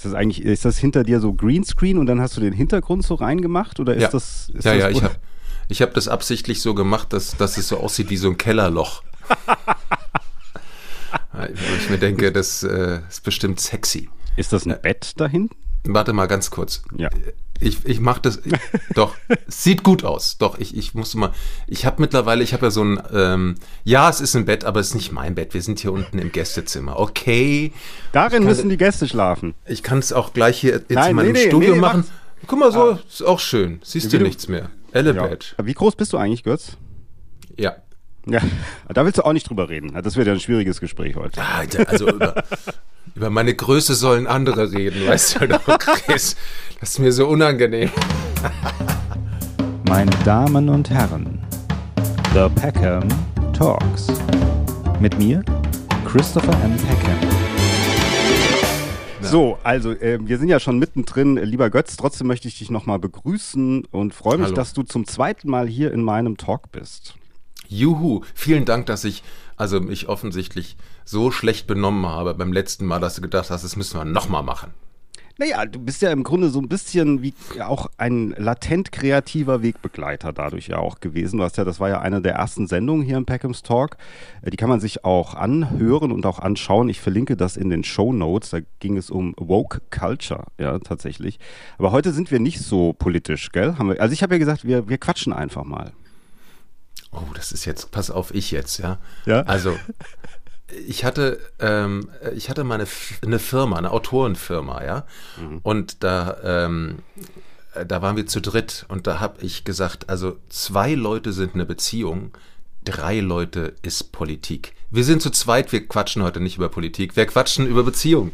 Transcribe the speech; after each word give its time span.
Ist 0.00 0.06
das 0.06 0.14
eigentlich, 0.14 0.46
ist 0.46 0.64
das 0.64 0.78
hinter 0.78 1.04
dir 1.04 1.20
so 1.20 1.34
Greenscreen 1.34 1.98
und 1.98 2.06
dann 2.06 2.22
hast 2.22 2.34
du 2.34 2.40
den 2.40 2.54
Hintergrund 2.54 3.04
so 3.04 3.16
reingemacht? 3.16 3.80
Oder 3.80 3.96
ist 3.96 4.02
ja. 4.04 4.08
das. 4.08 4.48
Ist 4.48 4.64
ja, 4.64 4.72
das 4.72 4.80
ja, 4.80 4.88
ich 4.88 5.02
habe 5.02 5.16
ich 5.68 5.82
hab 5.82 5.92
das 5.92 6.08
absichtlich 6.08 6.62
so 6.62 6.74
gemacht, 6.74 7.12
dass, 7.12 7.36
dass 7.36 7.58
es 7.58 7.68
so 7.68 7.76
aussieht 7.76 8.08
wie 8.08 8.16
so 8.16 8.30
ein 8.30 8.38
Kellerloch. 8.38 9.02
Wo 11.34 11.74
ich 11.76 11.90
mir 11.90 11.98
denke, 11.98 12.32
das 12.32 12.62
äh, 12.62 13.00
ist 13.10 13.24
bestimmt 13.24 13.60
sexy. 13.60 14.08
Ist 14.36 14.54
das 14.54 14.64
ein 14.64 14.74
Bett 14.80 15.12
da 15.18 15.28
hinten? 15.28 15.54
Warte 15.84 16.12
mal 16.12 16.26
ganz 16.26 16.50
kurz. 16.50 16.82
Ja. 16.96 17.08
Ich, 17.58 17.84
ich 17.84 18.00
mache 18.00 18.20
das, 18.22 18.40
doch, 18.94 19.14
sieht 19.46 19.82
gut 19.82 20.04
aus. 20.04 20.38
Doch, 20.38 20.58
ich, 20.58 20.76
ich 20.76 20.94
musste 20.94 21.18
mal, 21.18 21.32
ich 21.66 21.84
habe 21.84 22.00
mittlerweile, 22.00 22.42
ich 22.42 22.52
habe 22.54 22.66
ja 22.66 22.70
so 22.70 22.82
ein, 22.82 23.02
ähm, 23.12 23.54
ja, 23.84 24.08
es 24.08 24.20
ist 24.20 24.34
ein 24.34 24.46
Bett, 24.46 24.64
aber 24.64 24.80
es 24.80 24.88
ist 24.88 24.94
nicht 24.94 25.12
mein 25.12 25.34
Bett. 25.34 25.52
Wir 25.52 25.60
sind 25.62 25.78
hier 25.80 25.92
unten 25.92 26.18
im 26.18 26.32
Gästezimmer. 26.32 26.98
Okay. 26.98 27.72
Darin 28.12 28.44
müssen 28.44 28.68
die 28.70 28.76
Gäste 28.78 29.06
schlafen. 29.08 29.54
Ich 29.66 29.82
kann 29.82 29.98
es 29.98 30.12
auch 30.12 30.32
gleich 30.32 30.58
hier 30.60 30.72
jetzt 30.72 30.90
Nein, 30.90 31.10
in 31.10 31.16
meinem 31.16 31.32
nee, 31.32 31.48
Studio 31.48 31.74
nee, 31.74 31.80
machen. 31.80 32.00
mach's. 32.00 32.12
Guck 32.46 32.58
mal, 32.58 32.72
so 32.72 32.92
Ah. 32.92 32.98
ist 33.06 33.22
auch 33.22 33.38
schön. 33.40 33.80
Siehst 33.84 34.10
du 34.12 34.18
nichts 34.18 34.48
mehr. 34.48 34.70
Ja. 34.94 35.00
Elevate. 35.00 35.48
Wie 35.62 35.74
groß 35.74 35.96
bist 35.96 36.12
du 36.14 36.16
eigentlich, 36.16 36.42
Götz? 36.42 36.76
Ja. 37.58 37.76
Ja, 38.26 38.40
da 38.88 39.04
willst 39.04 39.18
du 39.18 39.24
auch 39.24 39.32
nicht 39.32 39.48
drüber 39.48 39.68
reden. 39.68 39.92
Das 40.02 40.16
wird 40.16 40.26
ja 40.26 40.32
ein 40.32 40.40
schwieriges 40.40 40.80
Gespräch 40.80 41.16
heute. 41.16 41.42
Alter, 41.42 41.88
also 41.88 42.08
über, 42.08 42.42
über 43.14 43.30
meine 43.30 43.54
Größe 43.54 43.94
sollen 43.94 44.26
andere 44.26 44.72
reden, 44.72 45.06
weißt 45.06 45.40
du 45.40 45.48
doch, 45.48 45.78
Chris. 45.78 46.36
Das 46.80 46.90
ist 46.90 46.98
mir 46.98 47.12
so 47.12 47.28
unangenehm. 47.28 47.90
Meine 49.88 50.10
Damen 50.24 50.68
und 50.68 50.90
Herren, 50.90 51.38
The 52.34 52.48
Peckham 52.60 53.08
Talks. 53.52 54.08
Mit 55.00 55.18
mir, 55.18 55.42
Christopher 56.06 56.52
M. 56.62 56.76
Peckham. 56.76 57.18
So, 59.22 59.58
also 59.62 59.92
äh, 59.92 60.18
wir 60.20 60.38
sind 60.38 60.48
ja 60.48 60.58
schon 60.58 60.78
mittendrin. 60.78 61.36
Lieber 61.36 61.70
Götz, 61.70 61.96
trotzdem 61.96 62.26
möchte 62.26 62.48
ich 62.48 62.58
dich 62.58 62.70
nochmal 62.70 62.98
begrüßen 62.98 63.84
und 63.90 64.12
freue 64.12 64.38
mich, 64.38 64.46
Hallo. 64.46 64.56
dass 64.56 64.72
du 64.72 64.82
zum 64.82 65.06
zweiten 65.06 65.48
Mal 65.48 65.68
hier 65.68 65.92
in 65.92 66.02
meinem 66.02 66.36
Talk 66.36 66.72
bist. 66.72 67.14
Juhu, 67.70 68.22
vielen 68.34 68.64
Dank, 68.64 68.86
dass 68.86 69.04
ich 69.04 69.22
also 69.56 69.80
mich 69.80 70.08
offensichtlich 70.08 70.76
so 71.04 71.30
schlecht 71.30 71.66
benommen 71.66 72.04
habe 72.04 72.34
beim 72.34 72.52
letzten 72.52 72.84
Mal, 72.84 72.98
dass 72.98 73.14
du 73.14 73.20
gedacht 73.20 73.50
hast, 73.50 73.62
das 73.62 73.76
müssen 73.76 73.98
wir 73.98 74.04
nochmal 74.04 74.42
machen. 74.42 74.74
Naja, 75.38 75.64
du 75.64 75.78
bist 75.78 76.02
ja 76.02 76.10
im 76.10 76.22
Grunde 76.22 76.50
so 76.50 76.60
ein 76.60 76.68
bisschen 76.68 77.22
wie 77.22 77.32
auch 77.62 77.86
ein 77.96 78.34
latent 78.36 78.92
kreativer 78.92 79.62
Wegbegleiter 79.62 80.34
dadurch 80.34 80.68
ja 80.68 80.78
auch 80.78 81.00
gewesen. 81.00 81.38
Du 81.38 81.44
hast 81.44 81.56
ja, 81.56 81.64
das 81.64 81.80
war 81.80 81.88
ja 81.88 82.00
eine 82.00 82.20
der 82.20 82.34
ersten 82.34 82.66
Sendungen 82.66 83.06
hier 83.06 83.16
im 83.16 83.24
Peckhams 83.24 83.62
Talk. 83.62 83.96
Äh, 84.42 84.50
Die 84.50 84.58
kann 84.58 84.68
man 84.68 84.80
sich 84.80 85.04
auch 85.04 85.34
anhören 85.34 86.12
und 86.12 86.26
auch 86.26 86.40
anschauen. 86.40 86.90
Ich 86.90 87.00
verlinke 87.00 87.38
das 87.38 87.56
in 87.56 87.70
den 87.70 87.84
Show 87.84 88.12
Notes. 88.12 88.50
Da 88.50 88.58
ging 88.80 88.98
es 88.98 89.10
um 89.10 89.34
Woke 89.38 89.80
Culture, 89.90 90.44
ja, 90.58 90.78
tatsächlich. 90.80 91.38
Aber 91.78 91.92
heute 91.92 92.12
sind 92.12 92.30
wir 92.30 92.40
nicht 92.40 92.60
so 92.60 92.92
politisch, 92.92 93.50
gell? 93.52 93.76
Wir, 93.78 94.00
also 94.00 94.12
ich 94.12 94.22
habe 94.22 94.34
ja 94.34 94.38
gesagt, 94.38 94.64
wir, 94.66 94.90
wir 94.90 94.98
quatschen 94.98 95.32
einfach 95.32 95.64
mal. 95.64 95.92
Oh, 97.12 97.32
das 97.34 97.52
ist 97.52 97.64
jetzt, 97.64 97.90
pass 97.90 98.10
auf, 98.10 98.34
ich 98.34 98.50
jetzt, 98.50 98.78
ja. 98.78 98.98
Ja. 99.26 99.42
Also, 99.42 99.76
ich 100.86 101.04
hatte, 101.04 101.40
ähm, 101.58 102.08
ich 102.34 102.48
hatte 102.48 102.64
mal 102.64 102.74
eine, 102.74 103.38
Firma, 103.38 103.76
eine 103.76 103.90
Autorenfirma, 103.90 104.84
ja. 104.84 105.06
Und 105.62 106.02
da, 106.04 106.36
ähm, 106.44 107.00
äh, 107.74 107.86
da 107.86 108.02
waren 108.02 108.16
wir 108.16 108.26
zu 108.26 108.40
dritt 108.40 108.84
und 108.88 109.06
da 109.06 109.20
habe 109.20 109.42
ich 109.42 109.64
gesagt, 109.64 110.08
also 110.08 110.38
zwei 110.48 110.94
Leute 110.94 111.32
sind 111.32 111.54
eine 111.54 111.66
Beziehung, 111.66 112.32
drei 112.84 113.20
Leute 113.20 113.74
ist 113.82 114.12
Politik. 114.12 114.74
Wir 114.90 115.04
sind 115.04 115.22
zu 115.22 115.30
zweit, 115.30 115.72
wir 115.72 115.86
quatschen 115.86 116.22
heute 116.22 116.40
nicht 116.40 116.56
über 116.56 116.68
Politik, 116.68 117.16
wir 117.16 117.26
quatschen 117.26 117.66
über 117.66 117.82
Beziehung. 117.82 118.32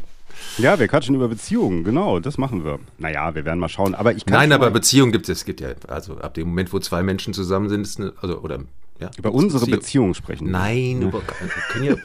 Ja, 0.57 0.79
wir 0.79 0.87
quatschen 0.87 1.15
über 1.15 1.27
Beziehungen, 1.27 1.83
genau, 1.83 2.19
das 2.19 2.37
machen 2.37 2.65
wir. 2.65 2.79
Naja, 2.97 3.35
wir 3.35 3.45
werden 3.45 3.59
mal 3.59 3.69
schauen. 3.69 3.93
Aber 3.93 4.13
ich 4.13 4.25
kann 4.25 4.39
Nein, 4.39 4.51
aber 4.51 4.65
mal 4.65 4.71
Beziehung 4.71 5.11
gibt 5.11 5.29
es, 5.29 5.39
es 5.39 5.45
gibt 5.45 5.61
ja, 5.61 5.69
also 5.87 6.17
ab 6.17 6.33
dem 6.33 6.47
Moment, 6.47 6.73
wo 6.73 6.79
zwei 6.79 7.03
Menschen 7.03 7.33
zusammen 7.33 7.69
sind, 7.69 7.81
ist 7.81 7.99
eine, 7.99 8.13
also, 8.21 8.39
oder, 8.39 8.59
ja. 8.99 9.11
über 9.17 9.31
unsere 9.33 9.65
Beziehung. 9.65 9.79
Beziehung 9.79 10.13
sprechen. 10.15 10.51
Nein, 10.51 11.01
über, 11.03 11.21
wir 11.21 11.63
können 11.69 11.85
ja, 11.85 11.95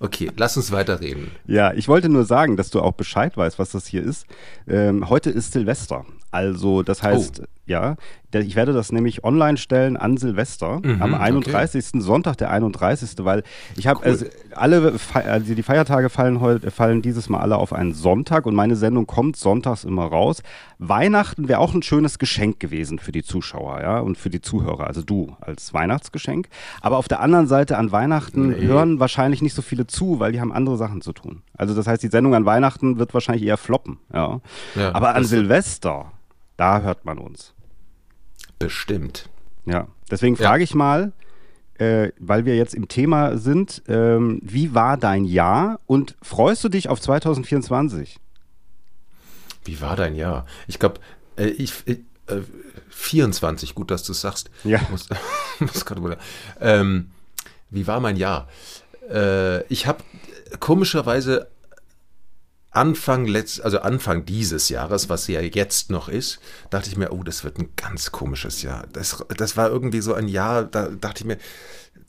okay, 0.00 0.30
lass 0.36 0.56
uns 0.56 0.70
weiterreden. 0.70 1.30
Ja, 1.46 1.72
ich 1.72 1.88
wollte 1.88 2.08
nur 2.08 2.24
sagen, 2.24 2.56
dass 2.56 2.70
du 2.70 2.80
auch 2.80 2.92
Bescheid 2.92 3.36
weißt, 3.36 3.58
was 3.58 3.70
das 3.70 3.86
hier 3.86 4.02
ist. 4.02 4.26
Ähm, 4.68 5.08
heute 5.08 5.30
ist 5.30 5.52
Silvester. 5.52 6.04
Also, 6.30 6.82
das 6.82 7.02
heißt, 7.02 7.40
Oh. 7.40 7.44
Ja, 7.66 7.96
ich 8.32 8.56
werde 8.56 8.72
das 8.72 8.90
nämlich 8.90 9.22
online 9.22 9.56
stellen 9.56 9.96
an 9.96 10.16
Silvester 10.16 10.80
Mhm, 10.82 11.00
am 11.00 11.14
okay. 11.14 11.22
31. 11.22 12.02
Sonntag, 12.02 12.36
der 12.36 12.50
31. 12.50 13.10
Weil 13.24 13.44
ich 13.76 13.86
habe, 13.86 14.02
also, 14.04 14.26
alle, 14.56 14.94
also 15.14 15.54
die 15.54 15.62
Feiertage 15.62 16.10
fallen 16.10 16.40
heute, 16.40 16.72
fallen 16.72 17.00
dieses 17.00 17.28
Mal 17.28 17.38
alle 17.40 17.56
auf 17.56 17.72
einen 17.72 17.94
Sonntag 17.94 18.46
und 18.46 18.56
meine 18.56 18.74
Sendung 18.74 19.06
kommt 19.06 19.36
sonntags 19.36 19.84
immer 19.84 20.06
raus. 20.06 20.42
Weihnachten 20.80 21.46
wäre 21.48 21.60
auch 21.60 21.74
ein 21.74 21.82
schönes 21.82 22.18
Geschenk 22.18 22.58
gewesen 22.58 22.98
für 22.98 23.12
die 23.12 23.22
Zuschauer, 23.22 23.80
ja, 23.82 23.98
und 24.00 24.18
für 24.18 24.30
die 24.30 24.40
Zuhörer. 24.40 24.88
Also 24.88 25.02
du 25.02 25.36
als 25.40 25.72
Weihnachtsgeschenk. 25.72 26.48
Aber 26.80 26.98
auf 26.98 27.06
der 27.06 27.20
anderen 27.20 27.46
Seite 27.46 27.78
an 27.78 27.92
Weihnachten 27.92 28.48
Nee. 28.48 28.66
hören 28.66 28.98
wahrscheinlich 29.00 29.42
nicht 29.42 29.54
so 29.54 29.62
viele 29.62 29.86
zu, 29.86 30.18
weil 30.18 30.32
die 30.32 30.40
haben 30.40 30.52
andere 30.52 30.76
Sachen 30.76 31.00
zu 31.02 31.12
tun. 31.12 31.42
Also 31.56 31.72
das 31.74 31.86
heißt, 31.86 32.02
die 32.02 32.08
Sendung 32.08 32.34
an 32.34 32.44
Weihnachten 32.44 32.98
wird 32.98 33.14
wahrscheinlich 33.14 33.44
eher 33.46 33.56
floppen. 33.56 33.98
Ja. 34.12 34.40
Ja, 34.74 34.92
Aber 34.94 35.14
an 35.14 35.24
Silvester, 35.24 36.06
da 36.56 36.80
hört 36.82 37.04
man 37.04 37.18
uns. 37.18 37.53
Bestimmt. 38.64 39.28
Ja. 39.66 39.88
Deswegen 40.10 40.36
Ja. 40.36 40.48
frage 40.48 40.64
ich 40.64 40.74
mal, 40.74 41.12
äh, 41.78 42.10
weil 42.18 42.44
wir 42.44 42.56
jetzt 42.56 42.74
im 42.74 42.88
Thema 42.88 43.36
sind, 43.36 43.82
ähm, 43.88 44.40
wie 44.42 44.74
war 44.74 44.96
dein 44.96 45.24
Jahr 45.24 45.80
und 45.86 46.16
freust 46.22 46.62
du 46.64 46.68
dich 46.68 46.88
auf 46.88 47.00
2024? 47.00 48.18
Wie 49.64 49.80
war 49.80 49.96
dein 49.96 50.14
Jahr? 50.14 50.46
Ich 50.66 50.78
glaube, 50.78 51.00
äh, 51.36 51.46
ich, 51.46 51.72
äh, 51.86 51.96
24, 52.90 53.74
gut, 53.74 53.90
dass 53.90 54.02
du 54.02 54.12
es 54.12 54.20
sagst. 54.20 54.50
Ja. 54.64 54.80
Muss, 54.90 55.08
muss 55.60 55.84
gerade 55.84 56.00
mal, 56.00 56.18
ähm, 56.60 57.10
wie 57.70 57.86
war 57.86 58.00
mein 58.00 58.16
Jahr? 58.16 58.48
Äh, 59.10 59.64
ich 59.66 59.86
habe 59.86 60.02
komischerweise 60.60 61.48
Anfang 62.74 63.26
letzt, 63.26 63.64
also 63.64 63.78
Anfang 63.80 64.24
dieses 64.26 64.68
Jahres, 64.68 65.08
was 65.08 65.26
ja 65.28 65.40
jetzt 65.40 65.90
noch 65.90 66.08
ist, 66.08 66.40
dachte 66.70 66.88
ich 66.90 66.96
mir, 66.96 67.12
oh, 67.12 67.22
das 67.22 67.44
wird 67.44 67.58
ein 67.58 67.68
ganz 67.76 68.12
komisches 68.12 68.62
Jahr. 68.62 68.84
Das, 68.92 69.24
das 69.36 69.56
war 69.56 69.70
irgendwie 69.70 70.00
so 70.00 70.12
ein 70.14 70.28
Jahr, 70.28 70.64
da 70.64 70.88
dachte 70.88 71.20
ich 71.20 71.24
mir, 71.24 71.38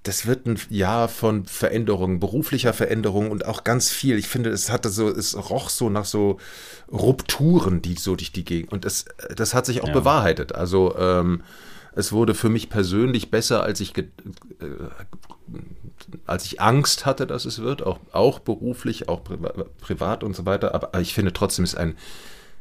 das 0.03 0.27
wird 0.27 0.45
ein 0.45 0.59
Jahr 0.69 1.07
von 1.07 1.45
Veränderungen, 1.45 2.19
beruflicher 2.19 2.73
Veränderung 2.73 3.31
und 3.31 3.45
auch 3.45 3.63
ganz 3.63 3.89
viel. 3.89 4.17
Ich 4.17 4.27
finde, 4.27 4.49
es 4.51 4.69
hatte 4.71 4.89
so, 4.89 5.07
es 5.09 5.35
roch 5.49 5.69
so 5.69 5.89
nach 5.89 6.05
so 6.05 6.39
Rupturen, 6.91 7.81
die 7.81 7.95
so 7.95 8.15
durch 8.15 8.31
die 8.31 8.45
Gegend. 8.45 8.71
Und 8.71 8.85
das, 8.85 9.05
das 9.35 9.53
hat 9.55 9.65
sich 9.65 9.81
auch 9.81 9.87
Ja. 9.87 9.93
bewahrheitet. 9.93 10.53
Also 10.53 10.95
ähm, 10.97 11.41
es 11.95 12.11
wurde 12.11 12.35
für 12.35 12.49
mich 12.49 12.69
persönlich 12.69 13.31
besser, 13.31 13.63
als 13.63 13.79
ich 13.79 13.93
ge- 13.93 14.09
äh, 14.59 14.65
als 16.25 16.45
ich 16.45 16.61
Angst 16.61 17.05
hatte, 17.05 17.27
dass 17.27 17.45
es 17.45 17.61
wird, 17.61 17.83
auch, 17.83 17.99
auch 18.11 18.39
beruflich, 18.39 19.09
auch 19.09 19.23
priva 19.23 19.53
privat 19.79 20.23
und 20.23 20.35
so 20.35 20.45
weiter. 20.45 20.73
Aber, 20.73 20.89
aber 20.89 21.01
ich 21.01 21.13
finde 21.13 21.33
trotzdem, 21.33 21.63
es 21.65 21.73
ist 21.73 21.79
ein, 21.79 21.95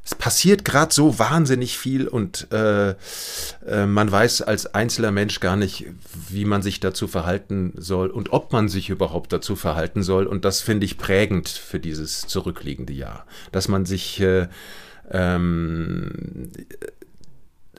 es 0.05 0.15
passiert 0.15 0.65
gerade 0.65 0.93
so 0.93 1.19
wahnsinnig 1.19 1.79
viel 1.79 2.09
und 2.09 2.53
äh, 2.53 2.91
äh, 3.67 3.87
man 3.87 4.13
weiß 4.13 4.43
als 4.43 4.75
einzelner 4.75 5.11
Mensch 5.11 5.41
gar 5.41 5.57
nicht, 5.57 5.87
wie 6.29 6.45
man 6.45 6.61
sich 6.61 6.79
dazu 6.79 7.09
verhalten 7.09 7.73
soll 7.77 8.09
und 8.09 8.33
ob 8.33 8.53
man 8.53 8.69
sich 8.69 8.91
überhaupt 8.91 9.33
dazu 9.33 9.57
verhalten 9.57 10.03
soll. 10.03 10.27
Und 10.27 10.45
das 10.45 10.61
finde 10.61 10.85
ich 10.85 10.99
prägend 10.99 11.49
für 11.49 11.81
dieses 11.81 12.23
zurückliegende 12.23 12.93
Jahr, 12.93 13.25
dass 13.51 13.69
man 13.69 13.87
sich 13.87 14.21
äh, 14.21 14.49
ähm, 15.11 16.51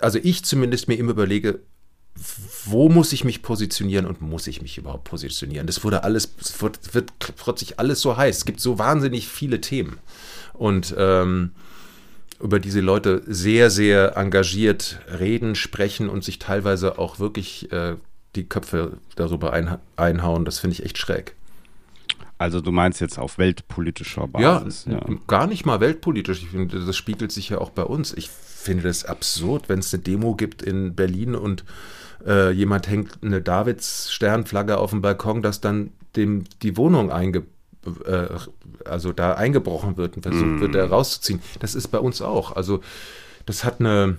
also 0.01 0.19
ich 0.21 0.43
zumindest 0.43 0.87
mir 0.87 0.97
immer 0.97 1.11
überlege, 1.11 1.59
wo 2.65 2.89
muss 2.89 3.11
ich 3.13 3.23
mich 3.23 3.41
positionieren 3.41 4.05
und 4.05 4.21
muss 4.21 4.47
ich 4.47 4.61
mich 4.61 4.77
überhaupt 4.77 5.03
positionieren? 5.03 5.67
Das 5.67 5.83
wurde 5.83 6.03
alles, 6.03 6.33
es 6.39 6.61
wird, 6.61 6.93
wird 6.93 7.11
plötzlich 7.35 7.79
alles 7.79 8.01
so 8.01 8.15
heiß. 8.15 8.37
Es 8.37 8.45
gibt 8.45 8.61
so 8.61 8.79
wahnsinnig 8.79 9.27
viele 9.27 9.61
Themen. 9.61 9.99
Und 10.53 10.95
ähm, 10.97 11.51
über 12.41 12.59
diese 12.59 12.79
Leute 12.79 13.21
sehr, 13.27 13.69
sehr 13.69 14.17
engagiert 14.17 14.99
reden, 15.19 15.55
sprechen 15.55 16.09
und 16.09 16.23
sich 16.23 16.39
teilweise 16.39 16.97
auch 16.99 17.19
wirklich 17.19 17.71
äh, 17.71 17.95
die 18.35 18.45
Köpfe 18.45 18.97
darüber 19.15 19.53
ein, 19.53 19.77
einhauen, 19.95 20.45
das 20.45 20.59
finde 20.59 20.73
ich 20.73 20.83
echt 20.83 20.97
schräg. 20.97 21.35
Also 22.37 22.59
du 22.59 22.71
meinst 22.71 22.99
jetzt 22.99 23.17
auf 23.17 23.37
weltpolitischer 23.37 24.27
Ja, 24.37 24.59
Basis. 24.59 24.85
Ja, 24.89 24.99
gar 25.27 25.47
nicht 25.47 25.65
mal 25.65 25.79
weltpolitisch. 25.79 26.43
Ich 26.43 26.49
finde, 26.49 26.83
das 26.83 26.97
spiegelt 26.97 27.31
sich 27.31 27.49
ja 27.49 27.59
auch 27.59 27.69
bei 27.69 27.83
uns. 27.83 28.13
Ich 28.13 28.29
finde 28.29 28.83
das 28.83 29.05
absurd, 29.05 29.69
wenn 29.69 29.79
es 29.79 29.93
eine 29.93 30.03
Demo 30.03 30.35
gibt 30.35 30.61
in 30.61 30.95
Berlin 30.95 31.35
und 31.35 31.63
äh, 32.25 32.51
jemand 32.51 32.87
hängt 32.87 33.23
eine 33.23 33.41
Davids-Sternflagge 33.41 34.77
auf 34.77 34.91
dem 34.91 35.01
Balkon, 35.01 35.41
dass 35.41 35.61
dann 35.61 35.91
dem 36.15 36.45
die 36.61 36.77
Wohnung 36.77 37.11
einge 37.11 37.43
äh, 38.05 38.27
also 38.85 39.11
da 39.11 39.33
eingebrochen 39.33 39.97
wird 39.97 40.15
und 40.15 40.23
versucht 40.23 40.59
wird, 40.59 40.75
da 40.75 40.85
rauszuziehen. 40.85 41.41
Das 41.59 41.75
ist 41.75 41.89
bei 41.89 41.99
uns 41.99 42.21
auch. 42.21 42.55
Also 42.55 42.81
das 43.45 43.63
hat 43.63 43.79
eine 43.79 44.17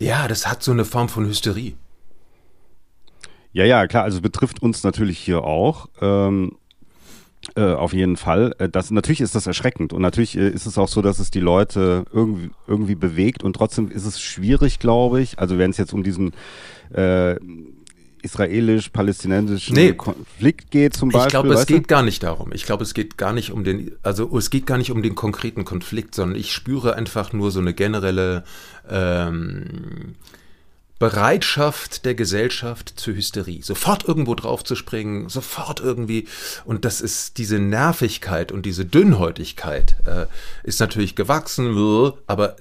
ja, 0.00 0.28
das 0.28 0.46
hat 0.46 0.62
so 0.62 0.72
eine 0.72 0.84
Form 0.84 1.08
von 1.08 1.26
Hysterie. 1.26 1.76
Ja, 3.52 3.64
ja, 3.64 3.86
klar, 3.86 4.02
also 4.02 4.20
betrifft 4.20 4.60
uns 4.60 4.82
natürlich 4.82 5.18
hier 5.18 5.44
auch. 5.44 5.88
Ähm, 6.00 6.58
Äh, 7.56 7.72
auf 7.72 7.92
jeden 7.92 8.16
Fall. 8.16 8.54
Äh, 8.58 8.68
das, 8.68 8.90
natürlich 8.90 9.20
ist 9.20 9.34
das 9.34 9.46
erschreckend 9.46 9.92
und 9.92 10.02
natürlich 10.02 10.36
äh, 10.36 10.48
ist 10.48 10.66
es 10.66 10.78
auch 10.78 10.88
so, 10.88 11.02
dass 11.02 11.18
es 11.18 11.30
die 11.30 11.40
Leute 11.40 12.04
irgendwie, 12.12 12.50
irgendwie 12.66 12.94
bewegt 12.94 13.42
und 13.42 13.54
trotzdem 13.54 13.90
ist 13.90 14.06
es 14.06 14.20
schwierig, 14.20 14.78
glaube 14.78 15.20
ich. 15.20 15.38
Also 15.38 15.58
wenn 15.58 15.70
es 15.70 15.76
jetzt 15.76 15.92
um 15.92 16.02
diesen 16.02 16.32
äh, 16.92 17.36
israelisch-palästinensischen 18.22 19.74
nee, 19.74 19.92
Konflikt 19.92 20.70
geht 20.70 20.94
zum 20.94 21.10
Beispiel. 21.10 21.26
Ich 21.26 21.30
glaube, 21.30 21.54
es 21.54 21.66
geht 21.66 21.88
gar 21.88 22.02
nicht 22.02 22.22
darum. 22.22 22.52
Ich 22.52 22.64
glaube, 22.64 22.82
es 22.82 22.94
geht 22.94 23.18
gar 23.18 23.32
nicht 23.32 23.52
um 23.52 23.64
den, 23.64 23.92
also 24.02 24.36
es 24.36 24.50
geht 24.50 24.66
gar 24.66 24.78
nicht 24.78 24.90
um 24.90 25.02
den 25.02 25.14
konkreten 25.14 25.64
Konflikt, 25.64 26.14
sondern 26.14 26.38
ich 26.38 26.52
spüre 26.52 26.96
einfach 26.96 27.32
nur 27.32 27.50
so 27.50 27.60
eine 27.60 27.74
generelle 27.74 28.44
ähm, 28.88 30.14
Bereitschaft 30.98 32.04
der 32.04 32.14
Gesellschaft 32.14 32.94
zur 32.96 33.14
Hysterie. 33.14 33.62
Sofort 33.62 34.06
irgendwo 34.06 34.34
drauf 34.34 34.64
zu 34.64 34.76
springen, 34.76 35.28
sofort 35.28 35.80
irgendwie. 35.80 36.28
Und 36.64 36.84
das 36.84 37.00
ist 37.00 37.38
diese 37.38 37.58
Nervigkeit 37.58 38.52
und 38.52 38.64
diese 38.64 38.84
Dünnhäutigkeit 38.84 39.96
äh, 40.06 40.26
ist 40.62 40.80
natürlich 40.80 41.16
gewachsen, 41.16 41.76
aber 42.26 42.56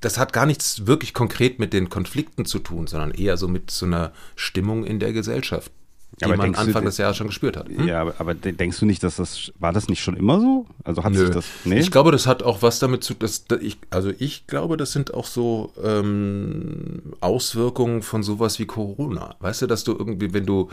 das 0.00 0.18
hat 0.18 0.32
gar 0.32 0.46
nichts 0.46 0.86
wirklich 0.86 1.14
konkret 1.14 1.58
mit 1.58 1.72
den 1.72 1.88
Konflikten 1.88 2.44
zu 2.44 2.58
tun, 2.58 2.86
sondern 2.86 3.12
eher 3.12 3.36
so 3.36 3.48
mit 3.48 3.70
so 3.70 3.86
einer 3.86 4.12
Stimmung 4.34 4.84
in 4.84 5.00
der 5.00 5.12
Gesellschaft 5.12 5.72
die 6.20 6.24
aber 6.24 6.36
man 6.38 6.54
Anfang 6.54 6.82
du, 6.82 6.88
des 6.88 6.96
Jahres 6.96 7.18
schon 7.18 7.26
gespürt 7.26 7.58
hat. 7.58 7.68
Hm? 7.68 7.86
Ja, 7.86 8.00
aber, 8.00 8.14
aber, 8.18 8.34
denkst 8.34 8.80
du 8.80 8.86
nicht, 8.86 9.02
dass 9.02 9.16
das 9.16 9.52
war 9.58 9.72
das 9.74 9.88
nicht 9.88 10.02
schon 10.02 10.16
immer 10.16 10.40
so? 10.40 10.66
Also 10.82 11.04
hat 11.04 11.12
Nö. 11.12 11.18
sich 11.18 11.30
das? 11.30 11.44
Nee? 11.64 11.78
Ich 11.78 11.90
glaube, 11.90 12.10
das 12.10 12.26
hat 12.26 12.42
auch 12.42 12.62
was 12.62 12.78
damit 12.78 13.04
zu. 13.04 13.12
dass 13.12 13.44
ich, 13.60 13.76
also 13.90 14.10
ich 14.18 14.46
glaube, 14.46 14.78
das 14.78 14.92
sind 14.92 15.12
auch 15.12 15.26
so 15.26 15.72
ähm, 15.82 17.12
Auswirkungen 17.20 18.00
von 18.00 18.22
sowas 18.22 18.58
wie 18.58 18.64
Corona. 18.64 19.36
Weißt 19.40 19.60
du, 19.62 19.66
dass 19.66 19.84
du 19.84 19.92
irgendwie, 19.92 20.32
wenn 20.32 20.46
du 20.46 20.70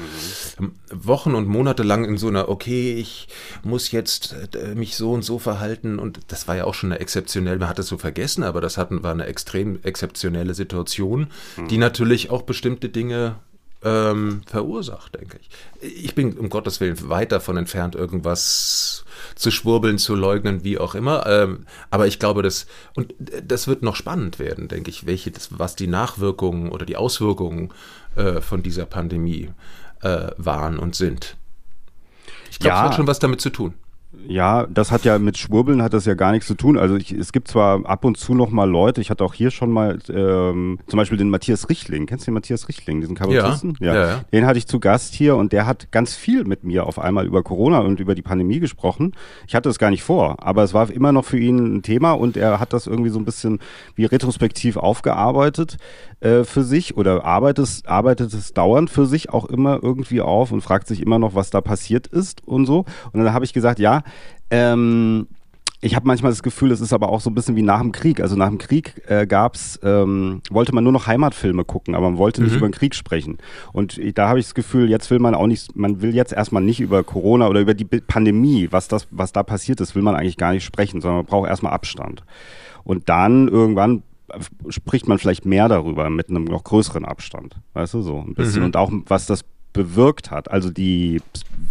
mhm. 0.60 0.72
Wochen 0.92 1.36
und 1.36 1.48
Monate 1.48 1.84
lang 1.84 2.06
in 2.06 2.18
so 2.18 2.30
einer, 2.30 2.48
okay, 2.48 2.94
ich 2.94 3.28
muss 3.64 3.92
jetzt 3.92 4.36
äh, 4.56 4.76
mich 4.76 4.96
so 4.96 5.12
und 5.12 5.24
so 5.24 5.40
verhalten 5.40 6.00
und 6.00 6.22
das 6.30 6.48
war 6.48 6.56
ja 6.56 6.64
auch 6.64 6.74
schon 6.74 6.94
eine 6.94 7.02
exzeptionelle, 7.02 7.60
man 7.60 7.68
hat 7.68 7.80
es 7.80 7.88
so 7.88 7.98
vergessen, 7.98 8.44
aber 8.44 8.62
das 8.62 8.78
hatten, 8.78 9.04
war 9.04 9.12
eine 9.12 9.26
extrem 9.26 9.80
exzeptionelle 9.84 10.54
Situation, 10.54 11.28
mhm. 11.58 11.68
die 11.68 11.78
natürlich 11.78 12.30
auch 12.30 12.44
bestimmte 12.44 12.88
Dinge 12.88 13.36
ähm, 13.84 14.42
verursacht, 14.46 15.16
denke 15.16 15.40
ich. 15.40 15.50
Ich 16.06 16.16
bin 16.16 16.38
um 16.38 16.50
Gottes 16.50 16.80
Willen 16.80 17.10
weit 17.10 17.32
davon 17.32 17.58
entfernt, 17.58 17.96
irgendwas 17.96 19.06
zu 19.36 19.52
schwurbeln, 19.52 19.98
zu 19.98 20.16
leugnen, 20.16 20.64
wie 20.64 20.78
auch 20.78 20.96
immer. 20.96 21.26
Ähm, 21.28 21.66
aber 21.90 22.08
ich 22.08 22.20
glaube, 22.20 22.42
das, 22.44 22.66
und 22.96 23.14
das 23.20 23.68
wird 23.68 23.84
noch 23.84 23.96
spannend 23.96 24.40
werden, 24.40 24.68
denke 24.68 24.90
ich, 24.90 25.06
welche, 25.06 25.32
was 25.50 25.76
die 25.76 25.88
Nachwirkungen 25.88 26.70
oder 26.70 26.86
die 26.86 26.98
Auswirkungen 26.98 27.74
äh, 28.16 28.42
von 28.42 28.64
dieser 28.64 28.86
Pandemie 28.86 29.52
äh, 30.02 30.28
waren 30.38 30.80
und 30.80 30.96
sind. 30.96 31.36
Ich 32.52 32.60
glaube, 32.60 32.76
ja. 32.76 32.84
es 32.84 32.90
hat 32.90 32.96
schon 32.96 33.08
was 33.08 33.20
damit 33.20 33.42
zu 33.42 33.50
tun. 33.50 33.74
Ja, 34.28 34.66
das 34.68 34.92
hat 34.92 35.04
ja 35.04 35.20
mit 35.20 35.38
Schwurbeln 35.38 35.82
hat 35.82 35.94
das 35.94 36.06
ja 36.06 36.14
gar 36.14 36.32
nichts 36.32 36.48
zu 36.48 36.56
tun. 36.56 36.78
Also 36.78 36.96
ich, 36.96 37.12
es 37.12 37.32
gibt 37.34 37.48
zwar 37.48 37.86
ab 37.86 38.06
und 38.06 38.18
zu 38.18 38.34
noch 38.34 38.50
mal 38.52 38.70
Leute, 38.70 39.02
ich 39.02 39.10
hatte 39.10 39.24
auch 39.24 39.34
hier 39.34 39.52
schon 39.52 39.72
mal 39.72 40.00
ähm, 40.10 40.80
zum 40.88 40.98
Beispiel 40.98 41.18
den 41.18 41.30
Matthias 41.30 41.70
Richtling. 41.70 42.06
Kennst 42.06 42.26
du 42.26 42.32
den 42.32 42.36
Matthias 42.36 42.68
Richtling, 42.68 43.02
diesen 43.02 43.16
Kabarettisten? 43.16 43.78
Ja, 43.80 43.94
ja. 43.94 44.08
ja, 44.08 44.22
Den 44.32 44.46
hatte 44.46 44.58
ich 44.58 44.68
zu 44.68 44.80
Gast 44.80 45.14
hier 45.14 45.36
und 45.36 45.52
der 45.52 45.66
hat 45.66 45.92
ganz 45.92 46.16
viel 46.16 46.46
mit 46.46 46.64
mir 46.64 46.86
auf 46.86 47.00
einmal 47.00 47.26
über 47.26 47.44
Corona 47.44 47.80
und 47.80 48.00
über 48.00 48.16
die 48.16 48.22
Pandemie 48.22 48.60
gesprochen. 48.60 49.14
Ich 49.48 49.56
hatte 49.56 49.70
es 49.70 49.80
gar 49.80 49.90
nicht 49.90 50.04
vor, 50.04 50.38
aber 50.42 50.64
es 50.64 50.74
war 50.74 50.90
immer 50.90 51.12
noch 51.12 51.26
für 51.26 51.40
ihn 51.40 51.78
ein 51.78 51.82
Thema 51.82 52.14
und 52.14 52.38
er 52.38 52.60
hat 52.60 52.72
das 52.72 52.88
irgendwie 52.88 53.10
so 53.10 53.20
ein 53.20 53.26
bisschen 53.26 53.60
wie 53.96 54.06
retrospektiv 54.06 54.78
aufgearbeitet 54.78 55.78
äh, 56.22 56.44
für 56.44 56.64
sich 56.64 56.96
oder 56.96 57.26
arbeitet, 57.26 57.84
arbeitet 57.86 58.34
es 58.34 58.54
dauernd 58.54 58.90
für 58.90 59.06
sich 59.06 59.30
auch 59.32 59.46
immer 59.46 59.80
irgendwie 59.82 60.22
auf 60.22 60.52
und 60.52 60.62
fragt 60.62 60.88
sich 60.88 61.02
immer 61.02 61.20
noch, 61.20 61.36
was 61.36 61.50
da 61.50 61.62
passiert 61.62 62.08
ist 62.08 62.48
und 62.48 62.66
so. 62.66 62.86
Und 63.12 63.24
dann 63.24 63.34
habe 63.34 63.46
ich 63.46 63.54
gesagt, 63.54 63.80
ja, 63.80 64.03
ähm, 64.50 65.28
ich 65.84 65.96
habe 65.96 66.08
manchmal 66.08 66.32
das 66.32 66.44
Gefühl, 66.44 66.72
es 66.72 66.80
ist 66.80 66.94
aber 66.94 67.10
auch 67.10 67.20
so 67.20 67.30
ein 67.30 67.36
bisschen 67.36 67.58
wie 67.58 67.62
nach 67.62 67.82
dem 67.82 67.92
Krieg. 67.92 68.22
Also 68.22 68.38
nach 68.38 68.48
dem 68.48 68.58
Krieg 68.58 69.02
äh, 69.08 69.28
gab's, 69.28 69.78
ähm, 69.84 70.42
wollte 70.50 70.74
man 70.74 70.84
nur 70.84 70.94
noch 70.94 71.08
Heimatfilme 71.08 71.66
gucken, 71.66 71.94
aber 71.94 72.10
man 72.10 72.18
wollte 72.18 72.42
nicht 72.42 72.54
mhm. 72.54 72.58
über 72.60 72.68
den 72.70 72.74
Krieg 72.74 72.96
sprechen. 72.96 73.38
Und 73.74 74.00
da 74.18 74.30
habe 74.30 74.40
ich 74.40 74.46
das 74.46 74.56
Gefühl, 74.56 74.90
jetzt 74.90 75.12
will 75.12 75.20
man 75.20 75.36
auch 75.36 75.46
nicht, 75.46 75.76
man 75.76 76.02
will 76.02 76.16
jetzt 76.16 76.32
erstmal 76.32 76.64
nicht 76.64 76.80
über 76.80 77.04
Corona 77.04 77.50
oder 77.50 77.60
über 77.60 77.74
die 77.74 77.84
Pandemie, 77.84 78.70
was 78.72 78.88
das, 78.88 79.08
was 79.12 79.34
da 79.34 79.44
passiert 79.44 79.82
ist, 79.82 79.94
will 79.94 80.04
man 80.04 80.16
eigentlich 80.16 80.38
gar 80.38 80.54
nicht 80.54 80.64
sprechen, 80.64 81.02
sondern 81.02 81.18
man 81.18 81.26
braucht 81.26 81.50
erstmal 81.50 81.74
Abstand. 81.74 82.24
Und 82.86 83.10
dann 83.10 83.50
irgendwann 83.50 84.04
spricht 84.70 85.08
man 85.08 85.20
vielleicht 85.20 85.46
mehr 85.46 85.68
darüber 85.68 86.10
mit 86.10 86.30
einem 86.30 86.46
noch 86.46 86.64
größeren 86.64 87.04
Abstand. 87.04 87.58
Weißt 87.74 87.94
du, 87.94 88.02
so 88.02 88.20
ein 88.20 88.34
bisschen. 88.36 88.62
Mhm. 88.62 88.68
Und 88.68 88.78
auch 88.78 88.92
was 89.08 89.26
das 89.26 89.44
bewirkt 89.74 90.32
hat. 90.32 90.50
Also 90.50 90.70
die 90.70 91.22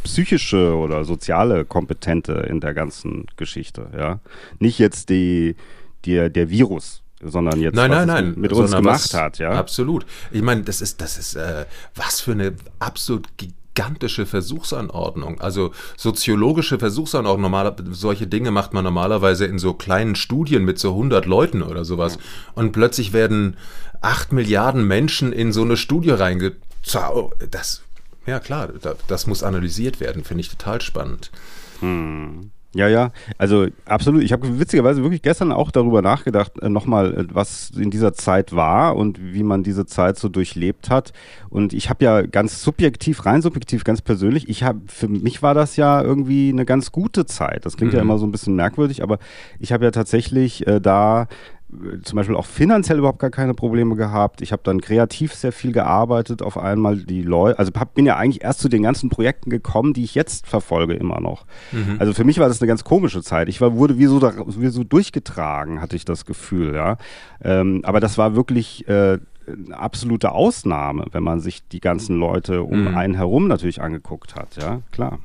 psychische 0.02 0.74
oder 0.74 1.04
soziale 1.04 1.64
Kompetente 1.64 2.32
in 2.32 2.60
der 2.60 2.74
ganzen 2.74 3.26
Geschichte, 3.36 3.88
ja. 3.96 4.20
Nicht 4.58 4.78
jetzt 4.78 5.08
die, 5.08 5.56
die 6.04 6.30
der 6.30 6.50
Virus, 6.50 7.02
sondern 7.22 7.60
jetzt 7.60 7.76
nein, 7.76 7.90
was 7.90 8.06
nein, 8.06 8.24
nein, 8.24 8.34
mit 8.36 8.52
uns 8.52 8.72
gemacht 8.72 9.14
hat, 9.14 9.38
ja. 9.38 9.52
Absolut. 9.52 10.04
Ich 10.32 10.42
meine, 10.42 10.62
das 10.62 10.80
ist, 10.80 11.00
das 11.00 11.18
ist 11.18 11.36
äh, 11.36 11.66
was 11.94 12.20
für 12.20 12.32
eine 12.32 12.54
absolut 12.80 13.28
gigantische 13.36 14.26
Versuchsanordnung. 14.26 15.40
Also 15.40 15.72
soziologische 15.96 16.78
Versuchsanordnung. 16.78 17.42
Normal, 17.42 17.74
solche 17.90 18.26
Dinge 18.26 18.50
macht 18.50 18.74
man 18.74 18.84
normalerweise 18.84 19.46
in 19.46 19.58
so 19.58 19.74
kleinen 19.74 20.14
Studien 20.14 20.64
mit 20.64 20.78
so 20.78 20.90
100 20.90 21.26
Leuten 21.26 21.62
oder 21.62 21.84
sowas. 21.84 22.18
Und 22.54 22.72
plötzlich 22.72 23.12
werden 23.12 23.56
8 24.00 24.32
Milliarden 24.32 24.86
Menschen 24.86 25.32
in 25.32 25.52
so 25.52 25.62
eine 25.62 25.76
Studie 25.76 26.10
reingezogen. 26.10 27.30
Das 27.50 27.82
ja, 28.26 28.40
klar, 28.40 28.68
das 29.08 29.26
muss 29.26 29.42
analysiert 29.42 30.00
werden, 30.00 30.24
finde 30.24 30.42
ich 30.42 30.50
total 30.50 30.80
spannend. 30.80 31.30
Hm. 31.80 32.50
Ja, 32.74 32.88
ja, 32.88 33.10
also 33.36 33.66
absolut. 33.84 34.22
Ich 34.22 34.32
habe 34.32 34.58
witzigerweise 34.58 35.02
wirklich 35.02 35.20
gestern 35.20 35.52
auch 35.52 35.70
darüber 35.70 36.00
nachgedacht, 36.00 36.52
äh, 36.62 36.70
nochmal, 36.70 37.14
äh, 37.14 37.26
was 37.30 37.70
in 37.70 37.90
dieser 37.90 38.14
Zeit 38.14 38.54
war 38.56 38.96
und 38.96 39.20
wie 39.20 39.42
man 39.42 39.62
diese 39.62 39.84
Zeit 39.84 40.18
so 40.18 40.30
durchlebt 40.30 40.88
hat. 40.88 41.12
Und 41.50 41.74
ich 41.74 41.90
habe 41.90 42.02
ja 42.02 42.22
ganz 42.22 42.62
subjektiv, 42.62 43.26
rein 43.26 43.42
subjektiv, 43.42 43.84
ganz 43.84 44.00
persönlich, 44.00 44.48
ich 44.48 44.62
habe, 44.62 44.80
für 44.86 45.08
mich 45.08 45.42
war 45.42 45.52
das 45.52 45.76
ja 45.76 46.00
irgendwie 46.00 46.48
eine 46.48 46.64
ganz 46.64 46.92
gute 46.92 47.26
Zeit. 47.26 47.66
Das 47.66 47.76
klingt 47.76 47.92
mhm. 47.92 47.96
ja 47.98 48.02
immer 48.02 48.16
so 48.16 48.26
ein 48.26 48.32
bisschen 48.32 48.56
merkwürdig, 48.56 49.02
aber 49.02 49.18
ich 49.58 49.72
habe 49.72 49.84
ja 49.84 49.90
tatsächlich 49.90 50.66
äh, 50.66 50.80
da 50.80 51.28
zum 52.02 52.16
Beispiel 52.16 52.36
auch 52.36 52.44
finanziell 52.44 52.98
überhaupt 52.98 53.18
gar 53.18 53.30
keine 53.30 53.54
Probleme 53.54 53.96
gehabt. 53.96 54.42
Ich 54.42 54.52
habe 54.52 54.62
dann 54.62 54.80
kreativ 54.80 55.34
sehr 55.34 55.52
viel 55.52 55.72
gearbeitet 55.72 56.42
auf 56.42 56.58
einmal. 56.58 56.98
Die 56.98 57.22
Leute, 57.22 57.58
also 57.58 57.72
hab, 57.78 57.94
bin 57.94 58.04
ja 58.04 58.16
eigentlich 58.16 58.42
erst 58.42 58.60
zu 58.60 58.68
den 58.68 58.82
ganzen 58.82 59.08
Projekten 59.08 59.48
gekommen, 59.48 59.94
die 59.94 60.04
ich 60.04 60.14
jetzt 60.14 60.46
verfolge 60.46 60.94
immer 60.94 61.20
noch. 61.20 61.46
Mhm. 61.72 61.96
Also 61.98 62.12
für 62.12 62.24
mich 62.24 62.38
war 62.38 62.48
das 62.48 62.60
eine 62.60 62.68
ganz 62.68 62.84
komische 62.84 63.22
Zeit. 63.22 63.48
Ich 63.48 63.60
war, 63.60 63.74
wurde 63.74 63.98
wie 63.98 64.06
so, 64.06 64.18
da, 64.18 64.32
wie 64.46 64.68
so 64.68 64.84
durchgetragen, 64.84 65.80
hatte 65.80 65.96
ich 65.96 66.04
das 66.04 66.26
Gefühl, 66.26 66.74
ja. 66.74 66.98
Ähm, 67.42 67.80
aber 67.84 68.00
das 68.00 68.18
war 68.18 68.36
wirklich 68.36 68.86
äh, 68.88 69.18
eine 69.46 69.78
absolute 69.78 70.32
Ausnahme, 70.32 71.06
wenn 71.12 71.22
man 71.22 71.40
sich 71.40 71.66
die 71.68 71.80
ganzen 71.80 72.18
Leute 72.18 72.62
um 72.62 72.82
mhm. 72.82 72.96
einen 72.96 73.14
herum 73.14 73.48
natürlich 73.48 73.80
angeguckt 73.80 74.36
hat, 74.36 74.56
ja, 74.60 74.80
klar. 74.90 75.18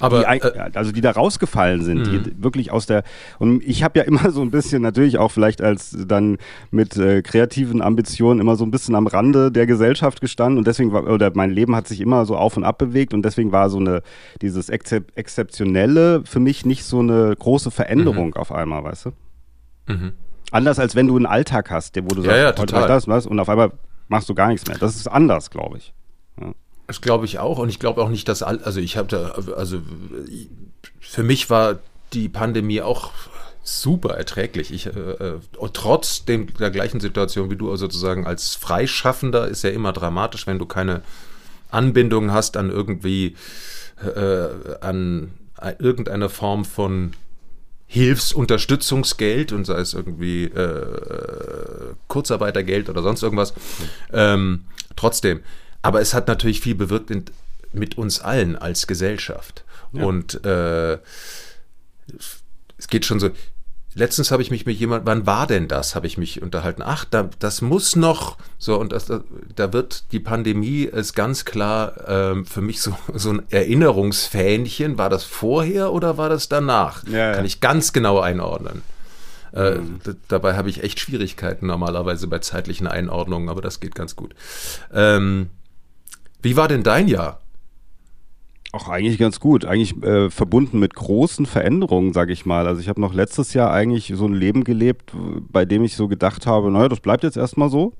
Aber 0.00 0.20
die, 0.20 0.40
äh, 0.40 0.70
also 0.74 0.92
die 0.92 1.00
da 1.00 1.10
rausgefallen 1.10 1.82
sind, 1.82 2.06
die 2.06 2.18
mhm. 2.18 2.42
wirklich 2.42 2.70
aus 2.70 2.86
der 2.86 3.02
und 3.38 3.62
ich 3.62 3.82
habe 3.82 3.98
ja 3.98 4.04
immer 4.04 4.30
so 4.32 4.42
ein 4.42 4.50
bisschen 4.50 4.82
natürlich 4.82 5.18
auch 5.18 5.30
vielleicht 5.30 5.62
als 5.62 5.96
dann 6.06 6.38
mit 6.70 6.96
äh, 6.96 7.22
kreativen 7.22 7.82
Ambitionen 7.82 8.40
immer 8.40 8.56
so 8.56 8.64
ein 8.64 8.70
bisschen 8.70 8.94
am 8.94 9.06
Rande 9.06 9.50
der 9.52 9.66
Gesellschaft 9.66 10.20
gestanden 10.20 10.58
und 10.58 10.66
deswegen 10.66 10.92
war 10.92 11.06
oder 11.06 11.30
mein 11.34 11.50
Leben 11.50 11.76
hat 11.76 11.88
sich 11.88 12.00
immer 12.00 12.26
so 12.26 12.36
auf 12.36 12.56
und 12.56 12.64
ab 12.64 12.78
bewegt 12.78 13.14
und 13.14 13.22
deswegen 13.22 13.52
war 13.52 13.70
so 13.70 13.78
eine 13.78 14.02
dieses 14.40 14.68
Exzep 14.68 15.12
exzeptionelle 15.16 16.22
für 16.24 16.40
mich 16.40 16.66
nicht 16.66 16.84
so 16.84 17.00
eine 17.00 17.34
große 17.36 17.70
Veränderung 17.70 18.28
mhm. 18.28 18.36
auf 18.36 18.52
einmal, 18.52 18.84
weißt 18.84 19.06
du? 19.06 19.10
Mhm. 19.88 20.12
Anders 20.50 20.78
als 20.78 20.94
wenn 20.94 21.06
du 21.06 21.16
einen 21.16 21.26
Alltag 21.26 21.70
hast, 21.70 21.96
wo 21.96 22.14
du 22.14 22.22
sagst, 22.22 22.36
ja, 22.36 22.54
heute 22.58 22.74
das 22.74 23.08
was 23.08 23.26
und 23.26 23.40
auf 23.40 23.48
einmal 23.48 23.72
machst 24.08 24.28
du 24.28 24.34
gar 24.34 24.48
nichts 24.48 24.66
mehr. 24.68 24.76
Das 24.78 24.96
ist 24.96 25.08
anders, 25.08 25.50
glaube 25.50 25.78
ich. 25.78 25.94
Das 26.92 27.00
glaube 27.00 27.24
ich 27.24 27.38
auch. 27.38 27.58
Und 27.58 27.70
ich 27.70 27.78
glaube 27.78 28.02
auch 28.02 28.10
nicht, 28.10 28.28
dass 28.28 28.42
all, 28.42 28.62
also 28.64 28.78
ich 28.78 28.98
habe 28.98 29.08
da, 29.08 29.30
also 29.56 29.80
für 31.00 31.22
mich 31.22 31.48
war 31.48 31.78
die 32.12 32.28
Pandemie 32.28 32.82
auch 32.82 33.12
super 33.62 34.10
erträglich. 34.10 34.70
Ich, 34.70 34.88
äh, 34.88 34.90
äh 34.90 35.40
trotz 35.72 36.26
dem, 36.26 36.52
der 36.52 36.70
gleichen 36.70 37.00
Situation 37.00 37.50
wie 37.50 37.56
du 37.56 37.74
sozusagen 37.76 38.26
als 38.26 38.56
Freischaffender 38.56 39.48
ist 39.48 39.64
ja 39.64 39.70
immer 39.70 39.94
dramatisch, 39.94 40.46
wenn 40.46 40.58
du 40.58 40.66
keine 40.66 41.00
Anbindung 41.70 42.30
hast 42.30 42.58
an 42.58 42.68
irgendwie 42.68 43.36
äh, 44.04 44.48
an 44.82 45.32
irgendeine 45.78 46.28
Form 46.28 46.66
von 46.66 47.14
Hilfsunterstützungsgeld 47.86 49.52
und 49.52 49.64
sei 49.64 49.78
es 49.78 49.94
irgendwie 49.94 50.44
äh, 50.44 51.94
Kurzarbeitergeld 52.08 52.90
oder 52.90 53.02
sonst 53.02 53.22
irgendwas. 53.22 53.54
Ähm, 54.12 54.64
trotzdem, 54.94 55.40
aber 55.82 56.00
es 56.00 56.14
hat 56.14 56.28
natürlich 56.28 56.60
viel 56.60 56.74
bewirkt 56.74 57.10
in, 57.10 57.24
mit 57.72 57.98
uns 57.98 58.20
allen 58.20 58.56
als 58.56 58.86
Gesellschaft. 58.86 59.64
Ja. 59.92 60.04
Und 60.04 60.44
äh, 60.44 60.94
es 62.78 62.88
geht 62.88 63.04
schon 63.04 63.20
so, 63.20 63.30
letztens 63.94 64.30
habe 64.30 64.42
ich 64.42 64.50
mich 64.50 64.66
mit 64.66 64.78
jemand, 64.78 65.06
wann 65.06 65.26
war 65.26 65.46
denn 65.46 65.68
das, 65.68 65.94
habe 65.94 66.06
ich 66.06 66.18
mich 66.18 66.42
unterhalten. 66.42 66.82
Ach, 66.84 67.04
da, 67.04 67.28
das 67.38 67.60
muss 67.60 67.96
noch, 67.96 68.38
so, 68.58 68.78
und 68.78 68.92
das, 68.92 69.06
da, 69.06 69.20
da 69.54 69.72
wird 69.72 70.12
die 70.12 70.20
Pandemie 70.20 70.84
ist 70.84 71.14
ganz 71.14 71.44
klar 71.44 71.94
ähm, 72.06 72.46
für 72.46 72.60
mich 72.60 72.80
so, 72.80 72.96
so 73.14 73.30
ein 73.30 73.42
Erinnerungsfähnchen. 73.50 74.98
War 74.98 75.10
das 75.10 75.24
vorher 75.24 75.92
oder 75.92 76.16
war 76.16 76.28
das 76.28 76.48
danach? 76.48 77.04
Ja, 77.06 77.32
Kann 77.32 77.40
ja. 77.40 77.46
ich 77.46 77.60
ganz 77.60 77.92
genau 77.92 78.20
einordnen. 78.20 78.82
Äh, 79.52 79.76
mhm. 79.76 80.00
Dabei 80.28 80.56
habe 80.56 80.70
ich 80.70 80.82
echt 80.82 80.98
Schwierigkeiten 80.98 81.66
normalerweise 81.66 82.26
bei 82.26 82.38
zeitlichen 82.38 82.86
Einordnungen, 82.86 83.50
aber 83.50 83.60
das 83.60 83.80
geht 83.80 83.94
ganz 83.94 84.16
gut. 84.16 84.34
Ähm, 84.92 85.50
wie 86.42 86.56
war 86.56 86.68
denn 86.68 86.82
dein 86.82 87.08
Jahr? 87.08 87.41
Auch 88.74 88.88
eigentlich 88.88 89.18
ganz 89.18 89.38
gut. 89.38 89.66
Eigentlich 89.66 90.02
äh, 90.02 90.30
verbunden 90.30 90.78
mit 90.78 90.94
großen 90.94 91.44
Veränderungen, 91.44 92.14
sage 92.14 92.32
ich 92.32 92.46
mal. 92.46 92.66
Also 92.66 92.80
ich 92.80 92.88
habe 92.88 93.02
noch 93.02 93.12
letztes 93.12 93.52
Jahr 93.52 93.70
eigentlich 93.70 94.14
so 94.16 94.24
ein 94.24 94.32
Leben 94.32 94.64
gelebt, 94.64 95.12
bei 95.50 95.66
dem 95.66 95.84
ich 95.84 95.94
so 95.94 96.08
gedacht 96.08 96.46
habe, 96.46 96.70
naja, 96.70 96.88
das 96.88 97.00
bleibt 97.00 97.22
jetzt 97.22 97.36
erstmal 97.36 97.68
so. 97.68 97.92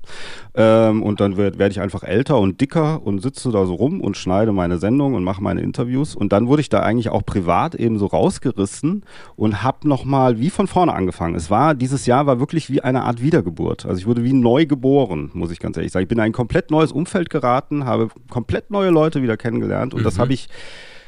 Ähm, 0.55 1.03
und 1.03 1.21
dann 1.21 1.37
werde 1.37 1.59
werd 1.59 1.73
ich 1.73 1.79
einfach 1.79 2.01
älter 2.01 2.39
und 2.39 2.59
dicker 2.59 3.05
und 3.05 3.19
sitze 3.21 3.51
da 3.51 3.67
so 3.67 3.75
rum 3.75 4.01
und 4.01 4.17
schneide 4.17 4.51
meine 4.51 4.79
Sendung 4.79 5.13
und 5.13 5.23
mache 5.23 5.43
meine 5.43 5.61
Interviews. 5.61 6.15
Und 6.15 6.33
dann 6.33 6.47
wurde 6.47 6.61
ich 6.61 6.69
da 6.69 6.79
eigentlich 6.79 7.09
auch 7.09 7.23
privat 7.23 7.75
eben 7.75 7.99
so 7.99 8.07
rausgerissen 8.07 9.03
und 9.35 9.61
habe 9.61 9.87
nochmal 9.87 10.39
wie 10.39 10.49
von 10.49 10.65
vorne 10.65 10.95
angefangen. 10.95 11.35
Es 11.35 11.51
war, 11.51 11.75
dieses 11.75 12.07
Jahr 12.07 12.25
war 12.25 12.39
wirklich 12.39 12.71
wie 12.71 12.81
eine 12.81 13.03
Art 13.03 13.21
Wiedergeburt. 13.21 13.85
Also 13.85 13.99
ich 13.99 14.07
wurde 14.07 14.23
wie 14.23 14.33
neu 14.33 14.65
geboren, 14.65 15.29
muss 15.35 15.51
ich 15.51 15.59
ganz 15.59 15.77
ehrlich 15.77 15.91
sagen. 15.91 16.01
Ich 16.01 16.09
bin 16.09 16.17
in 16.17 16.23
ein 16.23 16.31
komplett 16.31 16.71
neues 16.71 16.91
Umfeld 16.91 17.29
geraten, 17.29 17.85
habe 17.85 18.07
komplett 18.31 18.71
neue 18.71 18.89
Leute 18.89 19.21
wieder 19.21 19.37
kennengelernt 19.37 19.93
und 19.93 19.99
mhm. 19.99 20.05
das 20.05 20.17
habe 20.17 20.33
ich 20.33 20.49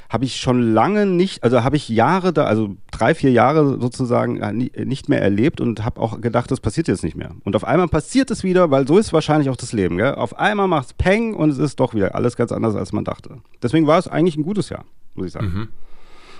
habe 0.09 0.25
ich 0.25 0.37
schon 0.37 0.61
lange 0.61 1.05
nicht, 1.05 1.43
also 1.43 1.63
habe 1.63 1.75
ich 1.75 1.89
Jahre 1.89 2.31
da, 2.31 2.45
also 2.45 2.75
drei, 2.91 3.15
vier 3.15 3.31
Jahre 3.31 3.79
sozusagen 3.81 4.39
äh, 4.39 4.85
nicht 4.85 5.09
mehr 5.09 5.21
erlebt 5.21 5.59
und 5.59 5.83
habe 5.83 5.99
auch 5.99 6.21
gedacht, 6.21 6.51
das 6.51 6.59
passiert 6.59 6.87
jetzt 6.87 7.03
nicht 7.03 7.15
mehr. 7.17 7.31
Und 7.43 7.55
auf 7.55 7.63
einmal 7.63 7.87
passiert 7.87 8.29
es 8.31 8.43
wieder, 8.43 8.71
weil 8.71 8.87
so 8.87 8.97
ist 8.97 9.13
wahrscheinlich 9.13 9.49
auch 9.49 9.57
das 9.57 9.73
Leben. 9.73 9.97
Gell? 9.97 10.15
Auf 10.15 10.37
einmal 10.37 10.67
macht 10.67 10.87
es 10.87 10.93
Peng 10.93 11.33
und 11.33 11.49
es 11.49 11.57
ist 11.57 11.79
doch 11.79 11.93
wieder 11.93 12.15
alles 12.15 12.35
ganz 12.35 12.51
anders, 12.51 12.75
als 12.75 12.93
man 12.93 13.03
dachte. 13.03 13.39
Deswegen 13.61 13.87
war 13.87 13.97
es 13.97 14.07
eigentlich 14.07 14.37
ein 14.37 14.43
gutes 14.43 14.69
Jahr, 14.69 14.85
muss 15.15 15.27
ich 15.27 15.33
sagen. 15.33 15.47
Mhm. 15.47 15.67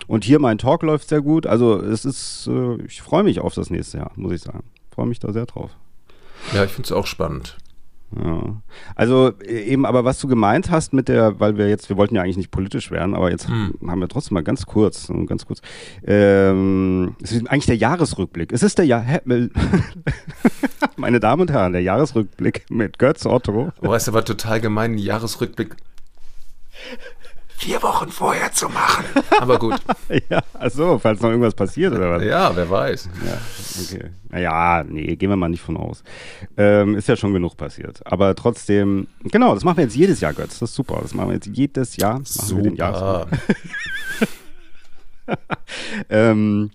Und 0.07 0.23
hier 0.23 0.39
mein 0.39 0.57
Talk 0.59 0.83
läuft 0.83 1.09
sehr 1.09 1.21
gut. 1.21 1.47
Also 1.47 1.81
es 1.81 2.05
ist, 2.05 2.47
äh, 2.47 2.75
ich 2.83 3.01
freue 3.01 3.23
mich 3.23 3.39
auf 3.39 3.55
das 3.55 3.71
nächste 3.71 3.97
Jahr, 3.97 4.11
muss 4.15 4.31
ich 4.31 4.41
sagen. 4.41 4.63
Freue 4.91 5.07
mich 5.07 5.19
da 5.19 5.33
sehr 5.33 5.47
drauf. 5.47 5.71
Ja, 6.53 6.63
ich 6.63 6.71
finde 6.71 6.85
es 6.85 6.91
auch 6.91 7.07
spannend. 7.07 7.57
Ja. 8.15 8.61
Also 8.95 9.31
äh, 9.41 9.63
eben, 9.63 9.85
aber 9.85 10.05
was 10.05 10.19
du 10.19 10.27
gemeint 10.27 10.71
hast 10.71 10.93
mit 10.93 11.07
der, 11.07 11.39
weil 11.39 11.57
wir 11.57 11.67
jetzt, 11.67 11.89
wir 11.89 11.97
wollten 11.97 12.15
ja 12.15 12.21
eigentlich 12.21 12.37
nicht 12.37 12.51
politisch 12.51 12.91
werden, 12.91 13.15
aber 13.15 13.31
jetzt 13.31 13.47
hm. 13.47 13.73
haben 13.87 13.99
wir 13.99 14.07
trotzdem 14.07 14.35
mal 14.35 14.43
ganz 14.43 14.65
kurz, 14.65 15.11
ganz 15.27 15.45
kurz. 15.45 15.61
Ähm, 16.05 17.15
es 17.21 17.31
ist 17.31 17.49
eigentlich 17.49 17.65
der 17.65 17.77
Jahresrückblick. 17.77 18.51
Es 18.51 18.63
ist 18.63 18.77
der 18.77 18.85
Jahr, 18.85 19.05
meine 20.97 21.19
Damen 21.19 21.41
und 21.43 21.51
Herren, 21.51 21.73
der 21.73 21.81
Jahresrückblick 21.81 22.65
mit 22.69 22.99
Götz 22.99 23.25
Otto. 23.25 23.71
Oh, 23.81 23.93
ist 23.93 24.07
aber 24.07 24.23
total 24.23 24.61
gemein, 24.61 24.97
Jahresrückblick 24.97 25.75
vier 27.57 27.81
Wochen 27.81 28.09
vorher 28.09 28.51
zu 28.51 28.67
machen. 28.69 29.05
Aber 29.39 29.57
gut. 29.59 29.75
ja, 30.29 30.41
achso, 30.53 30.99
falls 30.99 31.21
noch 31.21 31.29
irgendwas 31.29 31.53
passiert 31.53 31.93
oder 31.93 32.11
was? 32.11 32.23
Ja, 32.23 32.55
wer 32.55 32.69
weiß. 32.69 33.09
Ja, 33.25 33.37
okay. 33.83 34.09
Naja, 34.29 34.83
nee, 34.87 35.15
gehen 35.15 35.29
wir 35.29 35.35
mal 35.35 35.49
nicht 35.49 35.61
von 35.61 35.77
aus. 35.77 36.03
Ähm, 36.57 36.95
ist 36.95 37.07
ja 37.07 37.15
schon 37.15 37.33
genug 37.33 37.57
passiert. 37.57 38.05
Aber 38.05 38.35
trotzdem, 38.35 39.07
genau, 39.23 39.53
das 39.53 39.63
machen 39.63 39.77
wir 39.77 39.83
jetzt 39.85 39.95
jedes 39.95 40.21
Jahr, 40.21 40.33
Götz. 40.33 40.59
Das 40.59 40.69
ist 40.69 40.75
super. 40.75 40.99
Das 41.01 41.13
machen 41.13 41.29
wir 41.29 41.35
jetzt 41.35 41.47
jedes 41.47 41.95
Jahr. 41.97 42.21
Super. 42.23 43.27
ähm, 46.09 46.71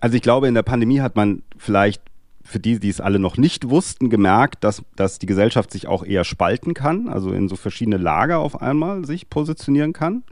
also 0.00 0.16
ich 0.16 0.22
glaube, 0.22 0.48
in 0.48 0.54
der 0.54 0.62
Pandemie 0.62 1.00
hat 1.00 1.16
man 1.16 1.42
vielleicht 1.56 2.02
für 2.48 2.58
die, 2.58 2.80
die 2.80 2.88
es 2.88 3.00
alle 3.00 3.18
noch 3.18 3.36
nicht 3.36 3.68
wussten, 3.68 4.08
gemerkt, 4.08 4.64
dass, 4.64 4.82
dass 4.96 5.18
die 5.18 5.26
Gesellschaft 5.26 5.70
sich 5.70 5.86
auch 5.86 6.02
eher 6.02 6.24
spalten 6.24 6.72
kann, 6.72 7.08
also 7.08 7.30
in 7.30 7.46
so 7.46 7.56
verschiedene 7.56 7.98
Lager 7.98 8.38
auf 8.38 8.62
einmal 8.62 9.04
sich 9.04 9.28
positionieren 9.28 9.92
kann. 9.92 10.22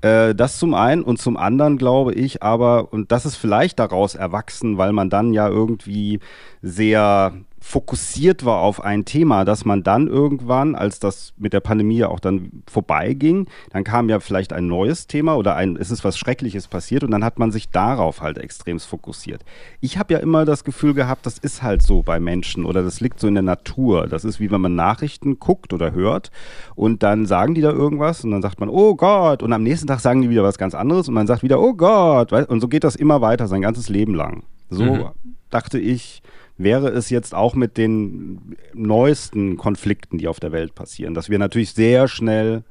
Äh, 0.00 0.34
das 0.34 0.58
zum 0.58 0.72
einen 0.72 1.02
und 1.02 1.20
zum 1.20 1.36
anderen 1.36 1.76
glaube 1.76 2.14
ich 2.14 2.42
aber, 2.42 2.92
und 2.92 3.12
das 3.12 3.26
ist 3.26 3.36
vielleicht 3.36 3.78
daraus 3.78 4.14
erwachsen, 4.14 4.78
weil 4.78 4.92
man 4.92 5.10
dann 5.10 5.34
ja 5.34 5.46
irgendwie 5.46 6.20
sehr 6.62 7.34
fokussiert 7.62 8.44
war 8.44 8.58
auf 8.58 8.82
ein 8.82 9.04
Thema, 9.04 9.44
dass 9.44 9.64
man 9.64 9.84
dann 9.84 10.08
irgendwann, 10.08 10.74
als 10.74 10.98
das 10.98 11.32
mit 11.38 11.52
der 11.52 11.60
Pandemie 11.60 11.98
ja 11.98 12.08
auch 12.08 12.18
dann 12.18 12.62
vorbeiging, 12.68 13.46
dann 13.70 13.84
kam 13.84 14.08
ja 14.08 14.18
vielleicht 14.18 14.52
ein 14.52 14.66
neues 14.66 15.06
Thema 15.06 15.36
oder 15.36 15.54
ein, 15.54 15.76
es 15.76 15.92
ist 15.92 16.02
was 16.02 16.18
Schreckliches 16.18 16.66
passiert 16.66 17.04
und 17.04 17.12
dann 17.12 17.24
hat 17.24 17.38
man 17.38 17.52
sich 17.52 17.70
darauf 17.70 18.20
halt 18.20 18.36
extremst 18.36 18.86
fokussiert. 18.86 19.44
Ich 19.80 19.96
habe 19.96 20.12
ja 20.12 20.18
immer 20.18 20.44
das 20.44 20.64
Gefühl 20.64 20.92
gehabt, 20.92 21.24
das 21.24 21.38
ist 21.38 21.62
halt 21.62 21.82
so 21.82 22.02
bei 22.02 22.18
Menschen 22.18 22.64
oder 22.64 22.82
das 22.82 23.00
liegt 23.00 23.20
so 23.20 23.28
in 23.28 23.34
der 23.34 23.44
Natur. 23.44 24.08
Das 24.08 24.24
ist 24.24 24.40
wie 24.40 24.50
wenn 24.50 24.60
man 24.60 24.74
Nachrichten 24.74 25.38
guckt 25.38 25.72
oder 25.72 25.92
hört 25.92 26.32
und 26.74 27.04
dann 27.04 27.26
sagen 27.26 27.54
die 27.54 27.60
da 27.60 27.70
irgendwas 27.70 28.24
und 28.24 28.32
dann 28.32 28.42
sagt 28.42 28.58
man, 28.58 28.68
oh 28.68 28.96
Gott, 28.96 29.40
und 29.40 29.52
am 29.52 29.62
nächsten 29.62 29.86
Tag 29.86 30.00
sagen 30.00 30.22
die 30.22 30.30
wieder 30.30 30.42
was 30.42 30.58
ganz 30.58 30.74
anderes 30.74 31.06
und 31.06 31.14
man 31.14 31.28
sagt 31.28 31.44
wieder, 31.44 31.60
oh 31.60 31.74
Gott, 31.74 32.32
und 32.32 32.60
so 32.60 32.66
geht 32.66 32.82
das 32.82 32.96
immer 32.96 33.20
weiter, 33.20 33.46
sein 33.46 33.62
ganzes 33.62 33.88
Leben 33.88 34.14
lang. 34.14 34.42
So 34.68 34.84
mhm. 34.84 35.04
dachte 35.50 35.78
ich, 35.78 36.22
wäre 36.58 36.88
es 36.88 37.10
jetzt 37.10 37.34
auch 37.34 37.54
mit 37.54 37.76
den 37.76 38.56
neuesten 38.74 39.56
Konflikten, 39.56 40.18
die 40.18 40.28
auf 40.28 40.40
der 40.40 40.52
Welt 40.52 40.74
passieren, 40.74 41.14
dass 41.14 41.30
wir 41.30 41.38
natürlich 41.38 41.72
sehr 41.72 42.08
schnell, 42.08 42.64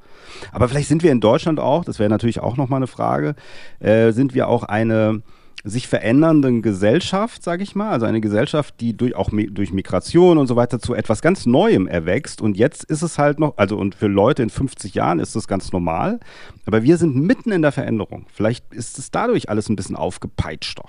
aber 0.51 0.69
vielleicht 0.69 0.87
sind 0.87 1.03
wir 1.03 1.11
in 1.11 1.21
Deutschland 1.21 1.59
auch, 1.59 1.83
das 1.83 1.99
wäre 1.99 2.09
natürlich 2.09 2.39
auch 2.39 2.57
nochmal 2.57 2.77
eine 2.77 2.87
Frage, 2.87 3.35
äh, 3.79 4.11
sind 4.11 4.33
wir 4.33 4.47
auch 4.47 4.63
eine 4.63 5.21
sich 5.63 5.87
verändernden 5.87 6.61
Gesellschaft, 6.61 7.43
sage 7.43 7.63
ich 7.63 7.75
mal, 7.75 7.91
also 7.91 8.05
eine 8.05 8.21
Gesellschaft, 8.21 8.75
die 8.79 8.97
durch 8.97 9.15
auch 9.15 9.29
durch 9.31 9.71
Migration 9.71 10.37
und 10.37 10.47
so 10.47 10.55
weiter 10.55 10.79
zu 10.79 10.95
etwas 10.95 11.21
ganz 11.21 11.45
Neuem 11.45 11.87
erwächst. 11.87 12.41
Und 12.41 12.57
jetzt 12.57 12.83
ist 12.85 13.03
es 13.03 13.19
halt 13.19 13.39
noch, 13.39 13.57
also 13.57 13.77
und 13.77 13.95
für 13.95 14.07
Leute 14.07 14.43
in 14.43 14.49
50 14.49 14.95
Jahren 14.95 15.19
ist 15.19 15.35
das 15.35 15.47
ganz 15.47 15.71
normal, 15.71 16.19
aber 16.65 16.83
wir 16.83 16.97
sind 16.97 17.15
mitten 17.15 17.51
in 17.51 17.61
der 17.61 17.71
Veränderung. 17.71 18.25
Vielleicht 18.33 18.73
ist 18.73 18.97
es 18.97 19.11
dadurch 19.11 19.49
alles 19.49 19.69
ein 19.69 19.75
bisschen 19.75 19.95
aufgepeitschter. 19.95 20.85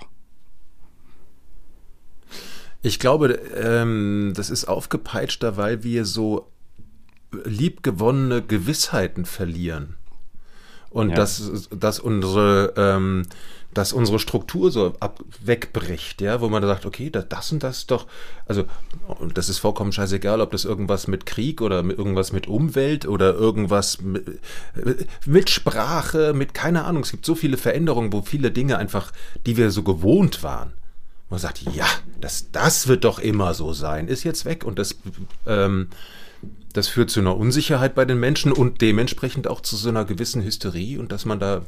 Ich 2.83 2.99
glaube, 2.99 3.39
ähm, 3.55 4.33
das 4.35 4.49
ist 4.49 4.65
aufgepeitschter, 4.65 5.55
weil 5.55 5.83
wir 5.83 6.03
so 6.03 6.51
liebgewonnene 7.45 8.41
Gewissheiten 8.41 9.25
verlieren. 9.25 9.95
Und 10.89 11.09
ja. 11.09 11.15
dass, 11.15 11.69
dass, 11.71 11.99
unsere, 11.99 12.73
ähm, 12.75 13.23
dass 13.73 13.93
unsere 13.93 14.19
Struktur 14.19 14.69
so 14.69 14.93
ab, 14.99 15.23
wegbricht, 15.43 16.21
ja, 16.21 16.41
wo 16.41 16.49
man 16.49 16.61
sagt, 16.61 16.85
okay, 16.85 17.09
das, 17.09 17.29
das 17.29 17.51
und 17.53 17.63
das 17.63 17.87
doch, 17.87 18.05
also, 18.45 18.65
und 19.07 19.37
das 19.37 19.47
ist 19.47 19.59
vollkommen 19.59 19.93
scheißegal, 19.93 20.41
ob 20.41 20.51
das 20.51 20.65
irgendwas 20.65 21.07
mit 21.07 21.25
Krieg 21.25 21.61
oder 21.61 21.81
mit 21.83 21.97
irgendwas 21.97 22.33
mit 22.33 22.47
Umwelt 22.47 23.07
oder 23.07 23.33
irgendwas 23.33 24.01
mit, 24.01 24.39
mit 25.25 25.49
Sprache, 25.49 26.33
mit 26.33 26.53
keine 26.53 26.83
Ahnung. 26.83 27.03
Es 27.03 27.11
gibt 27.11 27.25
so 27.25 27.33
viele 27.33 27.57
Veränderungen, 27.57 28.11
wo 28.11 28.21
viele 28.21 28.51
Dinge 28.51 28.77
einfach, 28.77 29.13
die 29.45 29.55
wir 29.55 29.71
so 29.71 29.83
gewohnt 29.83 30.43
waren, 30.43 30.73
man 31.29 31.39
sagt, 31.39 31.61
ja, 31.73 31.85
das, 32.21 32.51
das 32.51 32.87
wird 32.87 33.03
doch 33.03 33.19
immer 33.19 33.53
so 33.53 33.73
sein, 33.73 34.07
ist 34.07 34.23
jetzt 34.23 34.45
weg 34.45 34.63
und 34.63 34.79
das, 34.79 34.95
ähm, 35.47 35.89
das 36.73 36.87
führt 36.87 37.09
zu 37.09 37.19
einer 37.19 37.35
Unsicherheit 37.35 37.95
bei 37.95 38.05
den 38.05 38.19
Menschen 38.19 38.51
und 38.51 38.81
dementsprechend 38.81 39.47
auch 39.47 39.61
zu 39.61 39.75
so 39.75 39.89
einer 39.89 40.05
gewissen 40.05 40.43
Hysterie 40.43 40.99
und 40.99 41.11
dass 41.11 41.25
man 41.25 41.39
da 41.39 41.63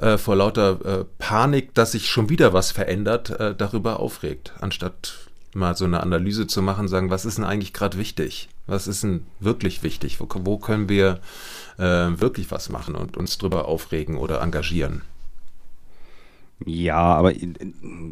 äh, 0.00 0.18
vor 0.18 0.36
lauter 0.36 1.00
äh, 1.00 1.04
Panik, 1.18 1.74
dass 1.74 1.92
sich 1.92 2.08
schon 2.08 2.28
wieder 2.28 2.52
was 2.52 2.70
verändert, 2.70 3.30
äh, 3.30 3.54
darüber 3.54 4.00
aufregt, 4.00 4.52
anstatt 4.60 5.14
mal 5.54 5.76
so 5.76 5.84
eine 5.84 6.00
Analyse 6.00 6.46
zu 6.46 6.62
machen, 6.62 6.88
sagen, 6.88 7.10
was 7.10 7.24
ist 7.24 7.38
denn 7.38 7.44
eigentlich 7.44 7.72
gerade 7.72 7.98
wichtig? 7.98 8.48
Was 8.66 8.86
ist 8.86 9.02
denn 9.02 9.26
wirklich 9.40 9.82
wichtig? 9.82 10.20
Wo, 10.20 10.28
wo 10.30 10.58
können 10.58 10.88
wir 10.88 11.20
äh, 11.76 11.82
wirklich 11.82 12.50
was 12.50 12.68
machen 12.68 12.94
und 12.94 13.16
uns 13.16 13.36
drüber 13.38 13.66
aufregen 13.66 14.16
oder 14.16 14.40
engagieren? 14.40 15.02
Ja, 16.66 16.98
aber, 16.98 17.32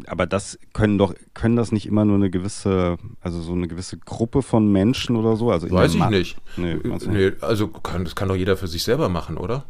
aber 0.07 0.25
das 0.25 0.57
können 0.73 0.97
doch, 0.97 1.13
können 1.33 1.55
das 1.55 1.71
nicht 1.71 1.85
immer 1.85 2.03
nur 2.05 2.15
eine 2.15 2.29
gewisse, 2.29 2.97
also 3.21 3.41
so 3.41 3.53
eine 3.53 3.67
gewisse 3.67 3.97
Gruppe 3.97 4.41
von 4.41 4.71
Menschen 4.71 5.15
oder 5.15 5.35
so? 5.35 5.51
Also 5.51 5.69
Weiß 5.69 5.93
ich 5.93 6.09
nicht. 6.09 6.37
Nee, 6.57 6.77
nee, 7.07 7.31
also 7.41 7.67
kann, 7.67 8.05
das 8.05 8.15
kann 8.15 8.27
doch 8.27 8.35
jeder 8.35 8.57
für 8.57 8.67
sich 8.67 8.83
selber 8.83 9.07
machen, 9.09 9.37
oder? 9.37 9.65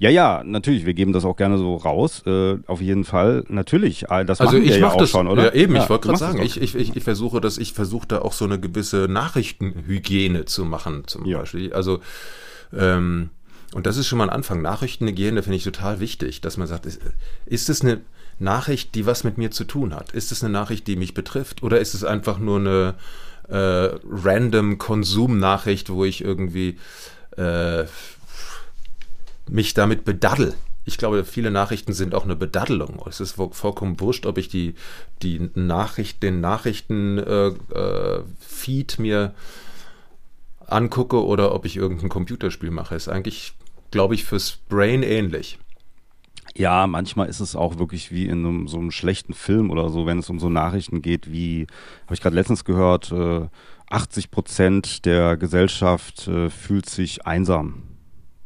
Ja, 0.00 0.08
ja, 0.08 0.42
natürlich. 0.44 0.86
Wir 0.86 0.94
geben 0.94 1.12
das 1.12 1.26
auch 1.26 1.36
gerne 1.36 1.58
so 1.58 1.76
raus. 1.76 2.22
Äh, 2.26 2.56
auf 2.66 2.80
jeden 2.80 3.04
Fall. 3.04 3.44
Natürlich. 3.48 4.06
Das 4.08 4.40
also 4.40 4.56
machen 4.56 4.62
ich 4.62 4.74
wir 4.74 4.80
mach 4.80 4.88
ja 4.88 4.94
auch 4.94 4.98
das, 4.98 5.10
schon, 5.10 5.28
oder? 5.28 5.44
Ja, 5.44 5.52
eben. 5.52 5.76
Ja, 5.76 5.82
ich 5.82 5.90
wollte 5.90 6.08
gerade 6.08 6.18
sagen, 6.18 6.40
ich, 6.40 6.58
ich, 6.58 6.74
ich, 6.74 6.96
ich 6.96 7.04
versuche 7.04 7.38
das, 7.42 7.58
ich 7.58 7.74
versuche 7.74 8.08
da 8.08 8.22
auch 8.22 8.32
so 8.32 8.46
eine 8.46 8.58
gewisse 8.58 9.08
Nachrichtenhygiene 9.10 10.46
zu 10.46 10.64
machen, 10.64 11.02
zum 11.06 11.26
ja. 11.26 11.40
Beispiel. 11.40 11.74
Also, 11.74 12.00
ähm, 12.74 13.28
und 13.74 13.86
das 13.86 13.96
ist 13.96 14.06
schon 14.08 14.18
mal 14.18 14.24
ein 14.24 14.34
Anfang. 14.34 14.62
Nachrichtenhygiene 14.62 15.42
finde 15.42 15.56
ich 15.56 15.64
total 15.64 16.00
wichtig, 16.00 16.40
dass 16.40 16.56
man 16.56 16.66
sagt, 16.66 16.86
ist, 16.86 17.00
ist 17.46 17.68
es 17.68 17.82
eine 17.82 18.00
Nachricht, 18.38 18.94
die 18.94 19.06
was 19.06 19.24
mit 19.24 19.38
mir 19.38 19.50
zu 19.50 19.64
tun 19.64 19.94
hat? 19.94 20.12
Ist 20.12 20.32
es 20.32 20.42
eine 20.42 20.52
Nachricht, 20.52 20.86
die 20.86 20.96
mich 20.96 21.14
betrifft? 21.14 21.62
Oder 21.62 21.80
ist 21.80 21.94
es 21.94 22.04
einfach 22.04 22.38
nur 22.38 22.58
eine 22.58 22.94
äh, 23.48 23.98
random 24.08 24.78
Konsumnachricht, 24.78 25.90
wo 25.90 26.04
ich 26.04 26.22
irgendwie 26.22 26.78
äh, 27.36 27.84
mich 29.48 29.74
damit 29.74 30.04
bedaddel? 30.04 30.54
ich 30.90 30.98
glaube, 30.98 31.24
viele 31.24 31.50
Nachrichten 31.50 31.92
sind 31.92 32.14
auch 32.14 32.24
eine 32.24 32.36
Bedaddelung. 32.36 33.02
Es 33.06 33.20
ist 33.20 33.32
vollkommen 33.32 34.00
wurscht, 34.00 34.26
ob 34.26 34.38
ich 34.38 34.48
die, 34.48 34.74
die 35.22 35.50
Nachricht, 35.54 36.22
den 36.22 36.40
Nachrichtenfeed 36.40 37.68
äh, 37.74 38.96
äh, 38.96 39.02
mir 39.02 39.34
angucke 40.66 41.24
oder 41.24 41.54
ob 41.54 41.64
ich 41.64 41.76
irgendein 41.76 42.08
Computerspiel 42.08 42.70
mache. 42.70 42.94
Ist 42.94 43.08
eigentlich, 43.08 43.54
glaube 43.90 44.14
ich, 44.14 44.24
fürs 44.24 44.58
Brain 44.68 45.02
ähnlich. 45.02 45.58
Ja, 46.56 46.86
manchmal 46.86 47.28
ist 47.28 47.40
es 47.40 47.54
auch 47.54 47.78
wirklich 47.78 48.10
wie 48.10 48.26
in 48.26 48.44
einem, 48.44 48.68
so 48.68 48.78
einem 48.78 48.90
schlechten 48.90 49.34
Film 49.34 49.70
oder 49.70 49.88
so, 49.88 50.06
wenn 50.06 50.18
es 50.18 50.30
um 50.30 50.40
so 50.40 50.48
Nachrichten 50.48 51.00
geht, 51.00 51.30
wie, 51.32 51.66
habe 52.04 52.14
ich 52.14 52.20
gerade 52.20 52.34
letztens 52.34 52.64
gehört, 52.64 53.12
äh, 53.12 53.46
80 53.88 54.30
Prozent 54.30 55.04
der 55.04 55.36
Gesellschaft 55.36 56.28
äh, 56.28 56.50
fühlt 56.50 56.88
sich 56.88 57.26
einsam. 57.26 57.82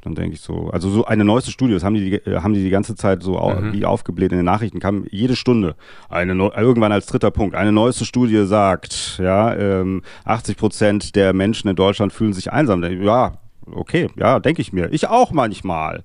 Dann 0.03 0.15
denke 0.15 0.35
ich 0.35 0.43
so, 0.43 0.69
also 0.69 0.91
so 0.91 1.07
eine 1.07 1.25
neueste 1.25 1.51
Studie, 1.51 1.73
das 1.73 1.83
haben 1.83 1.95
die, 1.95 2.11
die 2.11 2.31
äh, 2.31 2.41
haben 2.41 2.53
die 2.53 2.63
die 2.63 2.71
ganze 2.71 2.95
Zeit 2.95 3.23
so 3.23 3.39
mhm. 3.39 3.73
wie 3.73 3.87
aufgebläht 3.87 4.33
in 4.33 4.39
den 4.39 4.45
Nachrichten, 4.45 4.81
kam 4.81 5.07
jede 5.11 5.35
Stunde 5.35 5.77
eine 6.11 6.35
irgendwann 6.35 6.93
als 6.93 7.07
dritter 7.07 7.31
Punkt. 7.31 7.57
Eine 7.57 7.73
neueste 7.73 8.05
Studie 8.05 8.45
sagt, 8.45 9.19
ja, 9.19 9.55
ähm, 9.55 10.03
80 10.25 10.57
Prozent 10.59 11.17
der 11.17 11.33
Menschen 11.33 11.69
in 11.69 11.77
Deutschland 11.77 12.13
fühlen 12.13 12.35
sich 12.35 12.53
einsam. 12.53 12.83
Ja, 13.03 13.39
okay, 13.73 14.09
ja, 14.17 14.41
denke 14.41 14.63
ich 14.63 14.73
mir. 14.73 14.93
Ich 14.93 15.09
auch 15.09 15.33
manchmal. 15.33 16.03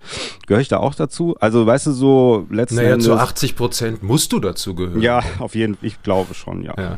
Gehöre 0.47 0.61
ich 0.61 0.67
da 0.67 0.77
auch 0.77 0.95
dazu? 0.95 1.35
Also, 1.39 1.65
weißt 1.65 1.87
du, 1.87 1.91
so 1.91 2.47
letzten 2.49 2.77
naja, 2.77 2.91
Endes. 2.91 3.05
Zu 3.05 3.13
80 3.15 3.55
Prozent 3.55 4.03
musst 4.03 4.31
du 4.31 4.39
dazu 4.39 4.75
gehören. 4.75 5.01
Ja, 5.01 5.23
auf 5.39 5.55
jeden 5.55 5.75
Fall. 5.75 5.87
Ich 5.87 6.01
glaube 6.03 6.33
schon, 6.33 6.63
ja. 6.63 6.73
ja. 6.77 6.97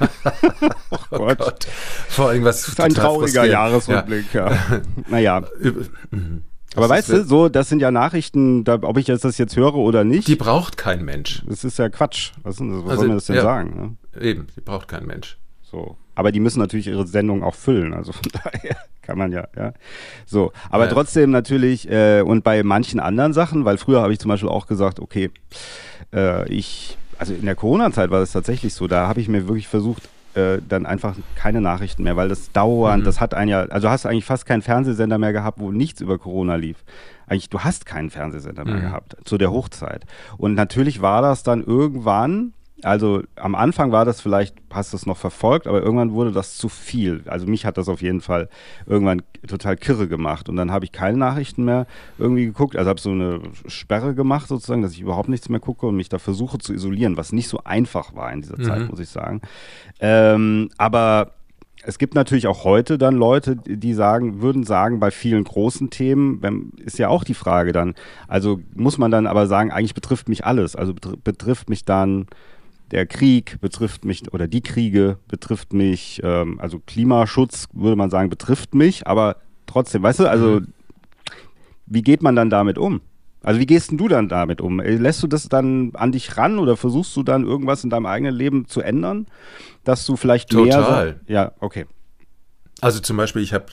oh, 0.90 0.98
oh 1.10 1.18
Gott. 1.18 1.38
Gott. 1.38 1.66
Vor 2.08 2.28
allem 2.28 2.44
was. 2.44 2.62
Das 2.62 2.68
ist 2.70 2.80
ein 2.80 2.94
trauriger 2.94 3.44
Jahresrückblick, 3.44 4.34
ja. 4.34 4.50
ja. 4.50 4.60
naja. 5.08 5.42
Mhm. 6.10 6.42
Aber 6.74 6.90
weißt 6.90 7.08
du, 7.08 7.24
so, 7.24 7.48
das 7.48 7.70
sind 7.70 7.80
ja 7.80 7.90
Nachrichten, 7.90 8.62
da, 8.64 8.78
ob 8.82 8.98
ich 8.98 9.06
jetzt 9.06 9.24
das 9.24 9.38
jetzt 9.38 9.56
höre 9.56 9.76
oder 9.76 10.04
nicht. 10.04 10.28
Die 10.28 10.36
braucht 10.36 10.76
kein 10.76 11.04
Mensch. 11.04 11.42
Das 11.46 11.64
ist 11.64 11.78
ja 11.78 11.88
Quatsch. 11.88 12.32
Was, 12.42 12.60
was 12.60 12.60
also, 12.60 12.96
soll 12.96 13.08
man 13.08 13.16
das 13.16 13.26
denn 13.26 13.36
ja, 13.36 13.42
sagen? 13.42 13.96
Ne? 14.12 14.22
Eben, 14.22 14.46
die 14.54 14.60
braucht 14.60 14.86
kein 14.86 15.06
Mensch. 15.06 15.38
So. 15.62 15.96
Aber 16.16 16.32
die 16.32 16.40
müssen 16.40 16.58
natürlich 16.58 16.88
ihre 16.88 17.06
Sendung 17.06 17.44
auch 17.44 17.54
füllen. 17.54 17.94
Also 17.94 18.12
von 18.12 18.24
daher 18.44 18.76
kann 19.02 19.16
man 19.16 19.30
ja, 19.30 19.46
ja. 19.56 19.72
So. 20.26 20.52
Aber 20.70 20.86
ja. 20.86 20.92
trotzdem 20.92 21.30
natürlich, 21.30 21.88
äh, 21.88 22.22
und 22.22 22.42
bei 22.42 22.64
manchen 22.64 22.98
anderen 22.98 23.32
Sachen, 23.32 23.64
weil 23.64 23.78
früher 23.78 24.02
habe 24.02 24.12
ich 24.12 24.18
zum 24.18 24.30
Beispiel 24.30 24.48
auch 24.48 24.66
gesagt, 24.66 24.98
okay, 24.98 25.30
äh, 26.12 26.48
ich, 26.52 26.98
also 27.18 27.32
in 27.32 27.44
der 27.44 27.54
Corona-Zeit 27.54 28.10
war 28.10 28.18
das 28.18 28.32
tatsächlich 28.32 28.74
so, 28.74 28.88
da 28.88 29.06
habe 29.06 29.20
ich 29.20 29.28
mir 29.28 29.46
wirklich 29.46 29.68
versucht, 29.68 30.08
äh, 30.34 30.58
dann 30.68 30.86
einfach 30.86 31.14
keine 31.34 31.60
Nachrichten 31.60 32.02
mehr, 32.02 32.16
weil 32.16 32.28
das 32.28 32.52
dauernd, 32.52 33.02
mhm. 33.02 33.06
das 33.06 33.20
hat 33.20 33.32
ein 33.32 33.48
ja, 33.48 33.62
also 33.62 33.88
hast 33.88 34.04
du 34.04 34.08
eigentlich 34.08 34.24
fast 34.24 34.44
keinen 34.44 34.62
Fernsehsender 34.62 35.18
mehr 35.18 35.32
gehabt, 35.32 35.60
wo 35.60 35.72
nichts 35.72 36.00
über 36.00 36.18
Corona 36.18 36.56
lief. 36.56 36.84
Eigentlich, 37.26 37.48
du 37.48 37.60
hast 37.60 37.86
keinen 37.86 38.10
Fernsehsender 38.10 38.64
mehr 38.64 38.76
mhm. 38.76 38.80
gehabt 38.82 39.16
zu 39.24 39.38
der 39.38 39.50
Hochzeit. 39.50 40.04
Und 40.36 40.54
natürlich 40.54 41.00
war 41.00 41.22
das 41.22 41.42
dann 41.42 41.64
irgendwann, 41.64 42.52
also 42.82 43.22
am 43.36 43.54
Anfang 43.54 43.90
war 43.90 44.04
das 44.04 44.20
vielleicht, 44.20 44.54
hast 44.70 44.92
du 44.92 44.96
es 44.96 45.06
noch 45.06 45.16
verfolgt, 45.16 45.66
aber 45.66 45.82
irgendwann 45.82 46.12
wurde 46.12 46.32
das 46.32 46.56
zu 46.56 46.68
viel. 46.68 47.22
Also 47.26 47.46
mich 47.46 47.64
hat 47.64 47.78
das 47.78 47.88
auf 47.88 48.02
jeden 48.02 48.20
Fall 48.20 48.48
irgendwann 48.86 49.22
total 49.46 49.76
kirre 49.76 50.08
gemacht. 50.08 50.48
Und 50.48 50.56
dann 50.56 50.70
habe 50.70 50.84
ich 50.84 50.92
keine 50.92 51.16
Nachrichten 51.16 51.64
mehr 51.64 51.86
irgendwie 52.18 52.44
geguckt. 52.44 52.76
Also 52.76 52.90
habe 52.90 53.00
so 53.00 53.10
eine 53.10 53.40
Sperre 53.66 54.14
gemacht 54.14 54.48
sozusagen, 54.48 54.82
dass 54.82 54.92
ich 54.92 55.00
überhaupt 55.00 55.30
nichts 55.30 55.48
mehr 55.48 55.60
gucke 55.60 55.86
und 55.86 55.96
mich 55.96 56.10
da 56.10 56.18
versuche 56.18 56.58
zu 56.58 56.74
isolieren, 56.74 57.16
was 57.16 57.32
nicht 57.32 57.48
so 57.48 57.60
einfach 57.64 58.14
war 58.14 58.30
in 58.32 58.42
dieser 58.42 58.58
mhm. 58.58 58.64
Zeit, 58.64 58.90
muss 58.90 59.00
ich 59.00 59.08
sagen. 59.08 59.40
Ähm, 60.00 60.68
aber 60.76 61.32
es 61.82 61.98
gibt 61.98 62.14
natürlich 62.14 62.46
auch 62.48 62.64
heute 62.64 62.98
dann 62.98 63.14
Leute, 63.14 63.56
die 63.56 63.94
sagen, 63.94 64.42
würden 64.42 64.64
sagen, 64.64 64.98
bei 64.98 65.10
vielen 65.10 65.44
großen 65.44 65.88
Themen 65.88 66.72
ist 66.84 66.98
ja 66.98 67.08
auch 67.08 67.22
die 67.22 67.34
Frage 67.34 67.72
dann, 67.72 67.94
also 68.26 68.60
muss 68.74 68.98
man 68.98 69.12
dann 69.12 69.26
aber 69.26 69.46
sagen, 69.46 69.70
eigentlich 69.70 69.94
betrifft 69.94 70.28
mich 70.28 70.44
alles. 70.44 70.74
Also 70.74 70.94
betrifft 71.22 71.70
mich 71.70 71.84
dann 71.84 72.26
der 72.90 73.06
Krieg 73.06 73.60
betrifft 73.60 74.04
mich 74.04 74.32
oder 74.32 74.48
die 74.48 74.62
Kriege 74.62 75.18
betrifft 75.28 75.72
mich, 75.72 76.20
ähm, 76.22 76.60
also 76.60 76.80
Klimaschutz 76.84 77.68
würde 77.72 77.96
man 77.96 78.10
sagen, 78.10 78.30
betrifft 78.30 78.74
mich, 78.74 79.06
aber 79.06 79.36
trotzdem, 79.66 80.02
weißt 80.02 80.20
du, 80.20 80.26
also 80.30 80.60
mhm. 80.60 80.68
wie 81.86 82.02
geht 82.02 82.22
man 82.22 82.36
dann 82.36 82.50
damit 82.50 82.78
um? 82.78 83.00
Also 83.42 83.60
wie 83.60 83.66
gehst 83.66 83.92
denn 83.92 83.98
du 83.98 84.08
dann 84.08 84.28
damit 84.28 84.60
um? 84.60 84.80
Lässt 84.80 85.22
du 85.22 85.28
das 85.28 85.48
dann 85.48 85.92
an 85.94 86.10
dich 86.10 86.36
ran 86.36 86.58
oder 86.58 86.76
versuchst 86.76 87.16
du 87.16 87.22
dann 87.22 87.44
irgendwas 87.44 87.84
in 87.84 87.90
deinem 87.90 88.06
eigenen 88.06 88.34
Leben 88.34 88.66
zu 88.66 88.80
ändern, 88.80 89.26
dass 89.84 90.04
du 90.04 90.16
vielleicht 90.16 90.50
Total. 90.50 91.04
mehr... 91.04 91.20
Ja, 91.28 91.52
okay. 91.60 91.86
Also 92.82 93.00
zum 93.00 93.16
Beispiel, 93.16 93.42
ich 93.42 93.54
habe 93.54 93.66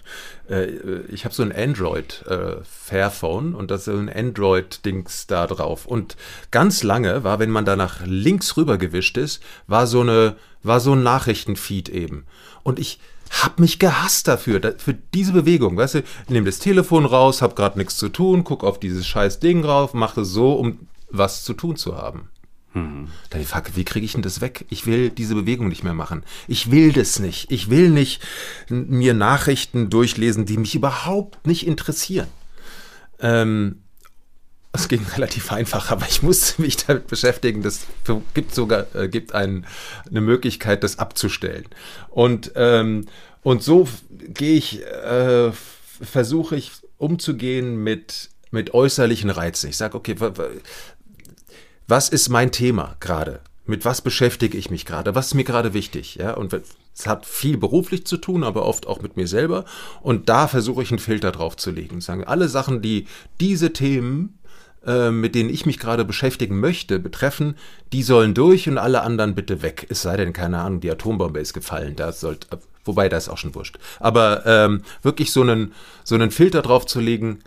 äh, 0.50 1.02
ich 1.10 1.26
hab 1.26 1.34
so 1.34 1.44
ein 1.44 1.52
Android 1.52 2.24
äh, 2.26 2.56
Fairphone 2.64 3.54
und 3.54 3.70
das 3.70 3.82
ist 3.82 3.86
so 3.86 3.98
ein 3.98 4.10
Android-Dings 4.10 5.28
da 5.28 5.46
drauf. 5.46 5.86
Und 5.86 6.16
ganz 6.52 6.84
lange 6.84 7.26
war, 7.26 7.40
wenn 7.40 7.50
man 7.50 7.66
da 7.66 7.76
nach 7.76 8.06
links 8.06 8.56
rüber 8.56 8.78
gewischt 8.78 9.18
ist, 9.18 9.44
war 9.68 9.88
so 9.88 10.02
eine, 10.02 10.38
war 10.64 10.80
so 10.80 10.94
ein 10.94 11.04
Nachrichtenfeed 11.04 11.90
eben. 11.90 12.26
Und 12.64 12.80
ich 12.80 13.00
hab 13.30 13.60
mich 13.60 13.78
gehasst 13.78 14.30
dafür, 14.30 14.62
da, 14.62 14.72
für 14.78 14.94
diese 14.94 15.34
Bewegung. 15.34 15.76
Weißt 15.76 15.96
du, 15.96 16.00
ich 16.00 16.30
nehme 16.30 16.46
das 16.46 16.60
Telefon 16.60 17.06
raus, 17.06 17.42
hab 17.42 17.58
gerade 17.58 17.78
nichts 17.78 17.98
zu 17.98 18.08
tun, 18.08 18.46
guck 18.46 18.64
auf 18.64 18.80
dieses 18.80 19.06
scheiß 19.06 19.40
Ding 19.40 19.64
drauf, 19.64 19.94
mache 19.94 20.24
so, 20.24 20.54
um 20.54 20.88
was 21.10 21.44
zu 21.44 21.54
tun 21.54 21.76
zu 21.76 21.98
haben. 21.98 22.30
Mhm. 22.74 23.10
Dann 23.30 23.42
die 23.42 23.48
Frage, 23.48 23.76
wie 23.76 23.86
kriege 23.86 24.06
ich 24.06 24.14
denn 24.14 24.22
das 24.22 24.42
weg? 24.42 24.66
Ich 24.70 24.86
will 24.86 25.10
diese 25.10 25.36
Bewegung 25.36 25.68
nicht 25.68 25.84
mehr 25.84 25.94
machen. 25.94 26.24
Ich 26.48 26.72
will 26.72 26.92
das 26.92 27.20
nicht. 27.20 27.52
Ich 27.52 27.70
will 27.70 27.90
nicht 27.90 28.22
mir 28.70 29.14
Nachrichten 29.14 29.90
durchlesen, 29.90 30.46
die 30.46 30.58
mich 30.58 30.76
überhaupt 30.76 31.46
nicht 31.46 31.68
interessieren. 31.68 32.28
Ähm, 33.20 33.84
es 34.72 34.88
ging 34.88 35.06
relativ 35.16 35.52
einfach, 35.52 35.92
aber 35.92 36.08
ich 36.10 36.24
musste 36.24 36.62
mich 36.62 36.78
damit 36.78 37.08
beschäftigen. 37.08 37.62
Das 37.62 37.82
gibt 38.34 38.54
sogar 38.56 38.94
äh, 38.96 39.08
gibt 39.08 39.34
einen, 39.34 39.66
eine 40.10 40.22
Möglichkeit, 40.22 40.84
das 40.84 41.00
abzustellen. 41.00 41.66
Und 42.10 42.52
ähm, 42.56 43.06
und 43.44 43.62
so 43.62 43.88
gehe 44.10 44.56
ich, 44.56 44.82
äh, 44.82 45.52
versuche 46.02 46.56
ich 46.56 46.72
umzugehen 46.98 47.84
mit 47.84 48.30
mit 48.52 48.74
äußerlichen 48.76 49.32
Reizen. 49.32 49.72
Ich 49.72 49.78
sage, 49.78 49.98
okay, 49.98 50.16
was 51.88 52.10
ist 52.10 52.30
mein 52.30 52.52
Thema 52.52 52.96
gerade? 53.00 53.42
Mit 53.66 53.86
was 53.86 54.02
beschäftige 54.02 54.58
ich 54.58 54.70
mich 54.70 54.86
gerade? 54.86 55.16
Was 55.16 55.28
ist 55.28 55.34
mir 55.36 55.46
gerade 55.46 55.74
wichtig? 55.74 56.16
Ja, 56.16 56.34
und 56.34 56.54
es 56.54 57.08
hat 57.08 57.26
viel 57.26 57.58
beruflich 57.58 58.06
zu 58.06 58.18
tun, 58.18 58.44
aber 58.44 58.66
oft 58.66 58.88
auch 58.88 59.02
mit 59.02 59.16
mir 59.16 59.28
selber. 59.28 59.64
Und 60.02 60.28
da 60.28 60.48
versuche 60.48 60.84
ich 60.84 60.92
einen 60.92 61.00
Filter 61.00 61.32
drauf 61.32 61.56
zu 61.56 61.72
legen. 61.72 62.02
Sagen, 62.02 62.26
alle 62.26 62.50
Sachen, 62.50 62.82
die 62.82 63.08
diese 63.40 63.72
Themen, 63.72 64.38
äh, 64.86 65.12
mit 65.12 65.34
denen 65.34 65.50
ich 65.50 65.66
mich 65.66 65.80
gerade 65.80 66.04
beschäftigen 66.04 66.60
möchte, 66.60 67.00
betreffen, 67.00 67.56
die 67.94 68.04
sollen 68.04 68.34
durch 68.34 68.68
und 68.68 68.78
alle 68.78 69.02
anderen 69.02 69.34
bitte 69.34 69.62
weg. 69.62 69.88
Es 69.90 70.02
sei 70.02 70.18
denn, 70.18 70.34
keine 70.34 70.60
Ahnung, 70.60 70.82
die 70.82 70.92
Atombombe 70.92 71.40
ist 71.40 71.54
gefallen. 71.54 71.96
Da 71.96 72.12
sollte, 72.12 72.48
wobei, 72.84 73.08
da 73.08 73.16
ist 73.16 73.30
auch 73.30 73.38
schon 73.38 73.56
wurscht. 73.56 73.80
Aber 74.02 74.46
ähm, 74.46 74.82
wirklich 75.04 75.32
so 75.32 75.42
einen, 75.42 75.74
so 76.04 76.16
einen 76.16 76.32
Filter 76.32 76.62
drauf 76.62 76.86
zu 76.86 77.00
legen, 77.00 77.40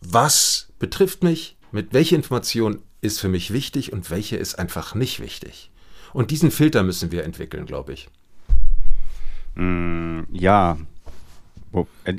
was 0.00 0.68
betrifft 0.78 1.24
mich, 1.24 1.56
mit 1.72 1.92
welcher 1.92 2.14
Information 2.14 2.78
ist 3.00 3.20
für 3.20 3.28
mich 3.28 3.52
wichtig 3.52 3.92
und 3.92 4.10
welche 4.10 4.36
ist 4.36 4.58
einfach 4.58 4.94
nicht 4.94 5.20
wichtig. 5.20 5.70
Und 6.12 6.30
diesen 6.30 6.50
Filter 6.50 6.82
müssen 6.82 7.12
wir 7.12 7.24
entwickeln, 7.24 7.66
glaube 7.66 7.92
ich. 7.92 8.08
Mm, 9.54 10.22
ja. 10.32 10.78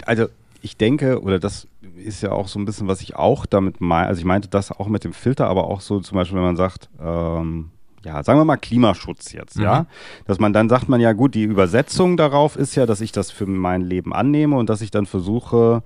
Also 0.05 0.27
ich 0.61 0.77
denke, 0.77 1.21
oder 1.21 1.39
das 1.39 1.67
ist 1.95 2.21
ja 2.21 2.31
auch 2.31 2.47
so 2.47 2.59
ein 2.59 2.65
bisschen, 2.65 2.87
was 2.87 3.01
ich 3.01 3.15
auch 3.15 3.45
damit 3.45 3.81
meine, 3.81 4.07
also 4.07 4.19
ich 4.19 4.25
meinte 4.25 4.47
das 4.47 4.71
auch 4.71 4.87
mit 4.87 5.03
dem 5.03 5.13
Filter, 5.13 5.47
aber 5.47 5.65
auch 5.65 5.81
so 5.81 5.99
zum 5.99 6.15
Beispiel, 6.15 6.37
wenn 6.37 6.45
man 6.45 6.57
sagt, 6.57 6.89
ähm, 6.99 7.71
ja, 8.03 8.23
sagen 8.23 8.39
wir 8.39 8.45
mal 8.45 8.57
Klimaschutz 8.57 9.31
jetzt, 9.33 9.57
mhm. 9.57 9.63
ja, 9.63 9.85
dass 10.25 10.39
man 10.39 10.53
dann 10.53 10.69
sagt 10.69 10.89
man 10.89 11.01
ja 11.01 11.13
gut, 11.13 11.35
die 11.35 11.43
Übersetzung 11.43 12.17
darauf 12.17 12.55
ist 12.55 12.75
ja, 12.75 12.85
dass 12.85 13.01
ich 13.01 13.11
das 13.11 13.31
für 13.31 13.45
mein 13.45 13.81
Leben 13.81 14.13
annehme 14.13 14.55
und 14.55 14.69
dass 14.69 14.81
ich 14.81 14.91
dann 14.91 15.05
versuche, 15.05 15.83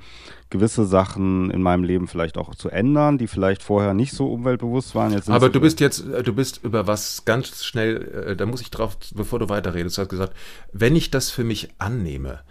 gewisse 0.54 0.86
Sachen 0.86 1.49
in 1.49 1.62
meinem 1.63 1.84
Leben 1.84 2.08
vielleicht 2.08 2.38
auch 2.38 2.54
zu 2.54 2.69
ändern, 2.69 3.17
die 3.17 3.28
vielleicht 3.28 3.63
vorher 3.63 3.93
nicht 3.93 4.13
so 4.13 4.32
umweltbewusst 4.32 4.93
waren. 4.93 5.12
Jetzt 5.12 5.30
Aber 5.30 5.49
du 5.49 5.60
bist 5.60 5.80
jetzt, 5.80 6.08
äh, 6.08 6.21
du 6.21 6.34
bist 6.34 6.63
über 6.63 6.86
was 6.86 7.26
ganz 7.26 7.65
schnell, 7.65 8.28
äh, 8.30 8.36
da 8.36 8.45
muss 8.45 8.62
ich 8.62 8.69
drauf, 8.69 8.97
bevor 9.15 9.39
du 9.39 9.49
weiterredest, 9.49 9.97
du 9.97 10.04
hast 10.04 10.10
gesagt, 10.10 10.34
wenn 10.71 10.95
ich 10.95 11.10
das 11.10 11.32
für 11.32 11.43
mich 11.43 11.69
annehme, 11.80 12.41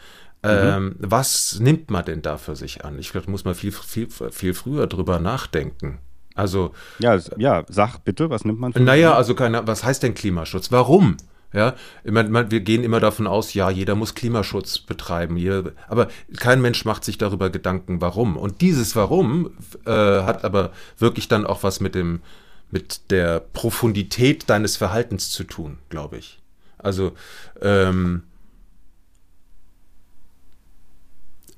mhm. 0.42 0.50
ähm, 0.50 0.96
was 0.98 1.60
nimmt 1.60 1.90
man 1.90 2.04
denn 2.04 2.22
da 2.22 2.38
für 2.38 2.56
sich 2.56 2.84
an? 2.84 2.98
Ich 2.98 3.12
glaube, 3.12 3.26
da 3.26 3.30
muss 3.30 3.44
man 3.44 3.54
viel, 3.54 3.72
viel, 3.72 4.08
viel 4.10 4.54
früher 4.54 4.88
drüber 4.88 5.20
nachdenken. 5.20 5.98
Also. 6.34 6.72
Ja, 6.98 7.18
ja, 7.36 7.64
sag 7.68 7.98
bitte, 7.98 8.30
was 8.30 8.44
nimmt 8.44 8.60
man 8.60 8.72
für 8.72 8.80
Naja, 8.80 9.14
also 9.14 9.34
keine, 9.34 9.66
was 9.66 9.84
heißt 9.84 10.02
denn 10.02 10.14
Klimaschutz? 10.14 10.72
Warum? 10.72 11.16
Ja, 11.52 11.74
meine, 12.04 12.50
wir 12.50 12.60
gehen 12.60 12.82
immer 12.82 12.98
davon 12.98 13.26
aus, 13.26 13.52
ja, 13.52 13.68
jeder 13.68 13.94
muss 13.94 14.14
Klimaschutz 14.14 14.78
betreiben, 14.78 15.36
jeder, 15.36 15.72
aber 15.86 16.08
kein 16.38 16.62
Mensch 16.62 16.86
macht 16.86 17.04
sich 17.04 17.18
darüber 17.18 17.50
Gedanken, 17.50 18.00
warum. 18.00 18.38
Und 18.38 18.62
dieses 18.62 18.96
Warum 18.96 19.50
äh, 19.84 19.90
hat 19.90 20.44
aber 20.44 20.72
wirklich 20.96 21.28
dann 21.28 21.46
auch 21.46 21.62
was 21.62 21.80
mit 21.80 21.94
dem, 21.94 22.22
mit 22.70 23.10
der 23.10 23.40
Profundität 23.40 24.48
deines 24.48 24.78
Verhaltens 24.78 25.30
zu 25.30 25.44
tun, 25.44 25.78
glaube 25.90 26.16
ich. 26.16 26.40
Also 26.78 27.12
ähm, 27.60 28.22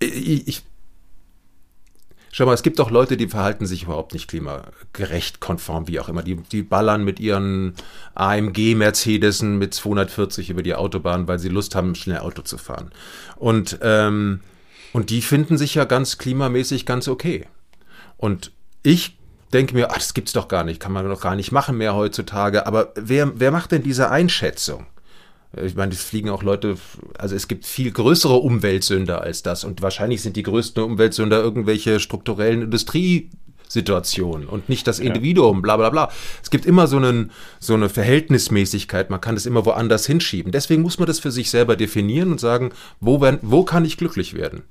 ich, 0.00 0.48
ich 0.48 0.62
Schau 2.36 2.46
mal, 2.46 2.54
es 2.54 2.64
gibt 2.64 2.80
auch 2.80 2.90
Leute, 2.90 3.16
die 3.16 3.28
verhalten 3.28 3.64
sich 3.64 3.84
überhaupt 3.84 4.12
nicht 4.12 4.26
klimagerecht, 4.26 5.38
konform, 5.38 5.86
wie 5.86 6.00
auch 6.00 6.08
immer. 6.08 6.24
Die, 6.24 6.34
die 6.34 6.64
ballern 6.64 7.04
mit 7.04 7.20
ihren 7.20 7.74
AMG 8.16 8.74
Mercedesen 8.74 9.56
mit 9.56 9.72
240 9.72 10.50
über 10.50 10.64
die 10.64 10.74
Autobahn, 10.74 11.28
weil 11.28 11.38
sie 11.38 11.48
Lust 11.48 11.76
haben, 11.76 11.94
schnell 11.94 12.18
Auto 12.18 12.42
zu 12.42 12.58
fahren. 12.58 12.90
Und, 13.36 13.78
ähm, 13.82 14.40
und 14.92 15.10
die 15.10 15.22
finden 15.22 15.56
sich 15.56 15.76
ja 15.76 15.84
ganz 15.84 16.18
klimamäßig 16.18 16.86
ganz 16.86 17.06
okay. 17.06 17.46
Und 18.16 18.50
ich 18.82 19.16
denke 19.52 19.74
mir, 19.74 19.92
ach, 19.92 19.98
das 19.98 20.12
gibt's 20.12 20.32
doch 20.32 20.48
gar 20.48 20.64
nicht, 20.64 20.80
kann 20.80 20.90
man 20.90 21.08
doch 21.08 21.20
gar 21.20 21.36
nicht 21.36 21.52
machen 21.52 21.78
mehr 21.78 21.94
heutzutage. 21.94 22.66
Aber 22.66 22.92
wer, 22.96 23.38
wer 23.38 23.52
macht 23.52 23.70
denn 23.70 23.84
diese 23.84 24.10
Einschätzung? 24.10 24.86
Ich 25.62 25.74
meine, 25.74 25.92
es 25.92 26.02
fliegen 26.02 26.30
auch 26.30 26.42
Leute, 26.42 26.76
also 27.18 27.36
es 27.36 27.48
gibt 27.48 27.66
viel 27.66 27.90
größere 27.90 28.34
Umweltsünder 28.34 29.20
als 29.20 29.42
das 29.42 29.64
und 29.64 29.82
wahrscheinlich 29.82 30.22
sind 30.22 30.36
die 30.36 30.42
größten 30.42 30.82
Umweltsünder 30.82 31.40
irgendwelche 31.40 32.00
strukturellen 32.00 32.62
Industriesituationen 32.62 34.48
und 34.48 34.68
nicht 34.68 34.86
das 34.86 34.98
Individuum, 34.98 35.62
bla 35.62 35.76
bla 35.76 35.90
bla. 35.90 36.10
Es 36.42 36.50
gibt 36.50 36.66
immer 36.66 36.86
so, 36.86 36.96
einen, 36.96 37.30
so 37.60 37.74
eine 37.74 37.88
Verhältnismäßigkeit, 37.88 39.10
man 39.10 39.20
kann 39.20 39.36
es 39.36 39.46
immer 39.46 39.64
woanders 39.64 40.06
hinschieben. 40.06 40.50
Deswegen 40.50 40.82
muss 40.82 40.98
man 40.98 41.06
das 41.06 41.20
für 41.20 41.30
sich 41.30 41.50
selber 41.50 41.76
definieren 41.76 42.32
und 42.32 42.40
sagen, 42.40 42.72
wo, 43.00 43.20
wo 43.42 43.64
kann 43.64 43.84
ich 43.84 43.96
glücklich 43.96 44.34
werden, 44.34 44.62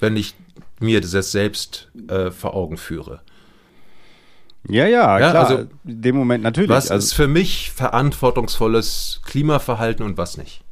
wenn 0.00 0.16
ich 0.16 0.34
mir 0.80 1.00
das 1.00 1.32
selbst 1.32 1.88
äh, 2.08 2.30
vor 2.30 2.54
Augen 2.54 2.76
führe. 2.76 3.20
Ja, 4.68 4.86
ja, 4.86 5.18
ja 5.18 5.30
klar. 5.30 5.48
Also, 5.48 5.68
in 5.84 6.02
dem 6.02 6.16
Moment 6.16 6.44
natürlich. 6.44 6.70
Was 6.70 6.90
also, 6.90 7.04
ist 7.04 7.12
für 7.14 7.28
mich 7.28 7.70
verantwortungsvolles 7.70 9.20
Klimaverhalten 9.24 10.04
und 10.04 10.18
was 10.18 10.36
nicht? 10.36 10.62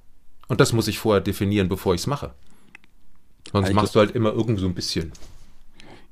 Und 0.49 0.61
das 0.61 0.73
muss 0.73 0.89
ich 0.89 0.99
vorher 0.99 1.21
definieren, 1.21 1.69
bevor 1.69 1.95
ich 1.95 2.03
es 2.03 2.07
mache. 2.07 2.33
Sonst 3.53 3.73
machst 3.73 3.95
du 3.95 4.01
halt 4.01 4.13
immer 4.13 4.33
irgend 4.33 4.59
so 4.59 4.67
ein 4.67 4.75
bisschen. 4.75 5.13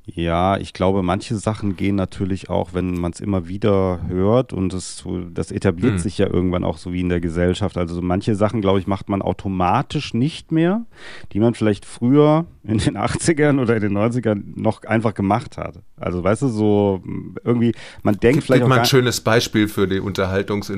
Ja, 0.08 0.56
ich 0.56 0.72
glaube, 0.72 1.02
manche 1.02 1.34
Sachen 1.34 1.76
gehen 1.76 1.96
natürlich 1.96 2.48
auch, 2.48 2.74
wenn 2.74 2.94
man 2.94 3.10
es 3.10 3.18
immer 3.18 3.48
wieder 3.48 4.02
hört 4.06 4.52
und 4.52 4.72
das, 4.72 5.02
das 5.32 5.50
etabliert 5.50 5.94
hm. 5.94 5.98
sich 5.98 6.16
ja 6.16 6.28
irgendwann 6.28 6.62
auch 6.62 6.78
so 6.78 6.92
wie 6.92 7.00
in 7.00 7.08
der 7.08 7.20
Gesellschaft. 7.20 7.76
Also 7.76 8.00
manche 8.00 8.36
Sachen, 8.36 8.60
glaube 8.60 8.78
ich, 8.78 8.86
macht 8.86 9.08
man 9.08 9.20
automatisch 9.20 10.14
nicht 10.14 10.52
mehr, 10.52 10.86
die 11.32 11.40
man 11.40 11.54
vielleicht 11.54 11.84
früher 11.84 12.46
in 12.62 12.78
den 12.78 12.96
80ern 12.96 13.60
oder 13.60 13.74
in 13.74 13.82
den 13.82 13.98
90ern 13.98 14.42
noch 14.54 14.84
einfach 14.84 15.12
gemacht 15.12 15.58
hat. 15.58 15.80
Also 15.96 16.22
weißt 16.22 16.42
du, 16.42 16.48
so 16.48 17.02
irgendwie, 17.42 17.72
man 18.04 18.14
denkt 18.16 18.36
Gib, 18.36 18.44
vielleicht 18.44 18.62
gib 18.62 18.68
mal 18.68 18.78
ein 18.78 18.84
schönes 18.84 19.20
Beispiel 19.20 19.66
für 19.66 19.88
die 19.88 20.00
Unterhaltungs- 20.00 20.72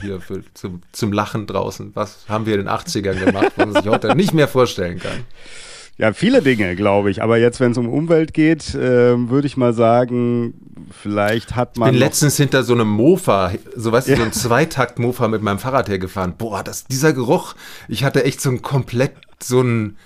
hier 0.00 0.20
für, 0.20 0.42
zum, 0.52 0.82
zum 0.92 1.12
Lachen 1.12 1.46
draußen. 1.46 1.92
Was 1.94 2.28
haben 2.28 2.44
wir 2.44 2.54
in 2.54 2.66
den 2.66 2.68
80ern 2.68 3.24
gemacht, 3.24 3.52
was 3.56 3.66
man 3.66 3.82
sich 3.82 3.90
heute 3.90 4.14
nicht 4.14 4.34
mehr 4.34 4.48
vorstellen 4.48 4.98
kann? 4.98 5.24
Ja, 5.96 6.12
viele 6.12 6.42
Dinge, 6.42 6.74
glaube 6.74 7.10
ich. 7.10 7.22
Aber 7.22 7.38
jetzt, 7.38 7.60
wenn 7.60 7.72
es 7.72 7.78
um 7.78 7.88
Umwelt 7.88 8.34
geht, 8.34 8.74
äh, 8.74 9.28
würde 9.28 9.46
ich 9.46 9.56
mal 9.56 9.72
sagen, 9.72 10.54
vielleicht 10.90 11.54
hat 11.54 11.76
man. 11.76 11.88
Ich 11.88 11.92
bin 11.92 12.00
letztens 12.00 12.36
hinter 12.36 12.64
so 12.64 12.74
einem 12.74 12.88
Mofa, 12.88 13.52
so 13.76 13.92
weißt 13.92 14.08
du, 14.08 14.16
so 14.16 14.22
ein 14.22 14.32
Zweitakt-Mofa 14.32 15.28
mit 15.28 15.42
meinem 15.42 15.58
Fahrrad 15.58 15.88
hergefahren. 15.88 16.34
Boah, 16.36 16.64
das, 16.64 16.84
dieser 16.84 17.12
Geruch, 17.12 17.54
ich 17.88 18.02
hatte 18.02 18.24
echt 18.24 18.40
so 18.40 18.50
ein 18.50 18.60
komplett, 18.62 19.12
so 19.40 19.60
ein 19.62 19.96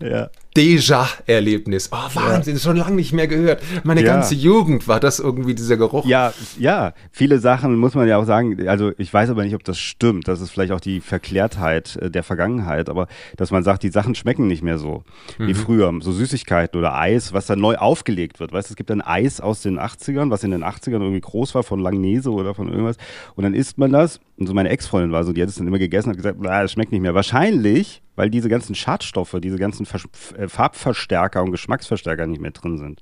ja. 0.00 0.30
Déjà-Erlebnis. 0.56 1.90
Oh, 1.92 1.96
Wahnsinn, 2.14 2.54
ja. 2.54 2.60
schon 2.60 2.76
lange 2.76 2.94
nicht 2.94 3.12
mehr 3.12 3.26
gehört. 3.26 3.62
Meine 3.82 4.02
ja. 4.02 4.14
ganze 4.14 4.34
Jugend 4.34 4.86
war 4.86 5.00
das 5.00 5.18
irgendwie 5.18 5.54
dieser 5.54 5.76
Geruch. 5.76 6.06
Ja, 6.06 6.32
ja, 6.58 6.94
viele 7.10 7.40
Sachen 7.40 7.76
muss 7.76 7.94
man 7.94 8.06
ja 8.06 8.18
auch 8.18 8.24
sagen. 8.24 8.68
Also 8.68 8.92
ich 8.96 9.12
weiß 9.12 9.30
aber 9.30 9.42
nicht, 9.44 9.54
ob 9.54 9.64
das 9.64 9.78
stimmt. 9.78 10.28
Das 10.28 10.40
ist 10.40 10.50
vielleicht 10.50 10.72
auch 10.72 10.80
die 10.80 11.00
Verklärtheit 11.00 11.96
äh, 11.96 12.10
der 12.10 12.22
Vergangenheit. 12.22 12.88
Aber 12.88 13.08
dass 13.36 13.50
man 13.50 13.64
sagt, 13.64 13.82
die 13.82 13.90
Sachen 13.90 14.14
schmecken 14.14 14.46
nicht 14.46 14.62
mehr 14.62 14.78
so 14.78 15.02
mhm. 15.38 15.48
wie 15.48 15.54
früher. 15.54 15.92
So 16.00 16.12
Süßigkeiten 16.12 16.78
oder 16.78 16.96
Eis, 16.96 17.32
was 17.32 17.46
dann 17.46 17.60
neu 17.60 17.76
aufgelegt 17.76 18.38
wird. 18.38 18.52
Weißt 18.52 18.68
du, 18.68 18.72
es 18.72 18.76
gibt 18.76 18.90
ein 18.92 19.00
Eis 19.00 19.40
aus 19.40 19.62
den 19.62 19.80
80ern, 19.80 20.30
was 20.30 20.44
in 20.44 20.52
den 20.52 20.62
80ern 20.62 21.00
irgendwie 21.00 21.20
groß 21.20 21.54
war, 21.56 21.64
von 21.64 21.80
Langnese 21.80 22.30
oder 22.30 22.54
von 22.54 22.68
irgendwas. 22.68 22.96
Und 23.34 23.42
dann 23.42 23.54
isst 23.54 23.76
man 23.78 23.90
das. 23.90 24.20
Und 24.36 24.46
so 24.46 24.54
meine 24.54 24.68
Ex-Freundin 24.68 25.12
war 25.12 25.24
so, 25.24 25.32
die 25.32 25.42
hat 25.42 25.48
es 25.48 25.56
dann 25.56 25.66
immer 25.66 25.78
gegessen 25.78 26.10
und 26.10 26.16
gesagt, 26.16 26.38
das 26.42 26.72
schmeckt 26.72 26.90
nicht 26.90 27.02
mehr. 27.02 27.14
Wahrscheinlich, 27.14 28.02
weil 28.16 28.30
diese 28.30 28.48
ganzen 28.48 28.74
Schadstoffe, 28.74 29.36
diese 29.40 29.58
ganzen 29.58 29.86
Vers 29.86 30.04
äh, 30.36 30.43
Farbverstärker 30.48 31.42
und 31.42 31.50
Geschmacksverstärker 31.50 32.26
nicht 32.26 32.40
mehr 32.40 32.50
drin 32.50 32.78
sind. 32.78 33.00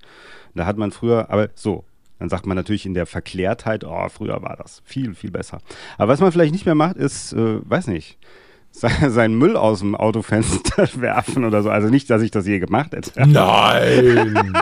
Da 0.54 0.66
hat 0.66 0.76
man 0.76 0.92
früher, 0.92 1.30
aber 1.30 1.48
so, 1.54 1.84
dann 2.18 2.28
sagt 2.28 2.46
man 2.46 2.56
natürlich 2.56 2.86
in 2.86 2.94
der 2.94 3.06
Verklärtheit, 3.06 3.84
oh, 3.84 4.08
früher 4.08 4.42
war 4.42 4.56
das 4.56 4.82
viel, 4.84 5.14
viel 5.14 5.30
besser. 5.30 5.58
Aber 5.98 6.12
was 6.12 6.20
man 6.20 6.30
vielleicht 6.30 6.52
nicht 6.52 6.66
mehr 6.66 6.74
macht, 6.74 6.96
ist, 6.96 7.32
äh, 7.32 7.58
weiß 7.68 7.88
nicht, 7.88 8.18
seinen 8.70 9.36
Müll 9.36 9.56
aus 9.56 9.80
dem 9.80 9.94
Autofenster 9.94 10.88
werfen 11.00 11.44
oder 11.44 11.62
so. 11.62 11.70
Also 11.70 11.88
nicht, 11.88 12.10
dass 12.10 12.22
ich 12.22 12.30
das 12.30 12.46
je 12.46 12.58
gemacht 12.58 12.92
hätte. 12.92 13.12
Nein! 13.26 14.52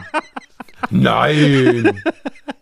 Nein! 0.91 2.03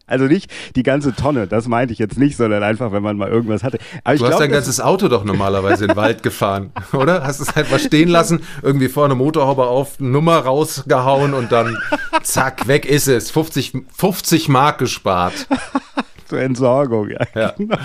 Also 0.09 0.25
nicht 0.25 0.51
die 0.75 0.83
ganze 0.83 1.15
Tonne, 1.15 1.47
das 1.47 1.69
meinte 1.69 1.93
ich 1.93 1.99
jetzt 1.99 2.19
nicht, 2.19 2.37
sondern 2.37 2.63
einfach, 2.63 2.93
wenn 2.93 3.03
man 3.03 3.17
mal 3.17 3.29
irgendwas 3.29 3.63
hatte. 3.63 3.79
Aber 4.05 4.17
du 4.17 4.25
hast 4.25 4.31
glaub, 4.31 4.41
dein 4.41 4.51
ganzes 4.51 4.81
Auto 4.81 5.09
doch 5.09 5.25
normalerweise 5.25 5.85
in 5.85 5.89
den 5.89 5.97
Wald 5.97 6.23
gefahren, 6.23 6.73
oder? 6.93 7.23
Hast 7.25 7.41
es 7.41 7.55
einfach 7.55 7.79
stehen 7.79 8.09
lassen, 8.09 8.41
irgendwie 8.63 8.89
vorne 8.89 9.15
Motorhaube 9.15 9.67
auf, 9.67 10.01
Nummer 10.01 10.39
rausgehauen 10.39 11.35
und 11.35 11.53
dann 11.53 11.77
zack, 12.23 12.67
weg 12.67 12.87
ist 12.87 13.07
es. 13.07 13.31
50, 13.31 13.75
50 13.97 14.49
Mark 14.49 14.79
gespart. 14.79 15.47
Zur 16.29 16.41
Entsorgung, 16.41 17.09
ja. 17.09 17.21
ja. 17.35 17.55
Genau. 17.57 17.77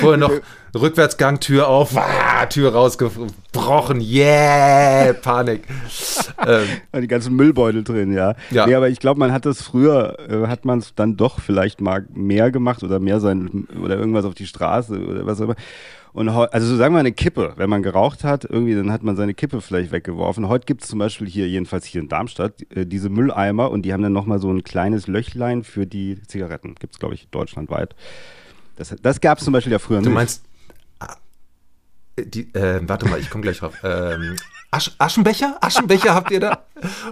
Vorher 0.00 0.16
noch 0.16 0.32
Rückwärtsgang, 0.74 1.38
Tür 1.38 1.68
auf, 1.68 1.94
wah, 1.94 2.46
Tür 2.46 2.72
rausgebrochen, 2.72 4.00
yeah, 4.00 5.12
Panik. 5.12 5.68
ähm. 6.46 7.02
Die 7.02 7.06
ganzen 7.06 7.36
Müllbeutel 7.36 7.84
drin, 7.84 8.12
ja. 8.12 8.34
ja. 8.50 8.66
Nee, 8.66 8.74
aber 8.74 8.88
ich 8.88 9.00
glaube, 9.00 9.20
man 9.20 9.32
hat 9.32 9.44
das 9.44 9.62
früher, 9.62 10.18
äh, 10.28 10.46
hat 10.48 10.64
man 10.64 10.78
es 10.78 10.94
dann 10.94 11.16
doch 11.16 11.40
vielleicht 11.40 11.82
mal 11.82 12.06
mehr 12.14 12.50
gemacht 12.50 12.82
oder 12.82 12.98
mehr 13.00 13.20
sein, 13.20 13.68
oder 13.82 13.96
irgendwas 13.96 14.24
auf 14.24 14.34
die 14.34 14.46
Straße 14.46 14.98
oder 14.98 15.26
was 15.26 15.40
auch 15.40 15.44
immer. 15.44 15.56
Und 16.14 16.28
also 16.28 16.68
so 16.68 16.76
sagen 16.76 16.94
wir 16.94 17.00
eine 17.00 17.10
Kippe, 17.10 17.54
wenn 17.56 17.68
man 17.68 17.82
geraucht 17.82 18.22
hat, 18.22 18.44
irgendwie, 18.44 18.76
dann 18.76 18.92
hat 18.92 19.02
man 19.02 19.16
seine 19.16 19.34
Kippe 19.34 19.60
vielleicht 19.60 19.90
weggeworfen. 19.90 20.46
Heute 20.46 20.64
gibt 20.64 20.84
es 20.84 20.88
zum 20.88 21.00
Beispiel 21.00 21.28
hier, 21.28 21.48
jedenfalls 21.48 21.84
hier 21.86 22.00
in 22.00 22.08
Darmstadt, 22.08 22.54
äh, 22.70 22.86
diese 22.86 23.08
Mülleimer 23.08 23.72
und 23.72 23.82
die 23.82 23.92
haben 23.92 24.02
dann 24.02 24.12
nochmal 24.12 24.38
so 24.38 24.48
ein 24.48 24.62
kleines 24.62 25.08
Löchlein 25.08 25.64
für 25.64 25.88
die 25.88 26.22
Zigaretten. 26.22 26.76
Gibt 26.76 26.94
es, 26.94 27.00
glaube 27.00 27.14
ich, 27.16 27.26
deutschlandweit. 27.30 27.96
Das, 28.76 28.94
das 29.02 29.20
gab 29.20 29.38
es 29.38 29.44
zum 29.44 29.52
Beispiel 29.52 29.72
ja 29.72 29.80
früher 29.80 29.98
nicht. 29.98 30.06
Du 30.06 30.12
meinst, 30.12 30.44
ah, 31.00 31.16
die, 32.16 32.42
äh, 32.54 32.80
warte 32.86 33.08
mal, 33.08 33.18
ich 33.18 33.28
komme 33.28 33.42
gleich 33.42 33.58
drauf. 33.58 33.74
Ähm, 33.82 34.36
Asch, 34.70 34.92
Aschenbecher? 34.98 35.58
Aschenbecher 35.60 36.14
habt 36.14 36.30
ihr 36.30 36.38
da? 36.38 36.62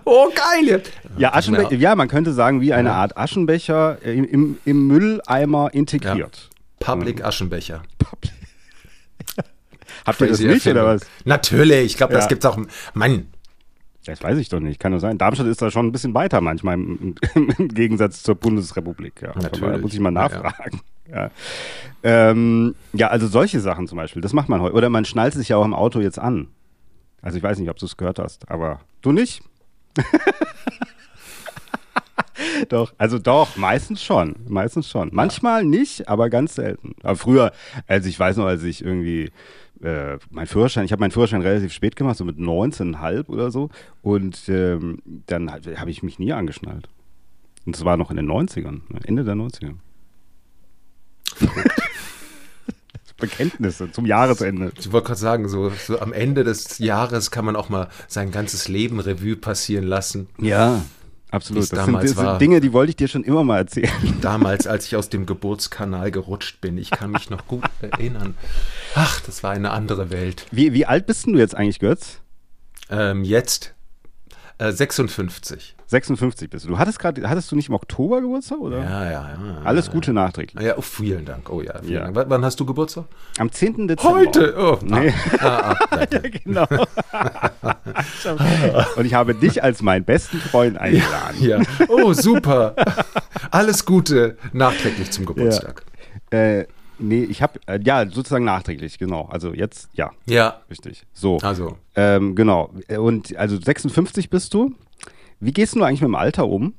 Oh, 0.05 0.29
geil! 0.33 0.81
Ja, 1.19 1.35
Aschenbecher, 1.35 1.75
ja, 1.75 1.97
man 1.97 2.07
könnte 2.07 2.33
sagen, 2.33 2.61
wie 2.61 2.73
eine 2.73 2.93
Art 2.93 3.17
Aschenbecher 3.17 4.01
im, 4.03 4.25
im, 4.25 4.59
im 4.65 4.87
Mülleimer 4.87 5.75
integriert. 5.75 6.51
Ja. 6.81 6.95
Public 6.95 7.25
Aschenbecher. 7.25 7.83
Public. 7.99 8.42
Habt 10.07 10.21
ihr 10.21 10.29
das 10.29 10.41
nicht 10.41 10.67
oder 10.67 10.87
was? 10.87 11.03
Natürlich, 11.25 11.87
ich 11.87 11.97
glaube, 11.97 12.15
das 12.15 12.29
gibt 12.29 12.45
es 12.45 12.51
auch. 12.51 12.59
Mann. 12.95 13.29
Das 14.05 14.21
weiß 14.21 14.37
ich 14.39 14.49
doch 14.49 14.59
nicht, 14.59 14.81
kann 14.81 14.91
nur 14.91 15.01
sein. 15.01 15.17
Darmstadt 15.17 15.47
ist 15.47 15.63
da 15.63 15.71
schon 15.71 15.87
ein 15.87 15.93
bisschen 15.93 16.13
weiter 16.13 16.41
manchmal 16.41 16.75
im, 16.75 17.15
im 17.35 17.69
Gegensatz 17.69 18.25
zur 18.25 18.35
Bundesrepublik. 18.35 19.23
Ja. 19.23 19.33
Natürlich. 19.41 19.61
Da 19.61 19.79
muss 19.79 19.95
ich 19.95 20.01
mal 20.01 20.11
nachfragen. 20.11 20.81
Ja. 21.09 21.13
Ja. 21.13 21.31
Ähm, 22.03 22.75
ja, 22.93 23.09
also 23.09 23.27
solche 23.27 23.61
Sachen 23.61 23.87
zum 23.87 23.97
Beispiel, 23.97 24.23
das 24.23 24.33
macht 24.33 24.49
man 24.49 24.61
heute. 24.61 24.75
Oder 24.75 24.89
man 24.89 25.05
schnallt 25.05 25.35
sich 25.35 25.51
ja 25.51 25.57
auch 25.57 25.65
im 25.65 25.75
Auto 25.75 26.01
jetzt 26.01 26.19
an. 26.19 26.49
Also 27.21 27.37
ich 27.37 27.43
weiß 27.43 27.59
nicht, 27.59 27.71
ob 27.71 27.77
du 27.77 27.87
es 27.87 27.97
gehört 27.97 28.19
hast, 28.19 28.51
aber 28.51 28.81
du 29.03 29.13
nicht? 29.13 29.43
doch, 32.69 32.93
also 32.99 33.19
doch, 33.19 33.57
meistens 33.57 34.03
schon. 34.03 34.37
Meistens 34.49 34.89
schon. 34.89 35.11
Manchmal 35.13 35.65
nicht, 35.65 36.09
aber 36.09 36.31
ganz 36.31 36.57
selten. 36.57 36.97
Aber 37.03 37.17
früher, 37.17 37.53
also 37.87 38.09
ich 38.09 38.19
weiß 38.19 38.39
noch, 38.39 38.47
als 38.47 38.65
ich 38.65 38.85
irgendwie 38.85 39.31
äh, 39.83 40.19
mein 40.31 40.47
Führerschein, 40.47 40.85
ich 40.85 40.93
habe 40.93 41.01
meinen 41.01 41.11
Führerschein 41.11 41.43
relativ 41.43 41.73
spät 41.73 41.97
gemacht, 41.97 42.17
so 42.17 42.25
mit 42.25 42.39
19,5 42.39 43.29
oder 43.29 43.51
so. 43.51 43.71
Und 44.01 44.49
ähm, 44.49 44.99
dann 45.27 45.51
habe 45.51 45.91
ich 45.91 46.03
mich 46.03 46.19
nie 46.19 46.33
angeschnallt. 46.33 46.89
Und 47.67 47.77
das 47.77 47.85
war 47.85 47.97
noch 47.97 48.11
in 48.11 48.17
den 48.17 48.31
90ern, 48.31 48.81
ne, 48.89 49.01
Ende 49.05 49.25
der 49.25 49.35
90er. 49.35 49.75
Bekenntnisse 53.23 53.93
zum 53.93 54.05
Jahresende. 54.05 54.73
Ich 54.79 54.91
wollte 54.91 55.07
gerade 55.07 55.21
sagen, 55.21 55.49
so, 55.49 55.71
so, 55.71 56.01
am 56.01 56.13
Ende 56.13 56.43
des 56.43 56.79
Jahres 56.79 57.31
kann 57.31 57.45
man 57.45 57.55
auch 57.55 57.69
mal 57.69 57.89
sein 58.09 58.33
ganzes 58.33 58.67
Leben 58.67 58.99
Revue 58.99 59.37
passieren 59.37 59.85
lassen. 59.85 60.29
Ja. 60.39 60.83
Absolut. 61.33 61.63
Das, 61.63 61.71
damals 61.71 62.11
sind, 62.11 62.19
das 62.19 62.31
sind 62.31 62.41
Dinge, 62.43 62.61
die 62.61 62.73
wollte 62.75 62.91
ich 62.91 62.97
dir 62.97 63.09
schon 63.09 63.25
immer 63.25 63.43
mal 63.43 63.57
erzählen. 63.57 63.91
Damals, 64.21 64.67
als 64.67 64.87
ich 64.87 64.97
aus 64.97 65.09
dem 65.09 65.25
Geburtskanal 65.25 66.11
gerutscht 66.11 66.61
bin. 66.61 66.77
Ich 66.77 66.91
kann 66.91 67.11
mich 67.11 67.31
noch 67.31 67.47
gut 67.47 67.65
erinnern. 67.81 68.35
Ach, 68.95 69.19
das 69.23 69.43
war 69.43 69.51
eine 69.51 69.71
andere 69.71 70.11
Welt. 70.11 70.47
Wie, 70.51 70.75
wie 70.75 70.85
alt 70.85 71.07
bist 71.07 71.27
du 71.27 71.35
jetzt 71.37 71.57
eigentlich, 71.57 71.79
Götz? 71.79 72.21
Ähm, 72.91 73.25
jetzt 73.25 73.75
äh, 74.59 74.73
56. 74.73 75.75
56 75.93 76.51
bist 76.51 76.65
du. 76.65 76.71
Du 76.71 76.79
hattest 76.79 76.99
gerade, 76.99 77.29
hattest 77.29 77.53
du 77.53 77.57
nicht 77.57 77.69
im 77.69 77.75
Oktober 77.75 78.21
Geburtstag, 78.21 78.59
oder? 78.59 78.79
Ja, 78.79 79.05
ja, 79.05 79.11
ja. 79.11 79.39
Alles 79.65 79.91
Gute 79.91 80.13
nachträglich. 80.13 80.65
Ja, 80.65 80.77
oh, 80.77 80.81
vielen 80.81 81.25
Dank. 81.25 81.49
Oh 81.51 81.61
ja, 81.63 81.75
vielen 81.81 81.93
Ja. 81.93 82.01
Dank. 82.11 82.17
W 82.17 82.25
wann 82.29 82.45
hast 82.45 82.59
du 82.59 82.67
Geburtstag? 82.67 83.05
Am 83.39 83.51
10. 83.53 83.87
Dezember. 83.89 84.17
Heute! 84.19 84.55
Oh, 84.59 84.79
Nee. 84.83 85.13
Ah, 85.39 85.75
ah, 85.91 86.07
danke. 86.11 86.31
genau. 86.41 86.67
Und 88.97 89.05
ich 89.05 89.15
habe 89.15 89.35
dich 89.35 89.63
als 89.63 89.83
meinen 89.83 90.05
besten 90.05 90.39
Freund 90.39 90.79
eingeladen. 90.79 91.37
Ja. 91.41 91.61
Oh, 91.89 92.13
super. 92.13 92.75
Alles 93.51 93.85
Gute 93.85 94.37
nachträglich 94.53 95.11
zum 95.11 95.27
Geburtstag. 95.27 95.85
Äh, 96.31 96.65
nee, 96.99 97.25
ich 97.25 97.43
habe, 97.43 97.61
äh, 97.67 97.79
ja, 97.85 98.09
sozusagen 98.09 98.45
nachträglich, 98.45 98.99
genau. 98.99 99.29
Also 99.31 99.53
jetzt, 99.53 99.89
ja, 99.93 100.11
Ja, 100.27 100.61
richtig. 100.71 101.05
So. 101.13 101.39
also. 101.39 101.77
Ähm, 101.97 102.35
genau. 102.35 102.71
Und 102.99 103.37
also 103.37 103.61
56 103.61 104.31
bist 104.31 104.55
du. 104.55 104.75
Wie 105.43 105.53
gehst 105.53 105.75
du 105.75 105.83
eigentlich 105.83 106.01
mit 106.01 106.09
dem 106.09 106.15
Alter 106.15 106.47
um? 106.47 106.75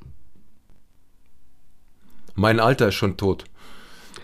Mein 2.35 2.59
Alter 2.59 2.87
ist 2.87 2.95
schon 2.95 3.17
tot. 3.17 3.43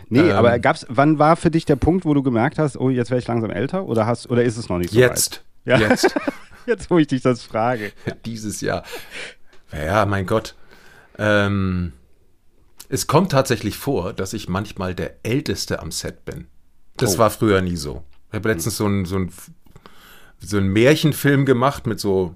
Nee, 0.08 0.22
Ähm. 0.22 0.32
aber 0.36 0.58
gab's, 0.60 0.86
wann 0.90 1.20
war 1.20 1.36
für 1.36 1.52
dich 1.52 1.66
der 1.66 1.76
Punkt, 1.76 2.06
wo 2.06 2.14
du 2.14 2.24
gemerkt 2.24 2.58
hast, 2.58 2.78
oh, 2.78 2.90
jetzt 2.90 3.12
werde 3.12 3.20
ich 3.22 3.28
langsam 3.28 3.52
älter? 3.52 3.86
Oder 3.86 4.06
hast, 4.06 4.30
oder 4.32 4.44
ist 4.44 4.58
es 4.58 4.70
noch 4.70 4.78
nicht 4.78 4.92
so 4.92 5.00
Jetzt. 5.00 5.44
weit? 5.66 5.82
Ja. 5.82 5.90
Jetzt. 5.90 6.16
Jetzt, 6.66 6.90
wo 6.92 7.00
ich 7.00 7.08
dich 7.08 7.22
das 7.22 7.42
frage. 7.44 7.92
Dieses 8.26 8.62
Jahr. 8.62 8.84
Ja, 9.74 10.06
mein 10.06 10.26
Gott. 10.28 10.56
Ähm, 11.18 11.94
es 12.90 13.08
kommt 13.08 13.32
tatsächlich 13.32 13.76
vor, 13.78 14.14
dass 14.14 14.34
ich 14.34 14.48
manchmal 14.50 14.94
der 14.94 15.16
Älteste 15.24 15.80
am 15.80 15.92
Set 15.92 16.26
bin. 16.26 16.48
Das 16.98 17.16
Oh. 17.16 17.20
war 17.20 17.30
früher 17.32 17.62
nie 17.62 17.76
so. 17.76 18.04
Ich 18.30 18.36
habe 18.36 18.50
letztens 18.50 18.78
so 18.78 18.86
einen 18.86 19.06
so 19.06 19.18
ein, 19.18 19.32
so 20.40 20.58
ein 20.58 20.68
Märchenfilm 20.68 21.46
gemacht 21.46 21.88
mit 21.88 22.00
so 22.00 22.36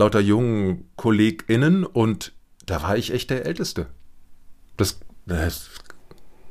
lauter 0.00 0.20
jungen 0.20 0.90
KollegInnen 0.96 1.84
und 1.84 2.32
da 2.66 2.82
war 2.82 2.96
ich 2.96 3.12
echt 3.12 3.30
der 3.30 3.44
Älteste. 3.46 3.86
Das, 4.76 4.98
das 5.26 5.70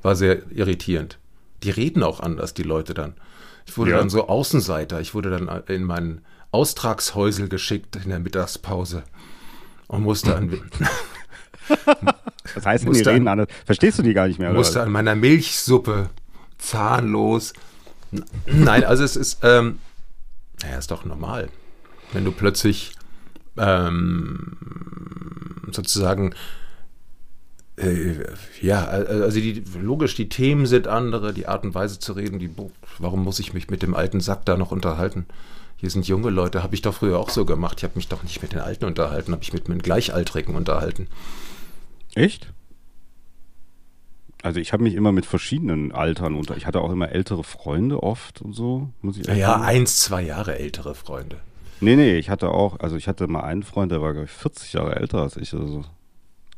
war 0.02 0.16
sehr 0.16 0.50
irritierend. 0.52 1.18
Die 1.64 1.72
reden 1.72 2.04
auch 2.04 2.20
anders, 2.20 2.54
die 2.54 2.64
Leute 2.64 2.94
dann. 2.94 3.16
Ich 3.66 3.78
wurde 3.78 3.92
Ja. 3.92 3.98
dann 3.98 4.10
so 4.10 4.28
Außenseiter. 4.28 5.02
Ich 5.02 5.14
wurde 5.14 5.30
dann 5.30 5.48
in 5.68 5.84
mein 5.84 6.22
Austragshäusel 6.52 7.50
geschickt 7.50 7.96
in 7.98 8.10
der 8.10 8.20
Mittagspause 8.20 9.04
und 9.88 10.04
musste 10.04 10.36
an, 10.36 10.50
Das 12.56 12.66
heißt, 12.66 12.84
die 12.84 12.88
Musste 12.88 13.12
reden 13.12 13.28
an- 13.28 13.40
anders. 13.40 13.56
Verstehst 13.66 14.00
du 14.00 14.04
die 14.04 14.14
gar 14.14 14.28
nicht 14.28 14.40
mehr? 14.40 14.50
Oder? 14.50 14.58
musste 14.60 14.80
was? 14.80 14.86
an 14.86 14.92
meiner 14.92 15.16
Milchsuppe 15.16 16.10
zahnlos. 16.58 17.54
Nein, 18.48 18.84
also 18.84 19.04
es 19.04 19.16
ist, 19.16 19.40
ähm, 19.44 19.80
naja, 20.64 20.78
ist 20.78 20.90
doch 20.92 21.06
normal. 21.06 21.50
Wenn 22.12 22.26
du 22.26 22.32
plötzlich 22.32 22.94
ähm, 23.60 24.58
sozusagen 25.72 26.34
äh, 27.80 28.16
ja, 28.62 28.86
also 28.86 29.40
die, 29.40 29.64
logisch, 29.82 30.16
die 30.16 30.30
Themen 30.30 30.66
sind 30.66 30.88
andere, 30.88 31.34
die 31.34 31.48
Art 31.48 31.64
und 31.64 31.74
Weise 31.74 32.00
zu 32.00 32.14
reden, 32.14 32.40
die, 32.40 32.50
warum 32.98 33.24
muss 33.24 33.40
ich 33.40 33.54
mich 33.54 33.70
mit 33.70 33.82
dem 33.84 33.94
alten 33.94 34.20
Sack 34.20 34.46
da 34.46 34.58
noch 34.58 34.72
unterhalten? 34.72 35.26
Hier 35.78 35.90
sind 35.90 36.08
junge 36.08 36.30
Leute, 36.30 36.62
habe 36.62 36.76
ich 36.76 36.82
doch 36.82 36.94
früher 36.94 37.18
auch 37.18 37.30
so 37.30 37.46
gemacht. 37.46 37.76
Ich 37.78 37.84
habe 37.86 37.96
mich 37.96 38.10
doch 38.10 38.22
nicht 38.24 38.42
mit 38.42 38.52
den 38.52 38.60
Alten 38.60 38.84
unterhalten, 38.84 39.32
habe 39.32 39.44
ich 39.44 39.54
mit 39.54 39.70
meinen 39.70 39.82
Gleichaltrigen 39.82 40.56
unterhalten. 40.56 41.08
Echt? 42.16 42.52
Also 44.42 44.60
ich 44.60 44.74
habe 44.74 44.84
mich 44.84 44.96
immer 44.96 45.14
mit 45.14 45.26
verschiedenen 45.26 45.94
Altern 45.94 46.36
unter. 46.36 46.58
Ich 46.58 46.66
hatte 46.66 46.82
auch 46.82 46.92
immer 46.92 47.10
ältere 47.10 47.46
Freunde 47.46 48.04
oft 48.04 48.42
und 48.42 48.54
so, 48.54 48.90
muss 49.02 49.18
ich 49.18 49.26
Ja, 49.28 49.62
eins, 49.62 50.00
zwei 50.00 50.22
Jahre 50.22 50.60
ältere 50.60 50.96
Freunde. 50.96 51.38
Nee, 51.82 51.96
nee, 51.96 52.18
ich 52.18 52.30
hatte 52.30 52.50
auch, 52.50 52.80
also 52.80 52.96
ich 52.96 53.08
hatte 53.08 53.28
mal 53.28 53.42
einen 53.42 53.64
Freund, 53.64 53.92
der 53.92 54.02
war, 54.02 54.14
glaube 54.14 54.26
ich, 54.26 54.32
40 54.32 54.74
Jahre 54.74 54.96
älter 54.96 55.20
als 55.20 55.38
ich 55.38 55.54
oder 55.54 55.68
so. 55.68 55.84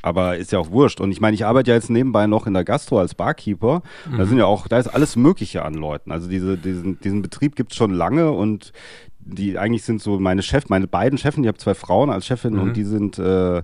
Aber 0.03 0.37
ist 0.37 0.51
ja 0.51 0.57
auch 0.57 0.71
wurscht. 0.71 0.99
Und 0.99 1.11
ich 1.11 1.21
meine, 1.21 1.35
ich 1.35 1.45
arbeite 1.45 1.69
ja 1.69 1.75
jetzt 1.75 1.91
nebenbei 1.91 2.25
noch 2.25 2.47
in 2.47 2.55
der 2.55 2.63
Gastro 2.63 2.99
als 2.99 3.13
Barkeeper. 3.13 3.83
Da 4.17 4.25
sind 4.25 4.39
ja 4.39 4.45
auch, 4.45 4.67
da 4.67 4.79
ist 4.79 4.87
alles 4.87 5.15
Mögliche 5.15 5.63
an 5.63 5.75
Leuten. 5.75 6.11
Also 6.11 6.27
diese, 6.27 6.57
diesen, 6.57 6.99
diesen 6.99 7.21
Betrieb 7.21 7.55
gibt 7.55 7.71
es 7.71 7.77
schon 7.77 7.91
lange 7.91 8.31
und 8.31 8.73
die 9.19 9.59
eigentlich 9.59 9.83
sind 9.83 10.01
so 10.01 10.19
meine 10.19 10.41
Chef, 10.41 10.69
meine 10.69 10.87
beiden 10.87 11.19
Chefen, 11.19 11.43
ich 11.43 11.47
habe 11.47 11.59
zwei 11.59 11.75
Frauen 11.75 12.09
als 12.09 12.25
Chefin 12.25 12.57
und 12.57 12.73
die 12.75 12.83
sind 12.83 13.19
äh, 13.19 13.61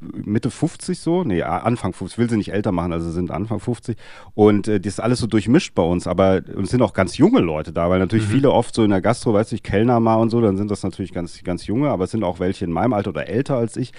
Mitte 0.00 0.50
50 0.50 0.98
so, 0.98 1.24
nee, 1.24 1.42
Anfang 1.42 1.92
50, 1.92 2.14
ich 2.14 2.18
will 2.18 2.30
sie 2.30 2.36
nicht 2.36 2.52
älter 2.52 2.72
machen, 2.72 2.92
also 2.92 3.10
sind 3.10 3.30
Anfang 3.30 3.60
50 3.60 3.96
und 4.34 4.68
äh, 4.68 4.80
das 4.80 4.94
ist 4.94 5.00
alles 5.00 5.18
so 5.18 5.26
durchmischt 5.26 5.74
bei 5.74 5.82
uns, 5.82 6.06
aber 6.06 6.42
uns 6.54 6.70
sind 6.70 6.82
auch 6.82 6.92
ganz 6.92 7.16
junge 7.16 7.40
Leute 7.40 7.72
da, 7.72 7.88
weil 7.90 7.98
natürlich 7.98 8.26
viele 8.26 8.50
oft 8.50 8.74
so 8.74 8.84
in 8.84 8.90
der 8.90 9.00
Gastro, 9.00 9.34
weißt 9.34 9.52
du, 9.52 9.56
ich 9.56 9.62
Kellner 9.62 10.00
mal 10.00 10.16
und 10.16 10.30
so, 10.30 10.40
dann 10.40 10.56
sind 10.56 10.70
das 10.70 10.82
natürlich 10.82 11.12
ganz, 11.12 11.42
ganz 11.42 11.66
junge, 11.66 11.90
aber 11.90 12.04
es 12.04 12.10
sind 12.10 12.24
auch 12.24 12.40
welche 12.40 12.64
in 12.64 12.72
meinem 12.72 12.92
Alter 12.92 13.10
oder 13.10 13.28
älter 13.28 13.56
als 13.56 13.76
ich. 13.76 13.92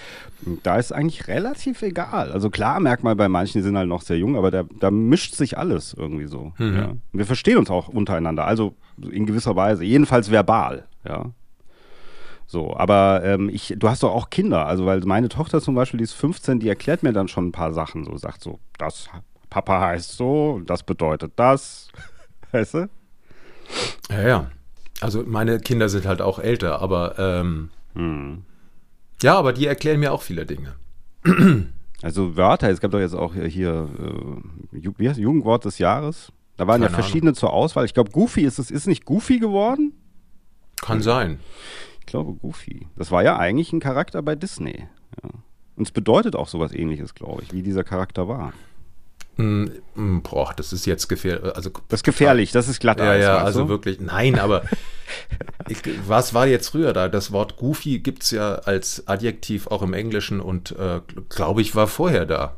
Und 0.44 0.64
da 0.66 0.76
ist 0.76 0.92
eigentlich 0.92 1.28
relativ 1.28 1.82
egal. 1.82 2.32
Also 2.32 2.50
klar 2.50 2.80
merkt 2.80 3.04
man 3.04 3.16
bei 3.16 3.28
manchen, 3.28 3.58
die 3.58 3.62
sind 3.62 3.76
halt 3.76 3.88
noch 3.88 4.02
sehr 4.02 4.18
jung, 4.18 4.36
aber 4.36 4.50
da, 4.50 4.64
da 4.78 4.90
mischt 4.90 5.34
sich 5.34 5.58
alles 5.58 5.94
irgendwie 5.96 6.26
so. 6.26 6.52
Ja. 6.58 6.90
Und 6.90 7.02
Wir 7.12 7.26
verstehen 7.26 7.58
uns 7.58 7.70
auch 7.70 7.88
untereinander, 7.88 8.46
also 8.46 8.74
in 9.10 9.26
gewisser 9.26 9.56
Weise, 9.56 9.84
jedenfalls 9.84 10.30
verbal, 10.30 10.86
ja. 11.06 11.26
So, 12.50 12.76
aber 12.76 13.22
ähm, 13.22 13.48
ich, 13.48 13.76
du 13.78 13.88
hast 13.88 14.02
doch 14.02 14.10
auch 14.12 14.28
Kinder, 14.28 14.66
also 14.66 14.84
weil 14.84 14.98
meine 15.02 15.28
Tochter 15.28 15.60
zum 15.60 15.76
Beispiel, 15.76 15.98
die 15.98 16.04
ist 16.04 16.14
15, 16.14 16.58
die 16.58 16.68
erklärt 16.68 17.04
mir 17.04 17.12
dann 17.12 17.28
schon 17.28 17.46
ein 17.46 17.52
paar 17.52 17.72
Sachen, 17.72 18.04
so 18.04 18.16
sagt 18.16 18.42
so, 18.42 18.58
das 18.76 19.08
Papa 19.50 19.80
heißt 19.80 20.16
so, 20.16 20.54
und 20.54 20.68
das 20.68 20.82
bedeutet 20.82 21.30
das, 21.36 21.90
weißt 22.50 22.74
du? 22.74 22.90
Ja, 24.10 24.22
ja. 24.22 24.50
Also 25.00 25.22
meine 25.24 25.60
Kinder 25.60 25.88
sind 25.88 26.06
halt 26.06 26.20
auch 26.20 26.40
älter, 26.40 26.82
aber 26.82 27.20
ähm, 27.20 27.70
ja, 29.22 29.38
aber 29.38 29.52
die 29.52 29.66
erklären 29.66 30.00
mir 30.00 30.12
auch 30.12 30.22
viele 30.22 30.44
Dinge. 30.44 30.74
Also 32.02 32.34
Wörter, 32.34 32.70
es 32.70 32.80
gab 32.80 32.92
doch 32.92 32.98
jetzt 32.98 33.14
auch 33.14 33.34
hier, 33.34 33.86
äh, 34.72 34.88
wie 34.96 35.06
heißt, 35.06 35.20
Jugendwort 35.20 35.66
des 35.66 35.76
Jahres. 35.76 36.32
Da 36.56 36.66
waren 36.66 36.80
ja 36.80 36.88
Keine 36.88 37.02
verschiedene 37.02 37.34
zur 37.34 37.52
Auswahl. 37.52 37.84
Ich 37.84 37.92
glaube, 37.92 38.10
Goofy 38.10 38.40
ist 38.40 38.58
es, 38.58 38.70
ist 38.70 38.86
nicht 38.86 39.04
Goofy 39.04 39.38
geworden? 39.38 39.92
Kann 40.80 41.02
sein. 41.02 41.40
Ich 42.10 42.12
glaube, 42.12 42.32
Goofy. 42.32 42.88
Das 42.96 43.12
war 43.12 43.22
ja 43.22 43.36
eigentlich 43.38 43.72
ein 43.72 43.78
Charakter 43.78 44.20
bei 44.20 44.34
Disney. 44.34 44.88
Ja. 45.22 45.30
Und 45.76 45.86
es 45.86 45.92
bedeutet 45.92 46.34
auch 46.34 46.48
sowas 46.48 46.74
ähnliches, 46.74 47.14
glaube 47.14 47.44
ich, 47.44 47.52
wie 47.52 47.62
dieser 47.62 47.84
Charakter 47.84 48.26
war. 48.26 48.52
Hm, 49.36 49.70
boah, 50.24 50.52
das 50.56 50.72
ist 50.72 50.86
jetzt 50.86 51.06
gefährlich. 51.06 51.54
Also, 51.54 51.70
Das 51.86 52.00
ist 52.00 52.04
gefährlich, 52.04 52.50
das 52.50 52.66
ist 52.66 52.80
Glatteis. 52.80 53.22
ja, 53.22 53.36
ja, 53.36 53.44
also 53.44 53.62
du? 53.62 53.68
wirklich. 53.68 54.00
Nein, 54.00 54.40
aber 54.40 54.64
ich, 55.68 55.78
was 56.08 56.34
war 56.34 56.48
jetzt 56.48 56.70
früher 56.70 56.92
da? 56.92 57.08
Das 57.08 57.30
Wort 57.30 57.56
Goofy 57.56 58.00
gibt 58.00 58.24
es 58.24 58.32
ja 58.32 58.56
als 58.56 59.06
Adjektiv 59.06 59.68
auch 59.68 59.82
im 59.82 59.94
Englischen 59.94 60.40
und 60.40 60.72
äh, 60.72 61.02
glaube 61.28 61.60
ich, 61.62 61.76
war 61.76 61.86
vorher 61.86 62.26
da. 62.26 62.56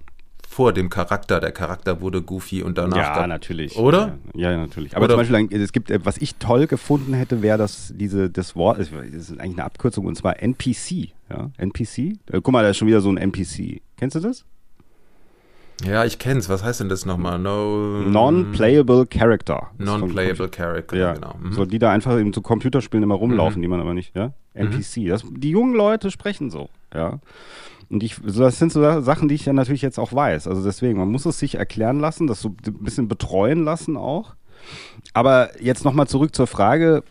Vor 0.53 0.75
dem 0.75 0.91
Charakter. 0.91 1.41
Der 1.41 1.51
Charakter 1.51 2.03
wurde 2.03 2.21
Goofy 2.21 2.63
und 2.63 2.77
danach. 2.77 2.97
Ja, 2.97 3.15
gab- 3.15 3.27
natürlich. 3.27 3.75
Oder? 3.79 4.19
Ja, 4.35 4.51
ja 4.51 4.59
natürlich. 4.59 4.95
Aber 4.95 5.07
Oder- 5.07 5.15
zum 5.15 5.21
Beispiel, 5.21 5.37
ein- 5.37 5.63
es 5.63 5.73
gibt, 5.73 5.91
äh, 5.91 5.99
was 6.05 6.19
ich 6.19 6.35
toll 6.37 6.67
gefunden 6.67 7.15
hätte, 7.15 7.41
wäre 7.41 7.57
das, 7.57 7.93
diese, 7.97 8.29
das 8.29 8.55
Wort, 8.55 8.79
das 8.79 8.89
ist 8.91 9.31
eigentlich 9.41 9.55
eine 9.55 9.65
Abkürzung, 9.65 10.05
und 10.05 10.15
zwar 10.15 10.43
NPC. 10.43 11.13
Ja? 11.31 11.51
NPC? 11.57 12.19
Äh, 12.31 12.41
guck 12.43 12.49
mal, 12.53 12.63
da 12.63 12.69
ist 12.69 12.77
schon 12.77 12.87
wieder 12.89 13.01
so 13.01 13.11
ein 13.11 13.17
NPC. 13.17 13.81
Kennst 13.97 14.15
du 14.17 14.21
das? 14.21 14.45
Ja, 15.87 16.05
ich 16.05 16.19
kenn's. 16.19 16.49
Was 16.51 16.63
heißt 16.63 16.81
denn 16.81 16.91
das 16.91 17.07
nochmal? 17.07 17.39
No. 17.39 18.03
Non-playable 18.03 19.07
Character. 19.07 19.71
Non-playable 19.79 20.49
Character, 20.51 20.97
Ja, 20.97 21.15
genau. 21.15 21.35
Mhm. 21.41 21.53
so 21.55 21.65
die 21.65 21.79
da 21.79 21.91
einfach 21.91 22.19
in 22.19 22.33
so 22.35 22.43
Computerspielen 22.43 23.03
immer 23.03 23.15
rumlaufen, 23.15 23.63
die 23.63 23.69
man 23.69 23.81
aber 23.81 23.95
nicht, 23.95 24.15
ja? 24.15 24.33
NPC. 24.55 25.09
Das, 25.09 25.25
die 25.31 25.51
jungen 25.51 25.75
Leute 25.75 26.11
sprechen 26.11 26.51
so, 26.51 26.69
ja. 26.95 27.21
Und 27.93 28.03
ich, 28.03 28.17
das 28.25 28.59
sind 28.59 28.73
so 28.73 29.03
Sachen, 29.03 29.29
die 29.29 29.35
ich 29.35 29.45
ja 29.45 29.53
natürlich 29.53 29.83
jetzt 29.83 29.99
auch 29.99 30.15
weiß. 30.15 30.49
Also 30.49 30.65
deswegen, 30.65 30.99
man 30.99 31.11
muss 31.11 31.27
es 31.27 31.39
sich 31.39 31.57
erklären 31.57 32.01
lassen, 32.01 32.27
das 32.27 32.41
so 32.41 32.49
ein 32.49 32.83
bisschen 32.83 33.07
betreuen 33.07 33.65
lassen 33.65 33.99
auch. 33.99 34.35
Aber 35.13 35.51
jetzt 35.63 35.85
nochmal 35.85 36.09
zurück 36.09 36.35
zur 36.35 36.47
Frage, 36.47 37.05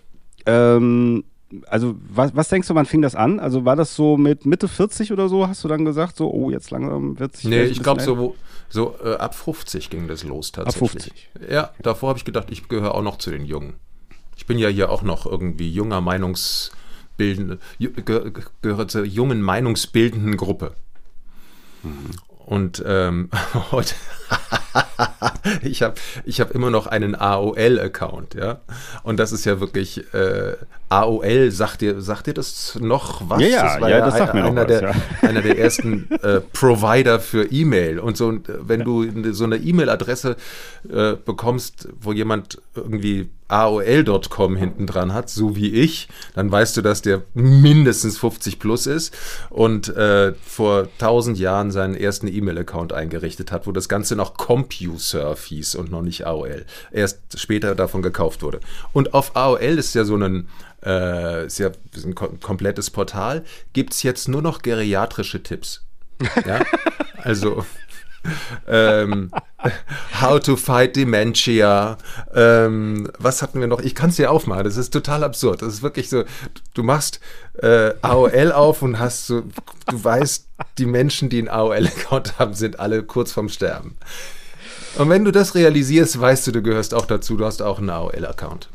ähm, 0.48 1.24
also 1.68 1.96
was, 2.10 2.36
was 2.36 2.50
denkst 2.50 2.68
du, 2.68 2.74
wann 2.74 2.88
fing 2.88 3.04
das 3.04 3.14
an? 3.14 3.40
Also 3.40 3.64
war 3.64 3.76
das 3.76 3.96
so 3.96 4.18
mit 4.18 4.48
Mitte 4.48 4.68
40 4.68 5.12
oder 5.12 5.30
so, 5.30 5.48
hast 5.48 5.64
du 5.64 5.68
dann 5.68 5.86
gesagt, 5.86 6.18
so, 6.18 6.32
oh, 6.32 6.50
jetzt 6.50 6.72
langsam 6.72 7.20
wird 7.20 7.36
sich 7.36 7.46
Nee, 7.46 7.64
ich 7.64 7.84
glaube 7.84 8.02
so, 8.02 8.36
so 8.70 8.96
äh, 9.04 9.16
ab 9.18 9.36
50 9.36 9.92
ging 9.92 10.08
das 10.08 10.24
los 10.24 10.52
tatsächlich. 10.52 11.14
50. 11.36 11.52
Ja, 11.52 11.70
davor 11.84 12.10
habe 12.10 12.18
ich 12.18 12.26
gedacht, 12.26 12.48
ich 12.50 12.68
gehöre 12.70 12.96
auch 12.96 13.04
noch 13.04 13.18
zu 13.18 13.30
den 13.30 13.46
Jungen. 13.46 13.74
Ich 14.36 14.48
bin 14.48 14.58
ja 14.58 14.70
hier 14.70 14.90
auch 14.90 15.04
noch 15.04 15.28
irgendwie 15.28 15.70
junger 15.70 16.02
Meinungsbildende, 16.02 16.81
ge- 17.18 18.32
gehöre 18.62 18.88
zur 18.88 19.06
jungen 19.06 19.42
Meinungsbildenden 19.42 20.38
Gruppe. 20.38 20.74
Und 22.46 22.84
ähm, 22.86 23.30
heute, 23.72 23.94
ich 25.62 25.82
habe 25.84 25.96
ich 26.26 26.42
hab 26.42 26.52
immer 26.52 26.70
noch 26.70 26.88
einen 26.88 27.16
AOL-Account, 27.16 28.34
ja. 28.36 28.60
Und 29.04 29.20
das 29.20 29.32
ist 29.32 29.46
ja 29.46 29.60
wirklich, 29.60 30.14
äh, 30.14 30.58
AOL, 30.90 31.52
sagt 31.52 31.82
dir, 31.82 32.02
sagt 32.02 32.28
dir 32.28 32.34
das 32.34 32.78
noch 32.82 33.22
was? 33.30 33.42
Ja, 33.42 33.80
ja, 33.80 33.88
ja, 33.88 34.06
das 34.06 34.18
sagt 34.18 34.34
mir 34.34 34.42
noch 34.42 34.50
einer, 34.50 34.62
was, 34.62 34.68
der, 34.68 34.82
ja. 34.82 34.96
einer 35.22 35.42
der 35.42 35.58
ersten 35.58 36.12
äh, 36.22 36.42
Provider 36.42 37.20
für 37.20 37.46
E-Mail. 37.52 38.00
Und 38.00 38.18
so, 38.18 38.32
äh, 38.32 38.40
wenn 38.62 38.82
du 38.84 39.34
so 39.34 39.46
eine 39.46 39.58
E-Mail-Adresse 39.58 40.36
äh, 40.92 41.14
bekommst, 41.14 41.88
wo 42.00 42.12
jemand 42.12 42.62
irgendwie 42.76 43.30
AOL.com 43.52 44.56
hinten 44.56 44.88
dran 44.88 45.14
hat, 45.14 45.30
so 45.30 45.56
wie 45.56 45.72
ich, 45.72 46.08
dann 46.34 46.52
weißt 46.52 46.78
du, 46.78 46.82
dass 46.82 47.02
der 47.02 47.24
mindestens 47.34 48.18
50 48.18 48.60
plus 48.60 48.88
ist 48.88 49.16
und 49.50 49.90
äh, 49.96 50.34
vor 50.44 50.88
1000 51.00 51.38
Jahren 51.38 51.72
seinen 51.72 51.96
ersten 51.96 52.28
E-Mail-Account 52.28 52.94
eingerichtet 52.94 53.52
hat, 53.52 53.68
wo 53.68 53.72
das 53.72 53.90
Ganze 53.90 54.16
noch 54.16 54.36
CompuServe 54.36 55.42
hieß 55.48 55.76
und 55.76 55.92
noch 55.92 56.02
nicht 56.02 56.26
AOL. 56.26 56.66
Erst 56.92 57.20
später 57.38 57.76
davon 57.76 58.02
gekauft 58.02 58.44
wurde. 58.44 58.60
Und 58.94 59.14
auf 59.14 59.36
AOL 59.36 59.78
ist 59.78 59.94
ja 59.96 60.04
so 60.04 60.16
ein 60.16 60.48
äh, 60.84 61.46
ist 61.46 61.60
ja 61.60 61.72
ein 62.04 62.16
komplettes 62.16 62.90
Portal, 62.90 63.44
gibt 63.74 63.94
es 63.94 64.04
jetzt 64.04 64.28
nur 64.28 64.42
noch 64.42 64.62
geriatrische 64.62 65.44
Tipps. 65.44 65.84
Ja? 66.46 66.64
also 67.18 67.66
ähm, 68.68 69.32
How 70.20 70.40
to 70.40 70.56
fight 70.56 70.96
Dementia. 70.96 71.98
Ähm, 72.34 73.12
was 73.20 73.42
hatten 73.42 73.60
wir 73.60 73.68
noch? 73.68 73.80
Ich 73.80 73.96
kann 73.96 74.10
es 74.10 74.16
dir 74.16 74.32
aufmachen. 74.32 74.64
Das 74.64 74.78
ist 74.78 74.92
total 74.92 75.24
absurd. 75.24 75.62
Das 75.62 75.74
ist 75.74 75.84
wirklich 75.84 76.10
so. 76.10 76.24
Du 76.74 76.84
machst 76.84 77.20
äh, 77.62 77.94
AOL 78.02 78.52
auf 78.52 78.82
und 78.82 79.00
hast 79.00 79.28
so. 79.28 79.44
Du 79.88 80.04
weißt, 80.04 80.48
die 80.78 80.86
Menschen, 80.86 81.30
die 81.30 81.40
einen 81.40 81.50
AOL-Account 81.50 82.40
haben, 82.40 82.54
sind 82.54 82.80
alle 82.80 83.04
kurz 83.04 83.32
vorm 83.32 83.50
Sterben. 83.50 83.98
Und 84.98 85.10
wenn 85.10 85.24
du 85.26 85.32
das 85.32 85.56
realisierst, 85.56 86.20
weißt 86.20 86.48
du, 86.48 86.52
du 86.52 86.62
gehörst 86.62 86.94
auch 86.94 87.06
dazu. 87.06 87.38
Du 87.38 87.46
hast 87.46 87.62
auch 87.62 87.80
einen 87.80 87.90
AOL-Account. 87.90 88.70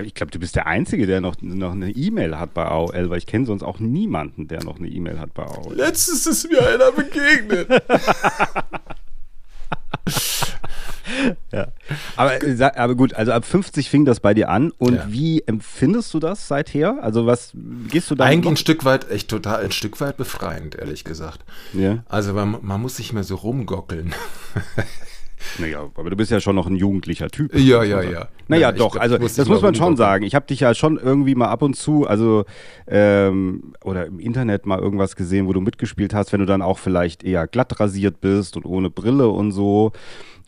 Ich 0.00 0.14
glaube, 0.14 0.30
du 0.30 0.38
bist 0.38 0.56
der 0.56 0.66
Einzige, 0.66 1.06
der 1.06 1.20
noch, 1.20 1.34
noch 1.42 1.72
eine 1.72 1.90
E-Mail 1.90 2.38
hat 2.38 2.54
bei 2.54 2.64
AOL, 2.64 3.10
weil 3.10 3.18
ich 3.18 3.26
kenne 3.26 3.44
sonst 3.44 3.62
auch 3.62 3.78
niemanden, 3.78 4.48
der 4.48 4.64
noch 4.64 4.78
eine 4.78 4.88
E-Mail 4.88 5.20
hat 5.20 5.34
bei 5.34 5.44
AOL. 5.44 5.74
Letztens 5.74 6.26
ist 6.26 6.50
mir 6.50 6.66
einer 6.66 6.92
begegnet. 6.92 7.68
ja. 11.52 11.68
aber, 12.16 12.38
aber 12.76 12.94
gut, 12.94 13.14
also 13.14 13.32
ab 13.32 13.44
50 13.44 13.90
fing 13.90 14.04
das 14.04 14.20
bei 14.20 14.34
dir 14.34 14.48
an. 14.48 14.72
Und 14.78 14.94
ja. 14.94 15.06
wie 15.08 15.42
empfindest 15.46 16.12
du 16.14 16.20
das 16.20 16.48
seither? 16.48 17.02
Also 17.02 17.26
was 17.26 17.52
gehst 17.88 18.10
du 18.10 18.14
da? 18.14 18.24
Eigentlich 18.24 18.52
ein 18.52 18.56
Stück 18.56 18.84
weit, 18.84 19.10
echt 19.10 19.28
total 19.28 19.64
ein 19.64 19.72
Stück 19.72 20.00
weit 20.00 20.16
befreiend, 20.16 20.74
ehrlich 20.74 21.04
gesagt. 21.04 21.40
Ja. 21.74 22.04
Also 22.08 22.32
man, 22.32 22.56
man 22.62 22.80
muss 22.80 22.96
sich 22.96 23.12
mehr 23.12 23.24
so 23.24 23.36
rumgockeln. 23.36 24.14
Naja, 25.58 25.90
aber 25.94 26.10
du 26.10 26.16
bist 26.16 26.30
ja 26.30 26.40
schon 26.40 26.56
noch 26.56 26.66
ein 26.66 26.76
jugendlicher 26.76 27.28
Typ. 27.28 27.54
Ja, 27.54 27.82
ja, 27.82 28.02
ja. 28.02 28.28
Naja, 28.48 28.70
ja, 28.70 28.72
doch, 28.72 28.96
also 28.96 29.18
das 29.18 29.48
muss 29.48 29.62
man 29.62 29.74
schon 29.74 29.96
sagen. 29.96 30.24
Ich 30.24 30.34
habe 30.34 30.46
dich 30.46 30.60
ja 30.60 30.74
schon 30.74 30.98
irgendwie 30.98 31.34
mal 31.34 31.48
ab 31.48 31.62
und 31.62 31.74
zu, 31.74 32.06
also 32.06 32.44
ähm, 32.86 33.72
oder 33.84 34.06
im 34.06 34.18
Internet 34.18 34.66
mal 34.66 34.78
irgendwas 34.78 35.16
gesehen, 35.16 35.46
wo 35.46 35.52
du 35.52 35.60
mitgespielt 35.60 36.14
hast, 36.14 36.32
wenn 36.32 36.40
du 36.40 36.46
dann 36.46 36.62
auch 36.62 36.78
vielleicht 36.78 37.24
eher 37.24 37.46
glatt 37.46 37.78
rasiert 37.80 38.20
bist 38.20 38.56
und 38.56 38.64
ohne 38.64 38.90
Brille 38.90 39.28
und 39.28 39.52
so. 39.52 39.92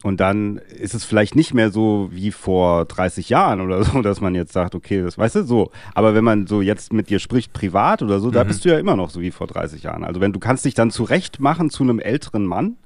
Und 0.04 0.20
dann 0.20 0.58
ist 0.58 0.92
es 0.92 1.02
vielleicht 1.02 1.34
nicht 1.34 1.54
mehr 1.54 1.70
so 1.70 2.10
wie 2.12 2.30
vor 2.30 2.84
30 2.84 3.30
Jahren 3.30 3.62
oder 3.62 3.82
so, 3.84 4.02
dass 4.02 4.20
man 4.20 4.34
jetzt 4.34 4.52
sagt, 4.52 4.74
okay, 4.74 5.00
das 5.00 5.16
weißt 5.16 5.36
du 5.36 5.44
so. 5.44 5.70
Aber 5.94 6.14
wenn 6.14 6.22
man 6.22 6.46
so 6.46 6.60
jetzt 6.60 6.92
mit 6.92 7.08
dir 7.08 7.18
spricht, 7.18 7.54
privat 7.54 8.02
oder 8.02 8.20
so, 8.20 8.28
mhm. 8.28 8.32
da 8.32 8.44
bist 8.44 8.66
du 8.66 8.68
ja 8.68 8.78
immer 8.78 8.96
noch 8.96 9.08
so 9.08 9.22
wie 9.22 9.30
vor 9.30 9.46
30 9.46 9.82
Jahren. 9.82 10.04
Also 10.04 10.20
wenn 10.20 10.34
du 10.34 10.40
kannst 10.40 10.66
dich 10.66 10.74
dann 10.74 10.90
zurecht 10.90 11.40
machen 11.40 11.70
zu 11.70 11.84
einem 11.84 12.00
älteren 12.00 12.44
Mann, 12.44 12.76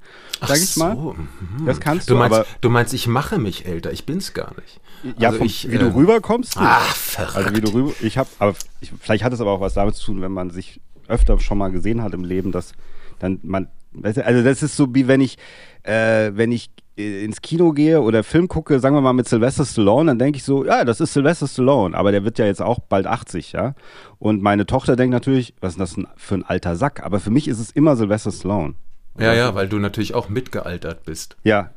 sag 0.47 0.59
ich 0.59 0.69
so. 0.69 0.81
mal. 0.81 0.95
Mhm. 0.95 1.67
Das 1.67 1.81
kannst 1.81 2.09
du. 2.09 2.15
Du 2.15 2.21
meinst, 2.21 2.37
aber, 2.39 2.47
du 2.61 2.71
meinst, 2.71 2.95
ich 2.95 3.09
mache 3.09 3.41
mich 3.41 3.67
älter, 3.67 3.93
ich 3.93 4.07
bin's 4.07 4.33
gar 4.33 4.55
nicht. 4.55 4.81
Ja, 5.19 5.31
also 5.31 5.39
vom, 5.39 5.49
ich, 5.49 5.69
wie 5.69 5.75
äh, 5.75 5.79
du 5.79 5.93
rüberkommst. 5.93 6.55
Ach, 6.57 6.95
verrückt. 6.95 7.37
Also 7.37 7.57
wie 7.57 7.61
du 7.61 7.75
rüber, 7.75 7.93
ich 8.01 8.17
habe, 8.17 8.29
aber 8.39 8.55
ich, 8.81 8.93
vielleicht 9.01 9.25
hat 9.25 9.33
es 9.33 9.41
aber 9.41 9.51
auch 9.51 9.61
was 9.61 9.75
damit 9.75 9.97
zu 9.97 10.07
tun, 10.07 10.21
wenn 10.21 10.31
man 10.31 10.51
sich 10.51 10.81
öfter 11.09 11.41
schon 11.41 11.59
mal 11.59 11.73
gesehen 11.73 12.01
hat 12.01 12.15
im 12.15 12.23
Leben, 12.23 12.53
dass 12.53 12.75
dann 13.19 13.41
man, 13.43 13.67
also 14.05 14.45
das 14.45 14.63
ist 14.63 14.77
so 14.77 14.95
wie 14.95 15.09
wenn 15.09 15.21
ich, 15.21 15.37
äh, 15.83 16.31
wenn 16.35 16.53
ich 16.53 16.71
ins 16.99 17.41
Kino 17.41 17.73
gehe 17.73 18.01
oder 18.01 18.25
Film 18.25 18.49
gucke, 18.49 18.81
sagen 18.81 18.97
wir 18.97 19.01
mal 19.01 19.13
mit 19.13 19.29
Sylvester 19.29 19.65
Stallone, 19.65 20.11
dann 20.11 20.19
denke 20.19 20.39
ich 20.39 20.45
so, 20.45 20.65
ja, 20.65 20.85
das 20.85 21.01
ist 21.01 21.13
Sylvester 21.13 21.47
Stallone, 21.47 21.97
aber 21.97 22.11
der 22.11 22.25
wird 22.25 22.39
ja 22.39 22.47
jetzt 22.47 22.61
auch 22.61 22.81
bald 22.81 23.07
80, 23.07 23.53
ja. 23.53 23.75
Und 24.19 24.43
meine 24.43 24.67
Tochter 24.67 24.97
denkt 24.97 25.13
natürlich, 25.13 25.55
was 25.61 25.75
ist 25.75 25.81
das 25.81 25.97
für 26.17 26.35
ein 26.35 26.45
alter 26.45 26.75
Sack? 26.75 27.05
Aber 27.05 27.21
für 27.21 27.31
mich 27.31 27.47
ist 27.47 27.61
es 27.61 27.71
immer 27.71 27.95
Sylvester 27.95 28.33
Stallone. 28.33 28.75
Ja, 29.19 29.33
ja, 29.33 29.55
weil 29.55 29.69
du 29.69 29.79
natürlich 29.79 30.15
auch 30.15 30.29
mitgealtert 30.29 31.05
bist. 31.05 31.37
Ja, 31.45 31.71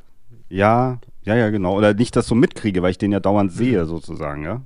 ja, 0.48 1.00
ja, 1.22 1.36
ja, 1.36 1.50
genau. 1.50 1.76
Oder 1.76 1.94
nicht 1.94 2.16
das 2.16 2.26
so 2.26 2.34
mitkriege, 2.34 2.82
weil 2.82 2.90
ich 2.90 2.98
den 2.98 3.12
ja 3.12 3.20
dauernd 3.20 3.52
sehe, 3.52 3.86
sozusagen, 3.86 4.44
ja. 4.44 4.62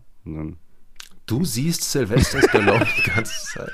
Du 1.27 1.45
siehst 1.45 1.91
Sylvester 1.91 2.41
Stallone 2.41 2.87
die 2.97 3.11
ganze 3.11 3.47
Zeit. 3.53 3.73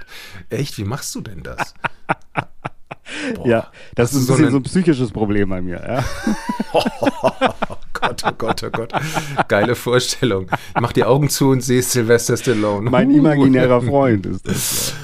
Echt, 0.51 0.79
wie 0.79 0.85
machst 0.85 1.15
du 1.15 1.21
denn 1.21 1.43
das? 1.43 1.75
Boah, 3.35 3.47
ja, 3.47 3.71
das, 3.95 4.11
das 4.11 4.21
ist 4.21 4.27
so 4.27 4.35
ein, 4.35 4.51
so 4.51 4.57
ein, 4.59 4.63
psychisches 4.63 5.11
Problem 5.11 5.49
bei 5.49 5.61
mir. 5.61 5.77
Ja. 5.77 6.05
oh 6.73 6.83
Gott, 7.93 8.23
oh 8.27 8.33
Gott, 8.37 8.63
oh 8.65 8.71
Gott. 8.71 8.93
Geile 9.49 9.75
Vorstellung. 9.75 10.49
Mach 10.81 10.93
die 10.93 11.05
Augen 11.05 11.29
zu 11.29 11.51
und 11.51 11.63
sehe 11.63 11.83
Sylvester 11.83 12.37
Stallone. 12.37 12.91
Mein 12.91 13.11
imaginärer 13.11 13.83
Freund 13.83 14.27
ist 14.27 14.47
das. 14.47 14.95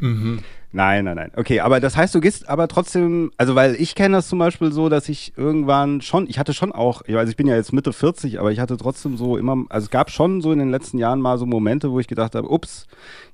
mhm. 0.00 0.40
Nein, 0.76 1.06
nein, 1.06 1.16
nein. 1.16 1.30
Okay, 1.34 1.60
aber 1.60 1.80
das 1.80 1.96
heißt, 1.96 2.14
du 2.14 2.20
gehst 2.20 2.50
aber 2.50 2.68
trotzdem, 2.68 3.32
also 3.38 3.54
weil 3.54 3.76
ich 3.76 3.94
kenne 3.94 4.16
das 4.18 4.28
zum 4.28 4.38
Beispiel 4.38 4.72
so, 4.72 4.90
dass 4.90 5.08
ich 5.08 5.32
irgendwann 5.34 6.02
schon, 6.02 6.28
ich 6.28 6.38
hatte 6.38 6.52
schon 6.52 6.70
auch, 6.70 7.00
also 7.08 7.30
ich 7.30 7.36
bin 7.36 7.46
ja 7.46 7.56
jetzt 7.56 7.72
Mitte 7.72 7.94
40, 7.94 8.38
aber 8.38 8.52
ich 8.52 8.60
hatte 8.60 8.76
trotzdem 8.76 9.16
so 9.16 9.38
immer, 9.38 9.64
also 9.70 9.86
es 9.86 9.90
gab 9.90 10.10
schon 10.10 10.42
so 10.42 10.52
in 10.52 10.58
den 10.58 10.70
letzten 10.70 10.98
Jahren 10.98 11.22
mal 11.22 11.38
so 11.38 11.46
Momente, 11.46 11.92
wo 11.92 11.98
ich 11.98 12.08
gedacht 12.08 12.34
habe, 12.34 12.50
ups, 12.50 12.86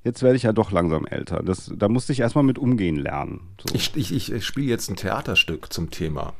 jetzt 0.05 0.23
werde 0.23 0.37
ich 0.37 0.43
ja 0.43 0.53
doch 0.53 0.71
langsam 0.71 1.05
älter. 1.05 1.43
Das, 1.43 1.69
da 1.75 1.89
musste 1.89 2.13
ich 2.13 2.21
erstmal 2.21 2.45
mit 2.45 2.57
umgehen 2.57 2.95
lernen. 2.95 3.41
So. 3.59 3.75
Ich, 3.75 3.91
ich, 3.97 4.31
ich 4.31 4.45
spiele 4.45 4.67
jetzt 4.67 4.89
ein 4.89 4.95
Theaterstück 4.95 5.73
zum 5.73 5.91
Thema. 5.91 6.31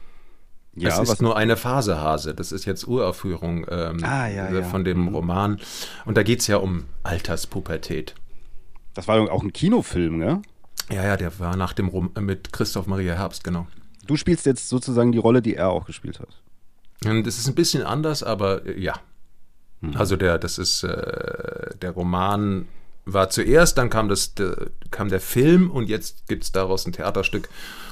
Ja, 0.74 0.88
es 0.88 1.00
ist 1.00 1.10
was 1.10 1.22
nur 1.22 1.36
eine 1.36 1.58
Phase, 1.58 2.00
Hase. 2.00 2.34
Das 2.34 2.54
ist 2.54 2.64
jetzt 2.64 2.88
Uraufführung 2.88 3.66
ähm, 3.70 4.02
ah, 4.06 4.30
ja, 4.30 4.48
äh, 4.48 4.64
von 4.64 4.86
dem 4.86 5.02
mhm. 5.02 5.08
Roman. 5.10 5.60
Und 6.06 6.16
da 6.16 6.24
geht 6.24 6.40
es 6.40 6.48
ja 6.48 6.56
um 6.56 6.86
Alterspubertät. 7.04 8.16
Das 8.94 9.10
war 9.10 9.20
auch 9.30 9.44
ein 9.44 9.52
Kinofilm, 9.52 10.18
ne? 10.18 10.42
Ja, 10.90 11.04
ja, 11.04 11.18
der 11.18 11.38
war 11.40 11.56
nach 11.56 11.74
dem 11.74 11.88
Rom 11.88 12.12
mit 12.20 12.52
Christoph 12.52 12.88
Maria 12.88 13.16
Herbst, 13.16 13.44
genau. 13.44 13.68
Du 14.06 14.18
spielst 14.18 14.46
jetzt 14.46 14.70
sozusagen 14.70 15.12
die 15.12 15.18
Rolle, 15.18 15.42
die 15.42 15.56
er 15.56 15.70
auch 15.70 15.86
gespielt 15.86 16.20
hat. 16.20 16.42
Und 17.06 17.26
das 17.26 17.38
ist 17.38 17.48
ein 17.48 17.56
bisschen 17.56 17.84
anders, 17.84 18.24
aber 18.24 18.66
äh, 18.66 18.80
ja. 18.80 18.94
Hm. 19.82 19.96
Also 19.96 20.16
der, 20.16 20.38
das 20.38 20.58
ist 20.58 20.84
äh, 20.84 21.76
der 21.82 21.92
Roman 21.92 22.68
war 23.06 23.30
zuerst, 23.30 23.78
dann 23.78 23.90
kam 23.90 24.08
das, 24.08 24.34
der, 24.34 24.68
kam 24.92 25.10
der 25.10 25.20
Film 25.20 25.70
und 25.70 25.90
jetzt 25.90 26.28
gibt 26.28 26.44
es 26.44 26.52
daraus 26.52 26.86
ein 26.86 26.94
Theaterstück. 26.94 27.50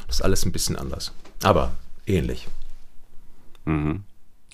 Das 0.07 0.17
ist 0.17 0.21
alles 0.21 0.45
ein 0.45 0.51
bisschen 0.51 0.77
anders, 0.77 1.13
aber 1.43 1.73
ähnlich. 2.05 2.47
Mhm. 3.65 4.03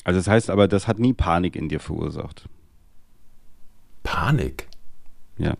Also 0.03 0.19
das 0.19 0.27
heißt 0.27 0.49
aber, 0.49 0.67
das 0.67 0.87
hat 0.87 0.99
nie 0.99 1.13
Panik 1.13 1.55
in 1.55 1.69
dir 1.69 1.79
verursacht. 1.79 2.47
Panik? 4.03 4.67
Ja. 5.37 5.55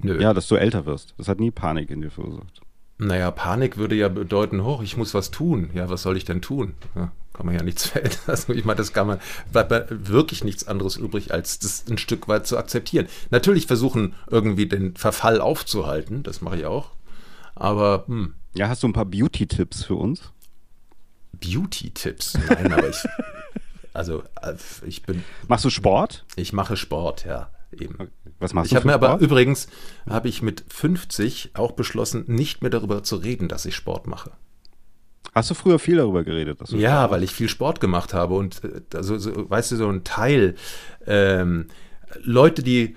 Nö. 0.00 0.20
Ja, 0.20 0.32
dass 0.32 0.48
du 0.48 0.56
älter 0.56 0.86
wirst. 0.86 1.14
Das 1.18 1.28
hat 1.28 1.40
nie 1.40 1.50
Panik 1.50 1.90
in 1.90 2.00
dir 2.00 2.10
verursacht. 2.10 2.60
Naja, 2.98 3.30
Panik 3.30 3.76
würde 3.76 3.94
ja 3.94 4.08
bedeuten, 4.08 4.64
hoch, 4.64 4.82
ich 4.82 4.96
muss 4.96 5.14
was 5.14 5.30
tun. 5.30 5.70
Ja, 5.72 5.88
was 5.88 6.02
soll 6.02 6.16
ich 6.16 6.24
denn 6.24 6.42
tun? 6.42 6.74
Ja, 6.96 7.12
kann 7.32 7.46
man 7.46 7.54
ja 7.54 7.62
nichts 7.62 7.86
verändern. 7.86 8.18
Also 8.26 8.52
ich 8.52 8.64
meine, 8.64 8.76
das 8.76 8.92
kann 8.92 9.06
man, 9.06 9.20
bleibt 9.52 10.08
wirklich 10.08 10.42
nichts 10.42 10.66
anderes 10.66 10.96
übrig, 10.96 11.32
als 11.32 11.60
das 11.60 11.84
ein 11.88 11.98
Stück 11.98 12.26
weit 12.26 12.46
zu 12.48 12.58
akzeptieren. 12.58 13.06
Natürlich 13.30 13.66
versuchen, 13.66 14.14
irgendwie 14.28 14.66
den 14.66 14.96
Verfall 14.96 15.40
aufzuhalten, 15.40 16.24
das 16.24 16.40
mache 16.40 16.58
ich 16.58 16.66
auch. 16.66 16.90
Aber, 17.54 18.04
hm. 18.08 18.34
Ja, 18.54 18.68
hast 18.68 18.82
du 18.82 18.88
ein 18.88 18.92
paar 18.92 19.04
Beauty-Tipps 19.04 19.84
für 19.84 19.94
uns? 19.94 20.32
Beauty-Tipps? 21.40 22.36
Nein, 22.48 22.72
aber 22.72 22.88
ich, 22.88 23.04
also 23.92 24.24
äh, 24.42 24.54
ich 24.84 25.02
bin. 25.04 25.22
Machst 25.46 25.64
du 25.64 25.70
Sport? 25.70 26.24
Ich 26.34 26.52
mache 26.52 26.76
Sport, 26.76 27.24
ja 27.24 27.48
eben. 27.72 28.10
Was 28.38 28.54
machst 28.54 28.66
ich 28.66 28.70
du? 28.70 28.74
Ich 28.74 28.76
habe 28.76 28.86
mir 28.86 28.94
aber 28.94 29.20
übrigens, 29.20 29.68
habe 30.08 30.28
ich 30.28 30.42
mit 30.42 30.64
50 30.68 31.50
auch 31.54 31.72
beschlossen, 31.72 32.24
nicht 32.26 32.62
mehr 32.62 32.70
darüber 32.70 33.02
zu 33.02 33.16
reden, 33.16 33.48
dass 33.48 33.66
ich 33.66 33.74
Sport 33.74 34.06
mache. 34.06 34.32
Hast 35.34 35.50
du 35.50 35.54
früher 35.54 35.78
viel 35.78 35.96
darüber 35.96 36.24
geredet? 36.24 36.60
ja, 36.72 37.00
Sport 37.00 37.10
weil 37.10 37.22
ich 37.22 37.32
viel 37.32 37.48
Sport 37.48 37.80
gemacht 37.80 38.14
habe 38.14 38.34
und 38.34 38.62
also, 38.94 39.18
so, 39.18 39.48
weißt 39.50 39.72
du, 39.72 39.76
so 39.76 39.88
ein 39.88 40.04
Teil 40.04 40.54
ähm, 41.06 41.66
Leute, 42.22 42.62
die, 42.62 42.96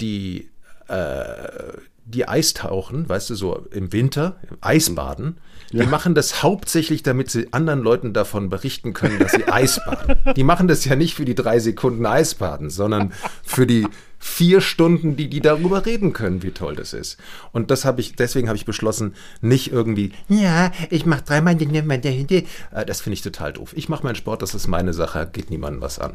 die, 0.00 0.50
äh, 0.88 1.78
die 2.06 2.28
Eistauchen, 2.28 3.08
weißt 3.08 3.30
du, 3.30 3.34
so 3.34 3.66
im 3.70 3.92
Winter, 3.92 4.36
Eisbaden, 4.60 5.38
die 5.72 5.78
ja. 5.78 5.86
machen 5.86 6.14
das 6.14 6.42
hauptsächlich, 6.42 7.02
damit 7.02 7.30
sie 7.30 7.52
anderen 7.52 7.80
Leuten 7.80 8.12
davon 8.12 8.50
berichten 8.50 8.92
können, 8.92 9.18
dass 9.18 9.32
sie 9.32 9.48
Eisbaden. 9.48 10.16
Die 10.36 10.44
machen 10.44 10.68
das 10.68 10.84
ja 10.84 10.96
nicht 10.96 11.14
für 11.14 11.24
die 11.24 11.34
drei 11.34 11.58
Sekunden 11.58 12.04
Eisbaden, 12.06 12.70
sondern 12.70 13.12
für 13.42 13.66
die 13.66 13.86
vier 14.18 14.60
Stunden, 14.60 15.16
die 15.16 15.28
die 15.28 15.40
darüber 15.40 15.84
reden 15.84 16.12
können, 16.12 16.42
wie 16.42 16.50
toll 16.50 16.76
das 16.76 16.92
ist. 16.92 17.18
Und 17.52 17.70
das 17.70 17.84
habe 17.84 18.00
ich, 18.00 18.16
deswegen 18.16 18.48
habe 18.48 18.56
ich 18.56 18.64
beschlossen, 18.64 19.14
nicht 19.40 19.72
irgendwie, 19.72 20.12
ja, 20.28 20.72
ich 20.90 21.06
mache 21.06 21.22
dreimal 21.22 21.56
den, 21.56 21.74
äh, 21.74 22.44
das 22.86 23.00
finde 23.00 23.14
ich 23.14 23.22
total 23.22 23.52
doof. 23.52 23.72
Ich 23.76 23.88
mache 23.88 24.02
meinen 24.04 24.14
Sport, 24.14 24.42
das 24.42 24.54
ist 24.54 24.68
meine 24.68 24.92
Sache, 24.92 25.28
geht 25.32 25.50
niemandem 25.50 25.82
was 25.82 25.98
an. 25.98 26.14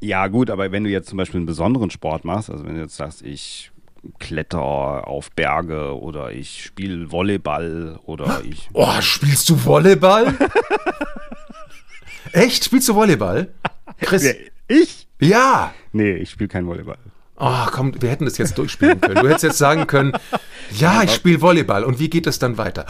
Ja, 0.00 0.26
gut, 0.28 0.50
aber 0.50 0.70
wenn 0.70 0.84
du 0.84 0.90
jetzt 0.90 1.08
zum 1.08 1.16
Beispiel 1.18 1.38
einen 1.38 1.46
besonderen 1.46 1.90
Sport 1.90 2.24
machst, 2.24 2.50
also 2.50 2.64
wenn 2.64 2.74
du 2.74 2.82
jetzt 2.82 2.96
sagst, 2.96 3.22
ich 3.22 3.70
kletter 4.18 5.06
auf 5.08 5.30
Berge 5.32 5.98
oder 5.98 6.32
ich 6.32 6.64
spiele 6.64 7.10
Volleyball 7.10 7.98
oder 8.04 8.42
ich. 8.44 8.68
Oh, 8.72 9.00
spielst 9.00 9.48
du 9.48 9.64
Volleyball? 9.64 10.34
Echt? 12.32 12.64
Spielst 12.64 12.88
du 12.88 12.94
Volleyball? 12.94 13.52
Chris, 14.00 14.34
Ich? 14.68 15.06
Ja! 15.20 15.72
Nee, 15.92 16.14
ich 16.14 16.30
spiele 16.30 16.48
kein 16.48 16.66
Volleyball. 16.66 16.98
Oh, 17.36 17.66
komm, 17.72 17.92
wir 18.00 18.10
hätten 18.10 18.26
das 18.26 18.38
jetzt 18.38 18.56
durchspielen 18.58 19.00
können. 19.00 19.16
Du 19.16 19.28
hättest 19.28 19.42
jetzt 19.42 19.58
sagen 19.58 19.88
können, 19.88 20.12
ja, 20.78 21.02
ich 21.02 21.12
spiele 21.12 21.40
Volleyball. 21.40 21.82
Und 21.82 21.98
wie 21.98 22.08
geht 22.08 22.28
es 22.28 22.38
dann 22.38 22.58
weiter? 22.58 22.86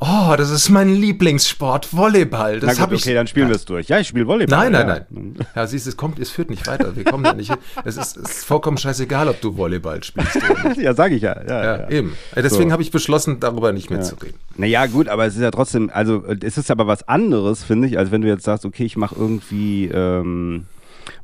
Oh, 0.00 0.34
das 0.36 0.50
ist 0.50 0.68
mein 0.68 0.94
Lieblingssport, 0.94 1.96
Volleyball. 1.96 2.60
Das 2.60 2.78
gut, 2.78 2.92
ich. 2.92 3.02
okay, 3.02 3.14
dann 3.14 3.26
spielen 3.26 3.48
wir 3.48 3.56
es 3.56 3.64
durch. 3.64 3.88
Ja, 3.88 3.98
ich 3.98 4.08
spiele 4.08 4.26
Volleyball. 4.26 4.70
Nein, 4.70 4.72
nein, 4.72 4.88
ja. 4.88 5.04
nein. 5.08 5.36
Ja, 5.54 5.66
siehst 5.66 5.86
du, 5.86 5.90
es 5.90 5.96
kommt, 5.96 6.18
es 6.18 6.30
führt 6.30 6.50
nicht 6.50 6.66
weiter. 6.66 6.94
Wir 6.94 7.04
kommen 7.04 7.24
da 7.24 7.32
nicht 7.32 7.48
hin. 7.50 7.58
Es 7.86 7.96
ist, 7.96 8.18
ist 8.18 8.44
vollkommen 8.44 8.76
scheißegal, 8.76 9.28
ob 9.28 9.40
du 9.40 9.56
Volleyball 9.56 10.02
spielst. 10.04 10.38
Ja, 10.76 10.92
sage 10.94 11.14
ich 11.14 11.22
ja. 11.22 11.40
Ja, 11.48 11.64
Ja, 11.64 11.76
ja. 11.78 11.90
eben. 11.90 12.14
Deswegen 12.34 12.68
So. 12.68 12.72
habe 12.72 12.82
ich 12.82 12.90
beschlossen, 12.90 13.40
darüber 13.40 13.72
nicht 13.72 13.88
mehr 13.88 14.02
zu 14.02 14.14
reden. 14.16 14.38
Naja, 14.56 14.84
gut, 14.86 15.08
aber 15.08 15.24
es 15.26 15.36
ist 15.36 15.42
ja 15.42 15.50
trotzdem, 15.50 15.90
also 15.92 16.22
es 16.42 16.58
ist 16.58 16.70
aber 16.70 16.86
was 16.86 17.08
anderes, 17.08 17.64
finde 17.64 17.88
ich, 17.88 17.96
als 17.98 18.10
wenn 18.10 18.20
du 18.20 18.28
jetzt 18.28 18.44
sagst, 18.44 18.66
okay, 18.66 18.84
ich 18.84 18.96
mache 18.96 19.14
irgendwie, 19.18 19.86
ähm, 19.86 20.66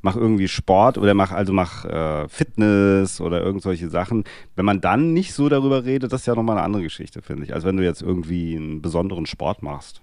mach 0.03 0.17
irgendwie 0.17 0.49
Sport 0.49 0.99
oder 0.99 1.15
mach 1.15 1.31
also 1.31 1.53
mach 1.53 1.85
äh, 1.85 2.29
Fitness 2.29 3.21
oder 3.21 3.41
irgend 3.41 3.63
solche 3.63 3.89
Sachen. 3.89 4.25
Wenn 4.57 4.65
man 4.65 4.81
dann 4.81 5.13
nicht 5.13 5.33
so 5.33 5.49
darüber 5.49 5.85
redet, 5.85 6.13
das 6.13 6.23
ist 6.23 6.27
ja 6.27 6.35
nochmal 6.35 6.59
eine 6.59 6.65
andere 6.65 6.83
Geschichte, 6.83 7.23
finde 7.23 7.45
ich, 7.45 7.55
als 7.55 7.65
wenn 7.65 7.77
du 7.77 7.85
jetzt 7.85 8.03
irgendwie 8.03 8.57
einen 8.57 8.83
besonderen 8.83 9.27
Sport 9.27 9.63
machst. 9.63 10.03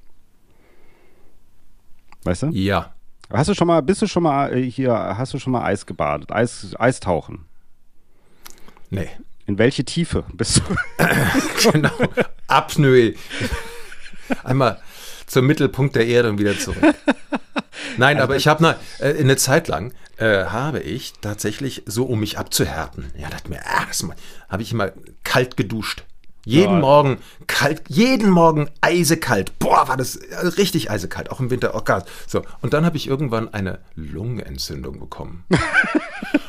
Weißt 2.23 2.43
du? 2.43 2.47
Ja. 2.47 2.93
Hast 3.31 3.49
du 3.49 3.53
schon 3.53 3.67
mal, 3.67 3.81
bist 3.81 4.01
du 4.01 4.07
schon 4.07 4.23
mal 4.23 4.57
äh, 4.57 4.69
hier, 4.69 4.93
hast 4.93 5.33
du 5.33 5.39
schon 5.39 5.53
mal 5.53 5.63
Eis 5.63 5.85
gebadet, 5.85 6.31
Eis, 6.31 6.73
Eistauchen? 6.79 7.45
Nee. 8.89 9.09
In 9.45 9.57
welche 9.57 9.83
Tiefe 9.83 10.23
bist 10.33 10.57
du? 10.57 11.71
genau. 11.71 11.91
Apnoe. 12.47 13.15
Einmal 14.43 14.79
zum 15.25 15.45
Mittelpunkt 15.45 15.95
der 15.95 16.07
Erde 16.07 16.29
und 16.29 16.39
wieder 16.39 16.57
zurück. 16.57 16.77
Nein, 17.97 18.19
aber 18.19 18.35
ich 18.35 18.47
habe 18.47 18.77
eine, 18.99 19.13
äh, 19.13 19.19
eine 19.19 19.37
Zeit 19.37 19.67
lang 19.67 19.93
äh, 20.17 20.45
habe 20.45 20.79
ich 20.79 21.13
tatsächlich 21.21 21.83
so, 21.85 22.05
um 22.05 22.19
mich 22.19 22.37
abzuhärten, 22.37 23.11
ja, 23.17 23.29
dachte 23.29 23.49
mir, 23.49 23.61
ah, 23.65 23.85
das 23.87 24.05
habe 24.49 24.61
ich 24.63 24.71
immer 24.71 24.91
kalt 25.23 25.57
geduscht. 25.57 26.03
Jeden 26.45 26.75
Ja. 26.75 26.79
Morgen 26.79 27.17
kalt, 27.47 27.83
jeden 27.89 28.29
Morgen 28.29 28.69
eisekalt. 28.81 29.59
Boah, 29.59 29.87
war 29.87 29.97
das 29.97 30.15
äh, 30.15 30.47
richtig 30.57 30.89
eisekalt, 30.89 31.29
auch 31.31 31.39
im 31.39 31.51
Winter. 31.51 31.75
Oh 31.75 31.81
Gott. 31.83 32.05
So, 32.27 32.43
und 32.61 32.73
dann 32.73 32.85
habe 32.85 32.97
ich 32.97 33.07
irgendwann 33.07 33.53
eine 33.53 33.79
Lungenentzündung 33.95 34.99
bekommen. 34.99 35.43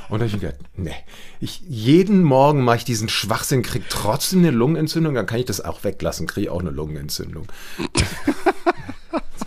Und 0.08 0.18
da 0.18 0.24
habe 0.24 0.26
ich 0.26 0.42
mir 0.42 0.48
gedacht, 0.48 0.60
nee, 0.76 0.94
ich, 1.38 1.62
jeden 1.68 2.24
Morgen 2.24 2.64
mache 2.64 2.78
ich 2.78 2.84
diesen 2.84 3.08
Schwachsinn, 3.08 3.62
kriege 3.62 3.84
trotzdem 3.88 4.40
eine 4.40 4.50
Lungenentzündung, 4.50 5.14
dann 5.14 5.26
kann 5.26 5.38
ich 5.38 5.44
das 5.44 5.60
auch 5.60 5.84
weglassen, 5.84 6.26
kriege 6.26 6.46
ich 6.46 6.50
auch 6.50 6.58
eine 6.58 6.70
Lungenentzündung. 6.70 7.46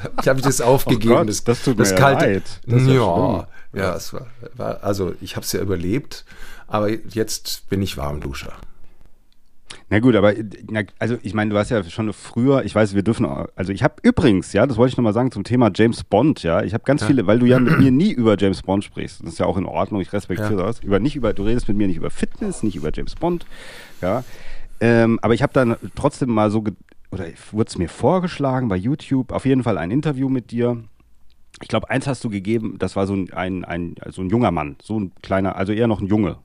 ich 0.22 0.28
habe 0.28 0.41
das 0.41 0.62
aufgegeben. 0.62 1.14
Oh 1.14 1.18
Gott, 1.26 1.47
das 1.47 1.64
tut 1.64 1.78
mir 1.78 1.86
ja 1.86 1.95
kalte, 1.95 2.26
leid. 2.26 2.43
Das 2.66 2.86
ja 2.88 2.93
ja, 2.93 3.47
ja, 3.74 3.95
es 3.95 4.14
war, 4.14 4.28
war, 4.56 4.84
also 4.84 5.14
ich 5.22 5.36
habe 5.36 5.45
es 5.45 5.51
ja 5.51 5.62
überlebt, 5.62 6.26
aber 6.68 6.89
jetzt 6.89 7.70
bin 7.70 7.82
ich 7.82 7.97
Warmduscher. 7.97 8.54
Na 9.89 9.99
gut, 9.99 10.16
aber 10.16 10.34
na, 10.70 10.82
also 10.99 11.18
ich 11.24 11.34
meine, 11.34 11.51
du 11.51 11.58
hast 11.58 11.70
ja 11.70 11.84
schon 11.84 12.14
früher, 12.14 12.64
ich 12.64 12.74
weiß, 12.74 12.95
wir 12.95 13.04
dürfen, 13.04 13.26
auch- 13.26 13.47
also 13.56 13.72
ich 13.72 13.84
habe 13.84 13.95
übrigens, 14.01 14.54
ja, 14.54 14.66
das 14.66 14.78
wollte 14.78 14.91
ich 14.93 14.97
nochmal 14.97 15.14
sagen 15.14 15.32
zum 15.32 15.43
Thema 15.43 15.72
James 15.74 16.04
Bond, 16.04 16.41
ja, 16.43 16.64
ich 16.64 16.74
habe 16.74 16.84
ganz 16.84 17.04
viele, 17.04 17.28
weil 17.28 17.39
du 17.39 17.45
ja 17.45 17.60
mit 17.60 17.78
mir 17.80 17.91
nie 17.91 18.12
über 18.12 18.38
James 18.38 18.62
Bond 18.62 18.84
sprichst, 18.84 19.22
das 19.22 19.34
ist 19.34 19.39
ja 19.39 19.45
auch 19.45 19.58
in 19.58 19.66
Ordnung, 19.66 20.01
ich 20.01 20.12
respektiere 20.14 20.62
Ja. 20.62 20.66
das, 20.68 20.80
über 20.80 20.99
nicht 20.99 21.16
über, 21.16 21.34
du 21.34 21.43
redest 21.43 21.68
mit 21.68 21.78
mir 21.78 21.88
nicht 21.88 21.97
über 21.97 22.10
Fitness, 22.10 22.64
nicht 22.64 22.76
über 22.76 22.91
James 22.93 23.16
Bond, 23.16 23.45
ja, 24.01 24.24
ähm, 24.80 25.20
aber 25.22 25.34
ich 25.34 25.43
habe 25.43 25.54
dann 25.54 25.76
trotzdem 25.95 26.30
mal 26.30 26.49
so, 26.49 26.64
oder 27.14 27.26
wurde 27.51 27.70
es 27.70 27.78
mir 27.78 27.89
vorgeschlagen 27.89 28.68
bei 28.68 28.76
YouTube, 28.76 29.32
auf 29.32 29.45
jeden 29.45 29.64
Fall 29.64 29.78
ein 29.78 29.91
Interview 29.91 30.30
mit 30.30 30.51
dir. 30.51 30.84
Ich 31.61 31.68
glaube, 31.68 31.89
eins 31.89 32.07
hast 32.07 32.24
du 32.24 32.30
gegeben, 32.30 32.78
das 32.80 32.95
war 32.95 33.05
so 33.07 33.14
ein, 33.14 33.32
ein, 33.34 33.64
ein, 33.64 33.95
so 34.09 34.22
ein 34.22 34.30
junger 34.30 34.51
Mann, 34.51 34.76
so 34.82 34.99
ein 34.99 35.11
kleiner, 35.22 35.55
also 35.55 35.72
eher 35.72 35.88
noch 35.88 36.01
ein 36.01 36.07
Junge. 36.07 36.38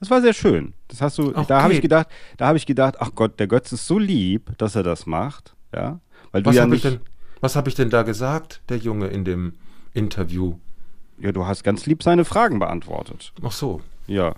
Das 0.00 0.10
war 0.10 0.20
sehr 0.20 0.34
schön. 0.34 0.74
Das 0.88 1.00
hast 1.00 1.16
du, 1.16 1.30
da 1.30 1.38
habe 1.62 1.66
Okay. 1.66 1.74
ich 1.76 1.80
gedacht, 1.80 2.08
da 2.36 2.48
habe 2.48 2.58
ich 2.58 2.66
gedacht, 2.66 2.96
ach 2.98 3.10
Gott, 3.14 3.38
der 3.40 3.46
Götz 3.46 3.72
ist 3.72 3.86
so 3.86 3.98
lieb, 3.98 4.50
dass 4.58 4.74
er 4.74 4.82
das 4.82 5.06
macht, 5.06 5.54
ja, 5.74 6.00
weil 6.32 6.42
du 6.42 6.48
Was 6.50 6.56
ja 6.56 6.62
habe 6.62 6.76
ich, 6.76 6.82
denn- 6.82 7.00
was 7.40 7.54
hab 7.56 7.68
ich 7.68 7.74
denn 7.76 7.88
da 7.90 8.02
gesagt, 8.02 8.60
der 8.68 8.78
Junge 8.78 9.06
in 9.06 9.24
dem 9.24 9.54
Interview? 9.94 10.56
ja, 11.18 11.32
du 11.32 11.46
hast 11.46 11.64
ganz 11.64 11.86
lieb 11.86 12.02
seine 12.02 12.26
Fragen 12.26 12.58
beantwortet, 12.58 13.32
Ach 13.42 13.52
so. 13.52 13.80
ja. 14.06 14.34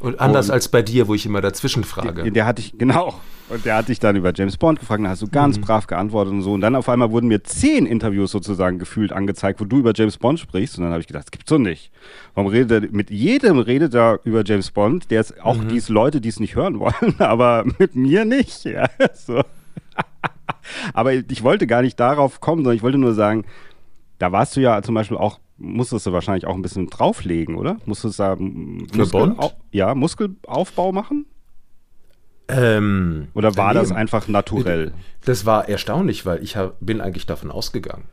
Und 0.00 0.20
anders 0.20 0.48
Und- 0.48 0.54
als 0.54 0.68
bei 0.68 0.82
dir, 0.82 1.08
wo 1.08 1.14
ich 1.14 1.24
immer 1.26 1.40
dazwischen 1.40 1.84
frage. 1.84 2.22
Der, 2.24 2.30
der 2.30 2.46
hatte 2.46 2.60
ich, 2.60 2.76
genau. 2.78 3.18
Und 3.50 3.64
der 3.64 3.76
hat 3.76 3.88
dich 3.88 3.98
dann 3.98 4.14
über 4.16 4.32
James 4.34 4.56
Bond 4.58 4.78
gefragt, 4.78 5.00
dann 5.02 5.08
hast 5.10 5.22
du 5.22 5.28
ganz 5.28 5.56
Mhm. 5.56 5.62
brav 5.62 5.86
geantwortet 5.86 6.34
und 6.34 6.42
so. 6.42 6.52
Und 6.52 6.60
dann 6.60 6.74
auf 6.76 6.88
einmal 6.88 7.10
wurden 7.10 7.28
mir 7.28 7.42
zehn 7.44 7.86
Interviews 7.86 8.30
sozusagen 8.30 8.78
gefühlt 8.78 9.10
angezeigt, 9.12 9.58
wo 9.60 9.64
du 9.64 9.78
über 9.78 9.92
James 9.94 10.18
Bond 10.18 10.38
sprichst. 10.38 10.76
Und 10.76 10.84
dann 10.84 10.92
habe 10.92 11.00
ich 11.00 11.06
gedacht, 11.06 11.24
das 11.24 11.30
gibt's 11.30 11.48
doch 11.48 11.58
nicht. 11.58 11.90
Warum 12.34 12.50
redet 12.50 12.84
er, 12.84 12.90
mit 12.92 13.10
jedem 13.10 13.58
redet 13.58 13.94
er 13.94 14.20
über 14.24 14.44
James 14.44 14.70
Bond, 14.70 15.10
der 15.10 15.22
ist 15.22 15.40
auch 15.42 15.56
Mhm. 15.56 15.68
diese 15.68 15.92
Leute, 15.94 16.20
die 16.20 16.28
es 16.28 16.40
nicht 16.40 16.56
hören 16.56 16.78
wollen, 16.78 16.92
aber 17.20 17.64
mit 17.78 17.96
mir 17.96 18.24
nicht. 18.26 18.64
Ja, 18.64 18.84
so. 19.14 19.42
aber 20.92 21.14
ich 21.14 21.42
wollte 21.42 21.66
gar 21.66 21.82
nicht 21.82 21.98
darauf 21.98 22.40
kommen, 22.40 22.62
sondern 22.62 22.76
ich 22.76 22.82
wollte 22.82 22.98
nur 22.98 23.14
sagen, 23.14 23.44
da 24.18 24.32
warst 24.32 24.56
du 24.56 24.60
ja 24.60 24.82
zum 24.82 24.94
Beispiel 24.94 25.16
auch, 25.16 25.38
musstest 25.56 26.06
du 26.06 26.12
wahrscheinlich 26.12 26.46
auch 26.46 26.54
ein 26.54 26.62
bisschen 26.62 26.88
drauflegen, 26.90 27.54
oder? 27.56 27.78
Musstest 27.86 28.18
da 28.20 28.34
m, 28.34 28.86
Für 28.92 29.06
Bond? 29.06 29.38
Au- 29.38 29.52
ja, 29.70 29.94
Muskelaufbau 29.94 30.92
machen? 30.92 31.26
Ähm, 32.48 33.28
Oder 33.34 33.56
war 33.56 33.74
das 33.74 33.88
daneben. 33.88 33.96
einfach 34.00 34.28
naturell? 34.28 34.92
Das 35.24 35.44
war 35.46 35.68
erstaunlich, 35.68 36.24
weil 36.26 36.42
ich 36.42 36.56
hab, 36.56 36.76
bin 36.80 37.00
eigentlich 37.00 37.26
davon 37.26 37.50
ausgegangen. 37.50 38.04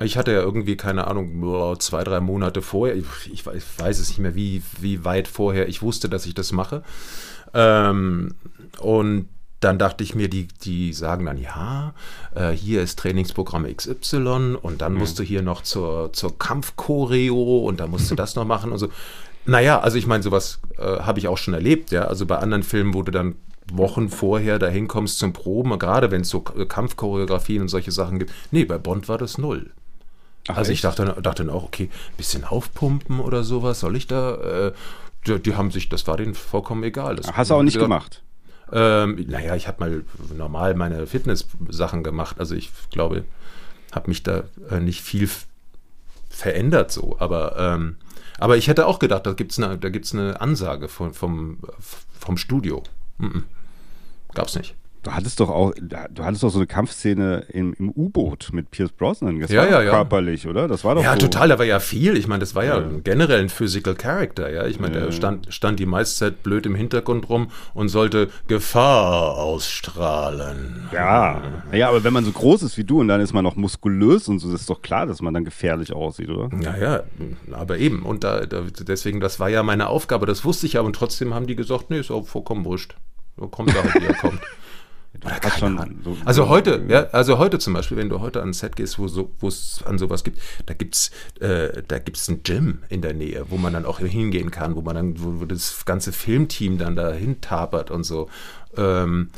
Ich 0.00 0.16
hatte 0.16 0.32
ja 0.32 0.40
irgendwie, 0.40 0.76
keine 0.76 1.06
Ahnung, 1.08 1.76
zwei, 1.80 2.04
drei 2.04 2.20
Monate 2.20 2.62
vorher, 2.62 2.94
ich, 2.96 3.04
ich 3.32 3.42
weiß- 3.42 3.88
es 3.90 4.08
nicht 4.08 4.18
mehr, 4.20 4.34
wie, 4.36 4.62
wie 4.80 5.04
weit 5.04 5.26
vorher 5.26 5.68
ich 5.68 5.82
wusste, 5.82 6.08
dass 6.08 6.26
ich 6.26 6.34
das 6.34 6.52
mache. 6.52 6.82
Ähm, 7.54 8.34
und 8.80 9.28
dann 9.60 9.78
dachte 9.78 10.04
ich 10.04 10.14
mir, 10.14 10.28
die, 10.28 10.46
die 10.62 10.92
sagen 10.92 11.26
dann, 11.26 11.36
ja, 11.36 11.94
äh, 12.34 12.50
hier 12.50 12.80
ist 12.82 12.96
Trainingsprogramm 13.00 13.64
XY 13.66 14.56
und 14.62 14.80
dann 14.82 14.94
musst 14.94 15.18
du 15.18 15.24
hier 15.24 15.42
noch 15.42 15.62
zur, 15.62 16.12
zur 16.12 16.38
Kampfchoreo 16.38 17.58
und 17.66 17.80
dann 17.80 17.90
musst 17.90 18.08
du 18.08 18.14
das 18.14 18.36
noch 18.36 18.44
machen 18.44 18.70
und 18.70 18.78
so. 18.78 18.88
Naja, 19.46 19.80
also 19.80 19.98
ich 19.98 20.06
meine, 20.06 20.22
sowas 20.22 20.60
äh, 20.78 20.82
habe 21.00 21.18
ich 21.18 21.26
auch 21.26 21.38
schon 21.38 21.54
erlebt, 21.54 21.90
ja. 21.90 22.02
Also 22.02 22.24
bei 22.26 22.36
anderen 22.38 22.62
Filmen, 22.62 22.94
wo 22.94 23.02
du 23.02 23.10
dann 23.10 23.34
Wochen 23.72 24.08
vorher 24.08 24.58
dahin 24.58 24.88
kommst 24.88 25.18
zum 25.18 25.32
Proben, 25.32 25.78
gerade 25.78 26.10
wenn 26.10 26.22
es 26.22 26.28
so 26.30 26.40
Kampfchoreografien 26.40 27.62
und 27.62 27.68
solche 27.68 27.92
Sachen 27.92 28.18
gibt. 28.18 28.32
Nee, 28.50 28.64
bei 28.64 28.78
Bond 28.78 29.08
war 29.08 29.18
das 29.18 29.38
null. 29.38 29.70
Ach, 30.48 30.56
also 30.56 30.72
ich 30.72 30.80
dachte, 30.80 31.04
dann- 31.04 31.22
dachte 31.22 31.44
dann 31.44 31.54
auch, 31.54 31.64
okay, 31.64 31.90
bisschen 32.16 32.44
aufpumpen 32.44 33.20
oder 33.20 33.44
sowas, 33.44 33.80
soll 33.80 33.96
ich 33.96 34.06
da? 34.06 34.68
Äh, 34.68 34.72
die, 35.26 35.38
die 35.40 35.54
haben 35.56 35.70
sich, 35.70 35.88
das 35.88 36.06
war 36.06 36.16
denen 36.16 36.34
vollkommen 36.34 36.82
egal. 36.84 37.16
Das, 37.16 37.32
Hast 37.32 37.50
du 37.50 37.54
auch 37.54 37.62
nicht 37.62 37.74
gesagt, 37.74 37.88
gemacht? 37.90 38.22
ähm, 38.72 39.24
naja, 39.28 39.54
ich 39.56 39.68
habe 39.68 39.80
mal 39.80 40.04
normal 40.36 40.74
meine 40.74 41.06
Fitness-Sachen 41.06 42.02
gemacht. 42.02 42.36
Also 42.38 42.54
ich 42.54 42.70
glaube, 42.90 43.24
habe 43.92 44.08
mich 44.08 44.22
da 44.22 44.44
äh, 44.70 44.80
nicht 44.80 45.02
viel 45.02 45.28
verändert 46.30 46.92
so. 46.92 47.16
Aber, 47.18 47.56
ähm, 47.58 47.96
aber 48.38 48.56
ich 48.56 48.68
hätte 48.68 48.86
auch 48.86 48.98
gedacht, 48.98 49.26
da 49.26 49.32
gibt 49.32 49.52
es 49.52 49.58
eine, 49.58 49.76
da 49.78 49.88
gibt's 49.88 50.14
eine 50.14 50.40
Ansage 50.40 50.88
von, 50.88 51.12
vom, 51.12 51.58
vom 52.18 52.36
Studio. 52.36 52.82
Mhm. 53.18 53.44
Gab's 54.38 54.56
nicht. 54.56 54.74
Du 55.04 55.12
hattest 55.12 55.38
doch 55.38 55.48
auch, 55.48 55.72
du 55.80 56.24
hattest 56.24 56.42
doch 56.42 56.50
so 56.50 56.58
eine 56.58 56.66
Kampfszene 56.66 57.44
im, 57.52 57.72
im 57.78 57.88
U-Boot 57.90 58.48
mit 58.52 58.72
Pierce 58.72 58.90
Brosnan. 58.90 59.38
Das 59.38 59.48
Ja, 59.50 59.64
ja, 59.64 59.80
ja. 59.80 59.90
körperlich, 59.90 60.48
oder? 60.48 60.66
Das 60.66 60.82
war 60.84 60.96
doch 60.96 61.04
Ja, 61.04 61.12
so. 61.12 61.20
total, 61.20 61.48
da 61.48 61.58
war 61.58 61.64
ja 61.64 61.78
viel. 61.78 62.16
Ich 62.16 62.26
meine, 62.26 62.40
das 62.40 62.56
war 62.56 62.64
ja, 62.64 62.80
Ja. 62.80 62.86
generell 63.04 63.40
ein 63.40 63.48
Physical 63.48 63.94
Character, 63.94 64.50
ja. 64.50 64.66
Ich 64.66 64.80
meine, 64.80 64.98
Ja. 64.98 65.04
der 65.06 65.12
stand, 65.12 65.54
stand 65.54 65.78
die 65.78 65.86
meiste 65.86 66.18
Zeit 66.18 66.42
blöd 66.42 66.66
im 66.66 66.74
Hintergrund 66.74 67.28
rum 67.28 67.52
und 67.74 67.88
sollte 67.90 68.28
Gefahr 68.48 69.36
ausstrahlen. 69.38 70.88
Ja. 70.92 71.42
ja, 71.72 71.88
aber 71.88 72.02
wenn 72.04 72.12
man 72.12 72.24
so 72.24 72.32
groß 72.32 72.62
ist 72.62 72.76
wie 72.76 72.84
du 72.84 73.00
und 73.00 73.08
dann 73.08 73.20
ist 73.20 73.32
man 73.32 73.44
noch 73.44 73.56
muskulös 73.56 74.28
und 74.28 74.40
so, 74.40 74.52
ist 74.52 74.68
doch 74.68 74.82
klar, 74.82 75.06
dass 75.06 75.22
man 75.22 75.32
dann 75.32 75.44
gefährlich 75.44 75.92
aussieht, 75.92 76.28
oder? 76.28 76.48
Naja, 76.54 77.04
aber 77.52 77.78
eben. 77.78 78.02
Und 78.02 78.24
da, 78.24 78.46
da, 78.46 78.62
deswegen, 78.80 79.20
das 79.20 79.38
war 79.40 79.48
ja 79.48 79.62
meine 79.62 79.88
Aufgabe, 79.88 80.26
das 80.26 80.44
wusste 80.44 80.66
ich 80.66 80.76
aber. 80.76 80.86
Und 80.86 80.96
trotzdem 80.96 81.34
haben 81.34 81.46
die 81.46 81.56
gesagt, 81.56 81.90
nee, 81.90 82.00
ist 82.00 82.10
auch 82.10 82.26
vollkommen 82.26 82.64
wurscht. 82.64 82.96
Kommt 83.46 83.74
er 83.74 83.82
halt, 83.84 83.94
wie 84.02 84.06
er 84.06 84.14
kommt. 84.14 84.40
So- 86.04 86.16
also 86.26 86.42
so- 86.44 86.48
heute, 86.48 86.84
ja, 86.88 87.04
also 87.10 87.38
heute 87.38 87.58
zum 87.58 87.72
Beispiel, 87.72 87.96
wenn 87.96 88.08
du 88.10 88.20
heute 88.20 88.42
an 88.42 88.50
ein 88.50 88.52
Set 88.52 88.76
gehst, 88.76 88.98
wo 88.98 89.08
so, 89.08 89.30
es 89.42 89.82
an 89.84 89.98
sowas 89.98 90.22
gibt, 90.22 90.38
da 90.66 90.74
gibt's, 90.74 91.10
äh, 91.40 91.82
da 91.88 91.98
gibt's 91.98 92.28
ein 92.28 92.42
Gym 92.44 92.82
in 92.88 93.00
der 93.02 93.14
Nähe, 93.14 93.46
wo 93.48 93.56
man 93.56 93.72
dann 93.72 93.86
auch 93.86 93.98
hingehen 94.00 94.50
kann, 94.50 94.76
wo 94.76 94.82
man 94.82 94.94
dann, 94.94 95.20
wo, 95.22 95.40
wo 95.40 95.44
das 95.46 95.84
ganze 95.86 96.12
Filmteam 96.12 96.78
dann 96.78 96.94
dahin 96.94 97.40
tapert 97.40 97.90
und 97.90 98.04
so. 98.04 98.28
Ähm, 98.76 99.30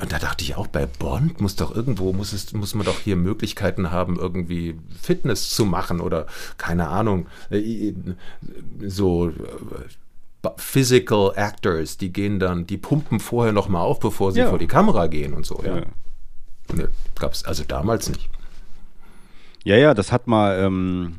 und 0.00 0.10
da 0.10 0.18
dachte 0.18 0.42
ich 0.42 0.56
auch, 0.56 0.66
bei 0.66 0.86
Bond 0.86 1.42
muss 1.42 1.54
doch 1.56 1.76
irgendwo, 1.76 2.14
muss 2.14 2.32
es, 2.32 2.54
muss 2.54 2.74
man 2.74 2.86
doch 2.86 2.98
hier 3.00 3.16
Möglichkeiten 3.16 3.90
haben, 3.90 4.18
irgendwie 4.18 4.80
Fitness 5.00 5.50
zu 5.50 5.66
machen 5.66 6.00
oder 6.00 6.26
keine 6.56 6.88
Ahnung, 6.88 7.26
äh, 7.50 7.92
so 8.86 9.28
äh, 9.28 9.32
Physical 10.56 11.32
Actors, 11.36 11.96
die 11.98 12.12
gehen 12.12 12.38
dann, 12.38 12.66
die 12.66 12.78
pumpen 12.78 13.20
vorher 13.20 13.52
noch 13.52 13.68
mal 13.68 13.80
auf, 13.80 14.00
bevor 14.00 14.32
sie 14.32 14.40
Ja. 14.40 14.48
vor 14.48 14.58
die 14.58 14.66
Kamera 14.66 15.06
gehen 15.06 15.34
und 15.34 15.44
so. 15.46 15.60
Ja. 15.64 15.76
Ja. 15.78 15.84
Ne, 16.74 16.88
gab's 17.18 17.44
also 17.44 17.64
damals 17.66 18.08
nicht. 18.08 18.28
Ja, 19.64 19.76
ja, 19.76 19.92
das 19.92 20.12
hat 20.12 20.26
mal, 20.26 20.58
ähm, 20.58 21.16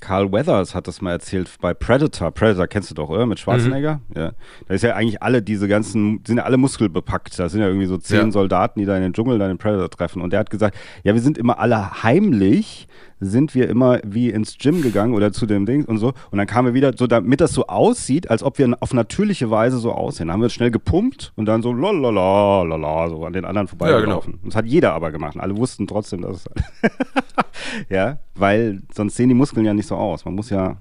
Carl 0.00 0.30
Weathers 0.30 0.74
hat 0.74 0.86
das 0.86 1.00
mal 1.00 1.12
erzählt 1.12 1.50
bei 1.60 1.72
Predator. 1.72 2.30
Predator 2.30 2.66
kennst 2.66 2.90
du 2.90 2.94
doch, 2.94 3.08
oder? 3.08 3.24
Mit 3.26 3.40
Schwarzenegger? 3.40 4.00
Mhm. 4.08 4.16
Ja. 4.16 4.32
Da 4.68 4.74
ist 4.74 4.82
ja 4.82 4.94
eigentlich 4.94 5.22
alle 5.22 5.40
diese 5.42 5.66
ganzen, 5.66 6.20
sind 6.26 6.36
ja 6.36 6.42
alle 6.44 6.58
muskelbepackt. 6.58 7.38
Da 7.38 7.48
sind 7.48 7.62
ja 7.62 7.66
irgendwie 7.68 7.86
so 7.86 7.96
zehn 7.96 8.26
ja. 8.26 8.30
Soldaten, 8.30 8.78
die 8.78 8.84
da 8.86 8.94
in 8.96 9.02
den 9.02 9.14
Dschungel 9.14 9.38
dann 9.38 9.48
den 9.48 9.58
Predator 9.58 9.88
treffen. 9.90 10.20
Und 10.20 10.30
der 10.34 10.40
hat 10.40 10.50
gesagt, 10.50 10.76
ja, 11.04 11.14
wir 11.14 11.22
sind 11.22 11.38
immer 11.38 11.58
alle 11.58 12.02
heimlich 12.02 12.86
sind 13.24 13.54
wir 13.54 13.68
immer 13.68 14.00
wie 14.04 14.30
ins 14.30 14.58
Gym 14.58 14.82
gegangen 14.82 15.14
oder 15.14 15.32
zu 15.32 15.46
dem 15.46 15.66
Ding 15.66 15.84
und 15.84 15.98
so. 15.98 16.12
Und 16.30 16.38
dann 16.38 16.46
kamen 16.46 16.68
wir 16.68 16.74
wieder, 16.74 16.92
so 16.96 17.06
damit 17.06 17.40
das 17.40 17.52
so 17.52 17.66
aussieht, 17.66 18.30
als 18.30 18.42
ob 18.42 18.58
wir 18.58 18.76
auf 18.80 18.92
natürliche 18.92 19.50
Weise 19.50 19.78
so 19.78 19.92
aussehen. 19.92 20.28
Dann 20.28 20.34
haben 20.34 20.42
wir 20.42 20.50
schnell 20.50 20.70
gepumpt 20.70 21.32
und 21.36 21.46
dann 21.46 21.62
so 21.62 21.72
lalala, 21.72 22.62
lala, 22.62 23.08
so 23.08 23.24
an 23.24 23.32
den 23.32 23.44
anderen 23.44 23.68
vorbeigelaufen. 23.68 24.32
Ja, 24.32 24.36
genau. 24.36 24.46
Das 24.46 24.56
hat 24.56 24.66
jeder 24.66 24.92
aber 24.92 25.10
gemacht. 25.12 25.36
Alle 25.38 25.56
wussten 25.56 25.86
trotzdem, 25.86 26.22
dass 26.22 26.46
es. 26.46 26.90
ja, 27.88 28.18
weil 28.34 28.82
sonst 28.94 29.16
sehen 29.16 29.28
die 29.28 29.34
Muskeln 29.34 29.64
ja 29.64 29.74
nicht 29.74 29.88
so 29.88 29.96
aus. 29.96 30.24
Man 30.24 30.34
muss 30.34 30.50
ja. 30.50 30.76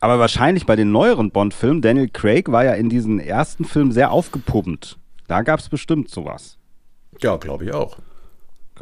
Aber 0.00 0.18
wahrscheinlich 0.18 0.66
bei 0.66 0.74
den 0.74 0.90
neueren 0.90 1.30
Bond-Filmen, 1.30 1.80
Daniel 1.80 2.08
Craig 2.08 2.50
war 2.50 2.64
ja 2.64 2.72
in 2.72 2.88
diesen 2.88 3.20
ersten 3.20 3.64
Filmen 3.64 3.92
sehr 3.92 4.10
aufgepumpt. 4.10 4.98
Da 5.28 5.42
gab 5.42 5.60
es 5.60 5.68
bestimmt 5.68 6.10
sowas. 6.10 6.58
Ja, 7.20 7.36
glaube 7.36 7.64
ich 7.64 7.72
auch. 7.72 7.98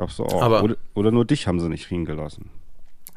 Gab's 0.01 0.17
du 0.17 0.25
auch. 0.25 0.41
Aber, 0.41 0.63
oder, 0.63 0.77
oder, 0.95 1.11
nur 1.11 1.27
dich 1.27 1.47
haben 1.47 1.61
sie 1.61 1.69
nicht 1.69 1.87
fliegen 1.87 2.07
gelassen. 2.07 2.49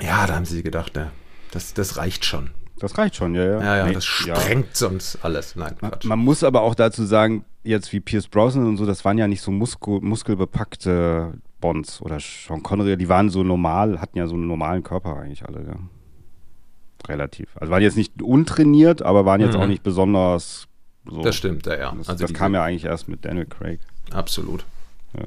Ja, 0.01 0.27
da 0.27 0.35
haben 0.35 0.43
sie 0.43 0.63
gedacht, 0.63 0.95
ne, 0.95 1.11
das, 1.51 1.73
das 1.73 1.95
reicht 1.95 2.25
schon. 2.25 2.49
Das 2.77 2.97
reicht 2.97 3.15
schon, 3.15 3.35
ja, 3.35 3.45
ja. 3.45 3.61
Ja, 3.61 3.77
ja, 3.77 3.85
nee, 3.85 3.93
das 3.93 4.03
sprengt 4.03 4.65
ja. 4.65 4.73
sonst 4.73 5.23
alles. 5.23 5.55
Nein, 5.55 5.77
Quatsch. 5.77 6.03
Man, 6.03 6.19
man, 6.19 6.25
muss 6.25 6.43
aber 6.43 6.61
auch 6.61 6.75
dazu 6.75 7.05
sagen, 7.05 7.45
jetzt 7.63 7.93
wie 7.93 8.01
Pierce 8.01 8.27
Brosnan 8.27 8.67
und 8.67 8.75
so, 8.75 8.85
das 8.85 9.05
waren 9.05 9.17
ja 9.17 9.29
nicht 9.29 9.41
so 9.41 9.49
Muskel, 9.49 10.01
muskelbepackte 10.01 11.35
Bonds 11.61 12.01
oder 12.01 12.19
Sean 12.19 12.61
Connery, 12.61 12.97
die 12.97 13.07
waren 13.07 13.29
so 13.29 13.43
normal, 13.43 14.01
hatten 14.01 14.17
ja 14.17 14.27
so 14.27 14.33
einen 14.33 14.47
normalen 14.47 14.83
Körper 14.83 15.15
eigentlich 15.15 15.45
alle, 15.45 15.65
ja. 15.65 15.75
Relativ. 17.07 17.55
Also 17.55 17.71
waren 17.71 17.81
jetzt 17.81 17.95
nicht 17.95 18.21
untrainiert, 18.21 19.01
aber 19.01 19.25
waren 19.25 19.39
jetzt 19.39 19.55
mhm. 19.55 19.61
auch 19.61 19.67
nicht 19.67 19.83
besonders 19.83 20.67
so. 21.09 21.21
Das 21.21 21.35
stimmt, 21.37 21.65
ja, 21.65 21.77
ja. 21.77 21.93
Das, 21.97 22.09
also 22.09 22.25
das 22.25 22.33
kam 22.33 22.53
ja 22.53 22.63
eigentlich 22.63 22.85
erst 22.85 23.07
mit 23.07 23.23
Daniel 23.23 23.45
Craig. 23.45 23.79
Absolut. 24.11 24.65
Ja. 25.17 25.25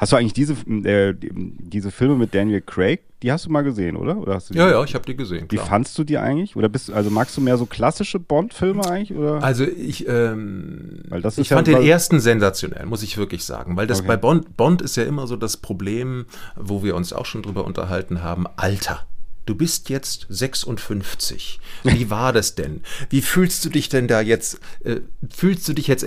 Hast 0.00 0.12
du 0.12 0.16
eigentlich 0.16 0.32
diese, 0.32 0.54
äh, 0.54 1.14
diese 1.14 1.90
Filme 1.90 2.16
mit 2.16 2.34
Daniel 2.34 2.62
Craig, 2.62 3.02
die 3.22 3.30
hast 3.30 3.44
du 3.44 3.50
mal 3.50 3.60
gesehen, 3.60 3.96
oder? 3.96 4.16
oder 4.16 4.36
hast 4.36 4.48
du 4.48 4.54
ja, 4.54 4.70
ja, 4.70 4.82
ich 4.82 4.94
habe 4.94 5.04
die 5.04 5.14
gesehen. 5.14 5.44
Wie 5.50 5.58
fandst 5.58 5.98
du 5.98 6.04
die 6.04 6.16
eigentlich? 6.16 6.56
Oder 6.56 6.70
bist 6.70 6.90
also 6.90 7.10
magst 7.10 7.36
du 7.36 7.42
mehr 7.42 7.58
so 7.58 7.66
klassische 7.66 8.18
Bond-Filme 8.18 8.82
eigentlich? 8.86 9.14
Oder? 9.14 9.42
Also 9.42 9.64
ich, 9.64 10.08
ähm, 10.08 11.02
ich 11.36 11.50
fand 11.50 11.68
ja, 11.68 11.78
den 11.78 11.86
ersten 11.86 12.18
sensationell, 12.18 12.86
muss 12.86 13.02
ich 13.02 13.18
wirklich 13.18 13.44
sagen. 13.44 13.76
Weil 13.76 13.86
das 13.86 13.98
okay. 13.98 14.08
bei 14.08 14.16
Bond, 14.16 14.56
Bond 14.56 14.80
ist 14.80 14.96
ja 14.96 15.02
immer 15.02 15.26
so 15.26 15.36
das 15.36 15.58
Problem, 15.58 16.24
wo 16.56 16.82
wir 16.82 16.96
uns 16.96 17.12
auch 17.12 17.26
schon 17.26 17.42
drüber 17.42 17.66
unterhalten 17.66 18.22
haben, 18.22 18.46
Alter. 18.56 19.06
Du 19.44 19.54
bist 19.54 19.88
jetzt 19.88 20.26
56. 20.28 21.60
Wie 21.82 22.08
war 22.08 22.32
das 22.32 22.54
denn? 22.54 22.82
Wie 23.08 23.20
fühlst 23.20 23.64
du 23.64 23.68
dich 23.68 23.88
denn 23.88 24.06
da 24.06 24.20
jetzt? 24.20 24.60
Äh, 24.84 25.00
fühlst 25.28 25.68
du 25.68 25.72
dich 25.72 25.88
jetzt 25.88 26.06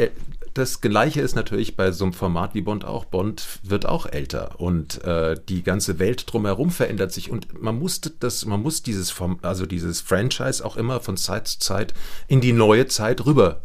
das 0.54 0.82
Gleiche 0.82 1.22
ist 1.22 1.36
natürlich 1.36 1.76
bei 1.76 1.92
so 1.92 2.06
einem 2.06 2.14
Format 2.14 2.54
wie 2.54 2.62
Bond 2.62 2.86
auch. 2.86 3.06
Bond 3.06 3.60
wird 3.64 3.86
auch 3.86 4.06
älter 4.06 4.60
und 4.60 5.04
äh, 5.04 5.36
die 5.50 5.64
ganze 5.64 6.00
Welt 6.00 6.32
drumherum 6.32 6.70
verändert 6.70 7.12
sich 7.12 7.32
und 7.32 7.62
man 7.62 7.78
musste 7.80 8.12
das, 8.12 8.46
man 8.46 8.62
muss 8.62 8.84
dieses, 8.84 9.16
also 9.42 9.66
dieses 9.66 10.02
Franchise 10.02 10.64
auch 10.64 10.78
immer 10.78 11.00
von 11.00 11.18
Zeit 11.18 11.48
zu 11.48 11.60
Zeit 11.60 11.94
in 12.28 12.42
die 12.42 12.54
neue 12.54 12.88
Zeit 12.88 13.26
rüber 13.26 13.62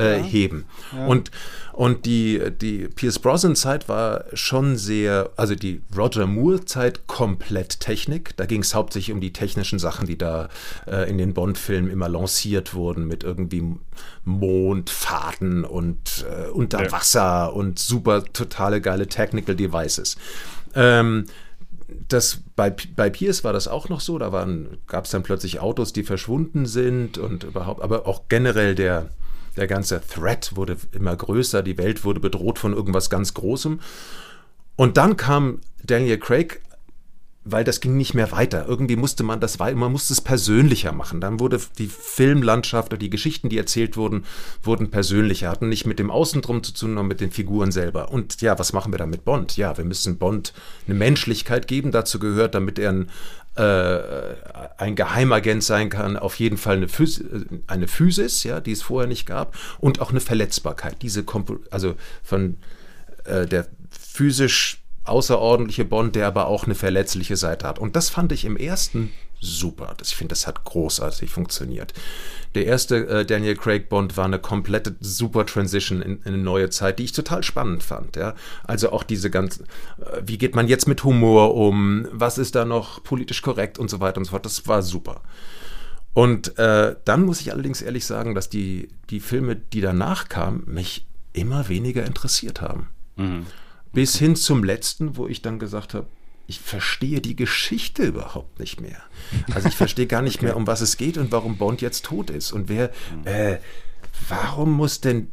äh, 0.00 0.18
ja. 0.18 0.24
heben. 0.24 0.64
Ja. 0.94 1.06
Und, 1.06 1.30
und 1.72 2.06
die, 2.06 2.42
die 2.60 2.88
Pierce 2.88 3.18
Brosnan-Zeit 3.18 3.88
war 3.88 4.24
schon 4.32 4.76
sehr, 4.76 5.30
also 5.36 5.54
die 5.54 5.82
Roger 5.96 6.26
Moore-Zeit 6.26 7.06
komplett 7.06 7.80
Technik. 7.80 8.36
Da 8.36 8.46
ging 8.46 8.62
es 8.62 8.74
hauptsächlich 8.74 9.14
um 9.14 9.20
die 9.20 9.32
technischen 9.32 9.78
Sachen, 9.78 10.06
die 10.06 10.18
da 10.18 10.48
äh, 10.86 11.08
in 11.08 11.18
den 11.18 11.34
Bond-Filmen 11.34 11.90
immer 11.90 12.08
lanciert 12.08 12.74
wurden, 12.74 13.06
mit 13.06 13.24
irgendwie 13.24 13.62
Mondfahrten 14.24 15.64
und 15.64 16.24
äh, 16.28 16.48
Unterwasser 16.50 17.20
ja. 17.20 17.46
und 17.46 17.78
super 17.78 18.24
totale 18.24 18.80
geile 18.80 19.06
Technical 19.06 19.54
Devices. 19.54 20.16
Ähm, 20.74 21.26
das 22.08 22.38
bei, 22.56 22.74
bei 22.96 23.10
Pierce 23.10 23.44
war 23.44 23.52
das 23.52 23.68
auch 23.68 23.88
noch 23.88 24.00
so, 24.00 24.18
da 24.18 24.46
gab 24.86 25.04
es 25.04 25.10
dann 25.10 25.22
plötzlich 25.22 25.60
Autos, 25.60 25.92
die 25.92 26.02
verschwunden 26.02 26.66
sind 26.66 27.18
und 27.18 27.44
überhaupt, 27.44 27.82
aber 27.82 28.06
auch 28.06 28.22
generell 28.28 28.74
der, 28.74 29.10
der 29.56 29.66
ganze 29.66 30.00
Threat 30.06 30.56
wurde 30.56 30.76
immer 30.92 31.14
größer, 31.16 31.62
die 31.62 31.78
Welt 31.78 32.04
wurde 32.04 32.20
bedroht 32.20 32.58
von 32.58 32.72
irgendwas 32.72 33.10
ganz 33.10 33.34
Großem. 33.34 33.80
Und 34.76 34.96
dann 34.96 35.16
kam 35.16 35.60
Daniel 35.84 36.18
Craig, 36.18 36.62
weil 37.44 37.64
das 37.64 37.80
ging 37.80 37.96
nicht 37.96 38.14
mehr 38.14 38.32
weiter. 38.32 38.66
Irgendwie 38.68 38.96
musste 38.96 39.22
man 39.22 39.40
das, 39.40 39.58
man 39.58 39.92
musste 39.92 40.12
es 40.12 40.20
persönlicher 40.20 40.92
machen. 40.92 41.20
Dann 41.20 41.40
wurde 41.40 41.58
die 41.78 41.86
Filmlandschaft 41.86 42.92
oder 42.92 42.98
die 42.98 43.10
Geschichten, 43.10 43.48
die 43.48 43.56
erzählt 43.56 43.96
wurden, 43.96 44.24
wurden 44.62 44.90
persönlicher, 44.90 45.48
hatten 45.48 45.68
nicht 45.68 45.86
mit 45.86 45.98
dem 45.98 46.10
Außendrum 46.10 46.62
zu 46.62 46.72
tun, 46.72 46.90
sondern 46.90 47.08
mit 47.08 47.20
den 47.20 47.30
Figuren 47.30 47.72
selber. 47.72 48.10
Und 48.10 48.40
ja, 48.42 48.58
was 48.58 48.72
machen 48.72 48.92
wir 48.92 48.98
da 48.98 49.06
mit 49.06 49.24
Bond? 49.24 49.56
Ja, 49.56 49.76
wir 49.78 49.84
müssen 49.84 50.18
Bond 50.18 50.52
eine 50.86 50.94
Menschlichkeit 50.94 51.66
geben. 51.66 51.92
Dazu 51.92 52.18
gehört, 52.18 52.54
damit 52.54 52.78
er 52.78 52.92
ein 52.92 53.10
ein 53.56 54.94
Geheimagent 54.94 55.64
sein 55.64 55.90
kann, 55.90 56.16
auf 56.16 56.36
jeden 56.36 56.56
Fall 56.56 56.76
eine, 56.76 56.88
Phys 56.88 57.22
eine 57.66 57.88
Physis, 57.88 58.44
ja, 58.44 58.60
die 58.60 58.72
es 58.72 58.82
vorher 58.82 59.08
nicht 59.08 59.26
gab, 59.26 59.56
und 59.78 60.00
auch 60.00 60.10
eine 60.10 60.20
Verletzbarkeit. 60.20 61.02
Diese 61.02 61.24
Kompo 61.24 61.58
also 61.70 61.96
von 62.22 62.56
äh, 63.24 63.46
der 63.46 63.66
physisch 63.90 64.82
außerordentliche 65.04 65.84
Bond, 65.84 66.14
der 66.14 66.26
aber 66.26 66.46
auch 66.46 66.64
eine 66.64 66.74
verletzliche 66.74 67.36
Seite 67.36 67.66
hat. 67.66 67.78
Und 67.78 67.96
das 67.96 68.08
fand 68.08 68.32
ich 68.32 68.44
im 68.44 68.56
ersten 68.56 69.12
super. 69.40 69.94
Das, 69.96 70.08
ich 70.08 70.16
finde, 70.16 70.30
das 70.30 70.46
hat 70.46 70.64
großartig 70.64 71.30
funktioniert. 71.30 71.92
Der 72.54 72.66
erste 72.66 73.06
äh, 73.08 73.24
Daniel 73.24 73.56
Craig 73.56 73.88
Bond 73.88 74.16
war 74.16 74.26
eine 74.26 74.38
komplette 74.38 74.96
super 75.00 75.46
Transition 75.46 76.02
in, 76.02 76.22
in, 76.22 76.34
eine 76.34 76.38
neue 76.38 76.70
Zeit, 76.70 76.98
die 76.98 77.04
ich 77.04 77.12
total 77.12 77.42
spannend 77.42 77.82
fand. 77.82 78.16
Ja? 78.16 78.34
Also 78.64 78.92
auch 78.92 79.02
diese 79.02 79.30
ganzen, 79.30 79.64
äh, 79.98 80.22
wie 80.24 80.38
geht 80.38 80.54
man 80.54 80.68
jetzt 80.68 80.86
mit 80.86 81.04
Humor 81.04 81.54
um, 81.54 82.06
was 82.12 82.38
ist 82.38 82.54
da 82.54 82.64
noch 82.64 83.02
politisch 83.02 83.42
korrekt 83.42 83.78
und 83.78 83.88
so 83.88 84.00
weiter 84.00 84.18
und 84.18 84.24
so 84.24 84.30
fort. 84.30 84.44
Das 84.44 84.66
war 84.66 84.82
super. 84.82 85.22
Und 86.12 86.58
äh, 86.58 86.96
dann 87.04 87.22
muss 87.24 87.40
ich 87.40 87.52
allerdings 87.52 87.82
ehrlich 87.82 88.04
sagen, 88.04 88.34
dass 88.34 88.48
die, 88.48 88.88
die 89.10 89.20
Filme, 89.20 89.56
die 89.56 89.80
danach 89.80 90.28
kamen, 90.28 90.64
mich 90.66 91.06
immer 91.32 91.68
weniger 91.68 92.04
interessiert 92.04 92.60
haben. 92.60 92.88
Mhm. 93.16 93.46
Bis 93.92 94.16
hin 94.16 94.36
zum 94.36 94.64
letzten, 94.64 95.16
wo 95.16 95.26
ich 95.26 95.42
dann 95.42 95.58
gesagt 95.58 95.94
habe, 95.94 96.06
ich 96.50 96.58
verstehe 96.58 97.20
die 97.20 97.36
Geschichte 97.36 98.02
überhaupt 98.02 98.58
nicht 98.58 98.80
mehr. 98.80 99.00
Also 99.54 99.68
ich 99.68 99.76
verstehe 99.76 100.08
gar 100.08 100.20
nicht 100.20 100.36
okay. 100.38 100.46
mehr, 100.46 100.56
um 100.56 100.66
was 100.66 100.80
es 100.80 100.96
geht 100.96 101.16
und 101.16 101.30
warum 101.30 101.56
Bond 101.56 101.80
jetzt 101.80 102.04
tot 102.04 102.28
ist. 102.28 102.50
Und 102.50 102.68
wer, 102.68 102.90
äh, 103.24 103.58
warum 104.28 104.72
muss 104.72 105.00
denn 105.00 105.28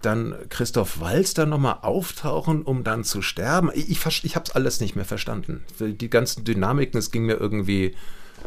dann 0.00 0.34
Christoph 0.48 1.00
Walz 1.00 1.34
dann 1.34 1.50
nochmal 1.50 1.80
auftauchen, 1.82 2.62
um 2.62 2.82
dann 2.82 3.04
zu 3.04 3.20
sterben? 3.20 3.70
Ich, 3.74 3.90
ich, 3.90 4.24
ich 4.24 4.36
habe 4.36 4.46
es 4.46 4.54
alles 4.54 4.80
nicht 4.80 4.96
mehr 4.96 5.04
verstanden. 5.04 5.64
Die 5.78 6.08
ganzen 6.08 6.44
Dynamiken, 6.44 6.98
es 6.98 7.10
ging 7.10 7.26
mir 7.26 7.34
irgendwie, 7.34 7.94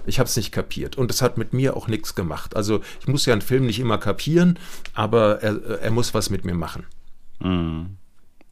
ich 0.08 0.18
habe 0.18 0.28
es 0.28 0.36
nicht 0.36 0.52
kapiert. 0.52 0.98
Und 0.98 1.12
es 1.12 1.22
hat 1.22 1.38
mit 1.38 1.54
mir 1.54 1.78
auch 1.78 1.88
nichts 1.88 2.16
gemacht. 2.16 2.56
Also 2.56 2.82
ich 3.00 3.08
muss 3.08 3.28
ja 3.28 3.34
einen 3.34 3.44
Film 3.44 3.68
nicht 3.68 3.80
immer 3.80 4.00
kapieren, 4.00 4.58
aber 4.96 5.44
er, 5.44 5.82
er 5.82 5.92
muss 5.92 6.16
was 6.16 6.32
mit 6.32 6.46
mir 6.46 6.56
machen. 6.56 6.88
Mhm. 7.42 7.98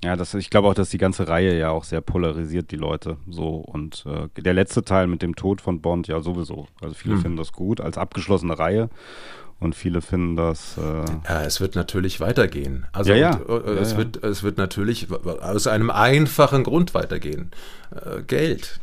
Ja, 0.03 0.15
das, 0.15 0.33
ich 0.33 0.49
glaube 0.49 0.67
auch, 0.67 0.73
dass 0.73 0.89
die 0.89 0.97
ganze 0.97 1.27
Reihe 1.27 1.57
ja 1.57 1.71
auch 1.71 1.83
sehr 1.83 2.01
polarisiert, 2.01 2.71
die 2.71 2.75
Leute. 2.75 3.17
So. 3.27 3.55
Und 3.55 4.05
äh, 4.05 4.41
der 4.41 4.53
letzte 4.53 4.83
Teil 4.83 5.07
mit 5.07 5.21
dem 5.21 5.35
Tod 5.35 5.61
von 5.61 5.81
Bond 5.81 6.07
ja 6.07 6.21
sowieso. 6.21 6.67
Also 6.81 6.93
viele 6.93 7.15
mhm. 7.15 7.21
finden 7.21 7.37
das 7.37 7.53
gut 7.53 7.81
als 7.81 7.97
abgeschlossene 7.97 8.57
Reihe. 8.57 8.89
Und 9.59 9.73
viele 9.73 10.01
finden 10.01 10.35
das. 10.35 10.77
Äh 10.77 11.05
ja, 11.27 11.43
es 11.43 11.61
wird 11.61 11.75
natürlich 11.75 12.19
weitergehen. 12.19 12.87
Also 12.91 13.11
ja, 13.11 13.17
ja. 13.17 13.35
Und, 13.37 13.65
äh, 13.65 13.71
es, 13.79 13.93
ja, 13.93 13.97
Wird, 13.99 14.23
es 14.23 14.43
wird 14.43 14.57
natürlich 14.57 15.07
aus 15.11 15.67
einem 15.67 15.89
einfachen 15.89 16.63
Grund 16.63 16.93
weitergehen. 16.93 17.51
Äh, 17.91 18.21
Geld. 18.23 18.79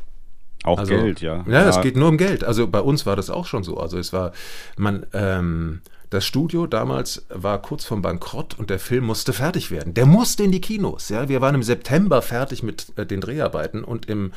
Auch 0.65 0.79
also, 0.79 0.95
Geld, 0.95 1.21
ja. 1.21 1.45
ja. 1.47 1.63
Ja, 1.63 1.69
es 1.69 1.81
geht 1.81 1.97
nur 1.97 2.09
um 2.09 2.17
Geld. 2.17 2.45
Also 2.45 2.69
bei 2.69 2.81
uns 2.81 3.05
war 3.05 3.17
das 3.17 3.31
auch 3.31 3.47
schon 3.47 3.65
so. 3.65 3.79
Also 3.79 3.99
es 3.99 4.13
war, 4.13 4.33
man, 4.77 5.05
ähm, 5.13 5.83
das 6.13 6.27
Studio 6.27 6.67
damals 6.67 7.25
war 7.31 7.63
kurz 7.63 7.87
vorm 7.87 8.03
Bankrott 8.03 8.59
und 8.59 8.69
der 8.69 8.79
Film 8.79 9.05
musste 9.05 9.33
fertig 9.33 9.71
werden. 9.71 9.95
Der 9.95 10.05
musste 10.05 10.43
in 10.43 10.53
die 10.53 10.61
Kinos. 10.61 11.09
Ja? 11.09 11.31
Wir 11.31 11.41
waren 11.41 11.55
im 11.55 11.63
September 11.63 12.21
fertig 12.21 12.63
mit 12.63 12.93
äh, 12.97 13.07
den 13.07 13.23
Dreharbeiten 13.23 13.83
und 13.83 14.11
im, 14.11 14.33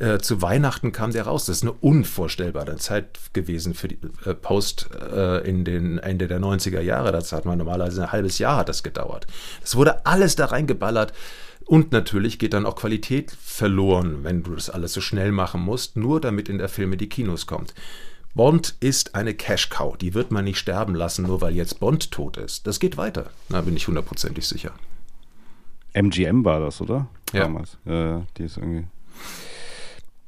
äh, 0.00 0.18
zu 0.18 0.42
Weihnachten 0.42 0.90
kam 0.90 1.12
der 1.12 1.26
raus. 1.26 1.46
Das 1.46 1.58
ist 1.58 1.62
eine 1.62 1.72
unvorstellbare 1.72 2.74
Zeit 2.78 3.20
gewesen 3.32 3.74
für 3.74 3.86
die 3.86 3.98
äh, 4.24 4.34
Post 4.34 4.90
äh, 4.92 5.48
in 5.48 5.64
den 5.64 5.98
Ende 5.98 6.26
der 6.26 6.40
90er 6.40 6.80
Jahre. 6.80 7.12
Das 7.12 7.30
hat 7.30 7.44
man 7.44 7.58
normalerweise 7.58 8.02
ein 8.02 8.12
halbes 8.12 8.40
Jahr 8.40 8.56
hat 8.56 8.68
das 8.68 8.82
gedauert. 8.82 9.28
Es 9.62 9.76
wurde 9.76 10.04
alles 10.06 10.34
da 10.34 10.46
reingeballert. 10.46 11.12
Und 11.64 11.92
natürlich 11.92 12.40
geht 12.40 12.54
dann 12.54 12.66
auch 12.66 12.74
Qualität 12.74 13.30
verloren, 13.40 14.24
wenn 14.24 14.42
du 14.42 14.56
das 14.56 14.68
alles 14.68 14.92
so 14.92 15.00
schnell 15.00 15.30
machen 15.30 15.60
musst, 15.60 15.96
nur 15.96 16.20
damit 16.20 16.48
in 16.48 16.58
der 16.58 16.68
Film 16.68 16.92
in 16.94 16.98
die 16.98 17.08
Kinos 17.08 17.46
kommt. 17.46 17.72
Bond 18.34 18.76
ist 18.80 19.14
eine 19.14 19.34
Cash-Cow. 19.34 19.96
Die 19.96 20.14
wird 20.14 20.30
man 20.30 20.44
nicht 20.44 20.58
sterben 20.58 20.94
lassen, 20.94 21.26
nur 21.26 21.40
weil 21.40 21.54
jetzt 21.54 21.80
Bond 21.80 22.10
tot 22.10 22.36
ist. 22.36 22.66
Das 22.66 22.78
geht 22.78 22.96
weiter. 22.96 23.30
Da 23.48 23.60
bin 23.62 23.76
ich 23.76 23.88
hundertprozentig 23.88 24.46
sicher. 24.46 24.72
MGM 25.92 26.44
war 26.44 26.60
das, 26.60 26.80
oder? 26.80 27.08
Ja. 27.32 27.40
Damals. 27.40 27.76
Ja, 27.84 28.22
die 28.36 28.44
ist 28.44 28.56
irgendwie. 28.56 28.86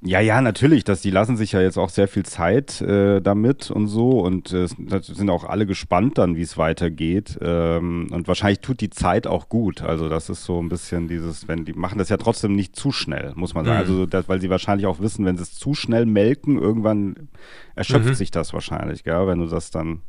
Ja, 0.04 0.18
ja, 0.18 0.40
natürlich. 0.40 0.82
Dass 0.82 1.00
die 1.00 1.10
lassen 1.10 1.36
sich 1.36 1.52
ja 1.52 1.60
jetzt 1.60 1.78
auch 1.78 1.88
sehr 1.88 2.08
viel 2.08 2.24
Zeit 2.24 2.80
äh, 2.80 3.20
damit 3.20 3.70
und 3.70 3.86
so 3.86 4.20
und 4.20 4.52
äh, 4.52 4.66
sind 4.66 5.30
auch 5.30 5.44
alle 5.44 5.64
gespannt 5.64 6.18
dann, 6.18 6.34
wie 6.34 6.42
es 6.42 6.58
weitergeht. 6.58 7.38
Ähm, 7.40 8.08
und 8.10 8.26
wahrscheinlich 8.26 8.60
tut 8.60 8.80
die 8.80 8.90
Zeit 8.90 9.28
auch 9.28 9.48
gut. 9.48 9.82
Also 9.82 10.08
das 10.08 10.28
ist 10.28 10.44
so 10.44 10.60
ein 10.60 10.68
bisschen 10.68 11.06
dieses, 11.06 11.46
wenn 11.46 11.64
die 11.64 11.72
machen 11.72 11.98
das 11.98 12.08
ja 12.08 12.16
trotzdem 12.16 12.56
nicht 12.56 12.74
zu 12.74 12.90
schnell, 12.90 13.32
muss 13.36 13.54
man 13.54 13.64
sagen. 13.64 13.76
Mhm. 13.76 13.80
Also 13.80 14.06
das, 14.06 14.28
weil 14.28 14.40
sie 14.40 14.50
wahrscheinlich 14.50 14.86
auch 14.86 14.98
wissen, 14.98 15.24
wenn 15.24 15.36
sie 15.36 15.44
es 15.44 15.54
zu 15.54 15.74
schnell 15.74 16.04
melken, 16.04 16.58
irgendwann 16.58 17.28
erschöpft 17.76 18.08
mhm. 18.08 18.14
sich 18.14 18.32
das 18.32 18.52
wahrscheinlich, 18.52 19.04
gell? 19.04 19.28
Wenn 19.28 19.38
du 19.38 19.46
das 19.46 19.70
dann. 19.70 20.02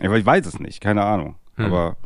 Ich 0.00 0.08
weiß 0.08 0.46
es 0.46 0.58
nicht, 0.58 0.80
keine 0.80 1.04
Ahnung. 1.04 1.34
Mhm. 1.56 1.66
Aber 1.66 1.96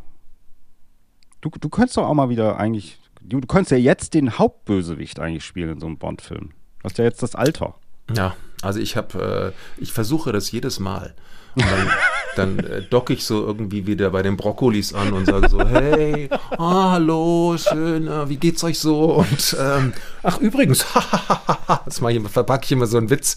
du, 1.40 1.50
du 1.50 1.68
könntest 1.68 1.96
doch 1.98 2.08
auch 2.08 2.14
mal 2.14 2.30
wieder 2.30 2.58
eigentlich. 2.58 2.98
Du, 3.22 3.40
du 3.40 3.46
könntest 3.46 3.70
ja 3.70 3.78
jetzt 3.78 4.12
den 4.14 4.38
Hauptbösewicht 4.38 5.20
eigentlich 5.20 5.44
spielen 5.44 5.70
in 5.70 5.80
so 5.80 5.86
einem 5.86 5.98
Bond-Film. 5.98 6.50
Hast 6.84 6.98
ja 6.98 7.04
jetzt 7.04 7.22
das 7.22 7.34
Alter. 7.34 7.74
Ja, 8.14 8.36
also 8.62 8.78
ich 8.78 8.96
habe, 8.96 9.54
äh, 9.78 9.82
ich 9.82 9.92
versuche 9.92 10.30
das 10.32 10.52
jedes 10.52 10.78
Mal. 10.78 11.14
Und 11.54 11.64
dann, 11.64 11.90
dann 12.36 12.58
äh, 12.58 12.82
docke 12.82 13.12
ich 13.12 13.24
so 13.24 13.46
irgendwie 13.46 13.86
wieder 13.86 14.10
bei 14.10 14.22
den 14.22 14.36
Brokkolis 14.36 14.92
an 14.92 15.12
und 15.12 15.26
sage 15.26 15.48
so, 15.48 15.66
hey, 15.66 16.28
ah, 16.58 16.92
hallo, 16.92 17.56
schön, 17.56 18.08
äh, 18.08 18.28
wie 18.28 18.36
geht's 18.36 18.64
euch 18.64 18.78
so? 18.78 19.14
Und 19.14 19.56
ähm, 19.60 19.92
ach 20.22 20.38
übrigens, 20.38 20.84
das 21.84 22.00
mache 22.00 22.12
ich 22.12 22.28
verpacke 22.28 22.64
ich 22.64 22.72
immer 22.72 22.86
so 22.86 22.98
einen 22.98 23.10
Witz. 23.10 23.36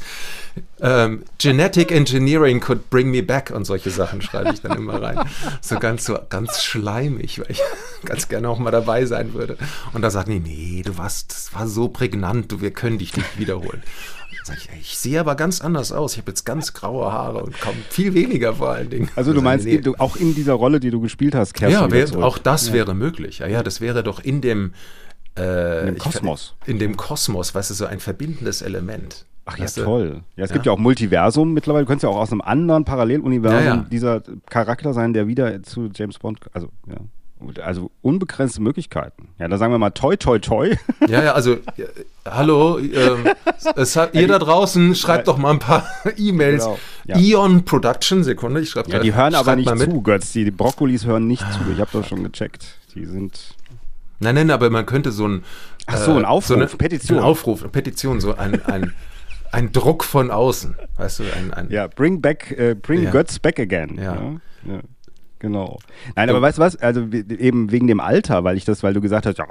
Ähm, 0.79 1.23
Genetic 1.37 1.91
Engineering 1.91 2.59
could 2.59 2.89
bring 2.89 3.11
me 3.11 3.21
back 3.21 3.51
und 3.53 3.65
solche 3.65 3.91
Sachen 3.91 4.21
schreibe 4.21 4.51
ich 4.53 4.61
dann 4.61 4.77
immer 4.77 5.01
rein. 5.01 5.19
So 5.61 5.77
ganz 5.77 6.05
so 6.05 6.17
ganz 6.29 6.63
schleimig, 6.63 7.39
weil 7.39 7.51
ich 7.51 7.61
ganz 8.05 8.27
gerne 8.27 8.49
auch 8.49 8.59
mal 8.59 8.71
dabei 8.71 9.05
sein 9.05 9.33
würde. 9.33 9.57
Und 9.93 10.01
da 10.01 10.09
sagt, 10.09 10.27
nee, 10.27 10.41
nee, 10.43 10.81
du 10.83 10.97
warst, 10.97 11.31
das 11.31 11.53
war 11.53 11.67
so 11.67 11.89
prägnant, 11.89 12.51
du, 12.51 12.61
wir 12.61 12.71
können 12.71 12.97
dich 12.97 13.15
nicht 13.15 13.39
wiederholen. 13.39 13.83
Sag 14.47 14.57
ich, 14.57 14.69
ich 14.79 14.97
sehe 14.97 15.19
aber 15.19 15.35
ganz 15.35 15.59
anders 15.59 15.91
aus. 15.91 16.13
Ich 16.13 16.19
habe 16.19 16.31
jetzt 16.31 16.45
ganz 16.45 16.71
graue 16.71 17.11
Haare 17.11 17.43
und 17.43 17.59
kaum 17.59 17.75
viel 17.89 18.13
weniger 18.13 18.53
vor 18.53 18.69
allen 18.69 18.89
Dingen. 18.89 19.09
Also 19.15 19.33
du 19.33 19.41
meinst 19.41 19.65
nee. 19.65 19.79
du, 19.79 19.95
auch 19.95 20.15
in 20.15 20.35
dieser 20.35 20.53
Rolle, 20.53 20.79
die 20.79 20.89
du 20.89 21.01
gespielt 21.01 21.35
hast, 21.35 21.53
kehrst 21.53 21.73
Ja, 21.73 21.91
wär, 21.91 22.07
auch 22.23 22.37
das 22.37 22.67
ja. 22.67 22.73
wäre 22.73 22.93
möglich. 22.93 23.39
Ja, 23.39 23.47
ja, 23.47 23.61
das 23.61 23.81
wäre 23.81 24.03
doch 24.03 24.23
in 24.23 24.39
dem 24.39 24.73
äh, 25.37 25.81
in 25.81 25.85
dem 25.87 25.97
Kosmos. 25.97 26.55
Ich, 26.63 26.69
in 26.69 26.79
dem 26.79 26.95
Kosmos, 26.95 27.53
weißt 27.53 27.71
du, 27.71 27.73
so 27.73 27.85
ein 27.85 27.99
verbindendes 27.99 28.61
Element. 28.61 29.25
Ach 29.43 29.57
ja, 29.57 29.65
toll. 29.65 30.23
Ja, 30.37 30.45
es 30.45 30.49
ja. 30.49 30.53
gibt 30.53 30.65
ja 30.65 30.71
auch 30.71 30.77
Multiversum 30.77 31.53
mittlerweile. 31.53 31.83
Du 31.83 31.87
könntest 31.87 32.03
ja 32.03 32.09
auch 32.09 32.17
aus 32.17 32.31
einem 32.31 32.41
anderen 32.41 32.85
Paralleluniversum 32.85 33.65
ja. 33.65 33.85
dieser 33.89 34.21
Charakter 34.49 34.93
sein, 34.93 35.11
der 35.11 35.27
wieder 35.27 35.61
zu 35.63 35.89
James 35.93 36.19
Bond, 36.19 36.39
also 36.53 36.69
ja, 36.87 36.97
also 37.63 37.91
unbegrenzte 38.01 38.61
Möglichkeiten. 38.61 39.29
Ja, 39.39 39.47
da 39.47 39.57
sagen 39.57 39.73
wir 39.73 39.77
mal 39.77 39.91
toi, 39.91 40.15
toi, 40.15 40.39
toi. 40.39 40.75
Ja, 41.07 41.23
ja, 41.23 41.33
also 41.33 41.57
ja, 41.77 41.85
hallo, 42.25 42.79
ähm, 42.79 43.27
es 43.75 43.95
hat, 43.95 44.13
ihr 44.15 44.27
da 44.27 44.39
draußen 44.39 44.95
schreibt 44.95 45.27
doch 45.27 45.37
mal 45.37 45.51
ein 45.51 45.59
paar 45.59 45.87
E-Mails. 46.17 46.63
Genau, 46.63 46.79
ja. 47.05 47.17
Eon 47.17 47.63
Production, 47.63 48.23
Sekunde, 48.23 48.61
ich 48.61 48.69
schreibe 48.69 48.91
Ja, 48.91 48.99
die 48.99 49.13
hören 49.13 49.35
aber 49.35 49.55
nicht 49.55 49.69
zu, 49.77 50.01
Götz. 50.01 50.31
Die, 50.33 50.43
die 50.43 50.51
Brokkolis 50.51 51.05
hören 51.05 51.27
nicht 51.27 51.45
zu. 51.53 51.59
Ich 51.71 51.79
habe 51.79 51.89
das 51.93 52.07
schon 52.07 52.23
gecheckt. 52.23 52.77
Die 52.95 53.05
sind. 53.05 53.55
Nein, 54.19 54.35
nein, 54.35 54.51
aber 54.51 54.69
man 54.69 54.85
könnte 54.85 55.11
so 55.11 55.27
ein. 55.27 55.43
Ach 55.85 55.97
so, 55.97 56.11
ein 56.15 56.23
äh, 56.23 56.27
Aufruf, 56.27 56.47
so 56.47 56.55
eine, 56.55 56.65
Petition. 56.65 57.19
Ein 57.19 57.23
Aufruf, 57.23 57.61
eine 57.61 57.69
Petition, 57.69 58.19
so 58.19 58.35
ein, 58.35 58.65
ein, 58.65 58.93
ein 59.51 59.71
Druck 59.71 60.03
von 60.03 60.31
außen. 60.31 60.75
Weißt 60.97 61.19
du, 61.19 61.23
ein. 61.23 61.53
ein 61.53 61.69
ja, 61.69 61.87
bring 61.87 62.21
back, 62.21 62.55
uh, 62.59 62.75
bring 62.75 63.03
ja. 63.03 63.11
Götz 63.11 63.39
back 63.39 63.59
again. 63.59 63.97
ja. 63.97 64.15
ja. 64.65 64.81
Genau. 65.39 65.77
Nein, 66.15 66.29
aber 66.29 66.41
weißt 66.41 66.57
du 66.57 66.61
was? 66.63 66.75
Also 66.77 67.01
eben 67.11 67.71
wegen 67.71 67.85
dem 67.85 67.99
Alter, 67.99 68.43
weil 68.43 68.57
ich 68.57 68.65
das, 68.65 68.81
weil 68.81 68.93
du 68.93 69.01
gesagt 69.01 69.27
hast, 69.27 69.37
ja, 69.37 69.45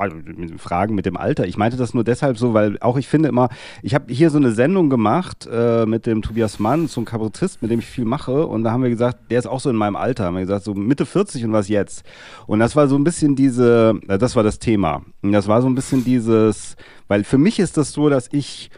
Fragen 0.58 0.94
mit 0.96 1.06
dem 1.06 1.16
Alter. 1.16 1.46
Ich 1.46 1.56
meinte 1.56 1.76
das 1.76 1.94
nur 1.94 2.02
deshalb 2.02 2.38
so, 2.38 2.54
weil 2.54 2.76
auch 2.80 2.96
ich 2.96 3.06
finde 3.06 3.28
immer, 3.28 3.50
ich 3.82 3.94
habe 3.94 4.12
hier 4.12 4.30
so 4.30 4.38
eine 4.38 4.50
Sendung 4.50 4.90
gemacht 4.90 5.48
äh, 5.50 5.86
mit 5.86 6.06
dem 6.06 6.22
Tobias 6.22 6.58
Mann, 6.58 6.88
so 6.88 7.00
ein 7.00 7.04
Kabarettist, 7.04 7.62
mit 7.62 7.70
dem 7.70 7.78
ich 7.78 7.86
viel 7.86 8.04
mache. 8.04 8.46
Und 8.46 8.64
da 8.64 8.72
haben 8.72 8.82
wir 8.82 8.90
gesagt, 8.90 9.30
der 9.30 9.38
ist 9.38 9.46
auch 9.46 9.60
so 9.60 9.70
in 9.70 9.76
meinem 9.76 9.96
Alter. 9.96 10.24
Haben 10.24 10.34
wir 10.34 10.40
gesagt, 10.40 10.64
so 10.64 10.74
Mitte 10.74 11.06
40 11.06 11.44
und 11.44 11.52
was 11.52 11.68
jetzt? 11.68 12.04
Und 12.48 12.58
das 12.58 12.74
war 12.74 12.88
so 12.88 12.96
ein 12.96 13.04
bisschen 13.04 13.36
diese, 13.36 14.00
äh, 14.08 14.18
das 14.18 14.34
war 14.34 14.42
das 14.42 14.58
Thema. 14.58 15.02
Und 15.22 15.32
das 15.32 15.46
war 15.46 15.62
so 15.62 15.68
ein 15.68 15.76
bisschen 15.76 16.04
dieses, 16.04 16.76
weil 17.06 17.22
für 17.22 17.38
mich 17.38 17.60
ist 17.60 17.76
das 17.76 17.92
so, 17.92 18.08
dass 18.08 18.28
ich 18.32 18.70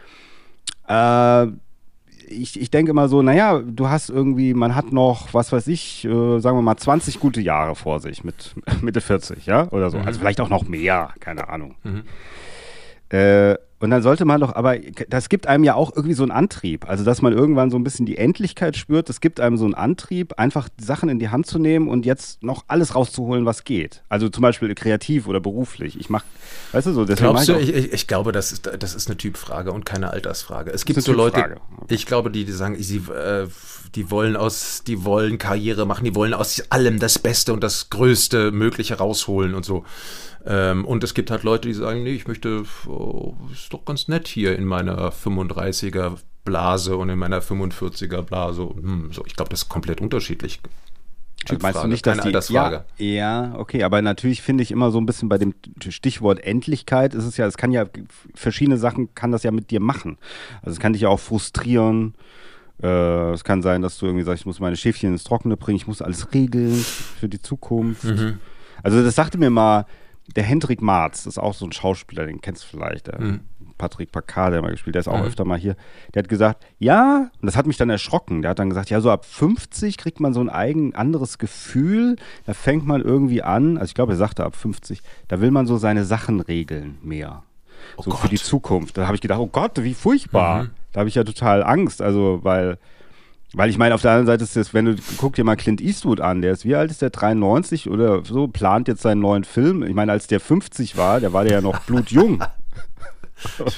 äh, 0.87 1.47
ich, 2.29 2.59
ich 2.59 2.71
denke 2.71 2.91
immer 2.91 3.09
so, 3.09 3.21
naja, 3.21 3.59
du 3.59 3.89
hast 3.89 4.09
irgendwie, 4.09 4.53
man 4.53 4.75
hat 4.75 4.91
noch, 4.91 5.33
was 5.33 5.51
weiß 5.51 5.67
ich, 5.67 6.05
äh, 6.05 6.39
sagen 6.39 6.57
wir 6.57 6.61
mal 6.61 6.77
20 6.77 7.19
gute 7.19 7.41
Jahre 7.41 7.75
vor 7.75 7.99
sich 7.99 8.23
mit 8.23 8.55
Mitte 8.81 9.01
40, 9.01 9.45
ja, 9.45 9.67
oder 9.71 9.89
so. 9.89 9.97
Mhm. 9.97 10.05
Also 10.05 10.19
vielleicht 10.19 10.41
auch 10.41 10.49
noch 10.49 10.67
mehr, 10.67 11.13
keine 11.19 11.49
Ahnung. 11.49 11.75
Mhm. 11.83 12.03
Äh, 13.09 13.55
und 13.79 13.91
dann 13.91 14.01
sollte 14.01 14.25
man 14.25 14.41
doch, 14.41 14.55
aber 14.55 14.77
das 14.77 15.29
gibt 15.29 15.47
einem 15.47 15.63
ja 15.63 15.73
auch 15.73 15.95
irgendwie 15.95 16.13
so 16.13 16.23
einen 16.23 16.31
Antrieb. 16.31 16.87
Also, 16.87 17.05
dass 17.05 17.21
man 17.21 17.31
irgendwann 17.31 17.71
so 17.71 17.77
ein 17.77 17.83
bisschen 17.83 18.05
die 18.05 18.17
Endlichkeit 18.17 18.75
spürt, 18.75 19.07
das 19.07 19.21
gibt 19.21 19.39
einem 19.39 19.55
so 19.55 19.63
einen 19.63 19.73
Antrieb, 19.73 20.33
einfach 20.37 20.67
Sachen 20.79 21.07
in 21.07 21.17
die 21.17 21.29
Hand 21.29 21.47
zu 21.47 21.59
nehmen 21.59 21.87
und 21.87 22.05
jetzt 22.05 22.43
noch 22.43 22.65
alles 22.67 22.95
rauszuholen, 22.95 23.45
was 23.45 23.63
geht. 23.63 24.03
Also 24.09 24.27
zum 24.27 24.41
Beispiel 24.41 24.75
kreativ 24.75 25.27
oder 25.27 25.39
beruflich. 25.39 25.97
Ich 25.97 26.09
mache, 26.09 26.25
weißt 26.73 26.87
du 26.87 26.93
so, 26.93 27.05
deswegen 27.05 27.31
Glaubst 27.31 27.47
du, 27.47 27.53
ich, 27.57 27.73
ich, 27.73 27.93
ich, 27.93 28.07
glaube, 28.07 28.33
das 28.33 28.51
ist, 28.51 28.69
das 28.79 28.95
ist 28.95 29.07
eine 29.07 29.15
Typfrage 29.15 29.71
und 29.71 29.85
keine 29.85 30.11
Altersfrage. 30.11 30.71
Es 30.71 30.83
gibt 30.83 31.01
so 31.01 31.13
Leute, 31.13 31.55
ich 31.87 32.05
glaube, 32.05 32.31
die, 32.31 32.43
die 32.43 32.51
sagen, 32.51 32.75
sie, 32.81 32.97
äh, 32.97 33.47
die 33.95 34.11
wollen 34.11 34.35
aus, 34.35 34.83
die 34.85 35.05
wollen 35.05 35.37
Karriere 35.37 35.85
machen, 35.85 36.03
die 36.03 36.15
wollen 36.15 36.33
aus 36.33 36.61
allem 36.69 36.99
das 36.99 37.17
Beste 37.17 37.53
und 37.53 37.63
das 37.63 37.89
Größte 37.89 38.51
Mögliche 38.51 38.97
rausholen 38.97 39.55
und 39.55 39.63
so. 39.63 39.85
Ähm, 40.45 40.85
und 40.85 41.03
es 41.03 41.13
gibt 41.13 41.31
halt 41.31 41.43
Leute, 41.43 41.67
die 41.67 41.73
sagen, 41.73 42.03
nee, 42.03 42.13
ich 42.13 42.27
möchte, 42.27 42.63
oh, 42.87 43.35
ist 43.51 43.73
doch 43.73 43.85
ganz 43.85 44.07
nett 44.07 44.27
hier 44.27 44.57
in 44.57 44.65
meiner 44.65 45.11
35er 45.11 46.17
Blase 46.45 46.95
und 46.95 47.09
in 47.09 47.19
meiner 47.19 47.41
45er 47.41 48.21
Blase. 48.21 48.61
Hm, 48.61 49.09
so, 49.11 49.25
ich 49.25 49.35
glaube, 49.35 49.49
das 49.49 49.63
ist 49.63 49.69
komplett 49.69 50.01
unterschiedlich. 50.01 50.59
Also 51.47 51.61
meinst 51.61 51.83
du 51.83 51.87
nicht, 51.87 52.05
dass 52.05 52.17
die, 52.17 52.23
Altersfrage. 52.23 52.85
Ja, 52.97 53.05
ja, 53.05 53.55
okay, 53.55 53.83
aber 53.83 54.01
natürlich 54.01 54.41
finde 54.41 54.61
ich 54.61 54.71
immer 54.71 54.91
so 54.91 54.99
ein 54.99 55.05
bisschen 55.05 55.29
bei 55.29 55.37
dem 55.37 55.53
Stichwort 55.87 56.39
Endlichkeit 56.39 57.13
ist 57.13 57.23
es 57.23 57.37
ja, 57.37 57.45
es 57.45 57.55
kann 57.55 57.71
ja 57.71 57.85
verschiedene 58.35 58.77
Sachen 58.77 59.13
kann 59.15 59.31
das 59.31 59.43
ja 59.43 59.51
mit 59.51 59.71
dir 59.71 59.79
machen. 59.79 60.17
Also 60.61 60.71
es 60.71 60.79
kann 60.79 60.93
dich 60.93 61.03
ja 61.03 61.09
auch 61.09 61.19
frustrieren. 61.19 62.13
Äh, 62.81 63.31
es 63.31 63.43
kann 63.43 63.61
sein, 63.61 63.81
dass 63.81 63.97
du 63.97 64.05
irgendwie 64.05 64.25
sagst, 64.25 64.41
ich 64.41 64.45
muss 64.45 64.59
meine 64.59 64.75
Schäfchen 64.75 65.13
ins 65.13 65.23
Trockene 65.23 65.57
bringen, 65.57 65.77
ich 65.77 65.87
muss 65.87 66.01
alles 66.01 66.33
regeln 66.33 66.75
für 66.75 67.29
die 67.29 67.41
Zukunft. 67.41 68.03
Mhm. 68.03 68.39
Also 68.83 69.03
das 69.03 69.15
sagte 69.15 69.37
mir 69.37 69.49
mal 69.49 69.85
der 70.35 70.43
Hendrik 70.43 70.81
Marz, 70.81 71.23
das 71.23 71.33
ist 71.33 71.37
auch 71.37 71.53
so 71.53 71.65
ein 71.65 71.71
Schauspieler, 71.71 72.25
den 72.25 72.41
kennst 72.41 72.63
du 72.63 72.67
vielleicht, 72.67 73.07
der 73.07 73.21
mhm. 73.21 73.39
Patrick 73.77 74.11
Packard, 74.11 74.53
der 74.53 74.61
mal 74.61 74.71
gespielt, 74.71 74.95
der 74.95 75.01
ist 75.01 75.07
auch 75.07 75.19
mhm. 75.19 75.25
öfter 75.25 75.45
mal 75.45 75.57
hier. 75.57 75.75
Der 76.13 76.23
hat 76.23 76.29
gesagt, 76.29 76.65
ja, 76.77 77.31
und 77.41 77.45
das 77.45 77.55
hat 77.55 77.65
mich 77.65 77.77
dann 77.77 77.89
erschrocken. 77.89 78.41
Der 78.41 78.51
hat 78.51 78.59
dann 78.59 78.69
gesagt, 78.69 78.89
ja, 78.89 79.01
so 79.01 79.09
ab 79.09 79.25
50 79.25 79.97
kriegt 79.97 80.19
man 80.19 80.33
so 80.33 80.41
ein 80.41 80.49
eigen 80.49 80.93
anderes 80.95 81.37
Gefühl. 81.37 82.17
Da 82.45 82.53
fängt 82.53 82.85
man 82.85 83.01
irgendwie 83.01 83.41
an, 83.41 83.77
also 83.77 83.89
ich 83.89 83.95
glaube, 83.95 84.13
er 84.13 84.17
sagte 84.17 84.43
ab 84.43 84.55
50, 84.55 85.01
da 85.27 85.41
will 85.41 85.51
man 85.51 85.65
so 85.65 85.77
seine 85.77 86.03
Sachen 86.03 86.41
regeln 86.41 86.97
mehr. 87.01 87.43
Oh 87.95 88.03
so 88.03 88.11
Gott. 88.11 88.19
für 88.19 88.29
die 88.29 88.37
Zukunft. 88.37 88.97
Da 88.97 89.05
habe 89.05 89.15
ich 89.15 89.21
gedacht, 89.21 89.39
oh 89.39 89.47
Gott, 89.47 89.81
wie 89.81 89.93
furchtbar. 89.93 90.63
Mhm. 90.63 90.69
Da 90.91 90.99
habe 90.99 91.09
ich 91.09 91.15
ja 91.15 91.23
total 91.23 91.63
Angst, 91.63 92.01
also 92.01 92.39
weil 92.43 92.77
weil 93.53 93.69
ich 93.69 93.77
meine, 93.77 93.95
auf 93.95 94.01
der 94.01 94.11
anderen 94.11 94.27
Seite 94.27 94.43
ist 94.43 94.55
das, 94.55 94.73
wenn 94.73 94.85
du 94.85 94.95
guck 95.17 95.35
dir 95.35 95.43
mal 95.43 95.55
Clint 95.55 95.81
Eastwood 95.81 96.21
an, 96.21 96.41
der 96.41 96.53
ist 96.53 96.65
wie 96.65 96.75
alt 96.75 96.91
ist 96.91 97.01
der 97.01 97.09
93 97.09 97.89
oder 97.89 98.23
so, 98.23 98.47
plant 98.47 98.87
jetzt 98.87 99.01
seinen 99.01 99.21
neuen 99.21 99.43
Film. 99.43 99.83
Ich 99.83 99.95
meine, 99.95 100.11
als 100.11 100.27
der 100.27 100.39
50 100.39 100.97
war, 100.97 101.19
der 101.19 101.33
war 101.33 101.43
der 101.43 101.53
ja 101.53 101.61
noch 101.61 101.79
blutjung. 101.85 102.43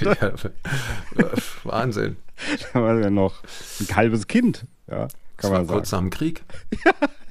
ja, 0.02 0.34
Wahnsinn. 1.64 2.18
Da 2.74 2.82
war 2.82 3.00
der 3.00 3.12
noch 3.12 3.36
ein 3.80 3.88
kalbes 3.88 4.28
Kind, 4.28 4.66
ja, 4.88 5.08
kann 5.08 5.10
das 5.38 5.52
man 5.52 5.66
sagen. 5.66 5.78
Kurz 5.78 5.92
nach 5.92 6.00
dem 6.00 6.10
Krieg. 6.10 6.44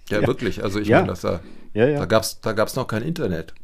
Ja, 0.08 0.22
ja, 0.22 0.26
wirklich. 0.26 0.64
Also 0.64 0.80
ich 0.80 0.88
ja. 0.88 0.96
meine, 0.96 1.10
dass 1.10 1.20
da, 1.20 1.38
ja, 1.72 1.86
ja. 1.86 2.00
da 2.00 2.06
gab 2.06 2.24
es 2.24 2.40
da 2.40 2.50
gab's 2.50 2.74
noch 2.74 2.88
kein 2.88 3.02
Internet. 3.02 3.54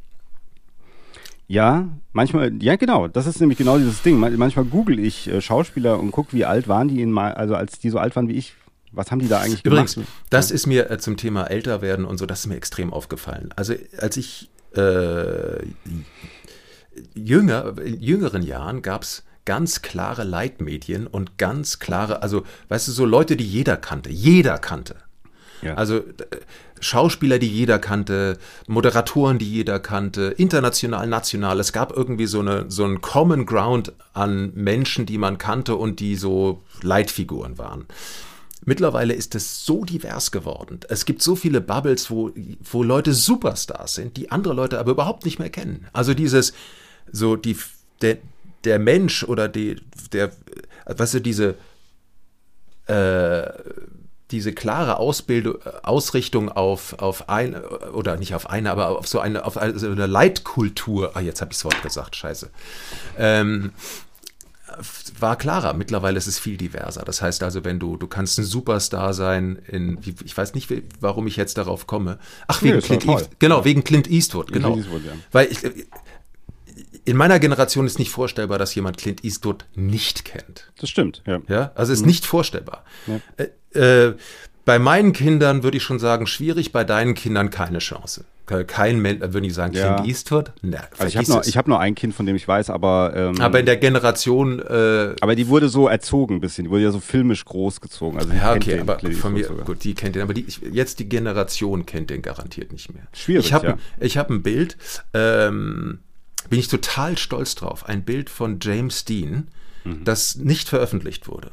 Ja, 1.48 1.88
manchmal, 2.12 2.52
ja 2.62 2.76
genau, 2.76 3.08
das 3.08 3.26
ist 3.26 3.40
nämlich 3.40 3.58
genau 3.58 3.78
dieses 3.78 4.02
Ding. 4.02 4.18
Manchmal 4.18 4.64
google 4.64 5.00
ich 5.00 5.28
äh, 5.28 5.40
Schauspieler 5.40 5.98
und 5.98 6.10
gucke, 6.10 6.32
wie 6.34 6.44
alt 6.44 6.68
waren 6.68 6.86
die 6.86 7.02
in 7.02 7.16
also 7.18 7.56
als 7.56 7.80
die 7.80 7.90
so 7.90 7.98
alt 7.98 8.14
waren 8.14 8.28
wie 8.28 8.34
ich, 8.34 8.54
was 8.96 9.10
haben 9.10 9.20
die 9.20 9.28
da 9.28 9.40
eigentlich 9.40 9.64
Übrigens, 9.64 9.94
gemacht? 9.94 10.08
Übrigens, 10.08 10.30
das 10.30 10.50
ist 10.50 10.66
mir 10.66 10.90
äh, 10.90 10.98
zum 10.98 11.16
Thema 11.16 11.44
älter 11.44 11.82
werden 11.82 12.04
und 12.04 12.18
so, 12.18 12.26
das 12.26 12.40
ist 12.40 12.46
mir 12.46 12.56
extrem 12.56 12.92
aufgefallen. 12.92 13.50
Also 13.54 13.74
als 13.98 14.16
ich 14.16 14.50
äh, 14.74 15.64
jünger, 17.14 17.78
in 17.78 18.00
jüngeren 18.00 18.42
Jahren 18.42 18.82
gab 18.82 19.02
es 19.02 19.24
ganz 19.44 19.82
klare 19.82 20.24
Leitmedien 20.24 21.06
und 21.06 21.38
ganz 21.38 21.78
klare, 21.78 22.22
also 22.22 22.42
weißt 22.68 22.88
du, 22.88 22.92
so 22.92 23.04
Leute, 23.04 23.36
die 23.36 23.46
jeder 23.46 23.76
kannte, 23.76 24.10
jeder 24.10 24.58
kannte. 24.58 24.96
Ja. 25.62 25.74
Also 25.74 26.02
Schauspieler, 26.80 27.38
die 27.38 27.48
jeder 27.48 27.78
kannte, 27.78 28.38
Moderatoren, 28.66 29.38
die 29.38 29.50
jeder 29.50 29.78
kannte, 29.78 30.34
international, 30.36 31.06
national. 31.06 31.58
Es 31.60 31.72
gab 31.72 31.96
irgendwie 31.96 32.26
so, 32.26 32.40
eine, 32.40 32.66
so 32.68 32.84
einen 32.84 33.00
Common 33.00 33.46
Ground 33.46 33.92
an 34.12 34.52
Menschen, 34.54 35.06
die 35.06 35.16
man 35.16 35.38
kannte 35.38 35.76
und 35.76 36.00
die 36.00 36.16
so 36.16 36.62
Leitfiguren 36.82 37.56
waren. 37.56 37.86
Mittlerweile 38.64 39.14
ist 39.14 39.34
es 39.34 39.64
so 39.64 39.84
divers 39.84 40.30
geworden. 40.30 40.80
Es 40.88 41.04
gibt 41.04 41.22
so 41.22 41.36
viele 41.36 41.60
Bubbles, 41.60 42.10
wo, 42.10 42.30
wo 42.62 42.82
Leute 42.82 43.12
Superstars 43.12 43.94
sind, 43.94 44.16
die 44.16 44.30
andere 44.30 44.54
Leute 44.54 44.78
aber 44.78 44.92
überhaupt 44.92 45.24
nicht 45.24 45.38
mehr 45.38 45.50
kennen. 45.50 45.86
Also 45.92 46.14
dieses, 46.14 46.52
so 47.12 47.36
die, 47.36 47.56
der, 48.00 48.18
der 48.64 48.78
Mensch 48.78 49.24
oder 49.24 49.48
die 49.48 49.76
der, 50.12 50.32
weißt 50.86 51.14
du, 51.14 51.20
diese, 51.20 51.56
äh, 52.86 53.52
diese 54.30 54.52
klare 54.52 54.98
Ausbildung, 54.98 55.62
Ausrichtung 55.82 56.50
auf, 56.50 56.98
auf 56.98 57.28
ein, 57.28 57.54
oder 57.54 58.16
nicht 58.16 58.34
auf 58.34 58.50
eine, 58.50 58.70
aber 58.72 58.98
auf 58.98 59.06
so 59.06 59.20
eine, 59.20 59.44
auf 59.44 59.56
eine, 59.56 60.06
Leitkultur, 60.06 61.12
ah, 61.14 61.20
jetzt 61.20 61.40
habe 61.40 61.52
ich 61.52 61.58
das 61.58 61.64
Wort 61.64 61.82
gesagt, 61.82 62.16
scheiße, 62.16 62.50
ähm, 63.18 63.72
war 65.18 65.36
klarer. 65.36 65.74
Mittlerweile 65.74 66.18
ist 66.18 66.26
es 66.26 66.38
viel 66.38 66.56
diverser. 66.56 67.02
Das 67.02 67.22
heißt 67.22 67.42
also, 67.42 67.64
wenn 67.64 67.78
du, 67.78 67.96
du 67.96 68.06
kannst 68.06 68.38
ein 68.38 68.44
Superstar 68.44 69.14
sein 69.14 69.56
in, 69.66 69.98
ich 70.24 70.36
weiß 70.36 70.54
nicht, 70.54 70.72
warum 71.00 71.26
ich 71.26 71.36
jetzt 71.36 71.58
darauf 71.58 71.86
komme. 71.86 72.18
Ach, 72.46 72.62
wegen 72.62 72.76
nee, 72.76 72.82
Clint 72.82 73.06
Eastwood. 73.06 73.40
Genau, 73.40 73.64
wegen 73.64 73.84
Clint 73.84 74.10
Eastwood, 74.10 74.52
genau. 74.52 74.72
Clint 74.72 74.86
Eastwood, 74.86 75.04
ja. 75.04 75.12
Weil 75.32 75.48
ich, 75.50 75.58
in 77.04 77.16
meiner 77.16 77.38
Generation 77.38 77.86
ist 77.86 77.98
nicht 77.98 78.10
vorstellbar, 78.10 78.58
dass 78.58 78.74
jemand 78.74 78.98
Clint 78.98 79.24
Eastwood 79.24 79.64
nicht 79.74 80.24
kennt. 80.24 80.70
Das 80.78 80.90
stimmt, 80.90 81.22
ja. 81.26 81.40
ja? 81.48 81.72
Also 81.74 81.92
ist 81.92 82.00
mhm. 82.00 82.08
nicht 82.08 82.26
vorstellbar. 82.26 82.84
Ja. 83.06 83.20
Äh, 83.36 84.08
äh, 84.08 84.16
bei 84.64 84.80
meinen 84.80 85.12
Kindern 85.12 85.62
würde 85.62 85.76
ich 85.76 85.84
schon 85.84 86.00
sagen, 86.00 86.26
schwierig, 86.26 86.72
bei 86.72 86.82
deinen 86.82 87.14
Kindern 87.14 87.50
keine 87.50 87.78
Chance. 87.78 88.24
Kein 88.46 89.00
Mensch, 89.00 89.20
würde 89.20 89.44
ich 89.44 89.54
sagen, 89.54 89.72
Clint 89.72 90.00
ja. 90.00 90.04
Eastwood? 90.04 90.52
Na, 90.62 90.78
also 90.98 91.06
ich 91.06 91.16
habe 91.16 91.28
nur, 91.28 91.42
hab 91.42 91.66
nur 91.66 91.80
ein 91.80 91.96
Kind, 91.96 92.14
von 92.14 92.26
dem 92.26 92.36
ich 92.36 92.46
weiß, 92.46 92.70
aber. 92.70 93.12
Ähm, 93.16 93.40
aber 93.40 93.58
in 93.58 93.66
der 93.66 93.76
Generation. 93.76 94.60
Äh, 94.60 95.16
aber 95.20 95.34
die 95.34 95.48
wurde 95.48 95.68
so 95.68 95.88
erzogen 95.88 96.36
ein 96.36 96.40
bisschen, 96.40 96.64
die 96.64 96.70
wurde 96.70 96.84
ja 96.84 96.92
so 96.92 97.00
filmisch 97.00 97.44
großgezogen. 97.44 98.20
Also 98.20 98.32
ja, 98.32 98.54
okay, 98.54 98.78
aber 98.78 99.00
von 99.00 99.32
mir, 99.32 99.46
sogar. 99.46 99.64
gut, 99.64 99.82
die 99.82 99.94
kennt 99.94 100.14
den, 100.14 100.22
aber 100.22 100.32
die, 100.32 100.46
jetzt 100.70 101.00
die 101.00 101.08
Generation 101.08 101.86
kennt 101.86 102.10
den 102.10 102.22
garantiert 102.22 102.70
nicht 102.70 102.94
mehr. 102.94 103.02
Schwierig. 103.12 103.46
Ich 103.46 103.52
habe 103.52 103.66
ja. 103.66 103.78
ich 103.98 104.16
hab 104.16 104.30
ein 104.30 104.42
Bild, 104.44 104.76
ähm, 105.12 105.98
bin 106.48 106.60
ich 106.60 106.68
total 106.68 107.18
stolz 107.18 107.56
drauf. 107.56 107.88
Ein 107.88 108.04
Bild 108.04 108.30
von 108.30 108.58
James 108.62 109.04
Dean, 109.04 109.48
mhm. 109.82 110.04
das 110.04 110.36
nicht 110.36 110.68
veröffentlicht 110.68 111.26
wurde. 111.26 111.50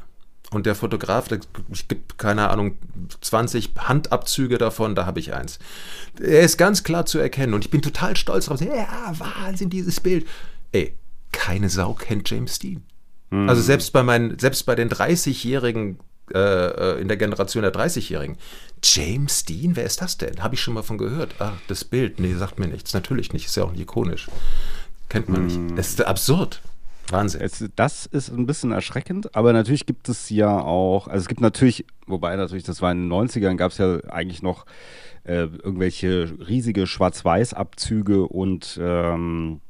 Und 0.50 0.66
der 0.66 0.74
Fotograf, 0.74 1.30
ich 1.72 1.88
gibt 1.88 2.18
keine 2.18 2.50
Ahnung, 2.50 2.76
20 3.20 3.70
Handabzüge 3.76 4.58
davon, 4.58 4.94
da 4.94 5.06
habe 5.06 5.18
ich 5.18 5.34
eins. 5.34 5.58
Er 6.20 6.42
ist 6.42 6.58
ganz 6.58 6.84
klar 6.84 7.06
zu 7.06 7.18
erkennen 7.18 7.54
und 7.54 7.64
ich 7.64 7.70
bin 7.70 7.82
total 7.82 8.16
stolz 8.16 8.46
drauf. 8.46 8.60
Ja, 8.60 9.12
Wahnsinn, 9.18 9.70
dieses 9.70 10.00
Bild. 10.00 10.26
Ey, 10.72 10.94
keine 11.32 11.68
Sau 11.68 11.94
kennt 11.94 12.30
James 12.30 12.58
Dean. 12.58 12.84
Mhm. 13.30 13.48
Also 13.48 13.62
selbst 13.62 13.92
bei 13.92 14.02
meinen, 14.02 14.38
selbst 14.38 14.64
bei 14.64 14.74
den 14.74 14.90
30-Jährigen 14.90 15.98
äh, 16.32 16.38
äh, 16.38 17.00
in 17.00 17.08
der 17.08 17.16
Generation 17.16 17.62
der 17.62 17.72
30-Jährigen. 17.72 18.36
James 18.82 19.44
Dean, 19.44 19.76
wer 19.76 19.84
ist 19.84 20.00
das 20.00 20.16
denn? 20.16 20.42
Habe 20.42 20.54
ich 20.54 20.62
schon 20.62 20.74
mal 20.74 20.82
von 20.82 20.98
gehört. 20.98 21.34
Ah, 21.38 21.52
das 21.68 21.84
Bild, 21.84 22.18
nee, 22.18 22.34
sagt 22.34 22.58
mir 22.58 22.68
nichts. 22.68 22.94
Natürlich 22.94 23.32
nicht, 23.32 23.46
ist 23.46 23.56
ja 23.56 23.64
auch 23.64 23.72
nicht 23.72 23.82
ikonisch. 23.82 24.28
Kennt 25.08 25.28
man 25.28 25.46
nicht. 25.46 25.78
Das 25.78 25.88
ist 25.88 26.04
absurd. 26.04 26.62
Wahnsinn. 27.10 27.40
Es, 27.40 27.64
das 27.76 28.06
ist 28.06 28.30
ein 28.30 28.46
bisschen 28.46 28.72
erschreckend, 28.72 29.34
aber 29.36 29.52
natürlich 29.52 29.86
gibt 29.86 30.08
es 30.08 30.30
ja 30.30 30.60
auch, 30.60 31.08
also 31.08 31.22
es 31.22 31.28
gibt 31.28 31.40
natürlich, 31.40 31.84
wobei 32.06 32.34
natürlich, 32.36 32.64
das 32.64 32.82
war 32.82 32.92
in 32.92 33.08
den 33.08 33.12
90ern, 33.12 33.56
gab 33.56 33.72
es 33.72 33.78
ja 33.78 33.98
eigentlich 34.08 34.42
noch 34.42 34.66
äh, 35.24 35.44
irgendwelche 35.44 36.34
riesige 36.46 36.86
Schwarz-Weiß-Abzüge 36.86 38.26
und 38.26 38.78
ähm, 38.82 39.60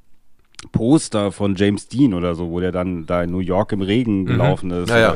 Poster 0.72 1.30
von 1.32 1.54
James 1.56 1.88
Dean 1.88 2.14
oder 2.14 2.34
so, 2.34 2.50
wo 2.50 2.60
der 2.60 2.72
dann 2.72 3.06
da 3.06 3.22
in 3.22 3.30
New 3.30 3.40
York 3.40 3.72
im 3.72 3.82
Regen 3.82 4.22
mhm. 4.22 4.26
gelaufen 4.26 4.70
ist. 4.70 4.88
Naja. 4.88 5.14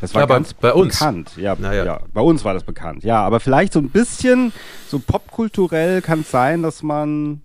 Das 0.00 0.14
war 0.14 0.22
ja, 0.22 0.26
ganz 0.26 0.54
bei, 0.54 0.72
uns. 0.72 0.98
bekannt. 0.98 1.32
Ja, 1.36 1.56
naja. 1.58 1.84
ja, 1.84 2.00
bei 2.12 2.20
uns 2.20 2.44
war 2.44 2.54
das 2.54 2.64
bekannt. 2.64 3.02
Ja, 3.02 3.22
aber 3.22 3.40
vielleicht 3.40 3.72
so 3.72 3.78
ein 3.78 3.88
bisschen 3.88 4.52
so 4.88 4.98
popkulturell 4.98 6.02
kann 6.02 6.20
es 6.20 6.30
sein, 6.30 6.62
dass 6.62 6.82
man 6.82 7.42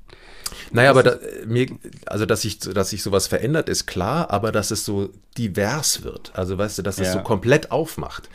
naja, 0.72 0.89
aber 0.89 1.03
da, 1.03 1.18
mir, 1.45 1.68
also 2.05 2.26
dass 2.26 2.41
sich 2.41 2.59
dass 2.59 2.89
sich 2.89 3.03
sowas 3.03 3.28
verändert, 3.28 3.70
ist 3.70 3.86
klar, 3.86 4.32
aber 4.32 4.51
dass 4.51 4.72
es 4.72 4.86
so 4.86 5.09
divers 5.38 6.03
wird. 6.03 6.32
Also 6.36 6.57
weißt 6.57 6.78
du, 6.78 6.82
dass 6.82 6.99
es 6.99 7.07
ja. 7.07 7.13
so 7.13 7.20
komplett 7.20 7.72
aufmacht. 7.72 8.30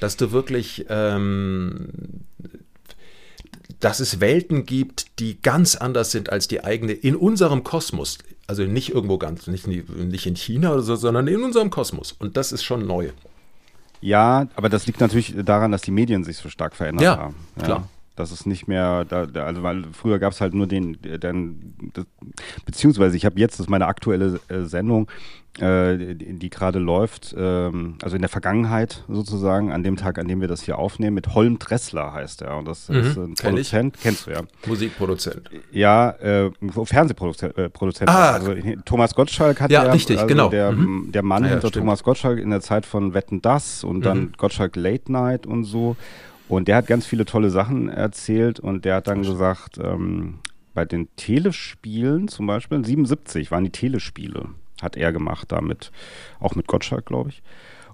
Dass 0.00 0.16
du 0.16 0.32
wirklich, 0.32 0.86
ähm, 0.88 1.88
dass 3.80 4.00
es 4.00 4.20
Welten 4.20 4.66
gibt, 4.66 5.18
die 5.18 5.40
ganz 5.40 5.76
anders 5.76 6.10
sind 6.10 6.30
als 6.30 6.48
die 6.48 6.64
eigene 6.64 6.92
in 6.92 7.16
unserem 7.16 7.64
Kosmos. 7.64 8.18
Also 8.46 8.62
nicht 8.64 8.90
irgendwo 8.90 9.18
ganz, 9.18 9.46
nicht, 9.46 9.66
nicht 9.66 10.26
in 10.26 10.36
China 10.36 10.72
oder 10.72 10.82
so, 10.82 10.96
sondern 10.96 11.26
in 11.26 11.42
unserem 11.42 11.70
Kosmos. 11.70 12.12
Und 12.12 12.36
das 12.36 12.52
ist 12.52 12.62
schon 12.62 12.86
neu. 12.86 13.10
Ja, 14.00 14.46
aber 14.54 14.68
das 14.68 14.86
liegt 14.86 15.00
natürlich 15.00 15.34
daran, 15.36 15.72
dass 15.72 15.82
die 15.82 15.90
Medien 15.90 16.22
sich 16.22 16.36
so 16.36 16.48
stark 16.48 16.76
verändert 16.76 17.04
ja, 17.04 17.18
haben. 17.18 17.34
Ja, 17.56 17.64
klar. 17.64 17.88
Das 18.16 18.32
ist 18.32 18.46
nicht 18.46 18.66
mehr, 18.66 19.04
da, 19.04 19.26
da, 19.26 19.44
also 19.44 19.62
weil 19.62 19.84
früher 19.92 20.18
gab 20.18 20.32
es 20.32 20.40
halt 20.40 20.54
nur 20.54 20.66
den, 20.66 20.98
den 21.02 21.90
das, 21.92 22.06
beziehungsweise 22.64 23.16
ich 23.16 23.24
habe 23.26 23.38
jetzt, 23.38 23.54
das 23.54 23.66
ist 23.66 23.70
meine 23.70 23.86
aktuelle 23.86 24.40
äh, 24.48 24.62
Sendung, 24.62 25.08
äh, 25.60 26.14
die, 26.14 26.38
die 26.38 26.50
gerade 26.50 26.78
läuft, 26.78 27.34
ähm, 27.38 27.96
also 28.02 28.16
in 28.16 28.22
der 28.22 28.28
Vergangenheit 28.28 29.04
sozusagen, 29.08 29.72
an 29.72 29.82
dem 29.82 29.96
Tag, 29.96 30.18
an 30.18 30.28
dem 30.28 30.40
wir 30.40 30.48
das 30.48 30.62
hier 30.62 30.78
aufnehmen, 30.78 31.14
mit 31.14 31.34
Holm 31.34 31.58
Dressler 31.58 32.12
heißt 32.12 32.42
er. 32.42 32.56
Und 32.56 32.66
das 32.66 32.88
mhm, 32.88 32.96
ist 32.96 33.16
ein 33.16 33.34
Produzent, 33.34 33.96
kennst 34.02 34.26
du 34.26 34.32
ja. 34.32 34.40
Musikproduzent. 34.66 35.50
Ja, 35.72 36.10
äh, 36.10 36.50
Fernsehproduzent. 36.84 37.56
Äh, 37.56 37.68
Produzent. 37.70 38.10
Ah, 38.10 38.32
also 38.32 38.54
Thomas 38.84 39.14
Gottschalk 39.14 39.60
hat 39.60 39.70
ja, 39.70 39.84
ja 39.84 39.92
richtig, 39.92 40.16
also 40.16 40.26
genau. 40.26 40.48
Der, 40.48 40.72
mhm. 40.72 41.10
der 41.12 41.22
Mann 41.22 41.44
ah, 41.44 41.46
ja, 41.46 41.52
hinter 41.52 41.68
stimmt. 41.68 41.84
Thomas 41.84 42.02
Gottschalk 42.02 42.38
in 42.38 42.50
der 42.50 42.60
Zeit 42.60 42.86
von 42.86 43.14
Wetten 43.14 43.40
Das 43.42 43.84
und 43.84 44.02
dann 44.02 44.18
mhm. 44.18 44.32
Gottschalk 44.36 44.76
Late 44.76 45.10
Night 45.12 45.46
und 45.46 45.64
so. 45.64 45.96
Und 46.48 46.68
der 46.68 46.76
hat 46.76 46.86
ganz 46.86 47.06
viele 47.06 47.24
tolle 47.24 47.50
Sachen 47.50 47.88
erzählt 47.88 48.60
und 48.60 48.84
der 48.84 48.96
hat 48.96 49.08
dann 49.08 49.22
gesagt, 49.22 49.78
ähm, 49.78 50.38
bei 50.74 50.84
den 50.84 51.08
Telespielen 51.16 52.28
zum 52.28 52.46
Beispiel, 52.46 52.84
77 52.84 53.50
waren 53.50 53.64
die 53.64 53.70
Telespiele, 53.70 54.50
hat 54.80 54.96
er 54.96 55.12
gemacht 55.12 55.50
damit, 55.50 55.90
auch 56.38 56.54
mit 56.54 56.66
Gottschalk, 56.66 57.06
glaube 57.06 57.30
ich. 57.30 57.42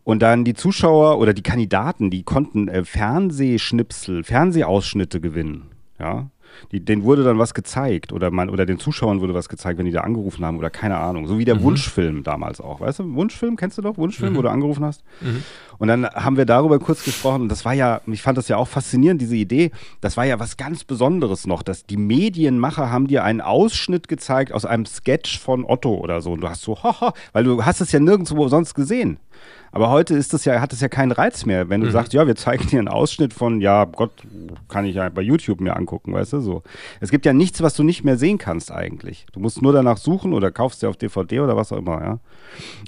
Und 0.05 0.21
dann 0.21 0.45
die 0.45 0.55
Zuschauer 0.55 1.19
oder 1.19 1.33
die 1.33 1.45
Kandidaten, 1.45 2.11
die 2.11 2.25
konnten 2.25 2.69
äh, 2.69 2.85
Fernsehschnipsel, 2.85 4.25
Fernsehausschnitte 4.25 5.21
gewinnen. 5.21 5.71
Ja, 5.99 6.29
die, 6.71 6.85
denen 6.85 7.03
wurde 7.03 7.25
dann 7.25 7.39
was 7.39 7.55
gezeigt 7.55 8.13
oder 8.13 8.31
man 8.31 8.51
oder 8.51 8.67
den 8.67 8.79
Zuschauern 8.79 9.21
wurde 9.21 9.35
was 9.35 9.49
gezeigt, 9.49 9.79
wenn 9.79 9.87
die 9.87 9.93
da 9.93 10.01
angerufen 10.01 10.45
haben 10.45 10.59
oder 10.59 10.71
keine 10.71 10.99
Ahnung. 10.99 11.27
So 11.27 11.39
wie 11.39 11.45
der 11.45 11.57
mhm. 11.57 11.63
Wunschfilm 11.63 12.23
damals 12.23 12.61
auch. 12.61 12.81
Weißt 12.81 13.01
du, 13.01 13.15
Wunschfilm, 13.15 13.57
kennst 13.57 13.79
du 13.79 13.83
doch? 13.83 13.97
Wunschfilm, 13.97 14.33
mhm. 14.33 14.37
wo 14.39 14.43
du 14.43 14.51
angerufen 14.51 14.85
hast. 14.85 15.03
Mhm. 15.21 15.43
Und 15.79 15.89
dann 15.89 16.07
haben 16.07 16.37
wir 16.37 16.45
darüber 16.45 16.79
kurz 16.79 17.05
gesprochen 17.05 17.43
und 17.43 17.49
das 17.49 17.65
war 17.65 17.73
ja, 17.73 18.01
ich 18.07 18.23
fand 18.23 18.39
das 18.39 18.49
ja 18.49 18.57
auch 18.57 18.69
faszinierend, 18.69 19.21
diese 19.21 19.37
Idee. 19.37 19.71
Das 20.01 20.17
war 20.17 20.25
ja 20.25 20.39
was 20.39 20.57
ganz 20.57 20.85
Besonderes 20.85 21.47
noch, 21.47 21.63
dass 21.63 21.87
die 21.87 21.97
Medienmacher 21.97 22.91
haben 22.91 23.07
dir 23.07 23.25
einen 23.25 23.41
Ausschnitt 23.41 24.09
gezeigt 24.09 24.53
aus 24.53 24.65
einem 24.65 24.87
Sketch 24.87 25.41
von 25.41 25.65
Otto 25.65 25.95
oder 25.95 26.21
so. 26.21 26.33
Und 26.33 26.41
du 26.43 26.49
hast 26.49 26.63
so, 26.63 26.83
haha, 26.83 27.13
weil 27.33 27.45
du 27.45 27.65
hast 27.65 27.81
es 27.81 27.93
ja 27.93 28.01
nirgendwo 28.01 28.49
sonst 28.49 28.75
gesehen. 28.75 29.19
Aber 29.75 29.89
heute 29.89 30.15
ist 30.15 30.35
das 30.35 30.45
ja, 30.45 30.61
hat 30.61 30.75
es 30.75 30.81
ja 30.81 30.89
keinen 30.89 31.13
Reiz 31.13 31.47
mehr, 31.47 31.71
wenn 31.71 31.81
du 31.81 31.87
mhm. 31.87 31.93
sagst, 31.93 32.13
ja, 32.13 32.27
wir 32.27 32.37
zeigen 32.37 32.67
dir 32.69 32.79
einen 32.79 32.89
Ausschnitt 32.89 33.33
von, 33.33 33.63
ja, 33.63 33.87
Gott, 33.87 34.13
kann 34.69 34.85
ich 34.85 34.97
ja 34.97 35.09
bei 35.09 35.23
YouTube 35.23 35.63
mir 35.63 35.77
angucken, 35.77 36.13
weißt 36.13 36.35
du, 36.35 36.41
so. 36.41 36.63
Es 37.01 37.11
gibt 37.11 37.25
ja 37.25 37.33
nichts, 37.33 37.63
was 37.63 37.75
du 37.75 37.83
nicht 37.83 38.05
mehr 38.05 38.19
sehen 38.19 38.37
kannst 38.37 38.71
eigentlich. 38.71 39.25
Du 39.33 39.41
musst 39.41 39.63
nur 39.63 39.73
danach 39.73 39.97
suchen 39.97 40.35
oder 40.35 40.51
kaufst 40.51 40.83
dir 40.83 40.91
auf 40.91 40.99
DVD 40.99 41.41
oder 41.41 41.57
was 41.57 41.73
auch 41.73 41.79
immer, 41.79 42.03
ja. 42.03 42.19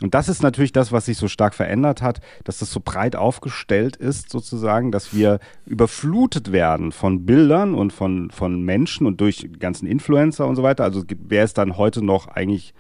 Und 0.03 0.12
das 0.12 0.28
ist 0.28 0.43
natürlich 0.43 0.72
das, 0.72 0.93
was 0.93 1.07
sich 1.07 1.16
so 1.16 1.26
stark 1.26 1.55
verändert 1.55 2.03
hat, 2.03 2.20
dass 2.45 2.59
das 2.59 2.70
so 2.70 2.80
breit 2.85 3.16
aufgestellt 3.16 3.97
ist, 3.97 4.28
sozusagen, 4.28 4.93
dass 4.93 5.14
wir 5.14 5.41
überflutet 5.64 6.53
werden 6.53 6.93
von 6.93 7.24
Bildern 7.24 7.74
und 7.74 7.95
von, 7.95 8.30
von 8.30 8.62
Menschen 8.62 9.07
und 9.07 9.22
durch 9.22 9.49
ganzen 9.59 9.87
Influencer 9.87 10.47
und 10.47 10.57
so 10.57 10.62
weiter. 10.62 10.85
Also 10.85 11.03
wer 11.09 11.45
ist 11.45 11.57
dann 11.57 11.78
heute 11.78 12.05
noch 12.05 12.28
eigentlich 12.28 12.74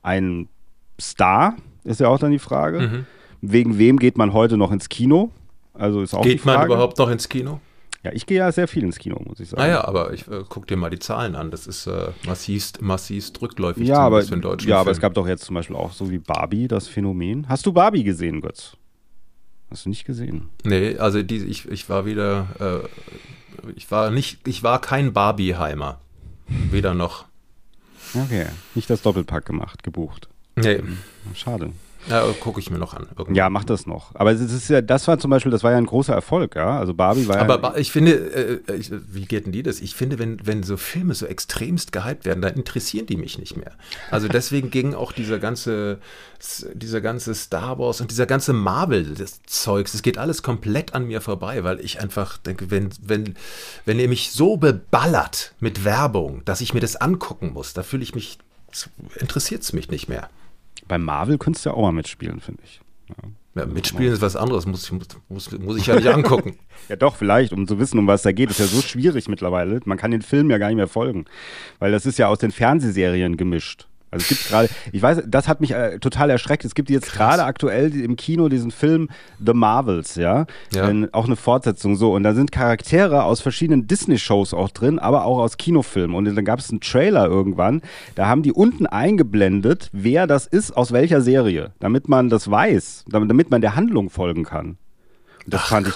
ein 0.00 0.48
Star, 0.98 1.56
ist 1.84 2.00
ja 2.00 2.08
auch 2.08 2.18
dann 2.18 2.30
die 2.30 2.38
Frage. 2.38 2.80
Mhm. 2.80 3.06
Wegen 3.40 3.78
wem 3.78 3.98
geht 3.98 4.18
man 4.18 4.32
heute 4.32 4.56
noch 4.56 4.70
ins 4.70 4.88
Kino? 4.88 5.30
Also 5.74 6.02
ist 6.02 6.14
auch 6.14 6.22
Geht 6.22 6.44
man 6.44 6.64
überhaupt 6.66 6.98
noch 6.98 7.08
ins 7.08 7.28
Kino? 7.28 7.60
Ja, 8.02 8.12
ich 8.12 8.24
gehe 8.24 8.38
ja 8.38 8.50
sehr 8.50 8.66
viel 8.66 8.82
ins 8.82 8.98
Kino, 8.98 9.20
muss 9.26 9.40
ich 9.40 9.50
sagen. 9.50 9.62
Naja, 9.62 9.84
aber 9.84 10.12
ich 10.14 10.26
äh, 10.28 10.42
guck 10.48 10.66
dir 10.66 10.76
mal 10.76 10.88
die 10.88 10.98
Zahlen 10.98 11.34
an. 11.36 11.50
Das 11.50 11.66
ist 11.66 11.86
äh, 11.86 12.08
massivst, 12.26 12.80
massivst 12.80 13.40
rückläufig 13.42 13.86
ja, 13.86 13.98
aber, 13.98 14.22
den 14.22 14.40
deutschen 14.40 14.68
Ja, 14.68 14.76
Film. 14.76 14.80
aber 14.80 14.90
es 14.92 15.00
gab 15.00 15.12
doch 15.14 15.28
jetzt 15.28 15.44
zum 15.44 15.54
Beispiel 15.54 15.76
auch 15.76 15.92
so 15.92 16.10
wie 16.10 16.18
Barbie 16.18 16.66
das 16.66 16.88
Phänomen. 16.88 17.46
Hast 17.48 17.66
du 17.66 17.72
Barbie 17.72 18.02
gesehen, 18.04 18.40
Götz? 18.40 18.76
Hast 19.70 19.84
du 19.84 19.90
nicht 19.90 20.04
gesehen? 20.06 20.48
Nee, 20.64 20.96
also 20.96 21.22
die, 21.22 21.44
ich, 21.44 21.68
ich 21.68 21.88
war 21.90 22.06
wieder, 22.06 22.46
äh, 22.58 23.68
ich 23.76 23.90
war 23.90 24.10
nicht, 24.10 24.48
ich 24.48 24.62
war 24.62 24.80
kein 24.80 25.12
Barbieheimer. 25.12 26.00
Weder 26.70 26.94
noch. 26.94 27.26
Okay, 28.14 28.46
nicht 28.74 28.88
das 28.90 29.02
Doppelpack 29.02 29.44
gemacht, 29.44 29.82
gebucht. 29.82 30.28
Nee. 30.56 30.80
Schade. 31.34 31.72
Ja, 32.08 32.24
gucke 32.40 32.60
ich 32.60 32.70
mir 32.70 32.78
noch 32.78 32.94
an. 32.94 33.06
Irgendwann. 33.10 33.34
Ja, 33.34 33.50
mach 33.50 33.64
das 33.64 33.86
noch. 33.86 34.14
Aber 34.14 34.32
es 34.32 34.40
ist 34.40 34.70
ja, 34.70 34.80
das 34.80 35.06
war 35.06 35.18
zum 35.18 35.30
Beispiel, 35.30 35.52
das 35.52 35.62
war 35.62 35.72
ja 35.72 35.78
ein 35.78 35.86
großer 35.86 36.14
Erfolg, 36.14 36.56
ja. 36.56 36.78
Also 36.78 36.94
Barbie 36.94 37.28
war 37.28 37.38
Aber 37.38 37.60
ja. 37.62 37.76
Ich 37.76 37.92
finde, 37.92 38.60
äh, 38.68 38.74
ich, 38.74 38.90
wie 38.90 39.26
geht 39.26 39.46
denn 39.46 39.52
die 39.52 39.62
das? 39.62 39.80
Ich 39.80 39.94
finde, 39.94 40.18
wenn, 40.18 40.44
wenn 40.46 40.62
so 40.62 40.76
Filme 40.76 41.14
so 41.14 41.26
extremst 41.26 41.92
gehypt 41.92 42.24
werden, 42.24 42.40
dann 42.40 42.54
interessieren 42.54 43.06
die 43.06 43.16
mich 43.16 43.38
nicht 43.38 43.56
mehr. 43.56 43.72
Also 44.10 44.28
deswegen 44.32 44.70
ging 44.70 44.94
auch 44.94 45.12
dieser 45.12 45.38
ganze, 45.38 45.98
dieser 46.74 47.00
ganze 47.00 47.34
Star 47.34 47.78
Wars 47.78 48.00
und 48.00 48.10
dieser 48.10 48.26
ganze 48.26 48.54
Marvel-Zeugs, 48.54 49.92
das 49.92 50.02
geht 50.02 50.16
alles 50.16 50.42
komplett 50.42 50.94
an 50.94 51.06
mir 51.06 51.20
vorbei, 51.20 51.64
weil 51.64 51.80
ich 51.80 52.00
einfach 52.00 52.38
denke, 52.38 52.70
wenn, 52.70 52.88
wenn, 53.02 53.34
wenn 53.84 53.98
ihr 53.98 54.08
mich 54.08 54.32
so 54.32 54.56
beballert 54.56 55.54
mit 55.60 55.84
Werbung, 55.84 56.42
dass 56.46 56.62
ich 56.62 56.72
mir 56.72 56.80
das 56.80 56.96
angucken 56.96 57.52
muss, 57.52 57.74
da 57.74 57.82
fühle 57.82 58.02
ich 58.02 58.14
mich, 58.14 58.38
interessiert 59.18 59.62
es 59.62 59.72
mich 59.74 59.90
nicht 59.90 60.08
mehr. 60.08 60.30
Bei 60.90 60.98
Marvel 60.98 61.38
könntest 61.38 61.64
du 61.64 61.70
ja 61.70 61.76
auch 61.76 61.82
mal 61.82 61.92
mitspielen, 61.92 62.40
finde 62.40 62.62
ich. 62.64 62.80
Ja. 63.10 63.14
Ja, 63.54 63.66
mitspielen 63.66 64.12
ist 64.12 64.22
was 64.22 64.34
anderes, 64.34 64.66
muss, 64.66 64.90
muss, 64.90 65.58
muss 65.58 65.76
ich 65.76 65.86
ja 65.86 65.94
nicht 65.94 66.08
angucken. 66.08 66.58
ja, 66.88 66.96
doch, 66.96 67.14
vielleicht, 67.14 67.52
um 67.52 67.68
zu 67.68 67.78
wissen, 67.78 67.98
um 68.00 68.08
was 68.08 68.22
da 68.22 68.32
geht. 68.32 68.50
Ist 68.50 68.58
ja 68.58 68.66
so 68.66 68.80
schwierig 68.80 69.28
mittlerweile. 69.28 69.80
Man 69.84 69.98
kann 69.98 70.10
den 70.10 70.22
Film 70.22 70.50
ja 70.50 70.58
gar 70.58 70.66
nicht 70.66 70.76
mehr 70.76 70.88
folgen. 70.88 71.26
Weil 71.78 71.92
das 71.92 72.06
ist 72.06 72.18
ja 72.18 72.26
aus 72.26 72.38
den 72.38 72.50
Fernsehserien 72.50 73.36
gemischt. 73.36 73.86
Also 74.10 74.24
es 74.24 74.28
gibt 74.28 74.48
gerade, 74.48 74.68
ich 74.92 75.00
weiß, 75.00 75.22
das 75.26 75.46
hat 75.46 75.60
mich 75.60 75.72
äh, 75.72 75.98
total 75.98 76.30
erschreckt. 76.30 76.64
Es 76.64 76.74
gibt 76.74 76.90
jetzt 76.90 77.12
gerade 77.12 77.44
aktuell 77.44 77.94
im 77.94 78.16
Kino 78.16 78.48
diesen 78.48 78.72
Film 78.72 79.08
The 79.44 79.52
Marvels, 79.52 80.16
ja, 80.16 80.46
ja. 80.72 80.90
Äh, 80.90 81.08
auch 81.12 81.26
eine 81.26 81.36
Fortsetzung 81.36 81.94
so. 81.96 82.12
Und 82.12 82.24
da 82.24 82.34
sind 82.34 82.50
Charaktere 82.50 83.22
aus 83.22 83.40
verschiedenen 83.40 83.86
Disney-Shows 83.86 84.52
auch 84.52 84.70
drin, 84.70 84.98
aber 84.98 85.24
auch 85.24 85.38
aus 85.38 85.58
Kinofilmen. 85.58 86.16
Und 86.16 86.24
dann 86.24 86.44
gab 86.44 86.58
es 86.58 86.70
einen 86.70 86.80
Trailer 86.80 87.26
irgendwann, 87.26 87.82
da 88.16 88.26
haben 88.26 88.42
die 88.42 88.52
unten 88.52 88.86
eingeblendet, 88.86 89.90
wer 89.92 90.26
das 90.26 90.46
ist, 90.46 90.76
aus 90.76 90.92
welcher 90.92 91.20
Serie, 91.20 91.72
damit 91.78 92.08
man 92.08 92.28
das 92.28 92.50
weiß, 92.50 93.04
damit 93.08 93.50
man 93.50 93.60
der 93.60 93.76
Handlung 93.76 94.10
folgen 94.10 94.44
kann. 94.44 94.78
Das 95.46 95.62
Ach, 95.64 95.68
fand 95.68 95.88
ich 95.88 95.94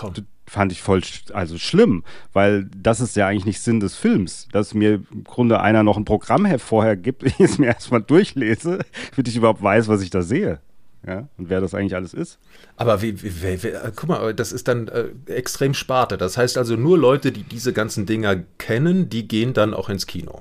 fand 0.54 0.72
ich 0.72 0.80
voll 0.80 1.02
also 1.32 1.58
schlimm, 1.58 2.04
weil 2.32 2.70
das 2.76 3.00
ist 3.00 3.16
ja 3.16 3.26
eigentlich 3.26 3.44
nicht 3.44 3.60
Sinn 3.60 3.80
des 3.80 3.96
Films, 3.96 4.48
dass 4.52 4.72
mir 4.72 5.02
im 5.12 5.24
Grunde 5.24 5.60
einer 5.60 5.82
noch 5.82 5.96
ein 5.96 6.04
Programm 6.04 6.46
vorher 6.58 6.96
gibt, 6.96 7.22
ich 7.24 7.38
es 7.40 7.58
mir 7.58 7.66
erstmal 7.66 8.02
durchlese, 8.02 8.78
damit 9.10 9.28
ich 9.28 9.36
überhaupt 9.36 9.62
weiß, 9.62 9.88
was 9.88 10.00
ich 10.00 10.10
da 10.10 10.22
sehe. 10.22 10.60
Ja, 11.06 11.28
und 11.36 11.50
wer 11.50 11.60
das 11.60 11.74
eigentlich 11.74 11.94
alles 11.94 12.14
ist. 12.14 12.38
Aber 12.76 13.02
wie, 13.02 13.22
wie, 13.22 13.62
wie, 13.62 13.72
guck 13.94 14.08
mal, 14.08 14.32
das 14.32 14.52
ist 14.52 14.68
dann 14.68 14.88
äh, 14.88 15.08
extrem 15.26 15.74
Sparte. 15.74 16.16
Das 16.16 16.38
heißt 16.38 16.56
also, 16.56 16.76
nur 16.76 16.96
Leute, 16.96 17.30
die 17.30 17.42
diese 17.42 17.74
ganzen 17.74 18.06
Dinger 18.06 18.36
kennen, 18.56 19.10
die 19.10 19.28
gehen 19.28 19.52
dann 19.52 19.74
auch 19.74 19.90
ins 19.90 20.06
Kino 20.06 20.40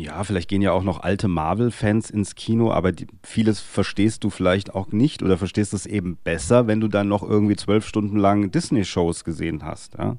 ja, 0.00 0.24
vielleicht 0.24 0.48
gehen 0.48 0.62
ja 0.62 0.72
auch 0.72 0.82
noch 0.82 1.00
alte 1.00 1.28
Marvel-Fans 1.28 2.10
ins 2.10 2.34
Kino, 2.34 2.72
aber 2.72 2.92
die, 2.92 3.06
vieles 3.22 3.60
verstehst 3.60 4.24
du 4.24 4.30
vielleicht 4.30 4.74
auch 4.74 4.88
nicht 4.88 5.22
oder 5.22 5.38
verstehst 5.38 5.74
es 5.74 5.86
eben 5.86 6.16
besser, 6.16 6.66
wenn 6.66 6.80
du 6.80 6.88
dann 6.88 7.08
noch 7.08 7.22
irgendwie 7.22 7.56
zwölf 7.56 7.86
Stunden 7.86 8.16
lang 8.16 8.50
Disney-Shows 8.50 9.24
gesehen 9.24 9.64
hast. 9.64 9.94
Ja? 9.98 10.16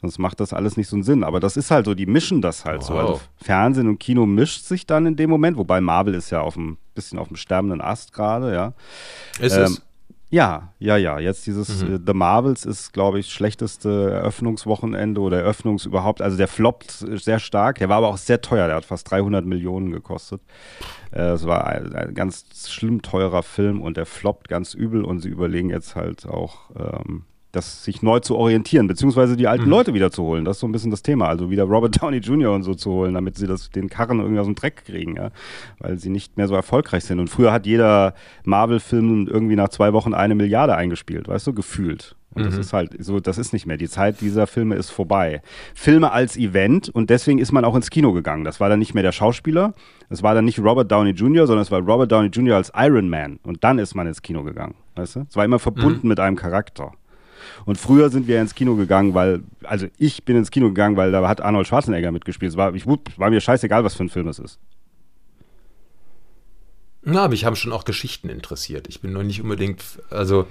Sonst 0.00 0.18
macht 0.18 0.40
das 0.40 0.52
alles 0.52 0.76
nicht 0.76 0.88
so 0.88 0.96
einen 0.96 1.04
Sinn. 1.04 1.22
Aber 1.22 1.38
das 1.38 1.56
ist 1.56 1.70
halt 1.70 1.86
so, 1.86 1.94
die 1.94 2.06
mischen 2.06 2.42
das 2.42 2.64
halt 2.64 2.80
wow. 2.80 2.86
so. 2.86 2.94
Also 2.98 3.20
Fernsehen 3.36 3.88
und 3.88 3.98
Kino 3.98 4.26
mischt 4.26 4.64
sich 4.64 4.84
dann 4.84 5.06
in 5.06 5.16
dem 5.16 5.30
Moment, 5.30 5.56
wobei 5.56 5.80
Marvel 5.80 6.14
ist 6.14 6.30
ja 6.30 6.40
auf 6.40 6.56
ein 6.56 6.76
bisschen 6.94 7.18
auf 7.18 7.28
dem 7.28 7.36
sterbenden 7.36 7.80
Ast 7.80 8.12
gerade, 8.12 8.52
ja. 8.52 8.74
Ist 9.38 9.56
ähm, 9.56 9.62
es? 9.62 9.82
Ja, 10.32 10.72
ja, 10.78 10.96
ja. 10.96 11.18
Jetzt 11.18 11.46
dieses 11.46 11.84
mhm. 11.84 11.96
äh, 11.96 11.98
The 12.06 12.14
Marvels 12.14 12.64
ist, 12.64 12.94
glaube 12.94 13.18
ich, 13.18 13.30
schlechteste 13.30 14.12
Eröffnungswochenende 14.12 15.20
oder 15.20 15.40
Eröffnungs 15.40 15.84
überhaupt. 15.84 16.22
Also 16.22 16.38
der 16.38 16.48
floppt 16.48 16.90
sehr 16.90 17.38
stark. 17.38 17.78
Der 17.78 17.90
war 17.90 17.98
aber 17.98 18.08
auch 18.08 18.16
sehr 18.16 18.40
teuer. 18.40 18.66
Der 18.66 18.76
hat 18.76 18.86
fast 18.86 19.10
300 19.10 19.44
Millionen 19.44 19.92
gekostet. 19.92 20.40
Äh, 21.10 21.32
es 21.32 21.46
war 21.46 21.66
ein, 21.66 21.94
ein, 21.94 22.14
ganz 22.14 22.46
schlimm 22.66 23.02
teurer 23.02 23.42
Film 23.42 23.82
und 23.82 23.98
der 23.98 24.06
floppt 24.06 24.48
ganz 24.48 24.72
übel 24.72 25.04
und 25.04 25.20
sie 25.20 25.28
überlegen 25.28 25.68
jetzt 25.68 25.96
halt 25.96 26.26
auch 26.26 26.70
ähm, 26.76 27.26
das 27.52 27.84
sich 27.84 28.02
neu 28.02 28.20
zu 28.20 28.36
orientieren, 28.36 28.86
beziehungsweise 28.86 29.36
die 29.36 29.46
alten 29.46 29.64
mhm. 29.64 29.70
Leute 29.70 29.94
wieder 29.94 30.10
zu 30.10 30.22
holen. 30.22 30.44
Das 30.44 30.56
ist 30.56 30.60
so 30.60 30.66
ein 30.66 30.72
bisschen 30.72 30.90
das 30.90 31.02
Thema. 31.02 31.28
Also 31.28 31.50
wieder 31.50 31.64
Robert 31.64 31.96
Downey 32.02 32.18
Jr. 32.18 32.52
und 32.52 32.62
so 32.62 32.74
zu 32.74 32.90
holen, 32.90 33.14
damit 33.14 33.36
sie 33.36 33.46
das, 33.46 33.70
den 33.70 33.88
Karren 33.88 34.20
irgendwie 34.20 34.40
aus 34.40 34.46
dem 34.46 34.54
Dreck 34.54 34.84
kriegen, 34.86 35.16
ja. 35.16 35.30
Weil 35.78 35.98
sie 35.98 36.10
nicht 36.10 36.36
mehr 36.36 36.48
so 36.48 36.54
erfolgreich 36.54 37.04
sind. 37.04 37.20
Und 37.20 37.28
früher 37.28 37.52
hat 37.52 37.66
jeder 37.66 38.14
Marvel-Film 38.44 39.28
irgendwie 39.28 39.56
nach 39.56 39.68
zwei 39.68 39.92
Wochen 39.92 40.14
eine 40.14 40.34
Milliarde 40.34 40.74
eingespielt, 40.74 41.28
weißt 41.28 41.46
du, 41.46 41.52
gefühlt. 41.52 42.16
Und 42.34 42.42
mhm. 42.42 42.46
das 42.46 42.56
ist 42.56 42.72
halt 42.72 42.96
so, 42.98 43.20
das 43.20 43.36
ist 43.36 43.52
nicht 43.52 43.66
mehr. 43.66 43.76
Die 43.76 43.88
Zeit 43.88 44.20
dieser 44.22 44.46
Filme 44.46 44.76
ist 44.76 44.90
vorbei. 44.90 45.42
Filme 45.74 46.12
als 46.12 46.36
Event 46.36 46.88
und 46.88 47.10
deswegen 47.10 47.38
ist 47.38 47.52
man 47.52 47.64
auch 47.64 47.76
ins 47.76 47.90
Kino 47.90 48.12
gegangen. 48.12 48.44
Das 48.44 48.60
war 48.60 48.70
dann 48.70 48.78
nicht 48.78 48.94
mehr 48.94 49.02
der 49.02 49.12
Schauspieler, 49.12 49.74
es 50.08 50.22
war 50.22 50.34
dann 50.34 50.44
nicht 50.44 50.58
Robert 50.58 50.90
Downey 50.90 51.10
Jr., 51.10 51.46
sondern 51.46 51.62
es 51.62 51.70
war 51.70 51.80
Robert 51.80 52.10
Downey 52.10 52.28
Jr. 52.28 52.56
als 52.56 52.72
Iron 52.74 53.08
Man. 53.08 53.38
Und 53.42 53.64
dann 53.64 53.78
ist 53.78 53.94
man 53.94 54.06
ins 54.06 54.22
Kino 54.22 54.42
gegangen. 54.42 54.74
Weißt 54.94 55.16
du? 55.16 55.26
Es 55.28 55.36
war 55.36 55.44
immer 55.44 55.58
verbunden 55.58 56.00
mhm. 56.02 56.08
mit 56.08 56.20
einem 56.20 56.36
Charakter. 56.36 56.92
Und 57.64 57.78
früher 57.78 58.10
sind 58.10 58.26
wir 58.26 58.40
ins 58.40 58.54
Kino 58.54 58.76
gegangen, 58.76 59.14
weil, 59.14 59.42
also 59.62 59.86
ich 59.98 60.24
bin 60.24 60.36
ins 60.36 60.50
Kino 60.50 60.68
gegangen, 60.68 60.96
weil 60.96 61.12
da 61.12 61.26
hat 61.28 61.40
Arnold 61.40 61.66
Schwarzenegger 61.66 62.12
mitgespielt. 62.12 62.52
Es 62.52 62.56
war, 62.56 62.74
ich, 62.74 62.86
war 62.86 63.30
mir 63.30 63.40
scheißegal, 63.40 63.84
was 63.84 63.94
für 63.94 64.04
ein 64.04 64.08
Film 64.08 64.28
es 64.28 64.38
ist. 64.38 64.58
Na, 67.04 67.28
mich 67.28 67.44
haben 67.44 67.56
schon 67.56 67.72
auch 67.72 67.84
Geschichten 67.84 68.28
interessiert. 68.28 68.88
Ich 68.88 69.00
bin 69.00 69.12
noch 69.12 69.24
nicht 69.24 69.42
unbedingt, 69.42 69.82
also 70.10 70.46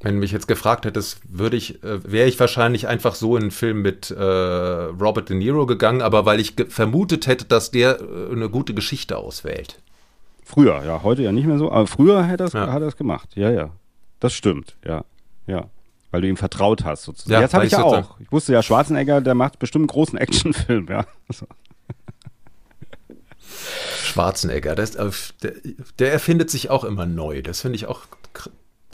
wenn 0.00 0.14
du 0.14 0.20
mich 0.20 0.30
jetzt 0.30 0.46
gefragt 0.46 0.84
hättest, 0.84 1.20
würde 1.28 1.56
ich, 1.56 1.82
äh, 1.82 2.10
wäre 2.10 2.28
ich 2.28 2.38
wahrscheinlich 2.38 2.86
einfach 2.86 3.14
so 3.14 3.36
in 3.36 3.44
einen 3.44 3.50
Film 3.50 3.82
mit 3.82 4.10
äh, 4.10 4.22
Robert 4.22 5.28
De 5.28 5.36
Niro 5.36 5.66
gegangen, 5.66 6.02
aber 6.02 6.26
weil 6.26 6.38
ich 6.38 6.54
vermutet 6.68 7.26
hätte, 7.26 7.46
dass 7.46 7.70
der 7.70 8.00
äh, 8.00 8.32
eine 8.32 8.48
gute 8.48 8.74
Geschichte 8.74 9.16
auswählt. 9.16 9.80
Früher, 10.44 10.84
ja, 10.84 11.02
heute 11.02 11.22
ja 11.22 11.32
nicht 11.32 11.46
mehr 11.46 11.58
so, 11.58 11.72
aber 11.72 11.88
früher 11.88 12.28
hat 12.28 12.40
er 12.40 12.46
es 12.46 12.52
ja. 12.52 12.90
gemacht, 12.90 13.30
ja, 13.34 13.50
ja. 13.50 13.70
Das 14.20 14.34
stimmt, 14.34 14.76
ja. 14.84 15.04
Ja. 15.46 15.66
Weil 16.10 16.22
du 16.22 16.28
ihm 16.28 16.36
vertraut 16.36 16.84
hast, 16.84 17.02
sozusagen. 17.02 17.32
Ja, 17.32 17.40
Jetzt 17.40 17.54
habe 17.54 17.66
ich 17.66 17.72
ja 17.72 17.82
auch. 17.82 18.18
Ich 18.20 18.30
wusste 18.32 18.52
ja, 18.52 18.62
Schwarzenegger, 18.62 19.20
der 19.20 19.34
macht 19.34 19.58
bestimmt 19.58 19.82
einen 19.82 19.88
großen 19.88 20.18
Actionfilm, 20.18 20.86
ja. 20.88 21.04
Schwarzenegger, 24.02 24.74
das, 24.74 24.94
äh, 24.94 25.10
der, 25.42 25.52
der, 25.98 26.12
erfindet 26.12 26.50
sich 26.50 26.70
auch 26.70 26.84
immer 26.84 27.06
neu. 27.06 27.42
Das 27.42 27.60
finde 27.60 27.76
ich 27.76 27.86
auch 27.86 28.02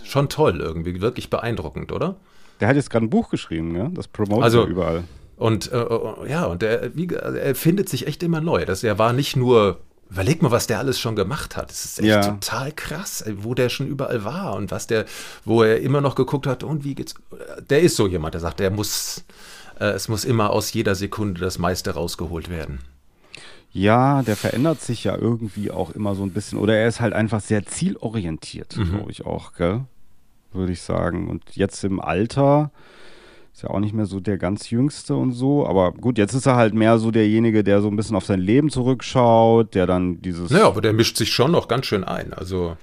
schon 0.02 0.28
toll 0.28 0.60
irgendwie, 0.60 1.00
wirklich 1.00 1.30
beeindruckend, 1.30 1.92
oder? 1.92 2.16
Der 2.60 2.68
hat 2.68 2.76
jetzt 2.76 2.90
gerade 2.90 3.06
ein 3.06 3.10
Buch 3.10 3.30
geschrieben, 3.30 3.76
ja? 3.76 3.88
Das 3.88 4.08
promotet 4.08 4.44
also, 4.44 4.66
überall. 4.66 5.04
Und 5.36 5.72
äh, 5.72 5.80
äh, 5.80 6.30
ja, 6.30 6.44
und 6.46 6.62
wie, 6.62 7.08
er 7.08 7.34
erfindet 7.34 7.88
sich 7.88 8.06
echt 8.06 8.22
immer 8.22 8.40
neu. 8.40 8.64
Das, 8.64 8.84
er 8.84 8.98
war 8.98 9.12
nicht 9.12 9.36
nur 9.36 9.80
Überleg 10.12 10.42
mal, 10.42 10.50
was 10.50 10.66
der 10.66 10.78
alles 10.78 11.00
schon 11.00 11.16
gemacht 11.16 11.56
hat. 11.56 11.70
Das 11.70 11.86
ist 11.86 11.98
echt 11.98 12.08
ja. 12.08 12.20
total 12.20 12.70
krass, 12.72 13.24
wo 13.38 13.54
der 13.54 13.70
schon 13.70 13.86
überall 13.86 14.24
war 14.24 14.56
und 14.56 14.70
was 14.70 14.86
der, 14.86 15.06
wo 15.46 15.62
er 15.62 15.80
immer 15.80 16.02
noch 16.02 16.16
geguckt 16.16 16.46
hat 16.46 16.62
und 16.62 16.84
wie 16.84 16.94
geht's. 16.94 17.14
Der 17.70 17.80
ist 17.80 17.96
so 17.96 18.06
jemand, 18.06 18.34
der 18.34 18.42
sagt, 18.42 18.60
der 18.60 18.70
muss, 18.70 19.24
äh, 19.80 19.86
es 19.86 20.08
muss 20.08 20.26
immer 20.26 20.50
aus 20.50 20.70
jeder 20.74 20.94
Sekunde 20.94 21.40
das 21.40 21.58
meiste 21.58 21.92
rausgeholt 21.92 22.50
werden. 22.50 22.80
Ja, 23.72 24.22
der 24.22 24.36
verändert 24.36 24.82
sich 24.82 25.04
ja 25.04 25.16
irgendwie 25.16 25.70
auch 25.70 25.92
immer 25.92 26.14
so 26.14 26.24
ein 26.24 26.32
bisschen. 26.32 26.58
Oder 26.58 26.76
er 26.76 26.88
ist 26.88 27.00
halt 27.00 27.14
einfach 27.14 27.40
sehr 27.40 27.64
zielorientiert, 27.64 28.76
mhm. 28.76 28.90
glaube 28.90 29.10
ich 29.10 29.24
auch, 29.24 29.54
gell? 29.54 29.84
Würde 30.52 30.72
ich 30.72 30.82
sagen. 30.82 31.30
Und 31.30 31.56
jetzt 31.56 31.82
im 31.84 32.00
Alter 32.00 32.70
ist 33.54 33.62
ja 33.62 33.70
auch 33.70 33.80
nicht 33.80 33.94
mehr 33.94 34.06
so 34.06 34.18
der 34.18 34.38
ganz 34.38 34.70
Jüngste 34.70 35.14
und 35.14 35.32
so. 35.32 35.66
Aber 35.66 35.92
gut, 35.92 36.18
jetzt 36.18 36.34
ist 36.34 36.46
er 36.46 36.56
halt 36.56 36.74
mehr 36.74 36.98
so 36.98 37.10
derjenige, 37.10 37.62
der 37.62 37.82
so 37.82 37.88
ein 37.88 37.96
bisschen 37.96 38.16
auf 38.16 38.24
sein 38.24 38.40
Leben 38.40 38.70
zurückschaut, 38.70 39.74
der 39.74 39.86
dann 39.86 40.22
dieses. 40.22 40.50
Naja, 40.50 40.66
aber 40.66 40.80
der 40.80 40.92
mischt 40.92 41.16
sich 41.16 41.30
schon 41.32 41.52
noch 41.52 41.68
ganz 41.68 41.86
schön 41.86 42.04
ein. 42.04 42.32
Also. 42.32 42.76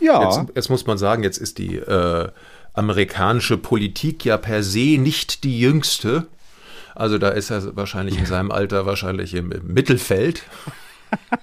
Ja. 0.00 0.24
Jetzt, 0.24 0.56
jetzt 0.56 0.70
muss 0.70 0.86
man 0.86 0.96
sagen, 0.96 1.22
jetzt 1.22 1.36
ist 1.36 1.58
die 1.58 1.76
äh, 1.76 2.28
amerikanische 2.72 3.58
Politik 3.58 4.24
ja 4.24 4.38
per 4.38 4.62
se 4.62 4.96
nicht 4.98 5.44
die 5.44 5.60
jüngste. 5.60 6.26
Also 6.94 7.18
da 7.18 7.28
ist 7.28 7.50
er 7.50 7.76
wahrscheinlich 7.76 8.18
in 8.18 8.26
seinem 8.26 8.50
Alter 8.50 8.86
wahrscheinlich 8.86 9.34
im, 9.34 9.52
im 9.52 9.66
Mittelfeld. 9.66 10.42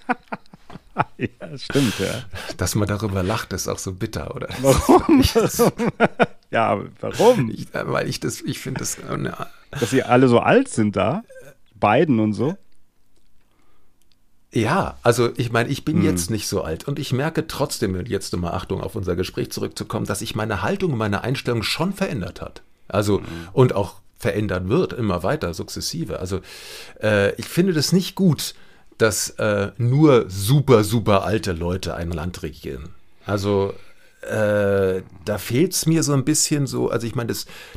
ja, 1.18 1.58
stimmt, 1.58 1.99
ja. 1.99 2.24
Dass 2.58 2.76
man 2.76 2.88
darüber 2.88 3.22
lacht, 3.22 3.53
ist 3.53 3.68
auch 3.68 3.80
so 3.80 3.93
bitter, 3.93 4.36
oder? 4.36 4.49
Warum? 4.62 5.24
ja, 6.52 6.82
warum? 7.00 7.50
Ich, 7.54 7.74
äh, 7.74 7.91
weil 7.91 8.08
ich 8.08 8.20
das, 8.20 8.41
ich 8.41 8.60
finde 8.60 8.80
das. 8.80 8.98
Äh, 8.98 9.32
Dass 9.72 9.89
sie 9.89 10.04
alle 10.04 10.28
so 10.28 10.39
alt 10.39 10.70
sind 10.70 10.95
da? 10.95 11.24
Beiden 11.76 12.20
und 12.20 12.34
so? 12.34 12.58
Ja, 14.52 14.98
also 15.04 15.30
ich 15.36 15.52
meine, 15.52 15.70
ich 15.70 15.84
bin 15.84 15.98
hm. 15.98 16.06
jetzt 16.06 16.32
nicht 16.32 16.48
so 16.48 16.62
alt 16.62 16.88
und 16.88 17.00
ich 17.00 17.12
merke 17.12 17.48
trotzdem, 17.48 18.06
jetzt 18.06 18.36
mal 18.38 18.52
Achtung 18.52 18.82
auf 18.82 18.95
unser 18.95 19.16
Gespräch 19.16 19.52
zurückzukommen, 19.52 20.06
dass 20.06 20.20
sich 20.20 20.36
meine 20.36 20.62
Haltung 20.62 20.93
und 20.93 20.98
meine 20.98 21.22
Einstellung 21.22 21.64
schon 21.64 21.93
verändert 21.93 22.41
hat. 22.41 22.62
Also 22.88 23.20
hm. 23.20 23.26
und 23.54 23.76
auch 23.76 23.95
verändern 24.18 24.70
wird, 24.70 24.93
immer 24.93 25.24
weiter, 25.24 25.54
sukzessive. 25.54 26.20
Also 26.20 26.39
äh, 27.04 27.36
ich 27.36 27.45
finde 27.45 27.74
das 27.74 27.91
nicht 27.91 28.16
gut, 28.16 28.56
dass 28.98 29.32
äh, 29.32 29.72
nur 29.78 30.26
super, 30.30 30.84
super 30.84 31.24
alte 31.24 31.52
Leute 31.52 31.95
ein 31.95 32.12
Land 32.12 32.41
regieren. 32.41 32.89
Also 33.26 33.74
äh, 34.28 35.04
da 35.26 35.38
fehlt 35.38 35.74
es 35.74 35.86
mir 35.86 36.04
so 36.04 36.14
ein 36.14 36.26
bisschen 36.26 36.68
so, 36.68 36.90
also 36.90 37.08
ich 37.08 37.16
meine, 37.16 37.34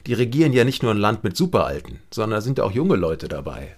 die 0.06 0.14
regieren 0.14 0.52
ja 0.52 0.64
nicht 0.64 0.82
nur 0.82 0.92
ein 0.92 0.98
Land 0.98 1.24
mit 1.24 1.36
Superalten, 1.36 2.00
sondern 2.10 2.38
da 2.38 2.40
sind 2.40 2.58
ja 2.58 2.64
auch 2.64 2.72
junge 2.72 2.96
Leute 2.96 3.28
dabei. 3.28 3.76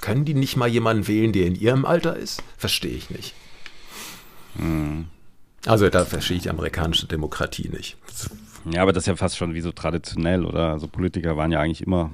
Können 0.00 0.24
die 0.24 0.34
nicht 0.34 0.56
mal 0.56 0.68
jemanden 0.68 1.08
wählen, 1.08 1.32
der 1.32 1.46
in 1.46 1.56
ihrem 1.56 1.84
Alter 1.84 2.16
ist? 2.16 2.42
Verstehe 2.56 2.92
ich 2.92 3.10
nicht. 3.10 3.34
Hm. 4.56 5.06
Also 5.66 5.88
da 5.88 6.04
verstehe 6.04 6.36
ich 6.36 6.44
die 6.44 6.50
amerikanische 6.50 7.06
Demokratie 7.06 7.68
nicht. 7.68 7.96
Ja, 8.70 8.82
aber 8.82 8.92
das 8.92 9.02
ist 9.02 9.08
ja 9.08 9.16
fast 9.16 9.36
schon 9.36 9.52
wie 9.54 9.60
so 9.60 9.72
traditionell, 9.72 10.44
oder? 10.44 10.72
Also 10.72 10.86
Politiker 10.86 11.36
waren 11.36 11.50
ja 11.50 11.60
eigentlich 11.60 11.82
immer, 11.82 12.12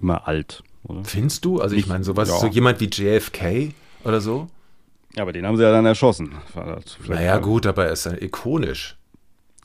immer 0.00 0.28
alt 0.28 0.62
oder? 0.84 1.04
Findest 1.04 1.44
du? 1.44 1.60
Also 1.60 1.74
ich, 1.74 1.82
ich 1.82 1.88
meine, 1.88 2.04
sowas, 2.04 2.28
ja. 2.28 2.38
so 2.38 2.46
jemand 2.46 2.80
wie 2.80 2.86
JFK 2.86 3.72
oder 4.04 4.20
so? 4.20 4.48
Ja, 5.14 5.22
aber 5.22 5.32
den 5.32 5.46
haben 5.46 5.56
sie 5.56 5.62
ja 5.62 5.72
dann 5.72 5.86
erschossen. 5.86 6.32
Naja, 7.06 7.38
gut, 7.38 7.66
aber 7.66 7.86
er 7.86 7.92
ist 7.92 8.06
ja 8.06 8.12
ikonisch. 8.12 8.97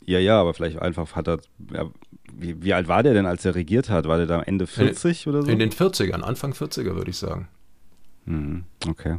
Ja, 0.06 0.20
ja, 0.20 0.40
aber 0.40 0.54
vielleicht 0.54 0.82
einfach 0.82 1.16
hat 1.16 1.28
er. 1.28 1.40
Ja, 1.72 1.90
wie, 2.36 2.62
wie, 2.64 2.74
alt 2.74 2.88
war 2.88 3.04
der 3.04 3.14
denn, 3.14 3.26
als 3.26 3.46
er 3.46 3.56
regiert 3.56 3.90
hat? 3.90 4.08
War 4.08 4.18
der 4.18 4.26
da 4.26 4.42
Ende 4.42 4.68
40 4.68 5.26
in, 5.26 5.32
oder 5.32 5.44
so? 5.44 5.52
In 5.52 5.60
den 5.60 5.72
40ern, 5.72 6.22
Anfang 6.22 6.54
40er, 6.54 6.96
würde 6.96 7.12
ich 7.12 7.18
sagen. 7.18 7.48
Hm, 8.26 8.64
okay. 8.88 9.18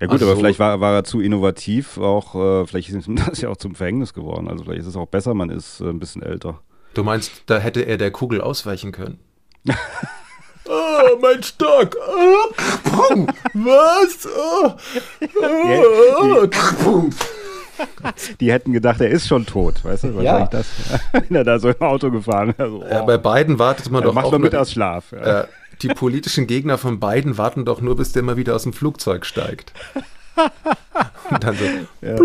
Ja 0.00 0.06
gut, 0.06 0.14
also 0.14 0.26
aber 0.26 0.36
vielleicht 0.36 0.58
war, 0.58 0.80
war 0.80 0.94
er 0.94 1.04
zu 1.04 1.20
innovativ, 1.20 1.96
auch 1.98 2.34
äh, 2.34 2.66
vielleicht 2.66 2.88
ist 2.90 3.08
das 3.26 3.40
ja 3.40 3.48
auch 3.48 3.56
zum 3.56 3.74
Verhängnis 3.74 4.14
geworden. 4.14 4.48
Also 4.48 4.64
vielleicht 4.64 4.80
ist 4.80 4.88
es 4.88 4.96
auch 4.96 5.06
besser, 5.06 5.34
man 5.34 5.50
ist 5.50 5.80
äh, 5.80 5.88
ein 5.88 6.00
bisschen 6.00 6.22
älter. 6.22 6.60
Du 6.94 7.04
meinst, 7.04 7.44
da 7.46 7.58
hätte 7.58 7.82
er 7.82 7.98
der 7.98 8.10
Kugel 8.10 8.40
ausweichen 8.40 8.92
können? 8.92 9.18
Oh, 10.66 11.18
mein 11.20 11.42
Stock. 11.42 11.96
Oh, 11.98 13.26
was? 13.54 14.28
Oh, 14.36 14.74
oh, 16.20 17.10
die 18.40 18.52
hätten 18.52 18.72
gedacht, 18.72 19.00
er 19.00 19.10
ist 19.10 19.26
schon 19.26 19.46
tot, 19.46 19.84
weißt 19.84 20.04
du? 20.04 20.20
Ja. 20.20 20.46
Das, 20.46 20.66
wenn 21.12 21.36
er 21.36 21.44
da 21.44 21.58
so 21.58 21.70
im 21.70 21.80
Auto 21.80 22.10
gefahren 22.10 22.54
wäre. 22.56 22.70
So, 22.70 22.82
oh. 22.82 22.88
ja, 22.88 23.02
bei 23.02 23.18
beiden 23.18 23.58
wartet 23.58 23.90
man 23.90 24.02
doch 24.02 24.14
macht 24.14 24.26
auch. 24.26 24.38
Macht 24.38 24.70
Schlaf. 24.70 25.12
Ja. 25.12 25.40
Äh, 25.42 25.46
die 25.82 25.88
politischen 25.88 26.46
Gegner 26.46 26.78
von 26.78 27.00
beiden 27.00 27.38
warten 27.38 27.64
doch 27.64 27.80
nur, 27.80 27.96
bis 27.96 28.12
der 28.12 28.22
mal 28.22 28.36
wieder 28.36 28.54
aus 28.54 28.62
dem 28.62 28.72
Flugzeug 28.72 29.26
steigt. 29.26 29.72
Und 31.30 31.44
dann 31.44 31.56
so. 31.56 31.64
Ja. 32.06 32.16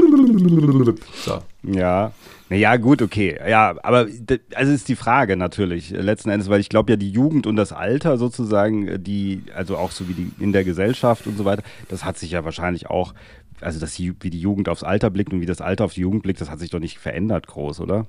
so. 1.26 1.40
Ja. 1.64 2.12
Naja, 2.50 2.78
gut, 2.78 3.02
okay. 3.02 3.38
Ja, 3.48 3.76
aber 3.84 4.08
also 4.56 4.72
ist 4.72 4.88
die 4.88 4.96
Frage 4.96 5.36
natürlich 5.36 5.90
letzten 5.90 6.30
Endes, 6.30 6.50
weil 6.50 6.62
ich 6.62 6.70
glaube 6.70 6.92
ja, 6.92 6.96
die 6.96 7.12
Jugend 7.12 7.46
und 7.46 7.58
das 7.58 7.74
Alter 7.74 8.18
sozusagen, 8.18 9.04
die, 9.04 9.44
also 9.54 9.76
auch 9.76 9.92
so 9.92 10.08
wie 10.08 10.14
die 10.14 10.32
in 10.40 10.54
der 10.54 10.64
Gesellschaft 10.64 11.28
und 11.28 11.38
so 11.38 11.44
weiter, 11.44 11.64
das 11.90 12.06
hat 12.06 12.18
sich 12.18 12.32
ja 12.32 12.46
wahrscheinlich 12.46 12.90
auch, 12.90 13.14
also 13.62 13.80
dass 13.80 13.94
die, 13.94 14.14
wie 14.22 14.30
die 14.30 14.40
Jugend 14.40 14.70
aufs 14.70 14.84
Alter 14.84 15.10
blickt 15.10 15.34
und 15.34 15.42
wie 15.42 15.46
das 15.46 15.62
Alter 15.62 15.86
auf 15.86 15.94
die 15.94 16.02
Jugend 16.02 16.24
blickt, 16.24 16.42
das 16.42 16.50
hat 16.50 16.60
sich 16.60 16.70
doch 16.70 16.80
nicht 16.80 17.00
verändert 17.00 17.48
groß, 17.48 17.80
oder? 17.80 18.08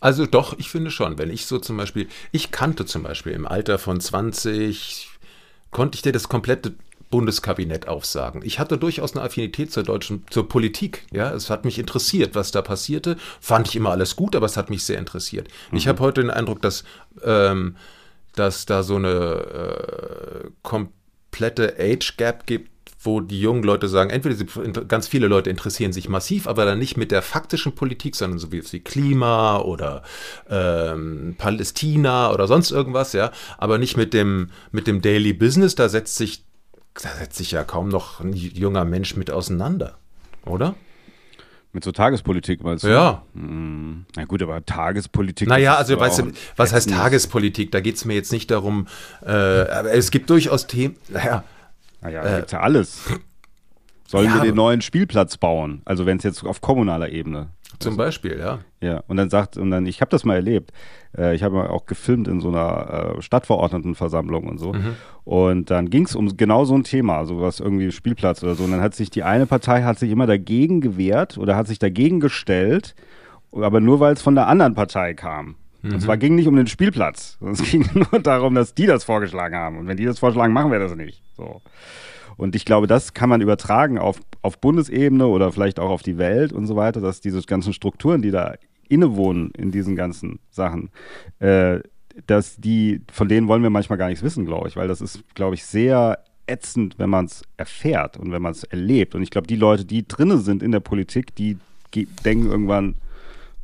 Also 0.00 0.26
doch, 0.26 0.58
ich 0.58 0.70
finde 0.70 0.90
schon. 0.90 1.18
Wenn 1.18 1.30
ich 1.30 1.46
so 1.46 1.58
zum 1.58 1.76
Beispiel, 1.76 2.08
ich 2.32 2.50
kannte 2.50 2.86
zum 2.86 3.02
Beispiel 3.02 3.32
im 3.32 3.46
Alter 3.46 3.78
von 3.78 4.00
20, 4.00 5.08
konnte 5.70 5.96
ich 5.96 6.02
dir 6.02 6.12
das 6.12 6.28
komplette 6.28 6.74
Bundeskabinett 7.10 7.86
aufsagen. 7.86 8.42
Ich 8.44 8.58
hatte 8.58 8.78
durchaus 8.78 9.14
eine 9.14 9.24
Affinität 9.24 9.72
zur 9.72 9.84
deutschen, 9.84 10.24
zur 10.30 10.48
Politik. 10.48 11.04
Ja, 11.12 11.32
es 11.32 11.50
hat 11.50 11.64
mich 11.64 11.78
interessiert, 11.78 12.34
was 12.34 12.50
da 12.50 12.62
passierte. 12.62 13.16
Fand 13.40 13.68
ich 13.68 13.76
immer 13.76 13.90
alles 13.90 14.16
gut, 14.16 14.34
aber 14.34 14.46
es 14.46 14.56
hat 14.56 14.70
mich 14.70 14.82
sehr 14.84 14.98
interessiert. 14.98 15.48
Mhm. 15.70 15.78
Ich 15.78 15.88
habe 15.88 16.00
heute 16.00 16.22
den 16.22 16.30
Eindruck, 16.30 16.62
dass, 16.62 16.84
ähm, 17.22 17.76
dass 18.34 18.66
da 18.66 18.82
so 18.82 18.96
eine 18.96 20.44
äh, 20.44 20.50
komplette 20.62 21.76
Age 21.78 22.16
Gap 22.16 22.46
gibt 22.46 22.70
wo 23.06 23.20
die 23.20 23.40
jungen 23.40 23.62
Leute 23.62 23.88
sagen, 23.88 24.10
entweder 24.10 24.34
sie, 24.34 24.46
ganz 24.88 25.08
viele 25.08 25.28
Leute 25.28 25.48
interessieren 25.48 25.92
sich 25.92 26.08
massiv, 26.08 26.46
aber 26.46 26.64
dann 26.64 26.78
nicht 26.78 26.96
mit 26.96 27.10
der 27.10 27.22
faktischen 27.22 27.74
Politik, 27.74 28.16
sondern 28.16 28.38
so 28.38 28.52
wie 28.52 28.80
Klima 28.80 29.58
oder 29.58 30.02
ähm, 30.50 31.36
Palästina 31.38 32.32
oder 32.32 32.46
sonst 32.46 32.70
irgendwas, 32.72 33.12
ja, 33.12 33.30
aber 33.58 33.78
nicht 33.78 33.96
mit 33.96 34.12
dem, 34.12 34.50
mit 34.72 34.86
dem 34.86 35.00
Daily 35.00 35.32
Business, 35.32 35.74
da 35.74 35.88
setzt 35.88 36.16
sich, 36.16 36.44
da 37.00 37.10
setzt 37.10 37.36
sich 37.36 37.52
ja 37.52 37.64
kaum 37.64 37.88
noch 37.88 38.20
ein 38.20 38.32
junger 38.32 38.84
Mensch 38.84 39.16
mit 39.16 39.30
auseinander, 39.30 39.96
oder? 40.44 40.74
Mit 41.72 41.84
so 41.84 41.92
Tagespolitik 41.92 42.64
meinst 42.64 42.84
du? 42.84 42.88
Ja. 42.88 43.22
Hm. 43.34 44.06
Na 44.16 44.24
gut, 44.24 44.40
aber 44.42 44.64
Tagespolitik. 44.64 45.46
Naja, 45.46 45.74
also 45.74 46.00
weißt 46.00 46.20
du, 46.20 46.32
was 46.56 46.72
heißt 46.72 46.88
Tagespolitik? 46.88 47.70
Da 47.70 47.80
geht 47.80 47.96
es 47.96 48.06
mir 48.06 48.14
jetzt 48.14 48.32
nicht 48.32 48.50
darum, 48.50 48.86
äh, 49.22 49.30
aber 49.30 49.92
es 49.92 50.10
gibt 50.10 50.30
durchaus 50.30 50.66
Themen, 50.66 50.96
naja, 51.10 51.44
naja, 52.06 52.22
da 52.22 52.32
äh, 52.32 52.36
gibt's 52.36 52.52
ja 52.52 52.60
alles. 52.60 53.02
Sollen 54.06 54.26
ja, 54.26 54.34
wir 54.36 54.42
den 54.42 54.54
neuen 54.54 54.80
Spielplatz 54.80 55.36
bauen? 55.36 55.82
Also 55.84 56.06
wenn 56.06 56.18
es 56.18 56.22
jetzt 56.22 56.44
auf 56.44 56.60
kommunaler 56.60 57.10
Ebene. 57.10 57.48
Zum 57.80 57.90
also, 57.90 57.98
Beispiel, 57.98 58.38
ja. 58.38 58.60
Ja, 58.80 59.02
und 59.08 59.16
dann 59.16 59.28
sagt, 59.28 59.56
und 59.56 59.72
dann, 59.72 59.84
ich 59.86 60.00
habe 60.00 60.10
das 60.10 60.24
mal 60.24 60.36
erlebt. 60.36 60.70
Äh, 61.18 61.34
ich 61.34 61.42
habe 61.42 61.68
auch 61.70 61.86
gefilmt 61.86 62.28
in 62.28 62.40
so 62.40 62.48
einer 62.48 63.16
äh, 63.16 63.22
Stadtverordnetenversammlung 63.22 64.46
und 64.46 64.58
so. 64.58 64.72
Mhm. 64.72 64.94
Und 65.24 65.70
dann 65.70 65.90
ging 65.90 66.04
es 66.04 66.14
um 66.14 66.36
genau 66.36 66.64
so 66.64 66.74
ein 66.74 66.84
Thema, 66.84 67.24
so 67.24 67.40
was 67.40 67.58
irgendwie 67.58 67.90
Spielplatz 67.90 68.44
oder 68.44 68.54
so. 68.54 68.62
Und 68.62 68.70
dann 68.70 68.80
hat 68.80 68.94
sich 68.94 69.10
die 69.10 69.24
eine 69.24 69.46
Partei 69.46 69.82
hat 69.82 69.98
sich 69.98 70.12
immer 70.12 70.26
dagegen 70.26 70.80
gewehrt 70.80 71.36
oder 71.36 71.56
hat 71.56 71.66
sich 71.66 71.80
dagegen 71.80 72.20
gestellt, 72.20 72.94
aber 73.50 73.80
nur 73.80 73.98
weil 73.98 74.14
es 74.14 74.22
von 74.22 74.36
der 74.36 74.46
anderen 74.46 74.74
Partei 74.74 75.14
kam. 75.14 75.56
Mhm. 75.86 75.94
Und 75.94 76.00
zwar 76.00 76.16
ging 76.16 76.34
nicht 76.34 76.48
um 76.48 76.56
den 76.56 76.66
Spielplatz, 76.66 77.36
sondern 77.40 77.54
es 77.54 77.70
ging 77.70 77.88
nur 77.94 78.20
darum, 78.20 78.54
dass 78.54 78.74
die 78.74 78.86
das 78.86 79.04
vorgeschlagen 79.04 79.56
haben. 79.56 79.78
Und 79.78 79.86
wenn 79.86 79.96
die 79.96 80.04
das 80.04 80.18
vorschlagen, 80.18 80.52
machen 80.52 80.72
wir 80.72 80.78
das 80.78 80.94
nicht. 80.94 81.22
So. 81.36 81.62
Und 82.36 82.54
ich 82.54 82.64
glaube, 82.64 82.86
das 82.86 83.14
kann 83.14 83.28
man 83.28 83.40
übertragen 83.40 83.98
auf, 83.98 84.20
auf 84.42 84.58
Bundesebene 84.58 85.26
oder 85.26 85.52
vielleicht 85.52 85.80
auch 85.80 85.90
auf 85.90 86.02
die 86.02 86.18
Welt 86.18 86.52
und 86.52 86.66
so 86.66 86.76
weiter, 86.76 87.00
dass 87.00 87.20
diese 87.20 87.40
ganzen 87.42 87.72
Strukturen, 87.72 88.20
die 88.22 88.30
da 88.30 88.54
innewohnen 88.88 89.50
in 89.56 89.70
diesen 89.70 89.96
ganzen 89.96 90.38
Sachen, 90.50 90.90
äh, 91.38 91.80
dass 92.26 92.56
die, 92.56 93.02
von 93.10 93.28
denen 93.28 93.48
wollen 93.48 93.62
wir 93.62 93.70
manchmal 93.70 93.98
gar 93.98 94.08
nichts 94.08 94.22
wissen, 94.22 94.46
glaube 94.46 94.68
ich, 94.68 94.76
weil 94.76 94.88
das 94.88 95.00
ist, 95.00 95.22
glaube 95.34 95.54
ich, 95.54 95.64
sehr 95.64 96.18
ätzend, 96.46 96.98
wenn 96.98 97.10
man 97.10 97.26
es 97.26 97.42
erfährt 97.56 98.16
und 98.16 98.32
wenn 98.32 98.42
man 98.42 98.52
es 98.52 98.64
erlebt. 98.64 99.14
Und 99.14 99.22
ich 99.22 99.30
glaube, 99.30 99.46
die 99.46 99.56
Leute, 99.56 99.84
die 99.84 100.06
drinnen 100.06 100.40
sind 100.40 100.62
in 100.62 100.72
der 100.72 100.80
Politik, 100.80 101.34
die 101.34 101.58
denken 102.24 102.46
irgendwann, 102.46 102.96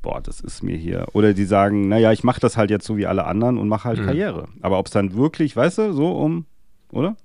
boah, 0.02 0.20
das 0.20 0.40
ist 0.40 0.62
mir 0.62 0.76
hier. 0.76 1.06
Oder 1.12 1.32
die 1.32 1.44
sagen, 1.44 1.88
naja, 1.88 2.12
ich 2.12 2.24
mache 2.24 2.40
das 2.40 2.56
halt 2.56 2.70
jetzt 2.70 2.84
so 2.84 2.96
wie 2.96 3.06
alle 3.06 3.24
anderen 3.24 3.58
und 3.58 3.68
mache 3.68 3.84
halt 3.84 4.00
mhm. 4.00 4.06
Karriere. 4.06 4.48
Aber 4.60 4.78
ob 4.78 4.86
es 4.86 4.92
dann 4.92 5.14
wirklich, 5.14 5.56
weißt 5.56 5.78
du, 5.78 5.92
so 5.92 6.12
um, 6.12 6.44
oder? 6.90 7.16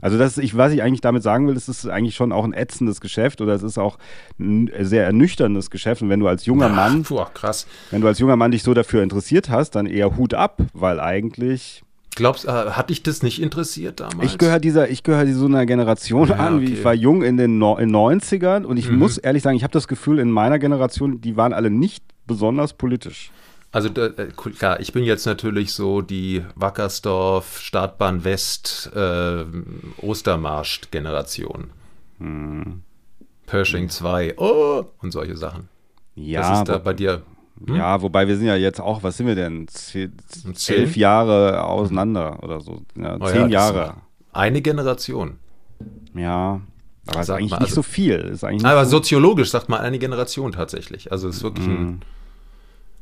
Also 0.00 0.18
das, 0.18 0.38
ich, 0.38 0.56
was 0.56 0.72
ich 0.72 0.82
eigentlich 0.82 1.00
damit 1.00 1.22
sagen 1.22 1.46
will, 1.46 1.56
es 1.56 1.68
ist 1.68 1.86
eigentlich 1.86 2.14
schon 2.14 2.32
auch 2.32 2.44
ein 2.44 2.52
ätzendes 2.52 3.00
Geschäft 3.00 3.40
oder 3.40 3.54
es 3.54 3.62
ist 3.62 3.78
auch 3.78 3.98
ein 4.38 4.70
sehr 4.80 5.04
ernüchterndes 5.04 5.70
Geschäft. 5.70 6.02
Und 6.02 6.08
wenn 6.08 6.20
du 6.20 6.26
als 6.26 6.46
junger 6.46 6.68
Mann, 6.68 7.02
puh, 7.02 7.24
krass. 7.34 7.66
wenn 7.90 8.00
du 8.00 8.06
als 8.06 8.18
junger 8.18 8.36
Mann 8.36 8.50
dich 8.50 8.62
so 8.62 8.74
dafür 8.74 9.02
interessiert 9.02 9.50
hast, 9.50 9.72
dann 9.72 9.86
eher 9.86 10.16
Hut 10.16 10.34
ab, 10.34 10.58
weil 10.72 11.00
eigentlich 11.00 11.82
Glaubst, 12.16 12.44
äh, 12.44 12.48
hat 12.48 12.90
dich 12.90 13.02
das 13.02 13.22
nicht 13.22 13.42
interessiert 13.42 13.98
damals? 13.98 14.30
Ich 14.30 14.38
gehöre 14.38 14.60
dieser, 14.60 14.88
ich 14.88 15.02
gehöre 15.02 15.26
so 15.32 15.46
einer 15.46 15.66
Generation 15.66 16.28
ja, 16.28 16.36
an, 16.36 16.60
wie 16.60 16.66
okay. 16.66 16.74
ich 16.74 16.84
war 16.84 16.94
jung 16.94 17.22
in 17.22 17.36
den 17.36 17.58
no 17.58 17.76
in 17.76 17.90
90ern 17.90 18.62
und 18.62 18.76
ich 18.76 18.88
mhm. 18.88 18.98
muss 18.98 19.18
ehrlich 19.18 19.42
sagen, 19.42 19.56
ich 19.56 19.64
habe 19.64 19.72
das 19.72 19.88
Gefühl, 19.88 20.20
in 20.20 20.30
meiner 20.30 20.60
Generation, 20.60 21.20
die 21.20 21.36
waren 21.36 21.52
alle 21.52 21.70
nicht 21.70 22.04
besonders 22.26 22.72
politisch. 22.72 23.30
Also 23.74 23.88
äh, 23.88 24.28
klar, 24.56 24.78
ich 24.78 24.92
bin 24.92 25.02
jetzt 25.02 25.26
natürlich 25.26 25.72
so 25.72 26.00
die 26.00 26.44
Wackersdorf, 26.54 27.58
Startbahn 27.58 28.22
West, 28.22 28.90
äh, 28.94 29.44
Ostermarsch-Generation. 30.00 31.70
Hm. 32.18 32.82
Pershing 33.46 33.88
2, 33.88 34.34
oh, 34.38 34.84
und 35.02 35.10
solche 35.10 35.36
Sachen. 35.36 35.68
Ja. 36.14 36.40
Das 36.40 36.58
ist 36.60 36.68
da 36.68 36.78
bei 36.78 36.94
dir. 36.94 37.22
Hm? 37.66 37.74
Ja, 37.74 38.00
wobei 38.00 38.28
wir 38.28 38.36
sind 38.36 38.46
ja 38.46 38.54
jetzt 38.54 38.80
auch, 38.80 39.02
was 39.02 39.16
sind 39.16 39.26
wir 39.26 39.34
denn? 39.34 39.66
Zehn, 39.66 40.12
elf 40.68 40.96
Jahre 40.96 41.64
auseinander 41.64 42.42
oder 42.44 42.60
so. 42.60 42.82
Ja, 42.96 43.16
oh 43.20 43.26
zehn 43.26 43.42
ja, 43.42 43.48
Jahre. 43.48 43.94
Eine 44.32 44.62
Generation. 44.62 45.38
Ja, 46.14 46.60
aber 47.06 47.20
ist 47.20 47.30
eigentlich 47.30 47.50
mal, 47.50 47.58
nicht 47.58 47.70
also, 47.70 47.76
so 47.76 47.82
viel. 47.82 48.38
Aber 48.62 48.84
so 48.84 48.96
soziologisch 48.98 49.50
sagt 49.50 49.68
man 49.68 49.80
eine 49.80 49.98
Generation 49.98 50.52
tatsächlich. 50.52 51.12
Also 51.12 51.28
es 51.28 51.36
ist 51.36 51.42
wirklich 51.42 51.66
ein 51.66 51.76
hm. 51.76 52.00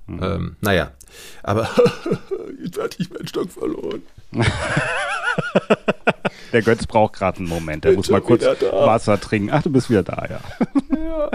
Mhm. 0.06 0.20
Ähm, 0.22 0.56
naja, 0.60 0.92
aber 1.42 1.68
jetzt 2.62 2.80
hatte 2.80 2.96
ich 3.00 3.10
meinen 3.10 3.28
Stock 3.28 3.50
verloren. 3.50 4.02
Der 6.52 6.62
Götz 6.62 6.86
braucht 6.86 7.14
gerade 7.14 7.38
einen 7.38 7.48
Moment. 7.48 7.84
Der 7.84 7.92
muss 7.94 8.10
mal 8.10 8.20
kurz 8.20 8.44
Wasser 8.44 9.18
trinken. 9.18 9.50
Ach, 9.50 9.62
du 9.62 9.70
bist 9.70 9.88
wieder 9.88 10.02
da, 10.02 10.26
ja. 10.28 10.40
ja. 10.96 11.30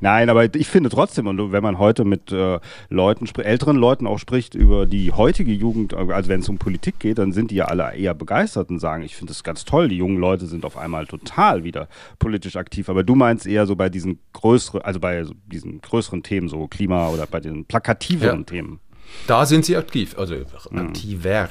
Nein, 0.00 0.30
aber 0.30 0.52
ich 0.54 0.66
finde 0.66 0.88
trotzdem, 0.88 1.26
und 1.26 1.52
wenn 1.52 1.62
man 1.62 1.78
heute 1.78 2.04
mit 2.04 2.32
äh, 2.32 2.58
Leuten, 2.88 3.28
älteren 3.40 3.76
Leuten 3.76 4.06
auch 4.06 4.18
spricht 4.18 4.54
über 4.54 4.86
die 4.86 5.12
heutige 5.12 5.52
Jugend, 5.52 5.94
also 5.94 6.28
wenn 6.28 6.40
es 6.40 6.48
um 6.48 6.58
Politik 6.58 6.98
geht, 6.98 7.18
dann 7.18 7.32
sind 7.32 7.50
die 7.50 7.56
ja 7.56 7.66
alle 7.66 7.94
eher 7.94 8.14
begeistert 8.14 8.70
und 8.70 8.78
sagen, 8.80 9.02
ich 9.02 9.14
finde 9.14 9.32
das 9.32 9.44
ganz 9.44 9.64
toll, 9.64 9.88
die 9.88 9.98
jungen 9.98 10.18
Leute 10.18 10.46
sind 10.46 10.64
auf 10.64 10.76
einmal 10.76 11.06
total 11.06 11.64
wieder 11.64 11.88
politisch 12.18 12.56
aktiv. 12.56 12.88
Aber 12.88 13.04
du 13.04 13.14
meinst 13.14 13.46
eher 13.46 13.66
so 13.66 13.76
bei 13.76 13.88
diesen 13.88 14.18
größeren, 14.32 14.82
also 14.82 14.98
bei 14.98 15.24
diesen 15.46 15.80
größeren 15.80 16.22
Themen, 16.22 16.48
so 16.48 16.66
Klima 16.66 17.08
oder 17.08 17.26
bei 17.26 17.40
den 17.40 17.64
plakativeren 17.98 18.40
ja. 18.40 18.44
Themen. 18.44 18.80
Da 19.26 19.46
sind 19.46 19.64
sie 19.64 19.76
aktiv, 19.76 20.16
also 20.18 20.34
aktiver. 20.74 21.48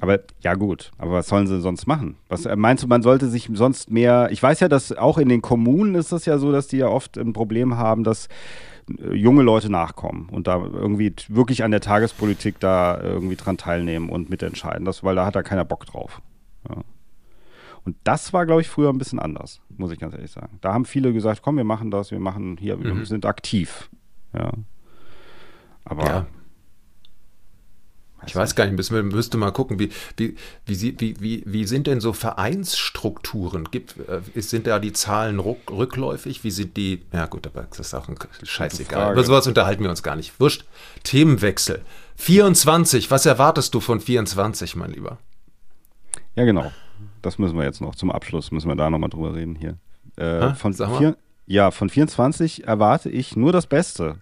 Aber 0.00 0.20
ja 0.40 0.54
gut, 0.54 0.90
aber 0.98 1.12
was 1.12 1.28
sollen 1.28 1.46
sie 1.46 1.60
sonst 1.60 1.86
machen? 1.86 2.16
Was 2.28 2.46
äh, 2.46 2.56
meinst 2.56 2.82
du, 2.82 2.88
man 2.88 3.02
sollte 3.02 3.28
sich 3.28 3.48
sonst 3.52 3.90
mehr, 3.90 4.28
ich 4.32 4.42
weiß 4.42 4.60
ja, 4.60 4.68
dass 4.68 4.92
auch 4.92 5.18
in 5.18 5.28
den 5.28 5.42
Kommunen 5.42 5.94
ist 5.94 6.10
das 6.12 6.24
ja 6.24 6.38
so, 6.38 6.50
dass 6.50 6.66
die 6.66 6.78
ja 6.78 6.88
oft 6.88 7.16
ein 7.18 7.32
Problem 7.32 7.76
haben, 7.76 8.02
dass 8.02 8.28
äh, 8.98 9.14
junge 9.14 9.42
Leute 9.42 9.70
nachkommen 9.70 10.28
und 10.30 10.46
da 10.48 10.56
irgendwie 10.56 11.14
wirklich 11.28 11.62
an 11.62 11.70
der 11.70 11.80
Tagespolitik 11.80 12.58
da 12.58 13.00
irgendwie 13.00 13.36
dran 13.36 13.58
teilnehmen 13.58 14.08
und 14.08 14.30
mitentscheiden, 14.30 14.84
das, 14.84 15.04
weil 15.04 15.14
da 15.14 15.26
hat 15.26 15.36
da 15.36 15.42
keiner 15.42 15.64
Bock 15.64 15.86
drauf. 15.86 16.20
Ja. 16.68 16.78
Und 17.84 17.96
das 18.02 18.32
war, 18.32 18.46
glaube 18.46 18.62
ich, 18.62 18.68
früher 18.68 18.90
ein 18.90 18.98
bisschen 18.98 19.18
anders, 19.18 19.60
muss 19.68 19.92
ich 19.92 19.98
ganz 19.98 20.14
ehrlich 20.14 20.30
sagen. 20.30 20.58
Da 20.62 20.72
haben 20.72 20.84
viele 20.84 21.12
gesagt, 21.12 21.42
komm, 21.42 21.56
wir 21.58 21.64
machen 21.64 21.90
das, 21.90 22.10
wir 22.10 22.20
machen 22.20 22.56
hier, 22.58 22.76
mhm. 22.76 22.98
wir 22.98 23.06
sind 23.06 23.26
aktiv. 23.26 23.90
Ja. 24.32 24.52
Aber 25.84 26.04
ja. 26.06 26.26
Ich 28.24 28.36
weiß 28.36 28.54
gar 28.54 28.66
nicht, 28.66 28.76
müsste, 28.76 29.02
müsste 29.02 29.36
mal 29.36 29.50
gucken, 29.50 29.80
wie, 29.80 29.90
wie, 30.16 30.36
wie, 30.66 31.00
wie, 31.00 31.20
wie, 31.20 31.42
wie 31.44 31.64
sind 31.64 31.88
denn 31.88 32.00
so 32.00 32.12
Vereinsstrukturen? 32.12 33.68
Gibt, 33.70 33.96
äh, 34.08 34.40
sind 34.40 34.68
da 34.68 34.78
die 34.78 34.92
Zahlen 34.92 35.40
rückläufig? 35.40 36.44
Wie 36.44 36.52
sind 36.52 36.76
die? 36.76 37.02
Ja, 37.12 37.26
gut, 37.26 37.46
aber 37.48 37.62
das 37.68 37.80
ist 37.80 37.94
auch 37.94 38.08
ein 38.08 38.16
scheißegal. 38.42 39.12
Über 39.12 39.24
sowas 39.24 39.46
unterhalten 39.48 39.82
wir 39.82 39.90
uns 39.90 40.04
gar 40.04 40.14
nicht. 40.14 40.38
Wurscht. 40.38 40.64
Themenwechsel. 41.02 41.82
24, 42.16 43.10
was 43.10 43.26
erwartest 43.26 43.74
du 43.74 43.80
von 43.80 44.00
24, 44.00 44.76
mein 44.76 44.92
Lieber? 44.92 45.18
Ja, 46.36 46.44
genau. 46.44 46.70
Das 47.22 47.38
müssen 47.38 47.56
wir 47.58 47.64
jetzt 47.64 47.80
noch 47.80 47.96
zum 47.96 48.12
Abschluss, 48.12 48.52
müssen 48.52 48.68
wir 48.68 48.76
da 48.76 48.88
nochmal 48.88 49.10
drüber 49.10 49.34
reden 49.34 49.56
hier. 49.56 49.78
Äh, 50.16 50.40
Ha, 50.40 50.54
von 50.54 50.72
sag 50.72 50.90
mal. 50.90 50.98
vier, 50.98 51.16
ja, 51.46 51.70
von 51.70 51.88
24 51.88 52.68
erwarte 52.68 53.10
ich 53.10 53.36
nur 53.36 53.52
das 53.52 53.66
Beste, 53.66 54.16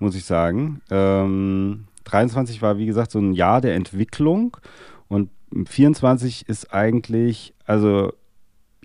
muss 0.00 0.16
ich 0.16 0.24
sagen. 0.24 0.80
Ähm, 0.90 1.84
23 2.04 2.60
war, 2.62 2.78
wie 2.78 2.86
gesagt, 2.86 3.12
so 3.12 3.20
ein 3.20 3.32
Jahr 3.32 3.60
der 3.60 3.74
Entwicklung 3.74 4.56
und 5.08 5.30
24 5.66 6.48
ist 6.48 6.72
eigentlich, 6.72 7.54
also 7.64 8.12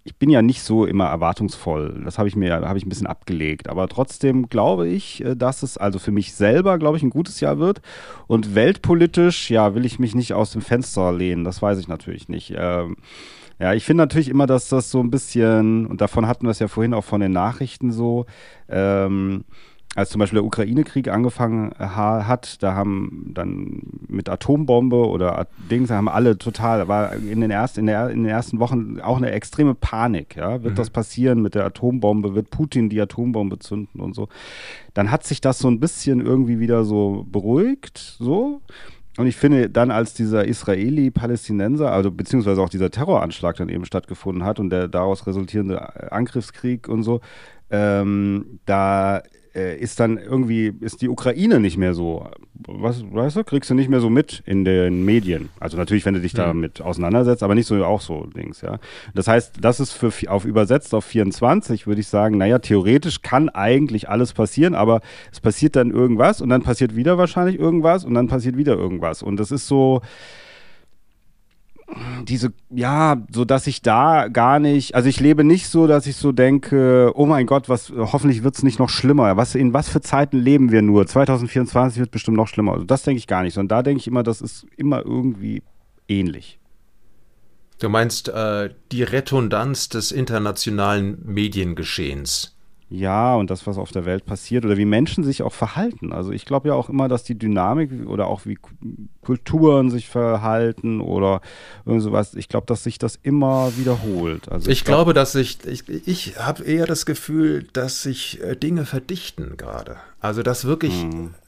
ich 0.06 0.16
bin 0.18 0.30
ja 0.30 0.44
nicht 0.44 0.62
so 0.62 0.86
immer 0.86 1.06
erwartungsvoll. 1.06 2.02
Das 2.06 2.20
habe 2.20 2.28
ich 2.28 2.36
mir, 2.36 2.54
habe 2.54 2.78
ich 2.78 2.86
ein 2.86 2.90
bisschen 2.90 3.08
abgelegt. 3.08 3.68
Aber 3.68 3.88
trotzdem 3.88 4.50
glaube 4.50 4.88
ich, 4.88 5.26
äh, 5.26 5.36
dass 5.36 5.64
es 5.64 5.80
also 5.80 5.98
für 5.98 6.12
mich 6.12 6.36
selber, 6.36 6.78
glaube 6.78 6.98
ich, 6.98 7.04
ein 7.04 7.10
gutes 7.10 7.40
Jahr 7.40 7.58
wird. 7.58 7.82
Und 8.28 8.54
weltpolitisch, 8.54 9.50
ja, 9.50 9.74
will 9.74 9.84
ich 9.84 9.98
mich 9.98 10.14
nicht 10.14 10.34
aus 10.34 10.52
dem 10.52 10.62
Fenster 10.62 11.12
lehnen. 11.12 11.44
Das 11.44 11.62
weiß 11.62 11.80
ich 11.80 11.88
natürlich 11.88 12.30
nicht. 12.30 12.54
Ähm, 12.56 12.98
ja, 13.60 13.74
ich 13.74 13.84
finde 13.84 14.04
natürlich 14.04 14.30
immer, 14.30 14.46
dass 14.46 14.70
das 14.70 14.92
so 14.92 15.00
ein 15.00 15.10
bisschen, 15.10 15.88
und 15.88 16.02
davon 16.02 16.28
hatten 16.28 16.46
wir 16.46 16.52
es 16.52 16.60
ja 16.60 16.68
vorhin 16.68 16.94
auch 16.94 17.04
von 17.04 17.22
den 17.22 17.32
Nachrichten 17.32 17.92
so, 17.92 18.28
ähm, 18.70 19.44
als 19.96 20.10
zum 20.10 20.20
Beispiel 20.20 20.38
der 20.38 20.46
Ukraine-Krieg 20.46 21.08
angefangen 21.08 21.74
ha 21.80 22.28
hat, 22.28 22.62
da 22.62 22.76
haben 22.76 23.32
dann 23.34 23.82
mit 24.10 24.30
Atombombe 24.30 25.08
oder 25.08 25.48
Dings 25.72 25.90
haben 25.90 26.10
alle 26.10 26.38
total, 26.38 26.90
war 26.90 27.14
in 27.16 27.40
den, 27.40 27.50
erst, 27.50 27.78
in, 27.78 27.86
der, 27.86 28.10
in 28.10 28.24
den 28.24 28.30
ersten 28.30 28.60
Wochen 28.60 29.00
auch 29.00 29.18
eine 29.18 29.32
extreme 29.32 29.74
Panik. 29.74 30.36
Ja? 30.36 30.62
Wird 30.64 30.78
das 30.78 30.90
passieren 30.90 31.42
mit 31.42 31.56
der 31.56 31.66
Atombombe? 31.66 32.36
Wird 32.36 32.50
Putin 32.50 32.90
die 32.90 33.00
Atombombe 33.00 33.58
zünden 33.58 34.02
und 34.02 34.16
so? 34.16 34.28
Dann 34.94 35.12
hat 35.12 35.24
sich 35.24 35.40
das 35.40 35.60
so 35.60 35.70
ein 35.70 35.80
bisschen 35.80 36.20
irgendwie 36.20 36.60
wieder 36.60 36.84
so 36.84 37.26
beruhigt, 37.32 38.18
so. 38.20 38.62
Und 39.18 39.28
ich 39.28 39.38
finde, 39.38 39.70
dann 39.70 39.92
als 39.92 40.14
dieser 40.14 40.46
Israeli-Palästinenser, 40.46 41.90
also 41.90 42.12
beziehungsweise 42.12 42.62
auch 42.62 42.68
dieser 42.68 42.92
Terroranschlag 42.92 43.56
dann 43.56 43.70
eben 43.70 43.86
stattgefunden 43.86 44.44
hat 44.44 44.60
und 44.60 44.72
der 44.72 44.90
daraus 44.90 45.26
resultierende 45.26 46.12
Angriffskrieg 46.12 46.90
und 46.90 47.04
so, 47.04 47.22
ähm, 47.72 48.60
da 48.66 49.20
äh, 49.20 49.24
ist 49.56 50.00
dann 50.00 50.18
irgendwie, 50.18 50.74
ist 50.82 51.02
die 51.02 51.08
Ukraine 51.08 51.62
nicht 51.62 51.78
mehr 51.78 51.94
so, 51.94 52.28
was, 52.68 53.04
weißt 53.10 53.38
du, 53.38 53.44
kriegst 53.44 53.70
du 53.70 53.74
nicht 53.74 53.90
mehr 53.90 54.02
so 54.02 54.10
mit 54.10 54.44
in 54.46 54.66
den 54.66 55.06
Medien. 55.06 55.50
Also 55.60 55.78
natürlich, 55.78 56.06
wenn 56.06 56.14
du 56.14 56.20
dich 56.20 56.34
damit 56.34 56.82
auseinandersetzt, 56.82 57.42
aber 57.42 57.56
nicht 57.56 57.68
so 57.68 57.84
auch 57.86 58.02
so 58.02 58.26
Dings, 58.26 58.62
ja. 58.62 58.80
Das 59.14 59.28
heißt, 59.28 59.56
das 59.62 59.80
ist 59.80 59.94
für, 59.94 60.12
auf 60.30 60.44
übersetzt 60.44 60.94
auf 60.94 61.06
24, 61.06 61.88
würde 61.88 62.02
ich 62.02 62.08
sagen, 62.08 62.38
naja, 62.38 62.60
theoretisch 62.60 63.22
kann 63.22 63.50
eigentlich 63.50 64.10
alles 64.10 64.34
passieren, 64.34 64.76
aber 64.76 65.02
es 65.32 65.40
passiert 65.40 65.76
dann 65.78 65.92
irgendwas 65.92 66.42
und 66.42 66.50
dann 66.50 66.64
passiert 66.64 66.96
wieder 66.96 67.18
wahrscheinlich 67.18 67.58
irgendwas 67.58 68.04
und 68.04 68.14
dann 68.14 68.28
passiert 68.28 68.58
wieder 68.58 68.74
irgendwas. 68.74 69.24
Und 69.24 69.38
das 69.38 69.52
ist 69.52 69.68
so, 69.68 70.02
diese, 72.28 72.54
ja, 72.70 73.24
so 73.32 73.46
dass 73.46 73.68
ich 73.68 73.82
da 73.82 74.28
gar 74.28 74.60
nicht, 74.60 74.96
also 74.96 75.08
ich 75.08 75.20
lebe 75.20 75.44
nicht 75.44 75.68
so, 75.68 75.88
dass 75.88 76.08
ich 76.08 76.16
so 76.16 76.32
denke, 76.32 77.12
oh 77.16 77.26
mein 77.26 77.46
Gott, 77.46 77.70
was, 77.70 77.92
hoffentlich 77.96 78.44
wird 78.44 78.56
es 78.56 78.64
nicht 78.64 78.80
noch 78.80 78.90
schlimmer. 78.90 79.38
Was, 79.38 79.56
in 79.56 79.74
was 79.74 79.90
für 79.90 80.02
Zeiten 80.02 80.38
leben 80.38 80.72
wir 80.72 80.82
nur? 80.82 81.08
2024 81.08 82.00
wird 82.00 82.12
bestimmt 82.12 82.38
noch 82.38 82.48
schlimmer. 82.48 82.74
Also 82.74 82.86
das 82.86 83.04
denke 83.04 83.20
ich 83.20 83.28
gar 83.28 83.44
nicht, 83.44 83.54
sondern 83.54 83.78
da 83.78 83.84
denke 83.84 84.00
ich 84.00 84.08
immer, 84.08 84.24
das 84.24 84.42
ist 84.42 84.66
immer 84.78 85.06
irgendwie 85.06 85.64
ähnlich. 86.08 86.60
Du 87.80 87.90
meinst 87.90 88.30
äh, 88.30 88.70
die 88.92 89.04
Redundanz 89.04 89.90
des 89.90 90.12
internationalen 90.12 91.22
Mediengeschehens. 91.26 92.55
Ja, 92.88 93.36
und 93.36 93.50
das, 93.50 93.66
was 93.66 93.80
auf 93.80 93.92
der 93.92 94.06
Welt 94.06 94.28
passiert 94.28 94.64
oder 94.64 94.78
wie 94.78 94.86
Menschen 94.86 95.24
sich 95.24 95.42
auch 95.42 95.54
verhalten. 95.54 96.14
Also 96.14 96.32
ich 96.32 96.46
glaube 96.46 96.68
ja 96.68 96.76
auch 96.76 96.88
immer, 96.88 97.08
dass 97.08 97.24
die 97.24 97.34
Dynamik 97.38 97.90
oder 98.08 98.28
auch 98.28 98.46
wie 98.46 98.56
Ku- 98.56 98.70
Kulturen 99.24 99.90
sich 99.90 100.08
verhalten 100.08 101.02
oder 101.02 101.42
irgend 101.86 102.04
sowas, 102.04 102.36
ich 102.36 102.48
glaube, 102.48 102.68
dass 102.68 102.84
sich 102.84 103.00
das 103.00 103.18
immer 103.24 103.72
wiederholt. 103.78 104.52
Also 104.52 104.70
Ich 104.70 104.84
glaub- 104.86 104.98
glaube, 104.98 105.14
dass 105.14 105.34
ich, 105.34 105.66
ich, 105.66 105.90
ich 106.08 106.38
habe 106.38 106.64
eher 106.64 106.86
das 106.86 107.08
Gefühl, 107.08 107.66
dass 107.74 108.04
sich 108.04 108.40
äh, 108.44 108.56
Dinge 108.56 108.86
verdichten 108.86 109.58
gerade. 109.58 109.98
Also, 110.20 110.44
dass 110.44 110.66
wirklich, 110.66 110.94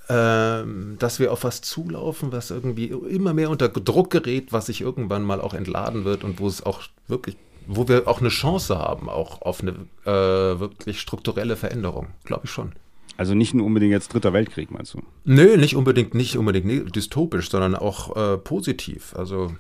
ähm, 0.10 0.96
dass 1.00 1.20
wir 1.20 1.32
auf 1.32 1.44
was 1.44 1.62
zulaufen, 1.62 2.32
was 2.32 2.52
irgendwie 2.52 2.86
immer 2.88 3.34
mehr 3.34 3.50
unter 3.50 3.70
Druck 3.70 4.10
gerät, 4.12 4.52
was 4.54 4.68
sich 4.68 4.82
irgendwann 4.82 5.24
mal 5.24 5.42
auch 5.42 5.54
entladen 5.54 6.06
wird 6.06 6.24
und 6.24 6.40
wo 6.40 6.48
es 6.48 6.66
auch 6.66 6.82
wirklich, 7.08 7.36
wo 7.68 7.88
wir 7.88 8.08
auch 8.08 8.20
eine 8.20 8.30
Chance 8.30 8.78
haben, 8.78 9.10
auch 9.10 9.42
auf 9.42 9.62
eine 9.62 9.72
äh, 10.06 10.60
wirklich 10.60 11.00
strukturelle 11.00 11.56
Veränderung. 11.56 12.08
Glaube 12.24 12.46
ich 12.46 12.52
schon. 12.52 12.74
Also 13.18 13.34
nicht 13.34 13.54
nur 13.54 13.66
unbedingt 13.66 13.92
jetzt 13.92 14.14
Dritter 14.14 14.32
Weltkrieg, 14.32 14.72
meinst 14.72 14.94
du? 14.94 15.02
Nö, 15.26 15.58
nicht 15.58 15.76
unbedingt, 15.76 16.14
nicht 16.14 16.38
unbedingt 16.38 16.96
dystopisch, 16.96 17.50
sondern 17.50 17.76
auch 17.76 18.16
äh, 18.16 18.38
positiv. 18.38 19.16
Also 19.16 19.56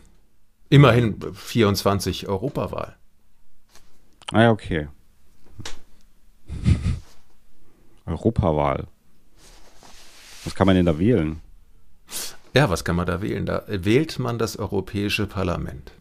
immerhin 0.69 1.17
24 1.33 2.27
Europawahl. 2.27 2.95
Ah 4.31 4.43
ja, 4.43 4.51
okay. 4.51 4.87
Europawahl. 8.05 8.87
Was 10.45 10.55
kann 10.55 10.67
man 10.67 10.75
denn 10.75 10.85
da 10.85 10.97
wählen? 10.97 11.41
Ja, 12.53 12.69
was 12.69 12.85
kann 12.85 12.95
man 12.95 13.05
da 13.05 13.21
wählen? 13.21 13.45
Da 13.45 13.63
wählt 13.67 14.19
man 14.19 14.37
das 14.37 14.57
Europäische 14.57 15.25
Parlament. 15.27 15.91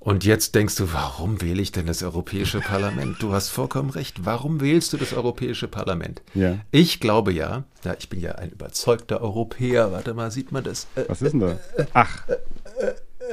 Und 0.00 0.24
jetzt 0.24 0.54
denkst 0.54 0.76
du, 0.76 0.92
warum 0.94 1.42
wähle 1.42 1.60
ich 1.60 1.72
denn 1.72 1.86
das 1.86 2.02
Europäische 2.02 2.60
Parlament? 2.72 3.16
Du 3.20 3.32
hast 3.32 3.50
vollkommen 3.50 3.90
recht. 3.90 4.24
Warum 4.24 4.60
wählst 4.60 4.92
du 4.94 4.96
das 4.96 5.12
Europäische 5.12 5.68
Parlament? 5.68 6.22
Ja. 6.34 6.56
Ich 6.70 7.00
glaube 7.00 7.32
ja, 7.32 7.64
ja, 7.84 7.94
ich 7.98 8.08
bin 8.08 8.20
ja 8.20 8.32
ein 8.32 8.50
überzeugter 8.50 9.20
Europäer. 9.20 9.92
Warte 9.92 10.14
mal, 10.14 10.30
sieht 10.30 10.52
man 10.52 10.64
das? 10.64 10.86
Äh, 10.96 11.04
Was 11.08 11.20
ist 11.20 11.32
denn 11.32 11.40
da? 11.40 11.58
Ach, 11.92 12.22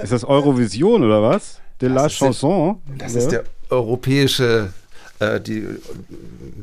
ist 0.04 0.12
das 0.12 0.26
Eurovision 0.26 1.04
oder 1.04 1.24
was? 1.24 1.60
De 1.80 1.88
la 1.90 2.04
Das 2.04 2.14
ist 2.14 2.20
der- 2.22 2.28
Chanson? 2.32 2.82
Das 2.98 3.16
ist 3.16 3.32
der 3.32 3.44
europäische, 3.70 4.74
äh, 5.20 5.40
die, 5.40 5.66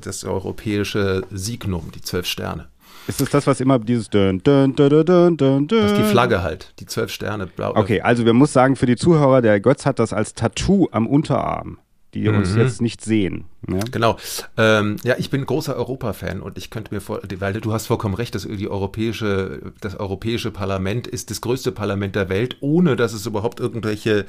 das 0.00 0.24
europäische 0.24 1.22
Signum, 1.30 1.90
die 1.94 2.02
zwölf 2.02 2.26
Sterne. 2.26 2.68
Ist 3.07 3.20
das 3.20 3.30
das, 3.30 3.47
was 3.47 3.61
immer 3.61 3.78
dieses 3.78 4.09
dun, 4.09 4.42
dun, 4.42 4.74
dun, 4.74 5.05
dun, 5.05 5.36
dun, 5.36 5.68
Das 5.68 5.92
ist 5.92 5.99
die 5.99 6.05
Flagge 6.05 6.42
halt, 6.42 6.72
die 6.80 6.86
zwölf 6.86 7.11
Sterne. 7.11 7.47
Blau, 7.47 7.72
Okay, 7.76 8.01
also 8.01 8.24
wir 8.24 8.32
muss 8.32 8.53
sagen, 8.53 8.76
für 8.76 8.86
die 8.86 8.97
Zuhörer, 8.97 9.42
der 9.42 9.61
Götz 9.61 9.84
hat 9.84 9.99
das 9.99 10.12
als 10.12 10.34
Tattoo 10.34 10.88
am 10.90 11.07
Unterarm, 11.07 11.78
die 12.14 12.28
uns 12.28 12.53
Mhm. 12.55 12.61
jetzt 12.61 12.80
nicht 12.80 13.03
sehen. 13.05 13.45
Ja? 13.68 13.80
Genau. 13.90 14.16
Ähm, 14.57 14.97
ja, 15.05 15.16
ich 15.18 15.30
bin 15.30 15.45
großer 15.45 15.74
Europa-Fan 15.76 16.40
und 16.40 16.57
ich 16.59 16.70
könnte 16.70 16.95
mir 16.95 17.01
vor, 17.01 17.20
weil 17.38 17.53
du 17.55 17.72
hast 17.72 17.86
vollkommen 17.88 18.14
recht, 18.14 18.34
dass 18.34 18.47
die 18.47 18.68
europäische, 18.70 19.72
das 19.80 19.97
europäische 19.99 20.51
Parlament 20.51 21.07
ist 21.07 21.30
das 21.30 21.40
größte 21.40 21.72
Parlament 21.72 22.14
der 22.14 22.28
Welt, 22.28 22.57
ohne 22.61 22.95
dass 22.97 23.12
es 23.12 23.26
überhaupt 23.26 23.61
irgendwelche 23.61 24.26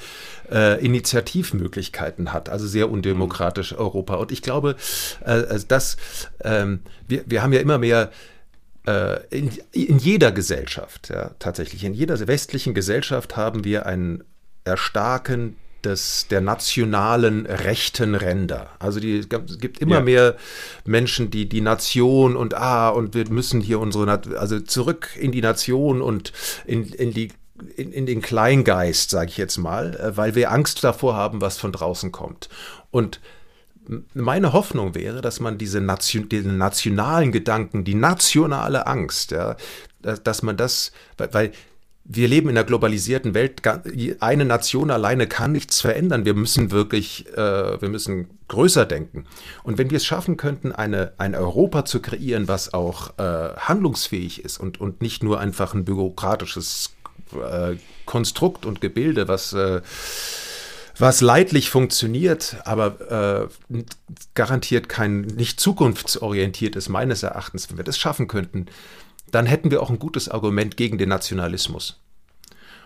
äh, 0.51 0.83
Initiativmöglichkeiten 0.85 2.33
hat. 2.33 2.49
Also 2.49 2.67
sehr 2.67 2.89
undemokratisch 2.89 3.73
Europa. 3.73 4.15
Und 4.15 4.31
ich 4.31 4.41
glaube, 4.41 4.75
äh, 5.23 5.29
also 5.31 5.65
das, 5.67 5.97
ähm, 6.43 6.79
wir, 7.07 7.23
wir 7.25 7.41
haben 7.43 7.53
ja 7.53 7.59
immer 7.59 7.77
mehr 7.77 8.09
in, 9.29 9.51
in 9.71 9.97
jeder 9.97 10.31
Gesellschaft, 10.31 11.09
ja, 11.09 11.31
tatsächlich, 11.39 11.83
in 11.83 11.93
jeder 11.93 12.27
westlichen 12.27 12.73
Gesellschaft 12.73 13.35
haben 13.35 13.63
wir 13.63 13.85
ein 13.85 14.23
Erstarken 14.63 15.55
des, 15.83 16.27
der 16.29 16.41
nationalen 16.41 17.45
rechten 17.45 18.15
Ränder. 18.15 18.69
Also 18.79 18.99
die, 18.99 19.19
es 19.19 19.29
gibt 19.59 19.79
immer 19.79 19.95
Ja. 19.97 20.01
mehr 20.01 20.35
Menschen, 20.85 21.29
die 21.29 21.47
die 21.47 21.61
Nation 21.61 22.35
und 22.35 22.55
ah, 22.55 22.89
und 22.89 23.13
wir 23.13 23.29
müssen 23.29 23.61
hier 23.61 23.79
unsere, 23.79 24.21
also 24.37 24.59
zurück 24.59 25.09
in 25.19 25.31
die 25.31 25.41
Nation 25.41 26.01
und 26.01 26.33
in, 26.65 26.85
in 26.85 27.13
die 27.13 27.31
in, 27.77 27.93
in 27.93 28.05
den 28.05 28.21
Kleingeist, 28.21 29.11
sage 29.11 29.29
ich 29.29 29.37
jetzt 29.37 29.57
mal, 29.57 29.95
äh, 29.95 30.17
weil 30.17 30.35
wir 30.35 30.51
Angst 30.51 30.83
davor 30.83 31.15
haben, 31.15 31.39
was 31.39 31.57
von 31.57 31.71
draußen 31.71 32.11
kommt. 32.11 32.49
Und 32.91 33.21
meine 34.13 34.53
Hoffnung 34.53 34.95
wäre, 34.95 35.21
dass 35.21 35.39
man 35.39 35.57
diese 35.57 35.81
Nation, 35.81 36.29
den 36.29 36.57
nationalen 36.57 37.31
Gedanken, 37.31 37.83
die 37.83 37.95
nationale 37.95 38.87
Angst, 38.87 39.31
ja, 39.31 39.55
dass, 40.01 40.43
man 40.43 40.57
das, 40.57 40.91
weil, 41.17 41.51
wir 42.07 42.27
leben 42.27 42.49
in 42.49 42.57
einer 42.57 42.65
globalisierten 42.65 43.33
Welt, 43.33 43.63
eine 44.19 44.45
Nation 44.45 44.91
alleine 44.91 45.25
kann 45.25 45.51
nichts 45.51 45.81
verändern. 45.81 46.23
Wir 46.23 46.35
müssen 46.35 46.69
wirklich, 46.69 47.27
äh, 47.35 47.81
wir 47.81 47.89
müssen 47.89 48.29
größer 48.47 48.85
denken. 48.85 49.25
Und 49.63 49.79
wenn 49.79 49.89
wir 49.89 49.97
es 49.97 50.05
schaffen 50.05 50.37
könnten, 50.37 50.71
eine, 50.71 51.13
ein 51.17 51.33
Europa 51.33 51.83
zu 51.83 52.01
kreieren, 52.01 52.47
was 52.47 52.75
auch 52.75 53.17
äh, 53.17 53.55
handlungsfähig 53.57 54.45
ist 54.45 54.59
und, 54.59 54.79
und 54.79 55.01
nicht 55.01 55.23
nur 55.23 55.39
einfach 55.39 55.73
ein 55.73 55.83
bürokratisches 55.83 56.93
äh, 57.33 57.75
Konstrukt 58.05 58.67
und 58.67 58.81
Gebilde, 58.81 59.27
was 59.27 59.55
was 60.97 61.21
leidlich 61.21 61.69
funktioniert, 61.69 62.57
aber 62.65 63.49
äh, 63.69 63.83
garantiert 64.33 64.89
kein 64.89 65.21
nicht 65.21 65.59
zukunftsorientiert 65.59 66.75
ist, 66.75 66.89
meines 66.89 67.23
Erachtens, 67.23 67.69
wenn 67.69 67.77
wir 67.77 67.83
das 67.83 67.97
schaffen 67.97 68.27
könnten, 68.27 68.67
dann 69.31 69.45
hätten 69.45 69.71
wir 69.71 69.81
auch 69.81 69.89
ein 69.89 69.99
gutes 69.99 70.29
Argument 70.29 70.77
gegen 70.77 70.97
den 70.97 71.09
Nationalismus. 71.09 71.99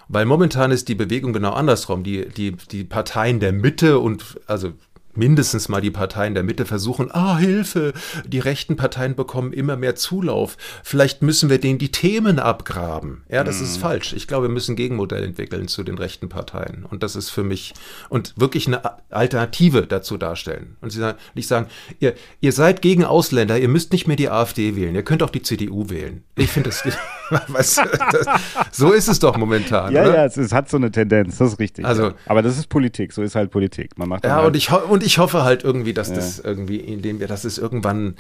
Weil 0.08 0.26
momentan 0.26 0.72
ist 0.72 0.88
die 0.88 0.96
Bewegung 0.96 1.34
genau 1.34 1.52
andersrum. 1.52 2.04
Die, 2.04 2.28
die, 2.28 2.54
die 2.72 2.84
Parteien 2.84 3.40
der 3.40 3.54
Mitte 3.54 4.00
und 4.00 4.40
also 4.48 4.74
mindestens 5.20 5.70
mal 5.70 5.82
die 5.82 5.92
Parteien 5.92 6.34
der 6.34 6.44
Mitte 6.44 6.66
versuchen, 6.66 7.12
ah, 7.12 7.38
Hilfe, 7.38 7.94
die 8.26 8.40
rechten 8.40 8.76
Parteien 8.76 9.16
bekommen 9.16 9.54
immer 9.54 9.76
mehr 9.76 9.96
Zulauf. 9.96 10.58
Vielleicht 10.84 11.22
müssen 11.22 11.50
wir 11.50 11.60
denen 11.60 11.78
die 11.78 11.92
Themen 11.92 12.40
abgraben. 12.40 13.24
Ja, 13.30 13.44
das 13.44 13.60
mhm. 13.60 13.66
ist 13.66 13.78
falsch. 13.78 14.14
Ich 14.14 14.28
glaube, 14.28 14.48
wir 14.48 14.54
müssen 14.54 14.74
ein 14.74 14.78
Gegenmodell 14.78 15.24
entwickeln 15.24 15.68
zu 15.68 15.84
den 15.84 15.98
rechten 15.98 16.30
Parteien. 16.30 16.86
Und 16.90 17.04
das 17.04 17.16
ist 17.16 17.30
für 17.30 17.44
mich 17.44 17.74
und 18.10 18.34
wirklich 18.38 18.66
eine 18.66 18.82
Alternative 19.12 19.86
dazu 19.86 20.18
darstellen. 20.18 20.78
Und 20.82 20.92
sie 20.92 21.00
sagen, 21.00 21.20
nicht 21.36 21.48
sagen, 21.48 21.68
ihr, 22.00 22.16
ihr 22.40 22.54
seid 22.54 22.82
gegen 22.82 23.04
Ausländer, 23.04 23.60
ihr 23.60 23.68
müsst 23.68 23.92
nicht 23.92 24.08
mehr 24.08 24.16
die 24.16 24.30
AfD 24.30 24.76
wählen, 24.76 24.96
ihr 24.96 25.04
könnt 25.04 25.22
auch 25.22 25.30
die 25.30 25.42
CDU 25.42 25.90
wählen. 25.90 26.24
Ich 26.36 26.50
finde 26.50 26.70
das, 26.70 26.84
weißt 27.48 27.78
du, 27.78 27.82
das, 28.12 28.28
so 28.72 28.92
ist 28.92 29.08
es 29.08 29.20
doch 29.20 29.38
momentan. 29.38 29.94
Ja, 29.94 30.04
oder? 30.04 30.16
ja, 30.16 30.26
es, 30.26 30.38
es, 30.38 30.52
hat 30.52 30.70
so 30.70 30.78
eine 30.78 30.92
Tendenz, 30.92 31.38
das 31.38 31.54
ist 31.54 31.60
richtig. 31.60 31.86
Also, 31.86 32.08
ja. 32.08 32.14
Aber 32.26 32.42
das 32.42 32.58
ist 32.58 32.68
Politik, 32.68 33.14
so 33.14 33.22
ist 33.22 33.36
halt 33.36 33.52
Politik. 33.52 33.98
Man 33.98 34.10
macht 34.10 34.26
ja, 34.26 34.36
halt 34.36 34.48
und 34.48 34.56
ich, 34.56 34.72
und 34.72 35.04
ich 35.04 35.18
hoffe 35.18 35.44
halt 35.44 35.64
irgendwie, 35.64 35.94
dass 35.94 36.10
ja. 36.10 36.16
das 36.16 36.40
irgendwie, 36.40 36.78
indem 36.78 37.20
wir, 37.20 37.28
dass 37.28 37.44
es 37.44 37.58
irgendwann, 37.58 38.16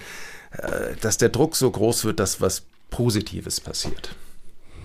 äh, 0.51 0.95
dass 1.01 1.17
der 1.17 1.29
Druck 1.29 1.55
so 1.55 1.69
groß 1.69 2.05
wird, 2.05 2.19
dass 2.19 2.41
was 2.41 2.63
Positives 2.89 3.59
passiert. 3.59 4.15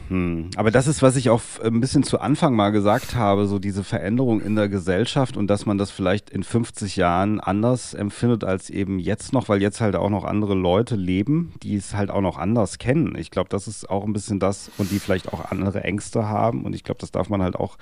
Hm. 0.08 0.50
Aber 0.56 0.70
das 0.70 0.86
ist, 0.86 1.02
was 1.02 1.16
ich 1.16 1.30
auch 1.30 1.40
ein 1.62 1.80
bisschen 1.80 2.02
zu 2.02 2.20
Anfang 2.20 2.54
mal 2.54 2.70
gesagt 2.70 3.14
habe, 3.14 3.46
so 3.46 3.58
diese 3.58 3.82
Veränderung 3.82 4.40
in 4.40 4.54
der 4.54 4.68
Gesellschaft 4.68 5.36
und 5.36 5.46
dass 5.46 5.64
man 5.64 5.78
das 5.78 5.90
vielleicht 5.90 6.28
in 6.28 6.42
50 6.42 6.96
Jahren 6.96 7.40
anders 7.40 7.94
empfindet 7.94 8.44
als 8.44 8.68
eben 8.68 8.98
jetzt 8.98 9.32
noch, 9.32 9.48
weil 9.48 9.62
jetzt 9.62 9.80
halt 9.80 9.96
auch 9.96 10.10
noch 10.10 10.24
andere 10.24 10.54
Leute 10.54 10.96
leben, 10.96 11.54
die 11.62 11.76
es 11.76 11.94
halt 11.94 12.10
auch 12.10 12.20
noch 12.20 12.36
anders 12.38 12.78
kennen. 12.78 13.16
Ich 13.16 13.30
glaube, 13.30 13.48
das 13.48 13.66
ist 13.66 13.88
auch 13.88 14.04
ein 14.04 14.12
bisschen 14.12 14.40
das 14.40 14.70
und 14.76 14.90
die 14.90 14.98
vielleicht 14.98 15.32
auch 15.32 15.50
andere 15.50 15.82
Ängste 15.84 16.28
haben 16.28 16.64
und 16.64 16.74
ich 16.74 16.84
glaube, 16.84 17.00
das 17.00 17.10
darf 17.10 17.30
man 17.30 17.42
halt 17.42 17.56
auch 17.56 17.78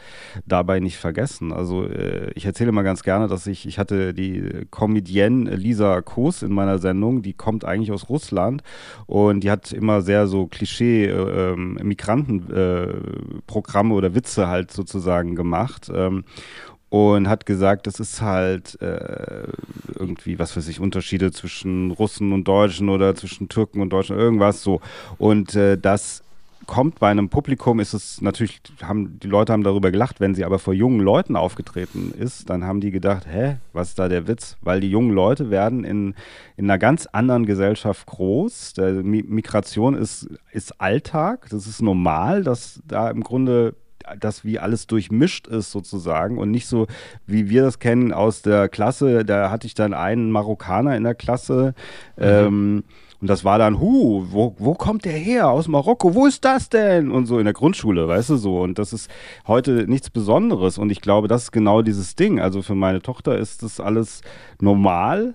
dabei 0.46 0.78
nicht 0.78 0.98
vergessen. 0.98 1.52
Also 1.52 1.84
äh, 1.84 2.30
ich 2.34 2.46
erzähle 2.46 2.70
mal 2.70 2.82
ganz 2.82 3.02
gerne, 3.02 3.26
dass 3.26 3.48
ich, 3.48 3.66
ich 3.66 3.78
hatte 3.78 4.14
die 4.14 4.66
Comedienne 4.70 5.56
Lisa 5.56 6.00
Koos 6.02 6.42
in 6.42 6.52
meiner 6.52 6.78
Sendung, 6.78 7.22
die 7.22 7.32
kommt 7.32 7.64
eigentlich 7.64 7.90
aus 7.90 8.08
Russland 8.08 8.62
und 9.06 9.40
die 9.40 9.50
hat 9.50 9.72
immer 9.72 10.02
sehr 10.02 10.28
so 10.28 10.46
Klischee 10.46 11.06
äh, 11.06 11.52
ähm, 11.52 11.78
Migranten 11.82 12.11
Migrantenprogramme 12.16 13.94
äh, 13.94 13.96
oder 13.96 14.14
Witze 14.14 14.48
halt 14.48 14.70
sozusagen 14.70 15.34
gemacht. 15.34 15.90
Ähm, 15.94 16.24
und 16.88 17.26
hat 17.26 17.46
gesagt, 17.46 17.86
das 17.86 18.00
ist 18.00 18.20
halt 18.20 18.78
äh, 18.82 19.44
irgendwie, 19.98 20.38
was 20.38 20.54
weiß 20.54 20.68
ich, 20.68 20.78
Unterschiede 20.78 21.32
zwischen 21.32 21.90
Russen 21.90 22.34
und 22.34 22.46
Deutschen 22.46 22.90
oder 22.90 23.14
zwischen 23.14 23.48
Türken 23.48 23.80
und 23.80 23.88
Deutschen, 23.90 24.18
irgendwas 24.18 24.62
so. 24.62 24.82
Und 25.16 25.54
äh, 25.54 25.78
das 25.78 26.22
kommt 26.66 26.98
bei 26.98 27.10
einem 27.10 27.28
Publikum, 27.28 27.80
ist 27.80 27.92
es 27.92 28.20
natürlich, 28.20 28.60
haben 28.82 29.18
die 29.20 29.26
Leute 29.28 29.52
haben 29.52 29.64
darüber 29.64 29.90
gelacht, 29.90 30.20
wenn 30.20 30.34
sie 30.34 30.44
aber 30.44 30.58
vor 30.58 30.74
jungen 30.74 31.00
Leuten 31.00 31.36
aufgetreten 31.36 32.12
ist, 32.18 32.48
dann 32.50 32.64
haben 32.64 32.80
die 32.80 32.90
gedacht, 32.90 33.26
hä, 33.26 33.56
was 33.72 33.90
ist 33.90 33.98
da 33.98 34.08
der 34.08 34.26
Witz? 34.26 34.56
Weil 34.60 34.80
die 34.80 34.90
jungen 34.90 35.12
Leute 35.12 35.50
werden 35.50 35.84
in, 35.84 36.14
in 36.56 36.70
einer 36.70 36.78
ganz 36.78 37.06
anderen 37.06 37.46
Gesellschaft 37.46 38.06
groß. 38.06 38.74
Der, 38.74 38.92
Migration 39.02 39.94
ist, 39.94 40.28
ist 40.52 40.80
Alltag, 40.80 41.48
das 41.50 41.66
ist 41.66 41.82
normal, 41.82 42.42
dass 42.44 42.80
da 42.86 43.10
im 43.10 43.22
Grunde 43.22 43.74
das 44.18 44.44
wie 44.44 44.58
alles 44.58 44.86
durchmischt 44.86 45.46
ist 45.46 45.70
sozusagen 45.70 46.38
und 46.38 46.50
nicht 46.50 46.66
so, 46.66 46.86
wie 47.26 47.48
wir 47.48 47.62
das 47.62 47.78
kennen 47.78 48.12
aus 48.12 48.42
der 48.42 48.68
Klasse, 48.68 49.24
da 49.24 49.50
hatte 49.50 49.66
ich 49.66 49.74
dann 49.74 49.94
einen 49.94 50.30
Marokkaner 50.30 50.96
in 50.96 51.04
der 51.04 51.14
Klasse, 51.14 51.74
mhm. 52.16 52.22
ähm, 52.22 52.84
und 53.22 53.28
das 53.28 53.44
war 53.44 53.56
dann, 53.56 53.78
hu, 53.78 54.26
wo, 54.30 54.56
wo 54.58 54.74
kommt 54.74 55.04
der 55.04 55.12
her? 55.12 55.48
Aus 55.48 55.68
Marokko, 55.68 56.12
wo 56.12 56.26
ist 56.26 56.44
das 56.44 56.68
denn? 56.68 57.12
Und 57.12 57.26
so 57.26 57.38
in 57.38 57.44
der 57.44 57.54
Grundschule, 57.54 58.08
weißt 58.08 58.30
du 58.30 58.36
so. 58.36 58.60
Und 58.60 58.80
das 58.80 58.92
ist 58.92 59.08
heute 59.46 59.86
nichts 59.86 60.10
Besonderes. 60.10 60.76
Und 60.76 60.90
ich 60.90 61.00
glaube, 61.00 61.28
das 61.28 61.44
ist 61.44 61.52
genau 61.52 61.82
dieses 61.82 62.16
Ding. 62.16 62.40
Also 62.40 62.62
für 62.62 62.74
meine 62.74 63.00
Tochter 63.00 63.38
ist 63.38 63.62
das 63.62 63.78
alles 63.78 64.22
normal. 64.60 65.34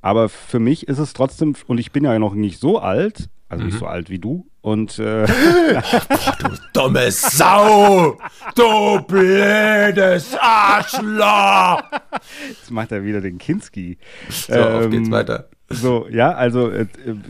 Aber 0.00 0.30
für 0.30 0.60
mich 0.60 0.88
ist 0.88 0.98
es 0.98 1.12
trotzdem, 1.12 1.54
und 1.66 1.76
ich 1.76 1.92
bin 1.92 2.04
ja 2.04 2.18
noch 2.18 2.32
nicht 2.32 2.58
so 2.58 2.78
alt, 2.78 3.28
also 3.50 3.64
mhm. 3.64 3.68
nicht 3.68 3.78
so 3.78 3.86
alt 3.86 4.08
wie 4.08 4.18
du. 4.18 4.46
Und 4.62 4.98
äh, 4.98 5.26
du 6.38 6.48
dumme 6.72 7.10
Sau! 7.10 8.16
Du 8.54 9.02
blödes 9.02 10.34
Arschloch! 10.40 11.82
Jetzt 12.48 12.70
macht 12.70 12.92
er 12.92 13.04
wieder 13.04 13.20
den 13.20 13.36
Kinski. 13.36 13.98
So, 14.30 14.54
ähm, 14.54 14.84
auf 14.86 14.90
geht's 14.90 15.08
ähm, 15.08 15.12
weiter. 15.12 15.50
So, 15.72 16.08
ja, 16.10 16.32
also 16.32 16.68
äh, 16.68 16.86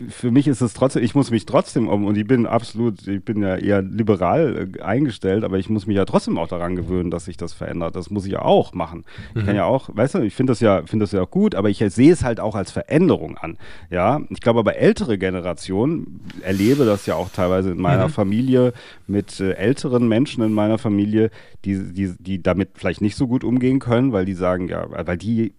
für 0.09 0.31
mich 0.31 0.47
ist 0.47 0.61
es 0.61 0.73
trotzdem, 0.73 1.03
ich 1.03 1.13
muss 1.13 1.29
mich 1.29 1.45
trotzdem 1.45 1.87
um, 1.87 2.05
und 2.05 2.17
ich 2.17 2.25
bin 2.25 2.47
absolut, 2.47 3.07
ich 3.07 3.23
bin 3.23 3.43
ja 3.43 3.55
eher 3.55 3.83
liberal 3.83 4.71
äh, 4.75 4.81
eingestellt, 4.81 5.43
aber 5.43 5.59
ich 5.59 5.69
muss 5.69 5.85
mich 5.85 5.95
ja 5.95 6.05
trotzdem 6.05 6.39
auch 6.39 6.47
daran 6.47 6.75
gewöhnen, 6.75 7.11
dass 7.11 7.25
sich 7.25 7.37
das 7.37 7.53
verändert. 7.53 7.95
Das 7.95 8.09
muss 8.09 8.25
ich 8.25 8.31
ja 8.31 8.41
auch 8.41 8.73
machen. 8.73 9.05
Ich 9.35 9.45
kann 9.45 9.53
mhm. 9.53 9.57
ja 9.57 9.65
auch, 9.65 9.89
weißt 9.93 10.15
du, 10.15 10.19
ich 10.21 10.33
finde 10.33 10.51
das 10.51 10.59
ja, 10.59 10.81
finde 10.87 11.03
das 11.03 11.11
ja 11.11 11.21
auch 11.21 11.29
gut, 11.29 11.53
aber 11.53 11.69
ich 11.69 11.83
sehe 11.89 12.11
es 12.11 12.23
halt 12.23 12.39
auch 12.39 12.55
als 12.55 12.71
Veränderung 12.71 13.37
an. 13.37 13.59
Ja, 13.91 14.21
ich 14.29 14.41
glaube 14.41 14.59
aber 14.59 14.75
ältere 14.75 15.19
Generationen 15.19 16.21
erlebe 16.41 16.83
das 16.85 17.05
ja 17.05 17.13
auch 17.15 17.29
teilweise 17.29 17.71
in 17.71 17.79
meiner 17.79 18.07
mhm. 18.07 18.11
Familie 18.11 18.73
mit 19.05 19.39
äh, 19.39 19.51
älteren 19.51 20.07
Menschen 20.07 20.43
in 20.43 20.53
meiner 20.53 20.79
Familie, 20.79 21.29
die, 21.63 21.93
die, 21.93 22.15
die 22.17 22.41
damit 22.41 22.69
vielleicht 22.73 23.01
nicht 23.01 23.15
so 23.15 23.27
gut 23.27 23.43
umgehen 23.43 23.77
können, 23.77 24.13
weil 24.13 24.25
die 24.25 24.33
sagen, 24.33 24.67
ja, 24.67 24.87
weil 24.89 25.17
die 25.17 25.53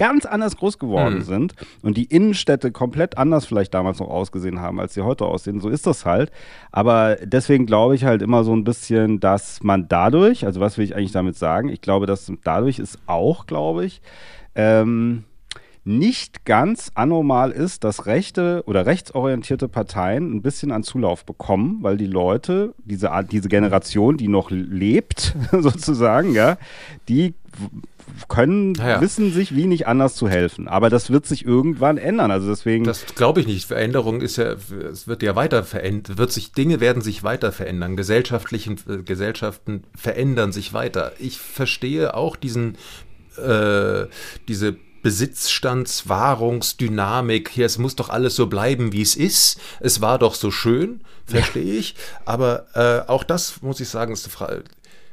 ganz 0.00 0.24
anders 0.24 0.56
groß 0.56 0.78
geworden 0.78 1.16
mhm. 1.16 1.22
sind 1.22 1.54
und 1.82 1.98
die 1.98 2.04
Innenstädte 2.04 2.72
komplett 2.72 3.18
anders 3.18 3.44
vielleicht 3.44 3.74
damals 3.74 3.98
noch 3.98 4.08
ausgesehen 4.08 4.58
haben, 4.58 4.80
als 4.80 4.94
sie 4.94 5.02
heute 5.02 5.26
aussehen. 5.26 5.60
So 5.60 5.68
ist 5.68 5.86
das 5.86 6.06
halt. 6.06 6.32
Aber 6.72 7.16
deswegen 7.22 7.66
glaube 7.66 7.96
ich 7.96 8.04
halt 8.04 8.22
immer 8.22 8.42
so 8.42 8.56
ein 8.56 8.64
bisschen, 8.64 9.20
dass 9.20 9.62
man 9.62 9.88
dadurch, 9.88 10.46
also 10.46 10.58
was 10.58 10.78
will 10.78 10.86
ich 10.86 10.96
eigentlich 10.96 11.12
damit 11.12 11.36
sagen? 11.36 11.68
Ich 11.68 11.82
glaube, 11.82 12.06
dass 12.06 12.32
dadurch 12.44 12.78
ist 12.78 12.98
auch, 13.04 13.44
glaube 13.44 13.84
ich, 13.84 14.00
ähm, 14.54 15.24
nicht 15.84 16.44
ganz 16.44 16.90
anormal 16.94 17.50
ist, 17.50 17.84
dass 17.84 18.06
rechte 18.06 18.62
oder 18.66 18.84
rechtsorientierte 18.86 19.68
Parteien 19.68 20.34
ein 20.34 20.42
bisschen 20.42 20.72
an 20.72 20.82
Zulauf 20.82 21.24
bekommen, 21.24 21.78
weil 21.80 21.96
die 21.96 22.06
Leute, 22.06 22.74
diese, 22.84 23.10
diese 23.30 23.48
Generation, 23.48 24.16
die 24.16 24.28
noch 24.28 24.50
lebt, 24.50 25.34
sozusagen, 25.52 26.34
ja, 26.34 26.58
die 27.08 27.34
können, 28.28 28.74
ja, 28.74 28.88
ja. 28.88 29.00
wissen 29.00 29.32
sich 29.32 29.54
wie 29.54 29.66
nicht 29.66 29.86
anders 29.86 30.14
zu 30.14 30.28
helfen. 30.28 30.68
Aber 30.68 30.90
das 30.90 31.10
wird 31.10 31.26
sich 31.26 31.44
irgendwann 31.44 31.96
ändern. 31.96 32.30
Also 32.30 32.48
deswegen. 32.48 32.84
Das 32.84 33.06
glaube 33.14 33.40
ich 33.40 33.46
nicht. 33.46 33.66
Veränderung 33.66 34.20
ist 34.20 34.36
ja, 34.36 34.56
es 34.90 35.06
wird 35.06 35.22
ja 35.22 35.36
weiter 35.36 35.64
verändert, 35.64 36.18
wird 36.18 36.32
sich, 36.32 36.52
Dinge 36.52 36.80
werden 36.80 37.02
sich 37.02 37.22
weiter 37.22 37.52
verändern. 37.52 37.96
Gesellschaftlichen, 37.96 38.78
äh, 38.88 39.02
Gesellschaften 39.02 39.84
verändern 39.94 40.52
sich 40.52 40.72
weiter. 40.72 41.12
Ich 41.18 41.38
verstehe 41.38 42.14
auch 42.14 42.36
diesen, 42.36 42.76
äh, 43.36 44.06
diese 44.48 44.76
Besitzstandswahrungsdynamik. 45.02 47.50
Hier, 47.50 47.66
es 47.66 47.78
muss 47.78 47.96
doch 47.96 48.08
alles 48.08 48.36
so 48.36 48.46
bleiben, 48.46 48.92
wie 48.92 49.02
es 49.02 49.16
ist. 49.16 49.60
Es 49.80 50.00
war 50.00 50.18
doch 50.18 50.34
so 50.34 50.50
schön, 50.50 51.02
verstehe 51.26 51.74
ich. 51.74 51.94
Aber 52.24 52.66
äh, 52.74 53.02
auch 53.08 53.24
das 53.24 53.60
muss 53.62 53.80
ich 53.80 53.88
sagen, 53.88 54.12
ist 54.12 54.24
eine 54.24 54.32
Frage. 54.32 54.64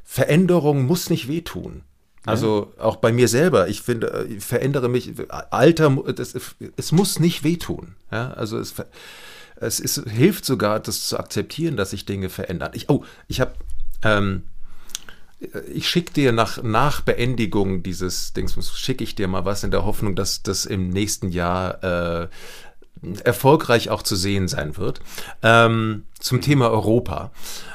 Veränderung 0.03 0.85
muss 0.85 1.09
nicht 1.09 1.27
wehtun. 1.27 1.83
Also 2.25 2.73
auch 2.77 2.97
bei 2.97 3.11
mir 3.13 3.29
selber, 3.29 3.69
ich 3.69 3.81
finde, 3.81 4.27
ich 4.29 4.43
verändere 4.43 4.89
mich, 4.89 5.13
Alter, 5.29 5.89
das, 6.13 6.35
es 6.75 6.91
muss 6.91 7.19
nicht 7.19 7.45
wehtun. 7.45 7.95
Ja? 8.11 8.31
Also 8.31 8.59
es, 8.59 8.73
es 9.55 9.79
ist, 9.79 10.03
hilft 10.09 10.43
sogar, 10.43 10.81
das 10.81 11.07
zu 11.07 11.17
akzeptieren, 11.17 11.77
dass 11.77 11.91
sich 11.91 12.05
Dinge 12.05 12.27
verändern. 12.27 12.71
Ich, 12.73 12.89
oh, 12.89 13.05
ich 13.29 13.39
habe, 13.39 13.53
ähm, 14.03 14.43
ich 15.73 15.87
schicke 15.87 16.13
dir 16.13 16.31
nach, 16.31 16.63
nach 16.63 17.01
Beendigung 17.01 17.83
dieses 17.83 18.33
Dings, 18.33 18.55
schicke 18.77 19.03
ich 19.03 19.15
dir 19.15 19.27
mal 19.27 19.45
was 19.45 19.63
in 19.63 19.71
der 19.71 19.85
Hoffnung, 19.85 20.15
dass 20.15 20.41
das 20.41 20.65
im 20.65 20.89
nächsten 20.89 21.29
Jahr 21.29 21.83
äh, 21.83 22.27
erfolgreich 23.23 23.89
auch 23.89 24.01
zu 24.01 24.15
sehen 24.15 24.47
sein 24.47 24.77
wird. 24.77 25.01
Ähm, 25.43 26.05
zum 26.19 26.41
Thema 26.41 26.69
Europa. 26.71 27.31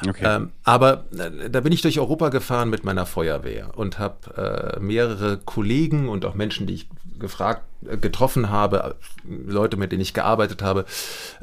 Okay. 0.06 0.24
Ähm, 0.24 0.50
aber 0.64 1.04
äh, 1.16 1.48
da 1.48 1.60
bin 1.60 1.72
ich 1.72 1.82
durch 1.82 2.00
Europa 2.00 2.30
gefahren 2.30 2.70
mit 2.70 2.84
meiner 2.84 3.06
Feuerwehr 3.06 3.70
und 3.76 3.98
habe 3.98 4.76
äh, 4.76 4.80
mehrere 4.80 5.38
Kollegen 5.38 6.08
und 6.08 6.24
auch 6.24 6.34
Menschen, 6.34 6.66
die 6.66 6.74
ich 6.74 6.88
gefragt, 7.18 7.62
äh, 7.88 7.96
getroffen 7.96 8.50
habe, 8.50 8.96
Leute, 9.24 9.76
mit 9.76 9.92
denen 9.92 10.02
ich 10.02 10.14
gearbeitet 10.14 10.62
habe, 10.62 10.84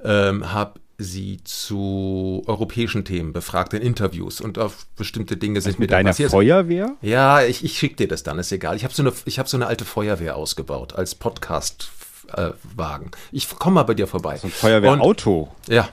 ähm, 0.04 0.52
habe 0.52 0.80
sie 1.00 1.40
zu 1.46 2.44
europäischen 2.46 3.06
Themen 3.06 3.34
befragt 3.34 3.74
in 3.74 3.82
Interviews 3.82 4.42
und 4.42 4.60
auf 4.60 4.86
bestimmte 4.98 5.38
Dinge 5.38 5.62
sind 5.62 5.72
also 5.72 5.82
mit 5.82 5.92
deiner 5.92 6.14
Feuerwehr? 6.14 6.96
Ja, 7.02 7.42
ich, 7.42 7.64
ich 7.64 7.78
schicke 7.78 7.96
dir 7.96 8.08
das 8.08 8.24
dann, 8.24 8.38
ist 8.38 8.52
egal. 8.52 8.76
Ich 8.76 8.84
habe 8.84 8.94
so, 8.94 9.02
eine, 9.02 9.12
hab 9.12 9.48
so 9.48 9.58
eine 9.58 9.68
alte 9.68 9.86
Feuerwehr 9.86 10.36
ausgebaut 10.36 10.94
als 10.94 11.16
Podcast 11.16 11.90
äh. 12.36 12.52
Ich 13.32 13.50
komme 13.58 13.76
mal 13.76 13.84
bei 13.84 13.94
dir 13.94 14.08
vorbei. 14.08 14.38
So 14.38 14.48
ein 14.48 14.52
Feuerwehrauto. 14.52 15.50
Ja. 15.68 15.90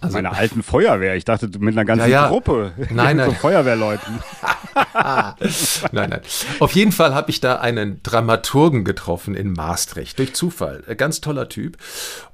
Also, 0.00 0.14
Meine 0.14 0.32
alten 0.32 0.62
Feuerwehr. 0.62 1.16
Ich 1.16 1.24
dachte 1.24 1.50
mit 1.58 1.74
einer 1.74 1.84
ganzen 1.84 2.08
ja, 2.08 2.22
ja. 2.24 2.28
Gruppe. 2.28 2.72
Nein, 2.90 3.16
nein. 3.16 3.30
so 3.30 3.34
Feuerwehrleuten. 3.34 4.20
nein, 5.92 6.10
nein. 6.10 6.20
Auf 6.60 6.72
jeden 6.72 6.92
Fall 6.92 7.14
habe 7.14 7.30
ich 7.30 7.40
da 7.40 7.56
einen 7.56 8.00
Dramaturgen 8.02 8.84
getroffen 8.84 9.34
in 9.34 9.52
Maastricht 9.52 10.18
durch 10.18 10.34
Zufall. 10.34 10.84
Ein 10.86 10.96
ganz 10.96 11.20
toller 11.20 11.48
Typ. 11.48 11.78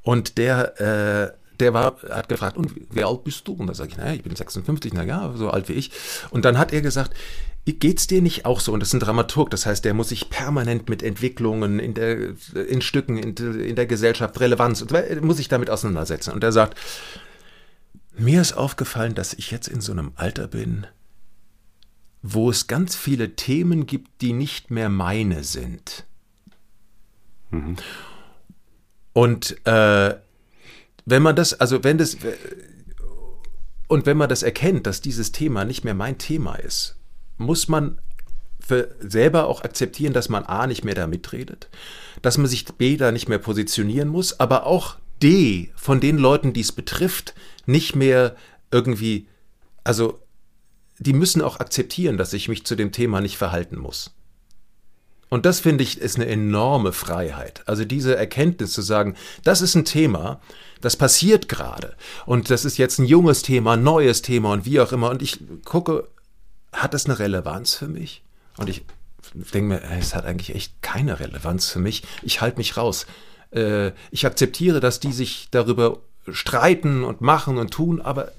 Und 0.03 0.37
der, 0.37 1.33
äh, 1.33 1.44
der 1.61 1.75
war, 1.75 1.97
hat 2.11 2.29
gefragt, 2.29 2.57
und 2.57 2.73
wie 2.91 3.05
alt 3.05 3.25
bist 3.25 3.47
du? 3.49 3.53
Und 3.53 3.67
da 3.67 3.75
sage 3.75 3.91
ich, 3.91 3.97
naja, 3.97 4.15
ich 4.15 4.23
bin 4.23 4.35
56, 4.35 4.93
na 4.95 5.05
ja, 5.05 5.33
so 5.37 5.51
alt 5.51 5.69
wie 5.69 5.75
ich. 5.75 5.91
Und 6.31 6.45
dann 6.45 6.59
hat 6.59 6.73
er 6.73 6.81
gesagt, 6.83 7.15
Geht's 7.67 8.07
dir 8.07 8.21
nicht 8.21 8.45
auch 8.45 8.61
so? 8.61 8.75
Und 8.75 8.81
das 8.81 8.91
ist 8.91 8.93
ein 8.93 9.01
Dramaturg, 9.01 9.49
das 9.49 9.65
heißt, 9.65 9.87
der 9.87 9.95
muss 9.95 10.11
sich 10.11 10.29
permanent 10.29 10.91
mit 10.91 11.03
Entwicklungen 11.03 11.79
in, 11.79 11.95
der, 11.95 12.35
in 12.69 12.83
Stücken, 12.83 13.17
in, 13.17 13.35
in 13.35 13.75
der 13.75 13.87
Gesellschaft, 13.87 14.39
Relevanz, 14.39 14.85
muss 15.23 15.39
sich 15.39 15.49
damit 15.49 15.71
auseinandersetzen. 15.71 16.35
Und 16.35 16.45
er 16.45 16.53
sagt, 16.53 16.79
mir 18.19 18.43
ist 18.43 18.53
aufgefallen, 18.53 19.15
dass 19.15 19.33
ich 19.33 19.51
jetzt 19.51 19.69
in 19.69 19.81
so 19.81 19.93
einem 19.93 20.13
Alter 20.17 20.47
bin, 20.47 20.87
wo 22.21 22.51
es 22.51 22.67
ganz 22.67 22.97
viele 22.97 23.35
Themen 23.35 23.87
gibt, 23.87 24.21
die 24.21 24.35
nicht 24.35 24.71
mehr 24.71 24.91
meine 24.91 25.43
sind. 25.43 26.05
Mhm. 27.51 27.77
Und 29.15 29.67
äh, 29.67 30.17
wenn 31.07 31.23
man 31.23 31.37
das, 31.37 31.55
also 31.55 31.85
wenn 31.85 31.99
das, 31.99 32.17
und 33.89 34.07
wenn 34.07 34.17
man 34.17 34.29
das 34.29 34.43
erkennt, 34.43 34.87
dass 34.87 35.01
dieses 35.01 35.33
Thema 35.33 35.65
nicht 35.65 35.85
mehr 35.85 35.95
mein 35.95 36.19
Thema 36.19 36.57
ist, 36.57 36.97
muss 37.37 37.69
man 37.69 37.99
selber 39.01 39.47
auch 39.47 39.63
akzeptieren, 39.63 40.15
dass 40.15 40.31
man 40.31 40.45
A 40.45 40.67
nicht 40.67 40.85
mehr 40.85 40.95
da 40.95 41.07
mitredet, 41.07 41.69
dass 42.23 42.39
man 42.39 42.47
sich 42.47 42.65
B 42.65 42.97
da 42.97 43.13
nicht 43.13 43.29
mehr 43.29 43.39
positionieren 43.39 44.09
muss, 44.09 44.41
aber 44.41 44.67
auch 44.67 44.97
D 45.23 45.71
von 45.77 46.01
den 46.01 46.17
Leuten, 46.17 46.53
die 46.55 46.63
es 46.63 46.73
betrifft, 46.73 47.35
nicht 47.67 47.95
mehr 47.95 48.37
irgendwie, 48.71 49.29
also 49.85 50.21
die 50.99 51.13
müssen 51.13 51.43
auch 51.43 51.61
akzeptieren, 51.61 52.17
dass 52.17 52.33
ich 52.33 52.49
mich 52.49 52.65
zu 52.65 52.75
dem 52.75 52.93
Thema 52.93 53.21
nicht 53.21 53.37
verhalten 53.37 53.77
muss. 53.77 54.15
Und 55.29 55.47
das 55.47 55.61
finde 55.61 55.85
ich 55.85 55.99
ist 55.99 56.17
eine 56.17 56.27
enorme 56.27 56.93
Freiheit. 56.93 57.63
Also 57.67 57.85
diese 57.85 58.17
Erkenntnis 58.17 58.73
zu 58.73 58.83
sagen, 58.83 59.17
das 59.43 59.63
ist 59.63 59.75
ein 59.75 59.85
Thema, 59.85 60.41
das 60.81 60.97
passiert 60.97 61.49
gerade. 61.49 61.97
Und 62.27 62.51
das 62.51 62.65
ist 62.65 62.79
jetzt 62.79 62.99
ein 62.99 63.07
junges 63.07 63.43
Thema, 63.43 63.77
neues 63.77 64.23
Thema 64.23 64.53
und 64.53 64.65
wie 64.65 64.81
auch 64.81 64.93
immer. 64.93 65.11
Und 65.11 65.23
ich 65.23 65.41
gucke 65.65 66.09
hat 66.75 66.95
das 66.95 67.07
eine 67.07 67.19
Relevanz 67.19 67.75
für 67.75 67.89
mich? 67.89 68.23
Und 68.57 68.69
ich 68.69 68.85
denke 69.35 69.75
mir, 69.75 69.83
es 69.99 70.15
hat 70.15 70.25
eigentlich 70.27 70.55
echt 70.55 70.83
keine 70.83 71.21
Relevanz 71.21 71.71
für 71.71 71.79
mich. 71.79 72.03
Ich 72.23 72.41
halte 72.41 72.59
mich 72.59 72.77
raus. 72.77 73.07
Äh, 73.53 73.93
ich 74.11 74.27
akzeptiere, 74.27 74.81
dass 74.81 75.01
die 75.01 75.13
sich 75.13 75.49
darüber 75.51 75.99
streiten 76.31 77.05
und 77.05 77.21
machen 77.21 77.59
und 77.59 77.71
tun, 77.71 78.01
aber 78.01 78.33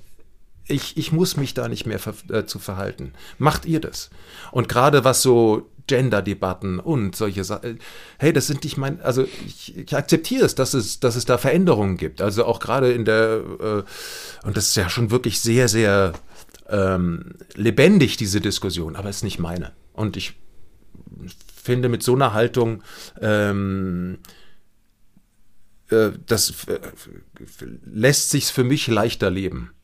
ich, 0.67 0.97
ich 0.97 1.11
muss 1.11 1.37
mich 1.37 1.53
da 1.53 1.67
nicht 1.67 1.85
mehr 1.85 1.99
ver 1.99 2.15
äh, 2.29 2.45
zu 2.45 2.59
verhalten. 2.59 3.13
Macht 3.37 3.65
ihr 3.65 3.79
das? 3.79 4.09
Und 4.51 4.67
gerade 4.67 5.03
was 5.03 5.21
so 5.21 5.69
Gender-Debatten 5.87 6.79
und 6.79 7.15
solche 7.15 7.43
Sachen. 7.43 7.79
Hey, 8.17 8.33
das 8.33 8.47
sind 8.47 8.63
nicht 8.63 8.77
mein, 8.77 9.01
also 9.01 9.23
ich, 9.23 9.77
ich, 9.77 9.95
akzeptiere 9.95 10.45
es, 10.45 10.55
dass 10.55 10.73
es, 10.73 10.99
dass 10.99 11.15
es 11.15 11.25
da 11.25 11.37
Veränderungen 11.37 11.97
gibt. 11.97 12.21
Also 12.21 12.45
auch 12.45 12.59
gerade 12.59 12.91
in 12.91 13.05
der, 13.05 13.43
äh, 13.59 14.47
und 14.47 14.57
das 14.57 14.69
ist 14.69 14.75
ja 14.75 14.89
schon 14.89 15.11
wirklich 15.11 15.39
sehr, 15.39 15.67
sehr 15.67 16.13
ähm, 16.69 17.35
lebendig, 17.53 18.17
diese 18.17 18.41
Diskussion, 18.41 18.95
aber 18.95 19.09
es 19.09 19.17
ist 19.17 19.23
nicht 19.23 19.39
meine. 19.39 19.73
Und 19.93 20.17
ich 20.17 20.33
finde, 21.63 21.89
mit 21.89 22.03
so 22.03 22.15
einer 22.15 22.33
Haltung, 22.33 22.83
ähm, 23.21 24.19
äh, 25.89 26.11
das 26.25 26.65
äh, 26.65 26.79
lässt 27.85 28.29
sich 28.29 28.45
für 28.45 28.63
mich 28.63 28.87
leichter 28.87 29.29
leben. 29.29 29.74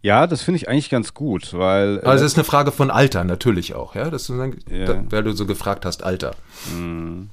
Ja, 0.00 0.26
das 0.26 0.42
finde 0.42 0.56
ich 0.56 0.68
eigentlich 0.68 0.90
ganz 0.90 1.14
gut, 1.14 1.54
weil. 1.54 1.98
Äh, 1.98 2.06
also 2.06 2.24
es 2.24 2.32
ist 2.32 2.38
eine 2.38 2.44
Frage 2.44 2.72
von 2.72 2.90
Alter 2.90 3.24
natürlich 3.24 3.74
auch, 3.74 3.94
ja, 3.94 4.10
das, 4.10 4.28
ja. 4.28 5.04
Weil 5.10 5.22
du 5.24 5.32
so 5.32 5.46
gefragt 5.46 5.84
hast, 5.84 6.04
Alter. 6.04 6.34
Mhm. 6.74 7.30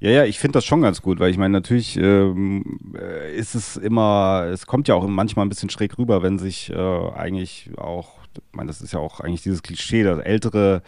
Ja, 0.00 0.10
ja, 0.10 0.24
ich 0.24 0.38
finde 0.38 0.58
das 0.58 0.64
schon 0.64 0.80
ganz 0.80 1.02
gut, 1.02 1.18
weil 1.18 1.30
ich 1.30 1.38
meine, 1.38 1.52
natürlich 1.52 1.96
ähm, 1.96 2.94
äh, 2.96 3.34
ist 3.34 3.56
es 3.56 3.76
immer, 3.76 4.46
es 4.52 4.66
kommt 4.66 4.86
ja 4.86 4.94
auch 4.94 5.06
manchmal 5.08 5.44
ein 5.44 5.48
bisschen 5.48 5.70
schräg 5.70 5.98
rüber, 5.98 6.22
wenn 6.22 6.38
sich 6.38 6.70
äh, 6.70 7.10
eigentlich 7.16 7.70
auch, 7.76 8.10
ich 8.34 8.42
meine, 8.52 8.68
das 8.68 8.80
ist 8.80 8.92
ja 8.92 9.00
auch 9.00 9.18
eigentlich 9.18 9.42
dieses 9.42 9.62
Klischee, 9.64 10.04
dass 10.04 10.20
ältere 10.20 10.82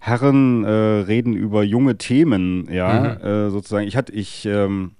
Herren 0.00 0.64
äh, 0.64 0.68
reden 0.68 1.34
über 1.34 1.62
junge 1.62 1.96
Themen, 1.96 2.68
ja, 2.72 3.18
mhm. 3.20 3.24
äh, 3.24 3.50
sozusagen. 3.50 3.86
Ich 3.86 3.96
hatte, 3.96 4.12
ich, 4.12 4.46
ähm, 4.46 4.92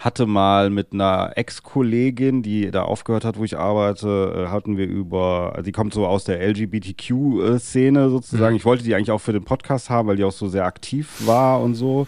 hatte 0.00 0.26
mal 0.26 0.70
mit 0.70 0.94
einer 0.94 1.32
Ex-Kollegin, 1.36 2.42
die 2.42 2.70
da 2.70 2.82
aufgehört 2.82 3.26
hat, 3.26 3.38
wo 3.38 3.44
ich 3.44 3.58
arbeite, 3.58 4.46
äh, 4.46 4.48
hatten 4.48 4.78
wir 4.78 4.86
über, 4.86 5.62
die 5.64 5.72
kommt 5.72 5.92
so 5.92 6.06
aus 6.06 6.24
der 6.24 6.40
LGBTQ-Szene 6.40 8.08
sozusagen. 8.08 8.54
Mhm. 8.54 8.56
Ich 8.56 8.64
wollte 8.64 8.82
die 8.82 8.94
eigentlich 8.94 9.10
auch 9.10 9.20
für 9.20 9.34
den 9.34 9.44
Podcast 9.44 9.90
haben, 9.90 10.08
weil 10.08 10.16
die 10.16 10.24
auch 10.24 10.32
so 10.32 10.48
sehr 10.48 10.64
aktiv 10.64 11.26
war 11.26 11.60
und 11.60 11.74
so. 11.74 12.06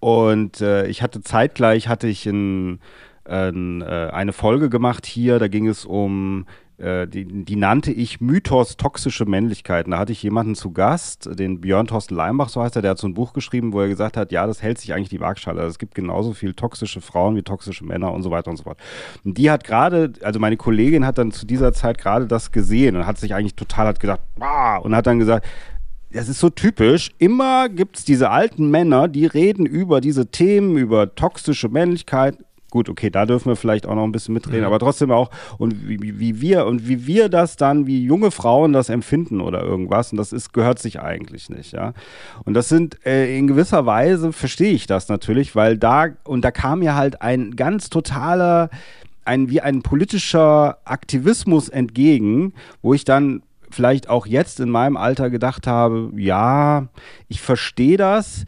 Und 0.00 0.62
äh, 0.62 0.86
ich 0.86 1.02
hatte 1.02 1.20
zeitgleich 1.20 1.88
hatte 1.88 2.08
ich 2.08 2.24
ein, 2.24 2.80
ein, 3.26 3.82
äh, 3.82 4.10
eine 4.12 4.32
Folge 4.32 4.70
gemacht 4.70 5.04
hier, 5.04 5.38
da 5.38 5.48
ging 5.48 5.68
es 5.68 5.84
um 5.84 6.46
äh, 6.78 7.06
die, 7.06 7.24
die, 7.24 7.56
nannte 7.56 7.90
ich 7.90 8.20
Mythos 8.20 8.76
toxische 8.76 9.24
Männlichkeiten. 9.24 9.92
Da 9.92 9.98
hatte 9.98 10.12
ich 10.12 10.22
jemanden 10.22 10.54
zu 10.54 10.72
Gast, 10.72 11.28
den 11.38 11.60
Björn 11.60 11.86
Thorsten 11.86 12.14
Leimbach, 12.14 12.48
so 12.50 12.62
heißt 12.62 12.76
er, 12.76 12.82
der 12.82 12.92
hat 12.92 12.98
so 12.98 13.06
ein 13.06 13.14
Buch 13.14 13.32
geschrieben, 13.32 13.72
wo 13.72 13.80
er 13.80 13.88
gesagt 13.88 14.16
hat, 14.16 14.30
ja, 14.30 14.46
das 14.46 14.62
hält 14.62 14.78
sich 14.78 14.92
eigentlich 14.92 15.08
die 15.08 15.20
Waagschale. 15.20 15.60
Also 15.60 15.70
es 15.70 15.78
gibt 15.78 15.94
genauso 15.94 16.32
viel 16.32 16.52
toxische 16.54 17.00
Frauen 17.00 17.34
wie 17.36 17.42
toxische 17.42 17.84
Männer 17.84 18.12
und 18.12 18.22
so 18.22 18.30
weiter 18.30 18.50
und 18.50 18.58
so 18.58 18.64
fort. 18.64 18.78
Und 19.24 19.38
die 19.38 19.50
hat 19.50 19.64
gerade, 19.64 20.12
also 20.22 20.38
meine 20.38 20.56
Kollegin 20.56 21.06
hat 21.06 21.18
dann 21.18 21.32
zu 21.32 21.46
dieser 21.46 21.72
Zeit 21.72 21.98
gerade 21.98 22.26
das 22.26 22.52
gesehen 22.52 22.96
und 22.96 23.06
hat 23.06 23.18
sich 23.18 23.34
eigentlich 23.34 23.56
total 23.56 23.86
hat 23.86 24.00
gedacht, 24.00 24.20
ah, 24.40 24.76
und 24.76 24.94
hat 24.94 25.06
dann 25.06 25.18
gesagt, 25.18 25.46
das 26.12 26.28
ist 26.28 26.40
so 26.40 26.50
typisch. 26.50 27.10
Immer 27.18 27.68
gibt 27.68 27.98
es 27.98 28.04
diese 28.04 28.30
alten 28.30 28.70
Männer, 28.70 29.08
die 29.08 29.26
reden 29.26 29.66
über 29.66 30.00
diese 30.00 30.30
Themen, 30.30 30.76
über 30.76 31.14
toxische 31.14 31.68
Männlichkeit, 31.68 32.38
gut, 32.70 32.88
okay, 32.88 33.10
da 33.10 33.26
dürfen 33.26 33.48
wir 33.48 33.56
vielleicht 33.56 33.86
auch 33.86 33.94
noch 33.94 34.04
ein 34.04 34.12
bisschen 34.12 34.34
mitreden, 34.34 34.60
mhm. 34.60 34.66
aber 34.66 34.78
trotzdem 34.78 35.10
auch, 35.10 35.30
und 35.58 35.88
wie, 35.88 36.18
wie, 36.18 36.40
wir, 36.40 36.66
und 36.66 36.88
wie 36.88 37.06
wir 37.06 37.28
das 37.28 37.56
dann, 37.56 37.86
wie 37.86 38.04
junge 38.04 38.30
Frauen 38.30 38.72
das 38.72 38.88
empfinden 38.88 39.40
oder 39.40 39.62
irgendwas, 39.62 40.12
und 40.12 40.18
das 40.18 40.32
ist, 40.32 40.52
gehört 40.52 40.78
sich 40.78 41.00
eigentlich 41.00 41.48
nicht, 41.48 41.72
ja. 41.72 41.92
Und 42.44 42.54
das 42.54 42.68
sind, 42.68 43.04
äh, 43.06 43.36
in 43.36 43.46
gewisser 43.46 43.86
Weise 43.86 44.32
verstehe 44.32 44.72
ich 44.72 44.86
das 44.86 45.08
natürlich, 45.08 45.54
weil 45.54 45.78
da, 45.78 46.08
und 46.24 46.44
da 46.44 46.50
kam 46.50 46.82
ja 46.82 46.94
halt 46.94 47.22
ein 47.22 47.56
ganz 47.56 47.88
totaler, 47.90 48.70
ein, 49.24 49.50
wie 49.50 49.60
ein 49.60 49.82
politischer 49.82 50.78
Aktivismus 50.84 51.68
entgegen, 51.68 52.52
wo 52.82 52.94
ich 52.94 53.04
dann 53.04 53.42
vielleicht 53.70 54.08
auch 54.08 54.26
jetzt 54.26 54.60
in 54.60 54.70
meinem 54.70 54.96
Alter 54.96 55.30
gedacht 55.30 55.66
habe, 55.66 56.10
ja, 56.16 56.86
ich 57.28 57.40
verstehe 57.40 57.96
das, 57.96 58.44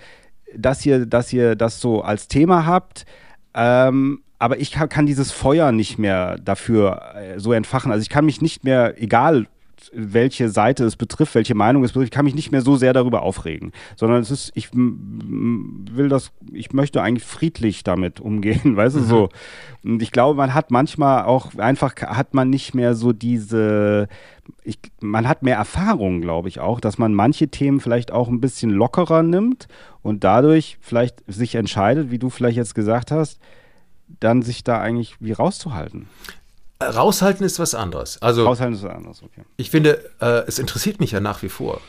dass 0.57 0.85
ihr, 0.87 1.07
dass 1.07 1.33
ihr 1.33 1.57
das 1.57 1.81
so 1.81 2.03
als 2.03 2.29
Thema 2.29 2.65
habt, 2.65 3.05
ähm, 3.59 4.23
aber 4.39 4.61
ich 4.61 4.71
kann, 4.71 5.07
dieses 5.07 5.33
Feuer 5.33 5.73
nicht 5.73 5.99
mehr 5.99 6.39
dafür 6.39 7.03
äh, 7.17 7.41
so 7.41 7.53
entfachen. 7.53 7.91
Also 7.91 8.03
ich 8.03 8.09
kann 8.09 8.25
mich 8.25 8.41
nicht 8.41 8.63
mehr, 8.63 9.03
egal 9.03 9.47
welche 9.93 10.49
Seite 10.49 10.85
es 10.85 10.97
betrifft, 10.97 11.35
welche 11.35 11.55
Meinung 11.55 11.83
es 11.83 11.93
betrifft, 11.93 12.13
ich 12.13 12.17
kann 12.17 12.25
mich 12.25 12.35
nicht 12.35 12.53
mehr 12.53 12.63
so 12.63 12.77
sehr 12.77 12.93
darüber 12.93 13.23
aufregen, 13.23 13.73
sondern 13.97 14.21
es 14.21 14.31
ist, 14.31 14.53
ich 14.55 14.71
will 14.73 16.09
das, 16.09 16.31
ich 16.53 16.73
möchte 16.73 17.03
eigentlich 17.03 17.25
friedlich 17.25 17.85
damit 17.85 18.21
umgehen, 18.21 18.77
weißt 18.77 18.97
du, 18.97 19.01
mhm. 19.01 19.07
so. 19.07 19.29
Und 19.85 20.03
ich 20.03 20.13
glaube, 20.13 20.37
man 20.37 20.55
hat 20.55 20.71
manchmal 20.71 21.25
auch 21.25 21.55
einfach, 21.57 21.95
hat 21.97 22.35
man 22.35 22.51
nicht 22.51 22.75
mehr 22.75 22.95
so 22.95 23.13
diese, 23.13 24.09
ich, 24.63 24.79
man 25.01 25.29
hat 25.29 25.43
mehr 25.43 25.57
Erfahrung, 25.57 26.21
glaube 26.21 26.49
ich 26.49 26.61
auch, 26.61 26.81
dass 26.81 26.99
man 26.99 27.15
manche 27.15 27.49
Themen 27.49 27.81
vielleicht 27.81 28.11
auch 28.13 28.29
ein 28.29 28.41
bisschen 28.41 28.71
lockerer 28.71 29.23
nimmt 29.23 29.69
und 30.03 30.25
dadurch 30.25 30.79
vielleicht 30.81 31.23
sich 31.27 31.55
entscheidet, 31.55 32.11
wie 32.11 32.19
du 32.19 32.31
vielleicht 32.31 32.57
jetzt 32.57 32.75
gesagt 32.75 33.11
hast, 33.11 33.39
dann 34.21 34.43
sich 34.43 34.65
da 34.65 34.81
eigentlich 34.81 35.17
wie 35.21 35.33
rauszuhalten. 35.33 36.09
Raushalten 36.83 37.45
ist 37.45 37.59
was 37.59 37.75
anderes. 37.75 38.23
Also, 38.23 38.45
Raushalten 38.45 38.75
ist 38.75 38.83
was 38.83 38.95
anderes, 38.95 39.23
okay. 39.23 39.43
Ich 39.57 39.71
finde, 39.71 40.11
äh, 40.21 40.45
es 40.47 40.59
interessiert 40.59 41.01
mich 41.01 41.11
ja 41.11 41.21
nach 41.21 41.43
wie 41.43 41.49
vor. 41.49 41.81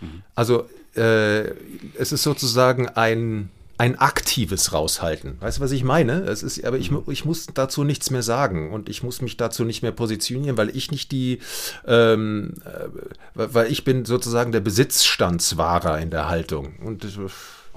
Mhm. 0.00 0.22
Also, 0.34 0.68
äh, 0.94 1.50
es 1.98 2.12
ist 2.12 2.22
sozusagen 2.22 2.88
ein, 2.88 3.50
ein 3.78 3.96
aktives 3.96 4.72
Raushalten. 4.72 5.36
Weißt 5.40 5.58
du, 5.58 5.62
was 5.62 5.70
ich 5.70 5.84
meine? 5.84 6.24
Es 6.24 6.42
ist, 6.42 6.64
aber 6.64 6.78
ich, 6.78 6.90
mhm. 6.90 7.04
ich 7.06 7.24
muss 7.24 7.46
dazu 7.46 7.84
nichts 7.84 8.10
mehr 8.10 8.22
sagen 8.22 8.72
und 8.72 8.88
ich 8.88 9.04
muss 9.04 9.22
mich 9.22 9.36
dazu 9.36 9.64
nicht 9.64 9.82
mehr 9.82 9.92
positionieren, 9.92 10.56
weil 10.56 10.76
ich 10.76 10.90
nicht 10.90 11.12
die, 11.12 11.38
ähm, 11.86 12.54
äh, 12.64 12.88
weil 13.34 13.70
ich 13.70 13.84
bin 13.84 14.04
sozusagen 14.04 14.50
der 14.50 14.60
Besitzstandswahrer 14.60 16.00
in 16.00 16.10
der 16.10 16.28
Haltung. 16.28 16.74
Und 16.84 17.04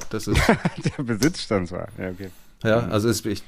das 0.10 0.28
ist. 0.28 0.41
der 0.98 1.03
Besitzstandswahrer, 1.03 1.90
ja, 1.99 2.10
okay. 2.10 2.32
Ja, 2.64 2.88
also 2.88 3.07
es, 3.07 3.23
ich, 3.26 3.44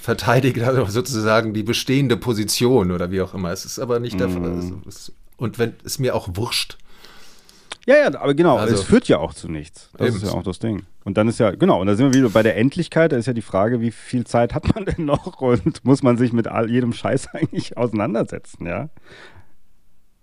verteidigt 0.00 0.60
also 0.60 0.84
sozusagen 0.88 1.54
die 1.54 1.62
bestehende 1.62 2.18
Position 2.18 2.90
oder 2.90 3.10
wie 3.10 3.22
auch 3.22 3.32
immer. 3.32 3.50
Es 3.50 3.64
ist 3.64 3.78
aber 3.78 3.98
nicht 4.00 4.20
der 4.20 4.28
Fall. 4.28 4.40
Mm. 4.40 4.82
Und 5.38 5.58
wenn 5.58 5.74
es 5.84 5.98
mir 5.98 6.14
auch 6.14 6.28
wurscht. 6.34 6.76
Ja, 7.86 7.96
ja, 7.96 8.06
aber 8.18 8.34
genau, 8.34 8.56
also, 8.56 8.74
es 8.74 8.82
führt 8.82 9.08
ja 9.08 9.18
auch 9.18 9.34
zu 9.34 9.48
nichts. 9.48 9.90
Das 9.96 10.08
eben. 10.08 10.16
ist 10.16 10.24
ja 10.24 10.30
auch 10.30 10.42
das 10.42 10.58
Ding. 10.58 10.84
Und 11.04 11.18
dann 11.18 11.28
ist 11.28 11.38
ja, 11.38 11.50
genau, 11.50 11.80
und 11.80 11.86
da 11.86 11.96
sind 11.96 12.12
wir 12.12 12.18
wieder 12.18 12.30
bei 12.30 12.42
der 12.42 12.56
Endlichkeit, 12.56 13.12
da 13.12 13.16
ist 13.16 13.26
ja 13.26 13.34
die 13.34 13.42
Frage, 13.42 13.80
wie 13.80 13.90
viel 13.90 14.24
Zeit 14.24 14.54
hat 14.54 14.74
man 14.74 14.84
denn 14.96 15.04
noch 15.04 15.40
und 15.40 15.84
muss 15.84 16.02
man 16.02 16.16
sich 16.16 16.32
mit 16.32 16.48
all, 16.48 16.70
jedem 16.70 16.92
Scheiß 16.92 17.28
eigentlich 17.34 17.76
auseinandersetzen, 17.76 18.66
ja? 18.66 18.88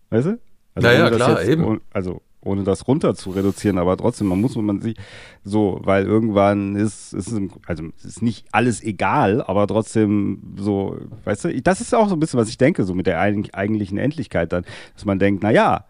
Weißt 0.09 0.27
du? 0.27 0.39
Also 0.73 0.87
ja, 0.87 0.93
ja, 0.93 1.09
klar, 1.09 1.39
jetzt, 1.39 1.49
eben. 1.49 1.81
Also 1.91 2.21
ohne 2.43 2.63
das 2.63 2.87
runter 2.87 3.13
zu 3.13 3.29
reduzieren, 3.31 3.77
aber 3.77 3.95
trotzdem, 3.97 4.27
man 4.27 4.41
muss 4.41 4.55
man 4.55 4.81
sich 4.81 4.97
so, 5.43 5.79
weil 5.83 6.05
irgendwann 6.05 6.75
ist, 6.75 7.13
ist 7.13 7.31
also 7.67 7.83
es 7.97 8.05
ist 8.05 8.21
nicht 8.21 8.47
alles 8.51 8.83
egal, 8.83 9.43
aber 9.43 9.67
trotzdem 9.67 10.55
so, 10.57 10.97
weißt 11.23 11.45
du, 11.45 11.61
das 11.61 11.81
ist 11.81 11.93
auch 11.93 12.09
so 12.09 12.15
ein 12.15 12.19
bisschen, 12.19 12.39
was 12.39 12.49
ich 12.49 12.57
denke, 12.57 12.83
so 12.83 12.95
mit 12.95 13.05
der 13.05 13.19
eigentlichen 13.19 13.99
Endlichkeit 13.99 14.51
dann, 14.51 14.65
dass 14.95 15.05
man 15.05 15.19
denkt, 15.19 15.43
na 15.43 15.51
ja, 15.51 15.85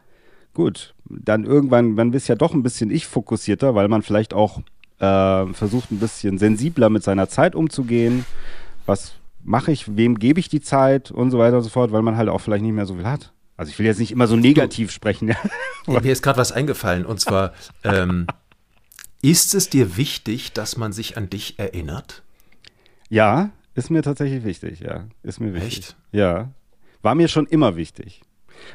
gut, 0.53 0.93
dann 1.23 1.45
irgendwann, 1.45 1.93
man 1.93 2.13
ist 2.13 2.27
ja 2.27 2.35
doch 2.35 2.53
ein 2.53 2.63
bisschen 2.63 2.91
ich-fokussierter, 2.91 3.75
weil 3.75 3.87
man 3.87 4.01
vielleicht 4.01 4.33
auch 4.33 4.61
äh, 4.99 5.53
versucht, 5.53 5.91
ein 5.91 5.99
bisschen 5.99 6.37
sensibler 6.37 6.89
mit 6.89 7.03
seiner 7.03 7.27
Zeit 7.27 7.55
umzugehen. 7.55 8.25
Was 8.85 9.13
mache 9.43 9.71
ich, 9.71 9.95
wem 9.95 10.19
gebe 10.19 10.39
ich 10.39 10.49
die 10.49 10.61
Zeit 10.61 11.11
und 11.11 11.31
so 11.31 11.39
weiter 11.39 11.57
und 11.57 11.63
so 11.63 11.69
fort, 11.69 11.91
weil 11.91 12.01
man 12.01 12.17
halt 12.17 12.29
auch 12.29 12.39
vielleicht 12.39 12.63
nicht 12.63 12.73
mehr 12.73 12.85
so 12.85 12.95
viel 12.95 13.05
hat. 13.05 13.31
Also 13.57 13.69
ich 13.69 13.79
will 13.79 13.85
jetzt 13.85 13.99
nicht 13.99 14.11
immer 14.11 14.27
so 14.27 14.35
negativ 14.35 14.89
du, 14.89 14.93
sprechen. 14.93 15.29
Ja. 15.87 15.99
Mir 15.99 16.11
ist 16.11 16.23
gerade 16.23 16.39
was 16.39 16.51
eingefallen 16.51 17.05
und 17.05 17.19
zwar, 17.19 17.53
ähm, 17.83 18.27
ist 19.21 19.53
es 19.53 19.69
dir 19.69 19.97
wichtig, 19.97 20.53
dass 20.53 20.77
man 20.77 20.93
sich 20.93 21.17
an 21.17 21.29
dich 21.29 21.59
erinnert? 21.59 22.23
Ja, 23.09 23.51
ist 23.75 23.89
mir 23.89 24.01
tatsächlich 24.01 24.43
wichtig, 24.43 24.79
ja. 24.81 25.05
Ist 25.23 25.39
mir 25.39 25.53
wichtig. 25.53 25.77
Echt? 25.77 25.95
Ja. 26.11 26.51
War 27.01 27.15
mir 27.15 27.27
schon 27.27 27.47
immer 27.47 27.75
wichtig. 27.75 28.21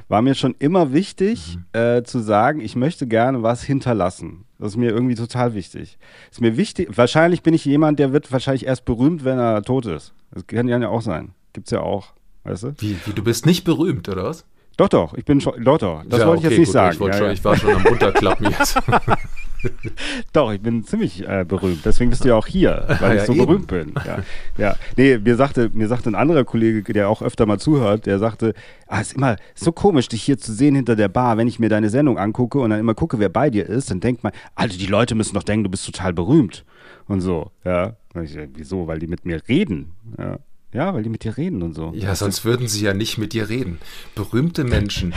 War 0.08 0.22
mir 0.22 0.34
schon 0.34 0.54
immer 0.58 0.92
wichtig, 0.92 1.56
mhm. 1.56 1.80
äh, 1.80 2.02
zu 2.04 2.20
sagen, 2.20 2.60
ich 2.60 2.76
möchte 2.76 3.06
gerne 3.06 3.42
was 3.42 3.62
hinterlassen. 3.62 4.44
Das 4.58 4.68
ist 4.72 4.76
mir 4.76 4.90
irgendwie 4.90 5.14
total 5.14 5.54
wichtig. 5.54 5.98
Ist 6.30 6.40
mir 6.40 6.56
wichtig, 6.56 6.88
wahrscheinlich 6.96 7.42
bin 7.42 7.54
ich 7.54 7.64
jemand, 7.64 7.98
der 7.98 8.12
wird 8.12 8.32
wahrscheinlich 8.32 8.66
erst 8.66 8.84
berühmt, 8.84 9.24
wenn 9.24 9.38
er 9.38 9.62
tot 9.62 9.86
ist. 9.86 10.14
Das 10.30 10.46
kann 10.46 10.68
ja 10.68 10.88
auch 10.88 11.02
sein. 11.02 11.32
Gibt's 11.52 11.70
ja 11.70 11.80
auch, 11.80 12.12
weißt 12.44 12.62
du? 12.64 12.74
Wie, 12.78 12.96
wie 13.04 13.12
du 13.12 13.22
bist 13.22 13.46
nicht 13.46 13.64
berühmt, 13.64 14.08
oder 14.08 14.24
was? 14.24 14.44
Doch, 14.76 14.88
doch, 14.88 15.14
ich 15.14 15.24
bin 15.24 15.40
schon, 15.40 15.62
doch, 15.64 15.78
doch. 15.78 16.02
Das 16.06 16.20
ja, 16.20 16.26
wollte 16.26 16.46
okay, 16.46 16.48
ich 16.48 16.50
jetzt 16.50 16.58
nicht 16.58 16.66
gut, 16.66 16.72
sagen. 16.72 16.92
Ich, 16.92 17.00
ja, 17.00 17.12
schon, 17.14 17.26
ja. 17.26 17.32
ich 17.32 17.44
war 17.44 17.56
schon 17.56 17.74
am 17.74 17.86
Runterklappen 17.86 18.50
jetzt. 18.50 18.78
Doch, 20.32 20.52
ich 20.52 20.60
bin 20.60 20.84
ziemlich 20.84 21.26
äh, 21.26 21.44
berühmt. 21.46 21.84
Deswegen 21.84 22.10
bist 22.10 22.24
du 22.24 22.28
ja 22.28 22.34
auch 22.34 22.46
hier, 22.46 22.84
weil 23.00 23.16
ja, 23.16 23.22
ich 23.22 23.26
so 23.26 23.32
eben. 23.32 23.46
berühmt 23.46 23.66
bin. 23.66 23.94
Ja. 24.06 24.18
ja. 24.56 24.76
Nee, 24.96 25.18
mir 25.18 25.36
sagte, 25.36 25.70
mir 25.72 25.88
sagte 25.88 26.10
ein 26.10 26.14
anderer 26.14 26.44
Kollege, 26.44 26.92
der 26.92 27.08
auch 27.08 27.22
öfter 27.22 27.46
mal 27.46 27.58
zuhört, 27.58 28.06
der 28.06 28.18
sagte, 28.18 28.54
ah, 28.86 29.00
ist 29.00 29.14
immer 29.14 29.36
so 29.54 29.72
komisch, 29.72 30.08
dich 30.08 30.22
hier 30.22 30.38
zu 30.38 30.52
sehen 30.52 30.74
hinter 30.74 30.96
der 30.96 31.08
Bar, 31.08 31.36
wenn 31.36 31.48
ich 31.48 31.58
mir 31.58 31.68
deine 31.68 31.90
Sendung 31.90 32.18
angucke 32.18 32.58
und 32.58 32.70
dann 32.70 32.80
immer 32.80 32.94
gucke, 32.94 33.18
wer 33.18 33.28
bei 33.28 33.50
dir 33.50 33.66
ist, 33.66 33.90
dann 33.90 34.00
denkt 34.00 34.22
man, 34.22 34.32
also 34.54 34.78
die 34.78 34.86
Leute 34.86 35.14
müssen 35.14 35.34
doch 35.34 35.42
denken, 35.42 35.64
du 35.64 35.70
bist 35.70 35.86
total 35.86 36.12
berühmt. 36.12 36.64
Und 37.08 37.20
so, 37.20 37.50
ja. 37.64 37.96
Ich, 38.22 38.36
wieso? 38.54 38.86
Weil 38.86 38.98
die 38.98 39.06
mit 39.06 39.24
mir 39.24 39.40
reden. 39.48 39.92
Ja. 40.18 40.38
Ja, 40.76 40.92
weil 40.92 41.02
die 41.02 41.08
mit 41.08 41.24
dir 41.24 41.38
reden 41.38 41.62
und 41.62 41.72
so. 41.72 41.90
Ja, 41.94 42.14
sonst 42.14 42.44
würden 42.44 42.68
sie 42.68 42.84
ja 42.84 42.92
nicht 42.92 43.16
mit 43.16 43.32
dir 43.32 43.48
reden. 43.48 43.78
Berühmte 44.14 44.62
Menschen 44.62 45.14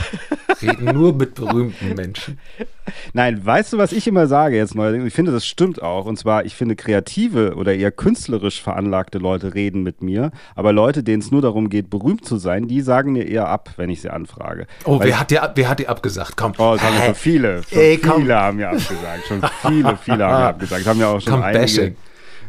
reden 0.62 0.86
nur 0.86 1.14
mit 1.14 1.34
berühmten 1.34 1.94
Menschen. 1.94 2.38
Nein, 3.12 3.44
weißt 3.44 3.74
du, 3.74 3.78
was 3.78 3.92
ich 3.92 4.06
immer 4.06 4.26
sage 4.26 4.56
jetzt 4.56 4.74
neuerdings? 4.74 5.04
Ich 5.04 5.12
finde, 5.12 5.32
das 5.32 5.46
stimmt 5.46 5.82
auch. 5.82 6.06
Und 6.06 6.18
zwar, 6.18 6.46
ich 6.46 6.54
finde, 6.56 6.76
kreative 6.76 7.56
oder 7.56 7.74
eher 7.74 7.92
künstlerisch 7.92 8.62
veranlagte 8.62 9.18
Leute 9.18 9.52
reden 9.52 9.82
mit 9.82 10.02
mir. 10.02 10.30
Aber 10.54 10.72
Leute, 10.72 11.02
denen 11.02 11.20
es 11.20 11.30
nur 11.30 11.42
darum 11.42 11.68
geht, 11.68 11.90
berühmt 11.90 12.24
zu 12.24 12.38
sein, 12.38 12.66
die 12.66 12.80
sagen 12.80 13.12
mir 13.12 13.28
eher 13.28 13.48
ab, 13.48 13.74
wenn 13.76 13.90
ich 13.90 14.00
sie 14.00 14.08
anfrage. 14.08 14.66
Oh, 14.84 14.98
wer 15.02 15.20
hat, 15.20 15.30
dir, 15.30 15.52
wer 15.54 15.68
hat 15.68 15.78
dir 15.78 15.90
abgesagt? 15.90 16.38
Komm. 16.38 16.54
Oh, 16.56 16.72
das 16.72 16.82
haben 16.82 17.04
schon 17.04 17.14
viele. 17.14 17.62
Schon 17.64 17.78
Ey, 17.78 17.98
viele 17.98 18.34
haben 18.34 18.56
mir 18.56 18.70
abgesagt. 18.70 19.26
Schon 19.28 19.42
viele, 19.60 19.98
viele 19.98 20.24
haben 20.24 20.40
mir 20.40 20.48
abgesagt. 20.48 20.86
Haben 20.86 21.00
ja 21.00 21.08
auch 21.08 21.20
schon 21.20 21.34
komm, 21.34 21.42
einige. 21.42 21.60
Bashing 21.60 21.96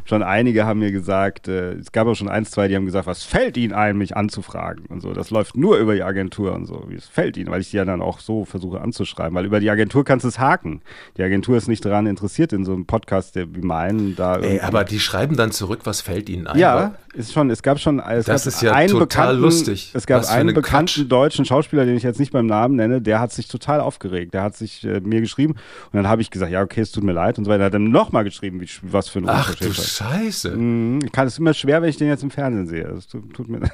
schon 0.06 0.24
einige 0.24 0.66
haben 0.66 0.80
mir 0.80 0.92
gesagt, 0.92 1.48
äh, 1.48 1.74
es 1.74 1.92
gab 1.92 2.08
auch 2.08 2.16
schon 2.16 2.30
eins, 2.30 2.52
zwei, 2.52 2.68
die 2.68 2.76
haben 2.76 2.86
gesagt, 2.86 3.08
was 3.08 3.24
fällt 3.24 3.58
ihnen 3.58 3.74
ein, 3.74 3.98
mich 3.98 4.16
anzufragen 4.16 4.86
und 4.88 5.02
so. 5.02 5.14
Das 5.14 5.30
läuft 5.30 5.56
nur 5.56 5.78
über 5.78 5.96
die 5.96 6.04
Agentur 6.04 6.54
und 6.54 6.66
so. 6.66 6.86
Wie 6.88 6.96
es 6.96 7.08
fällt 7.08 7.38
ihnen, 7.38 7.52
weil 7.52 7.62
ich 7.62 7.72
die 7.72 7.78
ja 7.78 7.86
dann 7.86 8.02
auch 8.02 8.20
so 8.20 8.46
versuche 8.46 8.82
anzuschreiben, 8.82 9.36
weil 9.36 9.46
über 9.46 9.60
die 9.60 9.70
Agentur 9.70 10.04
kannst 10.04 10.24
du 10.24 10.30
es 10.30 10.40
haken. 10.40 10.82
Die 11.18 11.24
Agentur 11.24 11.58
ist 11.58 11.68
nicht 11.68 11.86
daran 11.86 12.08
interessiert, 12.08 12.54
in 12.54 12.66
so 12.66 12.74
einem 12.74 12.86
Podcast 12.86 13.36
der, 13.36 13.54
wie 13.56 13.62
meinen 13.62 14.16
da. 14.16 14.38
Ey, 14.38 14.60
aber 14.60 14.84
die 14.84 15.00
schreiben 15.00 15.36
dann 15.36 15.52
zurück, 15.52 15.82
was 15.84 16.02
fällt 16.02 16.30
ihnen 16.30 16.48
ein? 16.48 16.60
Ja, 16.60 16.96
ist 17.14 17.34
schon, 17.34 17.50
es 17.50 17.62
gab 17.62 17.80
schon, 17.80 18.00
es 18.00 18.26
das 18.26 18.44
gab 18.46 18.54
ist 18.54 18.62
ja 18.62 18.74
einen 18.74 18.90
total 18.90 19.38
lustig. 19.38 19.92
Es 19.94 20.06
gab 20.06 20.28
einen 20.30 20.54
bekannten 20.54 21.02
Quatsch. 21.02 21.12
deutschen 21.12 21.46
Schauspieler, 21.46 21.86
den 21.86 21.98
ich 21.98 22.04
jetzt 22.04 22.20
nicht 22.20 22.32
beim 22.32 22.46
Namen 22.46 22.76
nenne, 22.76 23.02
der 23.02 23.20
hat 23.20 23.32
sich 23.32 23.48
total 23.48 23.80
aufgeregt. 23.82 24.34
Der 24.34 24.44
hat 24.44 24.56
sich 24.56 24.84
äh, 24.84 25.00
mir 25.02 25.22
geschrieben 25.22 25.54
und 25.54 25.94
dann 25.94 26.08
habe 26.08 26.22
ich 26.22 26.32
gesagt, 26.32 26.52
ja, 26.52 26.62
okay, 26.62 26.82
es 26.82 26.92
tut 26.92 27.04
mir 27.04 27.14
leid 27.14 27.38
und 27.38 27.46
so 27.46 27.52
weiter. 27.52 27.64
Er 27.64 27.66
hat 27.68 27.74
dann 27.74 27.92
nochmal 27.92 28.24
geschrieben, 28.24 28.62
wie, 28.62 28.70
was 28.84 29.10
für 29.10 29.20
ein 29.20 29.28
Ach 29.28 29.56
du 29.56 29.72
Scheiße. 29.74 30.52
Mhm. 30.52 30.72
Mhm, 30.82 31.12
kann 31.12 31.28
es 31.28 31.38
immer 31.38 31.54
schwer, 31.54 31.82
wenn 31.82 31.90
ich 31.90 31.98
den 31.98 32.08
jetzt 32.08 32.24
im 32.24 32.32
Fernsehen 32.32 32.68
sehe. 32.68 32.84
Das 32.84 33.08
tut, 33.08 33.34
tut 33.34 33.50
mir 33.50 33.60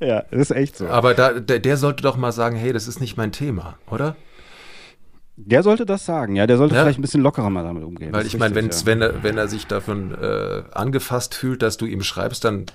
Ja, 0.00 0.24
das 0.30 0.40
ist 0.40 0.50
echt 0.52 0.76
so. 0.78 0.88
Aber 0.88 1.14
da, 1.14 1.34
der, 1.34 1.58
der, 1.58 1.76
sollte 1.76 2.02
doch 2.02 2.16
mal 2.16 2.32
sagen, 2.32 2.56
hey, 2.56 2.72
das 2.72 2.88
ist 2.88 3.00
nicht 3.00 3.16
mein 3.16 3.32
Thema, 3.32 3.78
oder? 3.90 4.16
Der 5.46 5.62
sollte 5.62 5.86
das 5.86 6.04
sagen, 6.04 6.36
ja. 6.36 6.46
Der 6.46 6.56
sollte 6.56 6.74
ja. 6.74 6.82
vielleicht 6.82 6.98
ein 6.98 7.02
bisschen 7.02 7.22
lockerer 7.22 7.50
mal 7.50 7.64
damit 7.64 7.84
umgehen. 7.84 8.12
Weil 8.12 8.26
ich 8.26 8.38
meine, 8.38 8.60
ja. 8.60 8.70
wenn, 8.84 9.02
er, 9.02 9.22
wenn 9.22 9.38
er 9.38 9.48
sich 9.48 9.66
davon 9.66 10.14
äh, 10.14 10.62
angefasst 10.72 11.34
fühlt, 11.34 11.62
dass 11.62 11.76
du 11.76 11.86
ihm 11.86 12.02
schreibst, 12.02 12.44
dann 12.44 12.66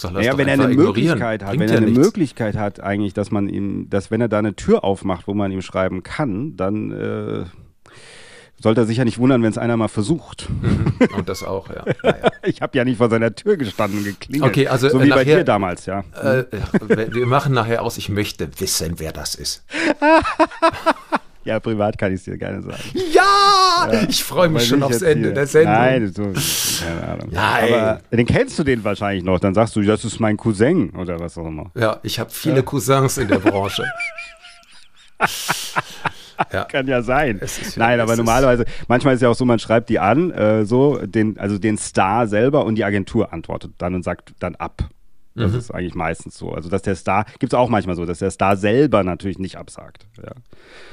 soll 0.00 0.16
er 0.16 0.22
ja, 0.22 0.38
wenn 0.38 0.48
er 0.48 0.54
eine 0.54 0.68
Möglichkeit 0.68 1.44
hat, 1.44 1.58
wenn 1.58 1.68
er 1.68 1.78
eine 1.78 1.86
nichts. 1.86 1.98
Möglichkeit 1.98 2.56
hat, 2.56 2.80
eigentlich, 2.80 3.14
dass 3.14 3.30
man 3.30 3.48
ihm, 3.48 3.90
dass 3.90 4.10
wenn 4.10 4.20
er 4.20 4.28
da 4.28 4.38
eine 4.38 4.54
Tür 4.54 4.84
aufmacht, 4.84 5.26
wo 5.26 5.34
man 5.34 5.50
ihm 5.50 5.62
schreiben 5.62 6.02
kann, 6.02 6.56
dann 6.56 6.92
äh, 6.92 7.44
sollte 8.60 8.82
er 8.82 8.86
sich 8.86 8.98
ja 8.98 9.04
nicht 9.04 9.18
wundern, 9.18 9.42
wenn 9.42 9.50
es 9.50 9.58
einer 9.58 9.76
mal 9.76 9.88
versucht. 9.88 10.48
Mhm. 10.50 10.94
Und 11.16 11.28
das 11.28 11.42
auch, 11.42 11.68
ja. 11.68 11.84
Naja. 12.02 12.30
Ich 12.44 12.62
habe 12.62 12.76
ja 12.76 12.84
nicht 12.84 12.98
vor 12.98 13.10
seiner 13.10 13.34
Tür 13.34 13.56
gestanden 13.56 13.98
und 13.98 14.04
geklingelt. 14.04 14.50
Okay, 14.50 14.68
also 14.68 14.88
so 14.88 15.02
wie 15.02 15.08
nachher, 15.08 15.16
bei 15.16 15.24
dir 15.24 15.44
damals, 15.44 15.86
ja. 15.86 16.04
Äh, 16.22 16.44
wir 17.12 17.26
machen 17.26 17.52
nachher 17.54 17.82
aus, 17.82 17.98
ich 17.98 18.08
möchte 18.08 18.48
wissen, 18.58 18.94
wer 18.98 19.12
das 19.12 19.34
ist. 19.34 19.64
ja, 21.48 21.60
privat 21.60 21.96
kann 21.96 22.12
ich 22.12 22.18
es 22.18 22.24
dir 22.24 22.36
gerne 22.36 22.62
sagen. 22.62 22.82
Ja! 23.12 23.90
ja 23.90 24.02
ich 24.06 24.22
freue 24.22 24.50
mich 24.50 24.68
schon 24.68 24.82
aufs 24.82 25.00
Ende 25.00 25.32
der 25.32 25.46
Sendung. 25.46 25.74
Nein, 25.74 26.12
so, 26.12 26.22
keine 26.84 27.08
Ahnung. 27.08 27.28
Nein. 27.30 27.74
Aber 27.74 28.00
den 28.12 28.26
kennst 28.26 28.58
du 28.58 28.64
den 28.64 28.84
wahrscheinlich 28.84 29.24
noch. 29.24 29.40
Dann 29.40 29.54
sagst 29.54 29.74
du, 29.74 29.82
das 29.82 30.04
ist 30.04 30.20
mein 30.20 30.36
Cousin 30.36 30.90
oder 30.90 31.18
was 31.20 31.38
auch 31.38 31.46
immer. 31.46 31.70
Ja, 31.74 32.00
ich 32.02 32.20
habe 32.20 32.30
viele 32.30 32.56
ja. 32.56 32.62
Cousins 32.62 33.16
in 33.16 33.28
der 33.28 33.38
Branche. 33.38 33.84
ja. 36.52 36.64
Kann 36.64 36.86
ja 36.86 37.00
sein. 37.02 37.40
Ja, 37.40 37.48
Nein, 37.76 38.00
aber 38.00 38.14
normalerweise, 38.14 38.66
manchmal 38.86 39.14
ist 39.14 39.18
es 39.18 39.22
ja 39.22 39.30
auch 39.30 39.34
so, 39.34 39.46
man 39.46 39.58
schreibt 39.58 39.88
die 39.88 39.98
an, 39.98 40.30
äh, 40.30 40.66
so, 40.66 40.98
den, 40.98 41.38
also 41.38 41.58
den 41.58 41.78
Star 41.78 42.28
selber 42.28 42.66
und 42.66 42.74
die 42.74 42.84
Agentur 42.84 43.32
antwortet 43.32 43.72
dann 43.78 43.94
und 43.94 44.04
sagt 44.04 44.34
dann 44.38 44.54
ab. 44.54 44.82
Das 45.38 45.52
mhm. 45.52 45.58
ist 45.58 45.70
eigentlich 45.70 45.94
meistens 45.94 46.36
so. 46.36 46.52
Also, 46.52 46.68
dass 46.68 46.82
der 46.82 46.94
Star, 46.94 47.24
gibt 47.38 47.52
es 47.52 47.58
auch 47.58 47.68
manchmal 47.68 47.96
so, 47.96 48.04
dass 48.04 48.18
der 48.18 48.30
Star 48.30 48.56
selber 48.56 49.02
natürlich 49.02 49.38
nicht 49.38 49.56
absagt. 49.56 50.06
Ja, 50.16 50.32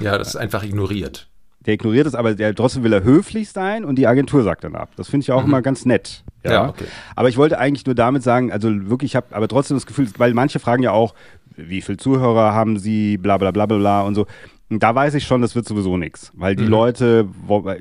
ja 0.00 0.18
das 0.18 0.28
ist 0.28 0.36
einfach 0.36 0.62
ignoriert. 0.62 1.28
Der 1.66 1.74
ignoriert 1.74 2.06
es, 2.06 2.14
aber 2.14 2.34
der, 2.34 2.54
trotzdem 2.54 2.84
will 2.84 2.92
er 2.92 3.02
höflich 3.02 3.50
sein 3.50 3.84
und 3.84 3.96
die 3.96 4.06
Agentur 4.06 4.44
sagt 4.44 4.62
dann 4.62 4.76
ab. 4.76 4.90
Das 4.96 5.08
finde 5.08 5.24
ich 5.24 5.32
auch 5.32 5.42
mhm. 5.42 5.48
immer 5.48 5.62
ganz 5.62 5.84
nett. 5.84 6.22
Ja? 6.44 6.52
ja, 6.52 6.68
okay. 6.68 6.84
Aber 7.16 7.28
ich 7.28 7.36
wollte 7.36 7.58
eigentlich 7.58 7.84
nur 7.86 7.96
damit 7.96 8.22
sagen, 8.22 8.52
also 8.52 8.68
wirklich, 8.88 9.12
ich 9.12 9.16
habe 9.16 9.34
aber 9.34 9.48
trotzdem 9.48 9.76
das 9.76 9.86
Gefühl, 9.86 10.08
weil 10.16 10.32
manche 10.32 10.60
fragen 10.60 10.84
ja 10.84 10.92
auch, 10.92 11.14
wie 11.56 11.80
viele 11.80 11.98
Zuhörer 11.98 12.52
haben 12.52 12.78
sie, 12.78 13.16
bla 13.18 13.36
bla 13.38 13.50
bla 13.50 13.66
bla 13.66 13.78
bla 13.78 14.02
und 14.02 14.14
so 14.14 14.26
da 14.68 14.94
weiß 14.94 15.14
ich 15.14 15.24
schon, 15.24 15.42
das 15.42 15.54
wird 15.54 15.66
sowieso 15.68 15.96
nichts, 15.96 16.32
weil 16.34 16.56
die 16.56 16.64
mhm. 16.64 16.70
Leute, 16.70 17.28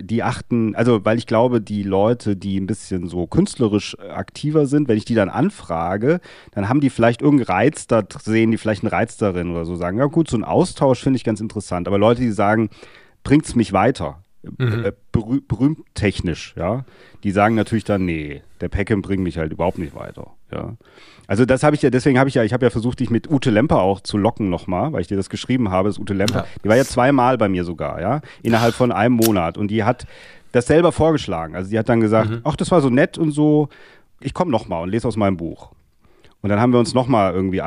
die 0.02 0.22
achten, 0.22 0.76
also 0.76 1.04
weil 1.04 1.18
ich 1.18 1.26
glaube, 1.26 1.60
die 1.60 1.82
Leute, 1.82 2.36
die 2.36 2.60
ein 2.60 2.68
bisschen 2.68 3.08
so 3.08 3.26
künstlerisch 3.26 3.98
aktiver 4.00 4.68
sind, 4.68 4.88
wenn 4.88 4.98
ich 4.98 5.06
die 5.06 5.16
dann 5.16 5.30
anfrage, 5.30 6.20
dann 6.52 6.70
haben 6.70 6.82
die 6.82 6.92
vielleicht 6.92 7.24
irgendeinen 7.24 7.48
Reiz 7.48 7.88
da, 7.88 8.04
sehen 8.22 8.52
die 8.52 8.58
vielleicht 8.58 8.84
einen 8.84 8.92
Reiz 8.92 9.18
darin 9.18 9.50
oder 9.50 9.66
so, 9.66 9.76
sagen, 9.76 9.98
ja 9.98 10.06
gut, 10.06 10.30
so 10.30 10.38
ein 10.38 10.44
Austausch 10.44 11.02
finde 11.02 11.18
ich 11.18 11.24
ganz 11.24 11.42
interessant, 11.42 11.88
aber 11.88 11.98
Leute, 11.98 12.22
die 12.22 12.32
sagen, 12.32 12.70
bringt's 13.24 13.56
mich 13.56 13.74
weiter, 13.74 14.24
mhm. 14.58 14.86
Äh, 14.86 14.94
berüh 15.12 15.42
berühmt 15.42 15.80
technisch, 15.94 16.54
ja, 16.58 16.86
die 17.24 17.32
sagen 17.32 17.56
natürlich 17.56 17.84
dann, 17.84 18.06
nee, 18.06 18.42
der 18.62 18.70
Peckham 18.70 19.02
bringt 19.02 19.24
mich 19.24 19.38
halt 19.38 19.52
überhaupt 19.52 19.78
nicht 19.78 19.96
weiter, 19.96 20.32
ja. 20.52 20.76
Also 21.28 21.46
das 21.46 21.64
habe 21.64 21.76
ich 21.76 21.82
ja, 21.82 21.90
deswegen 21.90 22.20
habe 22.20 22.30
ich 22.30 22.36
ja, 22.36 22.44
ich 22.44 22.54
habe 22.54 22.66
ja 22.66 22.70
versucht, 22.70 23.00
dich 23.00 23.10
mit 23.10 23.30
Ute 23.30 23.50
Lemper 23.50 23.82
auch 23.82 24.00
zu 24.02 24.18
locken 24.18 24.50
nochmal, 24.50 24.94
weil 24.94 25.02
ich 25.02 25.08
dir 25.08 25.18
das 25.18 25.30
geschrieben 25.30 25.72
habe, 25.72 25.90
das 25.90 25.98
Ute 25.98 26.14
Lemper. 26.14 26.40
Ja. 26.40 26.48
Die 26.64 26.70
war 26.70 26.76
ja 26.76 26.86
zweimal 26.86 27.38
bei 27.38 27.50
mir 27.50 27.64
sogar, 27.64 28.00
ja, 28.02 28.22
innerhalb 28.44 28.76
von 28.76 28.92
einem 28.92 29.16
Monat. 29.16 29.58
Und 29.58 29.70
die 29.70 29.84
hat 29.84 30.06
das 30.52 30.68
selber 30.68 30.92
vorgeschlagen. 30.92 31.56
Also 31.56 31.70
die 31.70 31.80
hat 31.80 31.90
dann 31.90 32.00
gesagt, 32.00 32.30
mhm. 32.30 32.42
ach, 32.44 32.56
das 32.56 32.72
war 32.72 32.82
so 32.82 32.90
nett 32.90 33.18
und 33.18 33.32
so, 33.32 33.70
ich 34.22 34.34
komme 34.34 34.52
nochmal 34.52 34.84
und 34.84 34.90
lese 34.90 35.08
aus 35.08 35.18
meinem 35.18 35.38
Buch. 35.38 35.72
Und 36.46 36.50
dann 36.50 36.60
haben 36.60 36.74
wir 36.74 36.80
uns 36.80 36.94
nochmal 36.94 37.34
irgendwie 37.34 37.60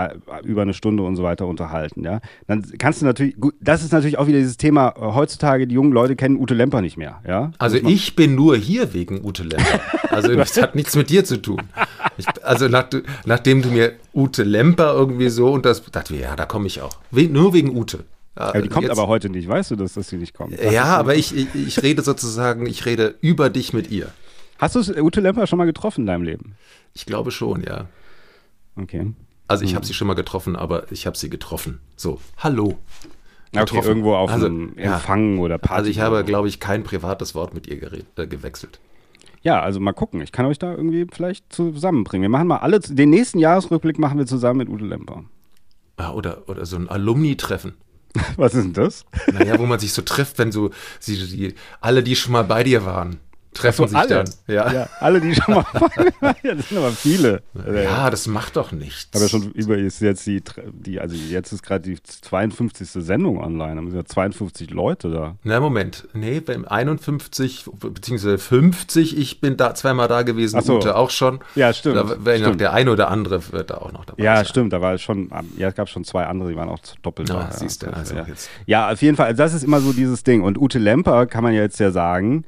über 0.44 0.62
eine 0.62 0.72
Stunde 0.72 1.02
und 1.02 1.16
so 1.16 1.24
weiter 1.24 1.48
unterhalten, 1.48 2.04
ja. 2.04 2.20
Dann 2.46 2.64
kannst 2.78 3.02
du 3.02 3.06
natürlich, 3.06 3.34
gut, 3.34 3.54
das 3.60 3.82
ist 3.82 3.90
natürlich 3.90 4.18
auch 4.18 4.28
wieder 4.28 4.38
dieses 4.38 4.56
Thema, 4.56 4.90
äh, 4.90 5.00
heutzutage, 5.00 5.66
die 5.66 5.74
jungen 5.74 5.90
Leute 5.90 6.14
kennen 6.14 6.38
Ute 6.38 6.54
Lemper 6.54 6.80
nicht 6.80 6.96
mehr, 6.96 7.20
ja. 7.26 7.50
Also 7.58 7.76
ich 7.76 8.14
bin 8.14 8.36
nur 8.36 8.56
hier 8.56 8.94
wegen 8.94 9.24
Ute 9.24 9.42
Lemper. 9.42 9.80
Also 10.10 10.32
das 10.36 10.56
hat 10.62 10.76
nichts 10.76 10.94
mit 10.94 11.10
dir 11.10 11.24
zu 11.24 11.42
tun. 11.42 11.60
Ich, 12.18 12.26
also 12.44 12.68
nach, 12.68 12.86
nachdem 13.26 13.62
du 13.62 13.70
mir 13.70 13.94
Ute 14.14 14.44
Lemper 14.44 14.92
irgendwie 14.94 15.28
so 15.28 15.50
und 15.50 15.66
das, 15.66 15.82
dachte 15.82 16.14
ich, 16.14 16.20
ja, 16.20 16.36
da 16.36 16.46
komme 16.46 16.68
ich 16.68 16.80
auch. 16.80 16.98
We 17.10 17.24
nur 17.24 17.54
wegen 17.54 17.76
Ute. 17.76 18.04
Ja, 18.38 18.52
die 18.60 18.68
kommt 18.68 18.84
jetzt, 18.84 18.96
aber 18.96 19.08
heute 19.08 19.28
nicht, 19.28 19.48
weißt 19.48 19.72
du, 19.72 19.74
dass, 19.74 19.94
dass 19.94 20.08
sie 20.08 20.18
nicht 20.18 20.34
kommt? 20.34 20.56
Das 20.56 20.72
ja, 20.72 20.84
aber 20.84 21.16
ich, 21.16 21.36
ich, 21.36 21.48
ich 21.52 21.82
rede 21.82 22.02
sozusagen, 22.02 22.64
ich 22.66 22.86
rede 22.86 23.16
über 23.22 23.50
dich 23.50 23.72
mit 23.72 23.90
ihr. 23.90 24.06
Hast 24.60 24.76
du 24.76 25.02
Ute 25.02 25.20
Lemper 25.20 25.48
schon 25.48 25.58
mal 25.58 25.64
getroffen 25.64 26.02
in 26.02 26.06
deinem 26.06 26.22
Leben? 26.22 26.54
Ich 26.94 27.06
glaube 27.06 27.32
schon, 27.32 27.64
ja. 27.64 27.86
Okay. 28.80 29.12
Also 29.46 29.64
ich 29.64 29.74
habe 29.74 29.86
sie 29.86 29.94
schon 29.94 30.06
mal 30.06 30.14
getroffen, 30.14 30.56
aber 30.56 30.90
ich 30.92 31.06
habe 31.06 31.16
sie 31.16 31.30
getroffen. 31.30 31.80
So, 31.96 32.20
hallo. 32.36 32.78
Getroffen. 33.52 33.78
Okay, 33.78 33.88
irgendwo 33.88 34.14
auf 34.14 34.30
also, 34.30 34.46
einem 34.46 34.76
Empfang 34.76 35.36
ja. 35.36 35.40
oder 35.40 35.56
Party. 35.56 35.74
Also 35.74 35.90
ich 35.90 36.00
habe, 36.00 36.22
glaube 36.22 36.48
ich, 36.48 36.60
kein 36.60 36.84
privates 36.84 37.34
Wort 37.34 37.54
mit 37.54 37.66
ihr 37.66 37.80
äh, 37.82 38.26
gewechselt. 38.26 38.78
Ja, 39.42 39.62
also 39.62 39.80
mal 39.80 39.94
gucken. 39.94 40.20
Ich 40.20 40.32
kann 40.32 40.44
euch 40.44 40.58
da 40.58 40.74
irgendwie 40.74 41.06
vielleicht 41.10 41.50
zusammenbringen. 41.50 42.22
Wir 42.22 42.28
machen 42.28 42.48
mal 42.48 42.58
alle, 42.58 42.80
den 42.80 43.08
nächsten 43.08 43.38
Jahresrückblick 43.38 43.98
machen 43.98 44.18
wir 44.18 44.26
zusammen 44.26 44.58
mit 44.58 44.68
Ute 44.68 44.84
Lemper. 44.84 45.24
Ja, 45.98 46.12
oder, 46.12 46.46
oder 46.48 46.66
so 46.66 46.76
ein 46.76 46.88
Alumni-Treffen. 46.88 47.72
Was 48.36 48.54
ist 48.54 48.64
denn 48.64 48.72
das? 48.74 49.06
Naja, 49.32 49.58
wo 49.58 49.64
man 49.64 49.78
sich 49.78 49.94
so 49.94 50.02
trifft, 50.02 50.38
wenn 50.38 50.52
so 50.52 50.70
sie, 51.00 51.16
die, 51.16 51.54
alle, 51.80 52.02
die 52.02 52.16
schon 52.16 52.32
mal 52.32 52.44
bei 52.44 52.64
dir 52.64 52.84
waren 52.84 53.18
treffen 53.54 53.82
so, 53.82 53.86
sich 53.88 53.96
alle. 53.98 54.08
dann. 54.08 54.30
Ja. 54.46 54.72
ja. 54.72 54.88
alle, 55.00 55.20
die 55.20 55.34
schon 55.34 55.54
mal 55.54 55.64
ja, 56.42 56.54
das 56.54 56.68
sind 56.68 56.78
aber 56.78 56.90
viele. 56.90 57.42
Ja, 57.72 58.10
das 58.10 58.26
macht 58.26 58.56
doch 58.56 58.72
nichts. 58.72 59.10
Aber 59.14 59.28
schon 59.28 59.50
über 59.52 59.76
ist 59.76 60.00
jetzt 60.00 60.26
die, 60.26 60.42
die 60.72 61.00
also 61.00 61.16
jetzt 61.16 61.52
ist 61.52 61.62
gerade 61.62 61.82
die 61.82 62.02
52. 62.02 62.88
Sendung 62.90 63.42
online, 63.42 63.80
da 63.80 63.86
sind 63.86 63.96
ja 63.96 64.04
52 64.04 64.70
Leute 64.70 65.10
da. 65.10 65.36
Na 65.42 65.60
Moment, 65.60 66.08
nee, 66.12 66.40
beim 66.40 66.64
51 66.64 67.66
beziehungsweise 67.80 68.38
50, 68.38 69.16
ich 69.16 69.40
bin 69.40 69.56
da 69.56 69.74
zweimal 69.74 70.08
da 70.08 70.22
gewesen, 70.22 70.60
so. 70.60 70.76
Ute 70.76 70.96
auch 70.96 71.10
schon. 71.10 71.40
Ja, 71.54 71.72
stimmt. 71.72 71.96
Da 71.96 72.24
wäre 72.24 72.40
noch 72.40 72.56
der 72.56 72.72
eine 72.72 72.92
oder 72.92 73.10
andere 73.10 73.52
wird 73.52 73.70
da 73.70 73.78
auch 73.78 73.92
noch 73.92 74.04
dabei 74.04 74.22
Ja, 74.22 74.36
sein. 74.36 74.46
stimmt, 74.46 74.72
da 74.72 74.80
war 74.80 74.98
schon 74.98 75.30
ja, 75.56 75.68
es 75.68 75.74
gab 75.74 75.88
schon 75.88 76.04
zwei 76.04 76.26
andere, 76.26 76.50
die 76.50 76.56
waren 76.56 76.68
auch 76.68 76.80
doppelt 77.02 77.28
ja, 77.28 77.48
da. 77.48 77.52
Siehst 77.52 77.82
du, 77.82 77.92
also 77.92 78.14
ja. 78.14 78.24
jetzt. 78.26 78.50
ja, 78.66 78.90
auf 78.90 79.02
jeden 79.02 79.16
Fall, 79.16 79.26
also 79.26 79.38
das 79.38 79.54
ist 79.54 79.64
immer 79.64 79.80
so 79.80 79.92
dieses 79.92 80.22
Ding 80.22 80.42
und 80.42 80.58
Ute 80.58 80.78
Lemper 80.78 81.26
kann 81.26 81.42
man 81.42 81.52
ja 81.52 81.62
jetzt 81.62 81.80
ja 81.80 81.90
sagen, 81.90 82.44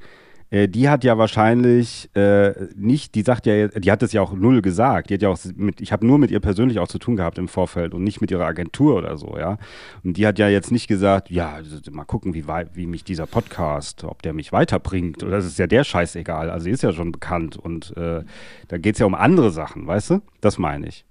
äh, 0.51 0.68
die 0.68 0.89
hat 0.89 1.05
ja 1.05 1.16
wahrscheinlich 1.16 2.10
äh, 2.14 2.52
nicht, 2.74 3.14
die 3.14 3.22
sagt 3.22 3.47
ja, 3.47 3.68
die 3.68 3.90
hat 3.90 4.02
es 4.02 4.12
ja 4.12 4.20
auch 4.20 4.32
null 4.32 4.62
gesagt. 4.62 5.10
Die 5.10 5.14
hat 5.14 5.22
ja 5.22 5.28
auch 5.28 5.39
mit, 5.55 5.81
ich 5.81 5.93
habe 5.93 6.06
nur 6.06 6.18
mit 6.18 6.31
ihr 6.31 6.40
persönlich 6.40 6.81
auch 6.81 6.89
zu 6.89 6.98
tun 6.98 7.16
gehabt 7.16 7.39
im 7.39 7.48
Vorfeld 7.48 7.94
und 7.94 8.02
nicht 8.02 8.20
mit 8.20 8.31
ihrer 8.31 8.47
Agentur 8.47 8.97
oder 8.97 9.16
so, 9.16 9.36
ja. 9.39 9.59
Und 10.02 10.16
die 10.16 10.27
hat 10.27 10.39
ja 10.39 10.48
jetzt 10.48 10.72
nicht 10.72 10.89
gesagt, 10.89 11.31
ja, 11.31 11.52
also 11.52 11.77
mal 11.93 12.05
gucken, 12.05 12.35
wie, 12.35 12.44
wie 12.74 12.86
mich 12.86 13.05
dieser 13.05 13.27
Podcast, 13.27 14.02
ob 14.05 14.22
der 14.22 14.32
mich 14.32 14.52
weiterbringt. 14.52 15.22
Oder 15.22 15.36
das 15.36 15.47
ist 15.47 15.59
ja 15.59 15.68
der 15.68 15.85
Scheiß 15.85 16.16
egal. 16.16 16.51
Also 16.51 16.64
sie 16.64 16.70
ist 16.70 16.82
ja 16.82 16.93
schon 16.93 17.12
bekannt 17.12 17.56
und 17.56 17.97
äh, 17.97 18.24
da 18.68 18.78
geht 18.78 18.97
es 18.97 18.98
ja 18.98 19.06
um 19.06 19.14
andere 19.14 19.52
Sachen, 19.52 19.86
weißt 19.86 20.10
du? 20.10 20.22
Das 20.40 20.59
meine 20.59 20.89
ich. 20.89 21.05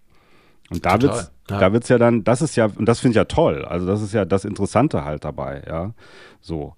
Und 0.70 0.86
da 0.86 0.98
Total, 0.98 1.16
wird's, 1.16 1.32
ja. 1.49 1.60
da 1.60 1.74
wird's 1.74 1.90
ja 1.90 1.98
dann, 1.98 2.24
das 2.24 2.41
ist 2.41 2.56
ja, 2.57 2.66
und 2.66 2.86
das 2.86 2.99
finde 2.99 3.14
ich 3.14 3.18
ja 3.18 3.26
toll. 3.26 3.64
Also 3.64 3.88
das 3.88 4.02
ist 4.02 4.14
ja 4.14 4.26
das 4.26 4.44
Interessante 4.44 5.06
halt 5.06 5.24
dabei, 5.24 5.64
ja. 5.66 5.94
So. 6.41 6.76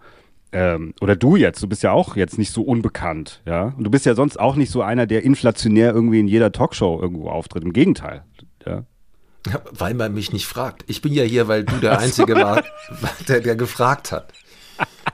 Ähm, 0.53 0.93
oder 0.99 1.15
du 1.15 1.35
jetzt, 1.35 1.63
du 1.63 1.67
bist 1.67 1.81
ja 1.83 1.91
auch 1.91 2.15
jetzt 2.15 2.37
nicht 2.37 2.51
so 2.51 2.61
unbekannt, 2.61 3.41
ja. 3.45 3.73
Und 3.77 3.83
du 3.83 3.89
bist 3.89 4.05
ja 4.05 4.15
sonst 4.15 4.39
auch 4.39 4.55
nicht 4.55 4.71
so 4.71 4.81
einer, 4.81 5.07
der 5.07 5.23
inflationär 5.23 5.93
irgendwie 5.93 6.19
in 6.19 6.27
jeder 6.27 6.51
Talkshow 6.51 6.99
irgendwo 7.01 7.29
auftritt. 7.29 7.63
Im 7.63 7.73
Gegenteil, 7.73 8.23
ja. 8.65 8.83
Ja, 9.47 9.61
weil 9.71 9.95
man 9.95 10.13
mich 10.13 10.33
nicht 10.33 10.45
fragt. 10.45 10.83
Ich 10.87 11.01
bin 11.01 11.13
ja 11.13 11.23
hier, 11.23 11.47
weil 11.47 11.63
du 11.63 11.77
der 11.77 11.97
Einzige 11.97 12.35
war, 12.35 12.63
der, 13.27 13.39
der 13.39 13.55
gefragt 13.55 14.11
hat. 14.11 14.31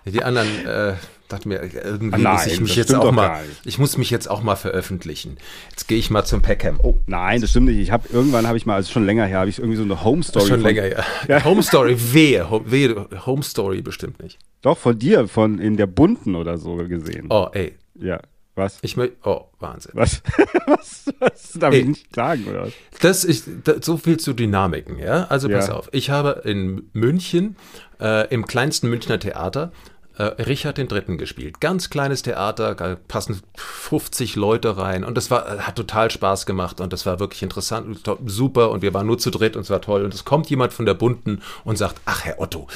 Die 0.05 0.23
anderen 0.23 0.65
äh, 0.65 0.93
dachten 1.27 1.49
mir, 1.49 1.61
irgendwie 1.61 2.13
Ah, 2.13 2.17
nein, 2.17 2.33
muss 2.35 2.45
ich 2.47 2.59
mich 2.59 2.69
das 2.69 2.77
jetzt 2.77 2.93
auch 2.95 3.11
mal, 3.11 3.41
ich 3.65 3.77
muss 3.77 3.97
mich 3.97 4.09
jetzt 4.09 4.29
auch 4.29 4.41
mal 4.41 4.55
veröffentlichen. 4.55 5.37
Jetzt 5.69 5.87
gehe 5.87 5.97
ich 5.97 6.09
mal 6.09 6.23
zum 6.25 6.41
Peckham. 6.41 6.79
Oh, 6.81 6.95
Nein, 7.05 7.41
das 7.41 7.49
stimmt 7.51 7.67
nicht. 7.67 7.79
Ich 7.79 7.91
habe 7.91 8.07
irgendwann 8.11 8.47
habe 8.47 8.57
ich 8.57 8.65
mal, 8.65 8.75
also 8.75 8.91
schon 8.91 9.05
länger 9.05 9.25
her, 9.25 9.39
habe 9.39 9.49
ich 9.49 9.59
irgendwie 9.59 9.77
so 9.77 9.83
eine 9.83 10.03
Home 10.03 10.23
Story. 10.23 10.47
schon 10.47 10.61
von, 10.61 10.73
länger, 10.75 11.03
ja. 11.27 11.43
Home 11.43 11.63
Story, 11.63 11.97
wehe, 12.13 12.45
wehe, 12.65 13.07
Home 13.25 13.43
Story 13.43 13.81
bestimmt 13.81 14.21
nicht. 14.21 14.39
Doch, 14.61 14.77
von 14.77 14.97
dir, 14.97 15.27
von 15.27 15.59
in 15.59 15.77
der 15.77 15.87
bunten 15.87 16.35
oder 16.35 16.57
so 16.57 16.75
gesehen. 16.75 17.27
Oh, 17.29 17.47
ey, 17.51 17.75
Ja. 17.99 18.19
Was? 18.55 18.79
ich 18.81 18.97
möchte, 18.97 19.15
oh, 19.23 19.41
Wahnsinn. 19.59 19.91
Was? 19.93 20.23
was? 20.65 21.05
Was 21.19 21.51
darf 21.59 21.75
Ey. 21.75 21.81
ich 21.81 21.85
nicht 21.89 22.15
sagen, 22.15 22.45
oder 22.49 22.63
was? 22.63 22.73
Das 23.01 23.23
ist 23.23 23.47
da, 23.65 23.75
so 23.79 23.97
viel 23.97 24.17
zu 24.17 24.33
Dynamiken, 24.33 24.97
ja. 24.97 25.25
Also 25.25 25.47
pass 25.47 25.67
Ja. 25.67 25.75
auf. 25.75 25.89
Ich 25.91 26.09
habe 26.09 26.41
in 26.43 26.89
München 26.93 27.55
äh, 28.01 28.27
im 28.33 28.47
kleinsten 28.47 28.89
Münchner 28.89 29.19
Theater 29.19 29.71
äh, 29.73 29.96
Richard 30.23 30.79
III. 30.79 31.17
gespielt. 31.17 31.59
Ganz 31.59 31.89
kleines 31.89 32.23
Theater, 32.23 32.75
da 32.75 32.95
passen 32.95 33.41
50 33.55 34.35
Leute 34.35 34.77
rein 34.77 35.03
und 35.03 35.15
das 35.15 35.29
war, 35.29 35.47
äh, 35.47 35.59
hat 35.59 35.75
total 35.75 36.09
Spaß 36.09 36.45
gemacht 36.45 36.81
und 36.81 36.91
das 36.91 37.05
war 37.05 37.19
wirklich 37.19 37.43
interessant 37.43 38.07
und 38.07 38.29
super 38.29 38.71
und 38.71 38.81
wir 38.81 38.93
waren 38.93 39.05
nur 39.05 39.19
zu 39.19 39.29
dritt 39.29 39.55
und 39.55 39.61
es 39.61 39.69
war 39.69 39.81
toll 39.81 40.03
und 40.03 40.13
es 40.13 40.25
kommt 40.25 40.49
jemand 40.49 40.73
von 40.73 40.85
der 40.85 40.95
Bunten 40.95 41.41
und 41.63 41.77
sagt, 41.77 42.01
ach 42.05 42.25
Herr 42.25 42.39
Otto, 42.39 42.67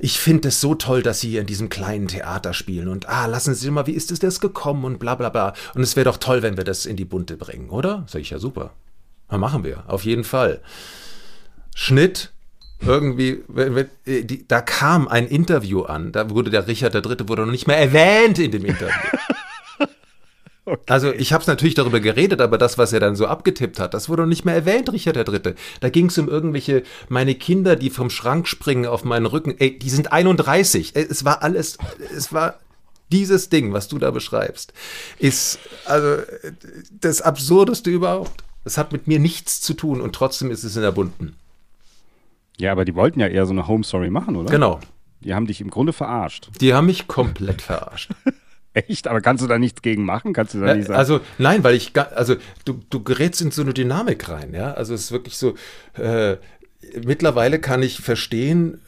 ich 0.00 0.18
finde 0.18 0.48
es 0.48 0.60
so 0.60 0.74
toll, 0.74 1.02
dass 1.02 1.20
Sie 1.20 1.30
hier 1.30 1.42
in 1.42 1.46
diesem 1.46 1.68
kleinen 1.68 2.08
Theater 2.08 2.54
spielen 2.54 2.88
und 2.88 3.08
ah, 3.08 3.26
lassen 3.26 3.54
Sie 3.54 3.70
mal, 3.70 3.86
wie 3.86 3.92
ist 3.92 4.10
es 4.10 4.18
das 4.18 4.40
gekommen 4.40 4.84
und 4.84 4.98
bla 4.98 5.14
bla 5.14 5.28
bla 5.28 5.52
und 5.74 5.82
es 5.82 5.96
wäre 5.96 6.04
doch 6.04 6.16
toll, 6.16 6.42
wenn 6.42 6.56
wir 6.56 6.64
das 6.64 6.86
in 6.86 6.96
die 6.96 7.04
Bunte 7.04 7.36
bringen, 7.36 7.68
oder? 7.70 8.04
Sag 8.06 8.22
ich, 8.22 8.30
ja 8.30 8.38
super. 8.38 8.72
Na, 9.30 9.38
machen 9.38 9.64
wir, 9.64 9.84
auf 9.88 10.04
jeden 10.04 10.24
Fall. 10.24 10.60
Schnitt, 11.74 12.32
irgendwie, 12.80 13.42
die, 14.06 14.46
da 14.46 14.60
kam 14.60 15.08
ein 15.08 15.26
Interview 15.26 15.82
an, 15.82 16.12
da 16.12 16.30
wurde 16.30 16.50
der 16.50 16.66
Richard 16.66 16.94
III. 16.94 17.28
wurde 17.28 17.44
noch 17.46 17.52
nicht 17.52 17.66
mehr 17.66 17.78
erwähnt 17.78 18.38
in 18.38 18.50
dem 18.50 18.64
Interview. 18.64 18.92
Also 20.86 21.12
ich 21.12 21.32
habe 21.32 21.42
es 21.42 21.46
natürlich 21.46 21.76
darüber 21.76 22.00
geredet, 22.00 22.40
aber 22.40 22.58
das, 22.58 22.76
was 22.76 22.92
er 22.92 22.98
dann 22.98 23.14
so 23.14 23.26
abgetippt 23.26 23.78
hat, 23.78 23.94
das 23.94 24.08
wurde 24.08 24.22
noch 24.22 24.28
nicht 24.28 24.44
mehr 24.44 24.56
erwähnt, 24.56 24.92
Richard 24.92 25.16
III. 25.16 25.54
Da 25.78 25.88
ging 25.90 26.06
es 26.06 26.18
um 26.18 26.28
irgendwelche, 26.28 26.82
meine 27.08 27.36
Kinder, 27.36 27.76
die 27.76 27.88
vom 27.88 28.10
Schrank 28.10 28.48
springen 28.48 28.86
auf 28.86 29.04
meinen 29.04 29.26
Rücken, 29.26 29.54
ey, 29.58 29.78
die 29.78 29.90
sind 29.90 30.12
31. 30.12 30.96
Ey, 30.96 31.06
Es 31.08 31.24
war 31.24 31.44
alles, 31.44 31.78
es 32.16 32.32
war 32.32 32.58
dieses 33.12 33.48
Ding, 33.48 33.72
was 33.72 33.86
du 33.86 33.98
da 33.98 34.10
beschreibst, 34.10 34.72
ist 35.18 35.60
also 35.84 36.22
das 37.00 37.22
Absurdeste 37.22 37.90
überhaupt. 37.90 38.42
Es 38.64 38.76
hat 38.76 38.90
mit 38.90 39.06
mir 39.06 39.20
nichts 39.20 39.60
zu 39.60 39.74
tun 39.74 40.00
und 40.00 40.16
trotzdem 40.16 40.50
ist 40.50 40.64
es 40.64 40.74
in 40.74 40.82
der 40.82 40.90
Bunten. 40.90 41.36
Ja, 42.58 42.72
aber 42.72 42.84
die 42.84 42.94
wollten 42.94 43.20
ja 43.20 43.28
eher 43.28 43.46
so 43.46 43.52
eine 43.52 43.68
Home 43.68 43.84
Story 43.84 44.10
machen, 44.10 44.36
oder? 44.36 44.50
Genau. 44.50 44.80
Die 45.20 45.34
haben 45.34 45.46
dich 45.46 45.60
im 45.60 45.70
Grunde 45.70 45.92
verarscht. 45.92 46.50
Die 46.60 46.74
haben 46.74 46.86
mich 46.86 47.08
komplett 47.08 47.62
verarscht. 47.62 48.10
Echt? 48.74 49.08
Aber 49.08 49.22
kannst 49.22 49.42
du 49.42 49.48
da 49.48 49.58
nichts 49.58 49.80
gegen 49.80 50.04
machen? 50.04 50.34
Kannst 50.34 50.52
du 50.54 50.60
da 50.60 50.74
nicht 50.74 50.86
sagen? 50.86 50.98
also 50.98 51.20
nein, 51.38 51.64
weil 51.64 51.74
ich, 51.74 51.92
also 51.96 52.36
du, 52.66 52.80
du 52.90 53.02
gerätst 53.02 53.40
in 53.40 53.50
so 53.50 53.62
eine 53.62 53.72
Dynamik 53.72 54.28
rein, 54.28 54.52
ja. 54.52 54.74
Also 54.74 54.92
es 54.92 55.04
ist 55.04 55.12
wirklich 55.12 55.38
so, 55.38 55.54
äh, 55.94 56.36
mittlerweile 57.04 57.58
kann 57.58 57.82
ich 57.82 58.00
verstehen, 58.00 58.80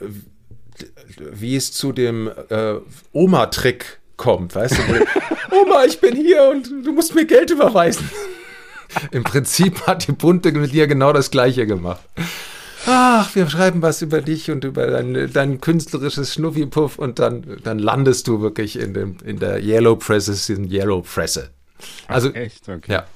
wie 1.18 1.56
es 1.56 1.72
zu 1.72 1.92
dem 1.92 2.30
äh, 2.50 2.74
Oma-Trick 3.12 3.98
kommt, 4.16 4.54
weißt 4.54 4.76
du, 4.76 4.82
Oma, 5.56 5.84
ich 5.84 6.00
bin 6.00 6.14
hier 6.14 6.50
und 6.50 6.70
du 6.84 6.92
musst 6.92 7.14
mir 7.14 7.24
Geld 7.24 7.50
überweisen. 7.50 8.10
Im 9.10 9.24
Prinzip 9.24 9.86
hat 9.86 10.06
die 10.06 10.12
Bunte 10.12 10.52
mit 10.52 10.72
dir 10.72 10.86
genau 10.86 11.12
das 11.12 11.30
Gleiche 11.30 11.66
gemacht. 11.66 12.00
Ach, 12.86 13.34
wir 13.34 13.48
schreiben 13.48 13.82
was 13.82 14.02
über 14.02 14.20
dich 14.20 14.50
und 14.50 14.64
über 14.64 14.86
dein, 14.86 15.30
dein 15.32 15.60
künstlerisches 15.60 16.34
Schnuffipuff 16.34 16.98
und 16.98 17.18
dann, 17.18 17.58
dann 17.64 17.78
landest 17.78 18.28
du 18.28 18.40
wirklich 18.40 18.78
in, 18.78 18.94
dem, 18.94 19.16
in 19.24 19.38
der 19.38 19.62
Yellow 19.62 19.96
Presses, 19.96 20.48
in 20.48 20.70
Yellow 20.70 21.02
Presse. 21.02 21.50
Also, 22.06 22.30
Echt? 22.30 22.68
Okay. 22.68 22.92
ja. 22.92 23.06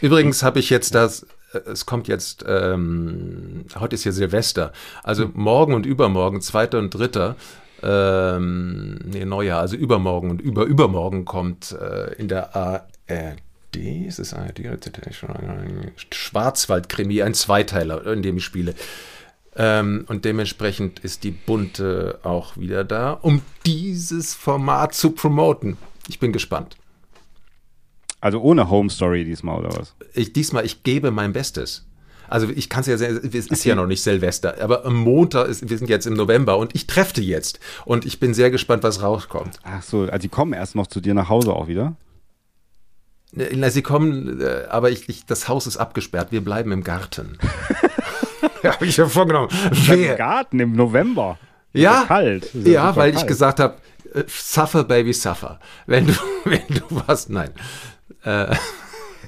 Übrigens 0.00 0.42
habe 0.42 0.58
ich 0.58 0.70
jetzt 0.70 0.94
das, 0.94 1.26
äh, 1.52 1.58
es 1.70 1.86
kommt 1.86 2.08
jetzt, 2.08 2.44
ähm, 2.46 3.64
heute 3.78 3.94
ist 3.94 4.04
ja 4.04 4.12
Silvester, 4.12 4.72
also 5.02 5.30
morgen 5.34 5.74
und 5.74 5.86
übermorgen, 5.86 6.40
zweiter 6.40 6.78
und 6.78 6.90
dritter, 6.90 7.36
ähm, 7.82 8.98
nee, 9.04 9.24
Neujahr, 9.24 9.60
also 9.60 9.76
übermorgen 9.76 10.30
und 10.30 10.40
über 10.40 10.64
übermorgen 10.64 11.24
kommt 11.24 11.72
äh, 11.72 12.14
in 12.14 12.28
der 12.28 12.56
ARD, 12.56 13.42
ist 13.76 14.18
es 14.18 14.34
ARD 14.34 14.60
oder 14.60 14.80
ZDF 14.80 15.16
schon, 15.16 15.30
ein 15.30 15.92
Schwarzwaldkrimi, 16.12 17.22
ein 17.22 17.34
Zweiteiler, 17.34 18.06
in 18.06 18.22
dem 18.22 18.36
ich 18.38 18.44
spiele. 18.44 18.74
Ähm, 19.56 20.04
und 20.08 20.24
dementsprechend 20.24 20.98
ist 21.00 21.22
die 21.24 21.30
Bunte 21.30 22.18
auch 22.24 22.56
wieder 22.56 22.82
da, 22.84 23.12
um 23.12 23.42
dieses 23.66 24.34
Format 24.34 24.94
zu 24.94 25.12
promoten. 25.12 25.76
Ich 26.08 26.18
bin 26.18 26.32
gespannt. 26.32 26.76
Also 28.20 28.40
ohne 28.40 28.70
Home 28.70 28.90
Story 28.90 29.24
diesmal, 29.24 29.58
oder 29.60 29.76
was? 29.78 29.94
ich, 30.14 30.32
diesmal, 30.32 30.64
ich 30.64 30.82
gebe 30.82 31.10
mein 31.10 31.32
Bestes. 31.32 31.86
Also 32.26 32.48
ich 32.48 32.70
kann 32.70 32.80
es 32.80 32.86
ja, 32.86 32.96
sehr- 32.96 33.22
es 33.22 33.46
ist 33.46 33.64
ja 33.64 33.74
noch 33.74 33.86
nicht 33.86 34.02
Silvester, 34.02 34.56
aber 34.60 34.86
am 34.86 34.94
Montag, 34.94 35.46
ist, 35.46 35.68
wir 35.68 35.76
sind 35.76 35.90
jetzt 35.90 36.06
im 36.06 36.14
November 36.14 36.56
und 36.56 36.74
ich 36.74 36.86
treffe 36.86 37.12
die 37.14 37.26
jetzt. 37.28 37.60
Und 37.84 38.06
ich 38.06 38.18
bin 38.18 38.32
sehr 38.32 38.50
gespannt, 38.50 38.82
was 38.82 39.02
rauskommt. 39.02 39.58
Ach 39.62 39.82
so, 39.82 40.00
also 40.04 40.18
die 40.18 40.28
kommen 40.30 40.54
erst 40.54 40.74
noch 40.74 40.86
zu 40.86 41.00
dir 41.02 41.12
nach 41.12 41.28
Hause 41.28 41.52
auch 41.52 41.68
wieder? 41.68 41.96
Na, 43.36 43.70
sie 43.70 43.82
kommen, 43.82 44.40
äh, 44.40 44.66
aber 44.68 44.90
ich, 44.90 45.08
ich, 45.08 45.26
das 45.26 45.48
Haus 45.48 45.66
ist 45.66 45.76
abgesperrt, 45.76 46.30
wir 46.30 46.44
bleiben 46.44 46.70
im 46.70 46.84
Garten. 46.84 47.38
habe 48.64 48.86
ich 48.86 48.96
ja 48.96 49.06
vorgenommen. 49.06 49.48
Im? 49.88 50.16
Garten 50.16 50.60
im 50.60 50.72
November. 50.72 51.38
Ja, 51.72 52.04
kalt. 52.06 52.50
Ja, 52.54 52.94
weil 52.94 53.10
ich 53.10 53.16
kalt. 53.16 53.28
gesagt 53.28 53.60
habe, 53.60 53.74
äh, 54.14 54.22
suffer, 54.28 54.84
baby, 54.84 55.12
suffer. 55.12 55.58
Wenn 55.86 56.06
du, 56.06 56.12
wenn 56.44 56.62
du 56.68 56.82
was, 56.90 57.28
nein. 57.28 57.50
Äh, 58.24 58.54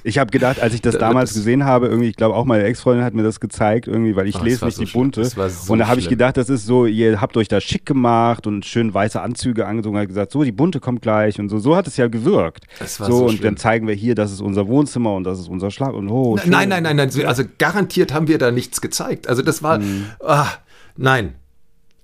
Ich 0.07 0.17
habe 0.17 0.31
gedacht, 0.31 0.61
als 0.61 0.73
ich 0.73 0.81
das 0.81 0.93
Da- 0.93 0.99
damals 0.99 1.31
das- 1.31 1.37
gesehen 1.39 1.65
habe, 1.65 1.87
irgendwie, 1.87 2.07
ich 2.07 2.15
glaube 2.15 2.33
auch 2.35 2.45
meine 2.45 2.63
Ex-Freundin 2.63 3.03
hat 3.03 3.13
mir 3.13 3.23
das 3.23 3.39
gezeigt, 3.41 3.87
irgendwie, 3.87 4.15
weil 4.15 4.25
ich 4.27 4.35
Oh, 4.35 4.39
das 4.39 4.45
lese 4.47 4.65
nicht 4.65 4.75
so 4.75 4.83
die 4.85 4.91
bunte. 4.91 5.21
Das 5.21 5.35
war 5.35 5.49
so 5.49 5.73
und 5.73 5.79
da 5.79 5.87
habe 5.89 5.99
ich 5.99 6.07
gedacht, 6.07 6.37
das 6.37 6.49
ist 6.49 6.65
so, 6.65 6.85
ihr 6.85 7.19
habt 7.19 7.35
euch 7.35 7.49
da 7.49 7.59
schick 7.59 7.85
gemacht 7.85 8.47
und 8.47 8.65
schön 8.65 8.93
weiße 8.93 9.21
Anzüge 9.21 9.65
angezogen, 9.67 9.97
hat 9.97 10.07
gesagt, 10.07 10.31
so, 10.31 10.43
die 10.43 10.53
bunte 10.53 10.79
kommt 10.79 11.01
gleich 11.01 11.39
und 11.39 11.49
so. 11.49 11.59
So 11.59 11.75
hat 11.75 11.87
es 11.87 11.97
ja 11.97 12.07
gewirkt. 12.07 12.65
Es 12.79 12.99
war 13.01 13.07
so, 13.07 13.17
so 13.17 13.23
und 13.25 13.31
schlimm. 13.31 13.43
dann 13.43 13.57
zeigen 13.57 13.85
wir 13.87 13.95
hier, 13.95 14.15
das 14.15 14.31
ist 14.31 14.39
unser 14.39 14.67
Wohnzimmer 14.67 15.13
und 15.13 15.25
das 15.25 15.39
ist 15.39 15.49
unser 15.49 15.71
Schlaf 15.71 15.93
und 15.93 16.07
oh, 16.09 16.37
schön. 16.37 16.51
nein, 16.51 16.69
nein, 16.69 16.83
nein, 16.83 16.95
nein. 16.95 17.09
Also 17.25 17.43
garantiert 17.57 18.13
haben 18.13 18.27
wir 18.29 18.37
da 18.37 18.49
nichts 18.51 18.79
gezeigt. 18.79 19.27
Also 19.27 19.41
das 19.41 19.61
war, 19.61 19.79
Mhm. 19.79 20.05
ah, 20.21 20.47
nein. 20.95 21.33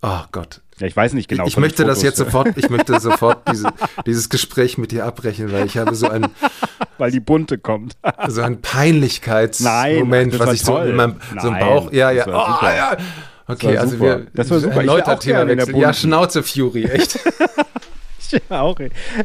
Oh 0.03 0.19
Gott. 0.33 0.59
Ja, 0.79 0.87
ich 0.87 0.95
weiß 0.95 1.13
nicht 1.13 1.29
genau. 1.29 1.45
ich 1.45 1.55
möchte 1.57 1.85
das 1.85 1.99
Fotos, 1.99 2.03
jetzt 2.03 2.17
sofort, 2.17 2.57
ich 2.57 2.69
möchte 2.69 2.99
sofort 2.99 3.49
diese, 3.49 3.69
dieses 4.05 4.27
Gespräch 4.27 4.77
mit 4.77 4.91
dir 4.91 5.05
abbrechen, 5.05 5.51
weil 5.51 5.65
ich 5.65 5.77
habe 5.77 5.95
so 5.95 6.09
ein, 6.09 6.27
Weil 6.97 7.11
die 7.11 7.19
bunte 7.19 7.57
kommt. 7.57 7.95
so 8.27 8.41
ein 8.41 8.61
Peinlichkeitsmoment, 8.61 10.33
das 10.33 10.39
was 10.39 10.53
ich 10.53 10.61
so 10.61 10.73
toll. 10.73 10.89
in 10.89 10.95
meinem 10.95 11.15
so 11.41 11.47
im 11.47 11.57
Bauch, 11.57 11.91
ja, 11.91 12.11
ja, 12.11 12.25
das 12.25 12.33
war 12.33 12.59
oh, 12.61 12.65
ja. 12.65 12.97
Okay, 13.47 13.73
das 13.73 13.81
also 13.81 13.97
super. 13.97 14.19
wir 14.19 14.27
das 14.33 14.49
war 14.51 14.59
super. 14.59 14.75
Erneut 14.75 15.19
Thema 15.19 15.47
wechseln. 15.47 15.77
Ja, 15.77 15.93
Schnauze 15.93 16.43
Fury, 16.43 16.85
echt. 16.85 17.19
ja 18.49 18.61
auch. 18.61 18.77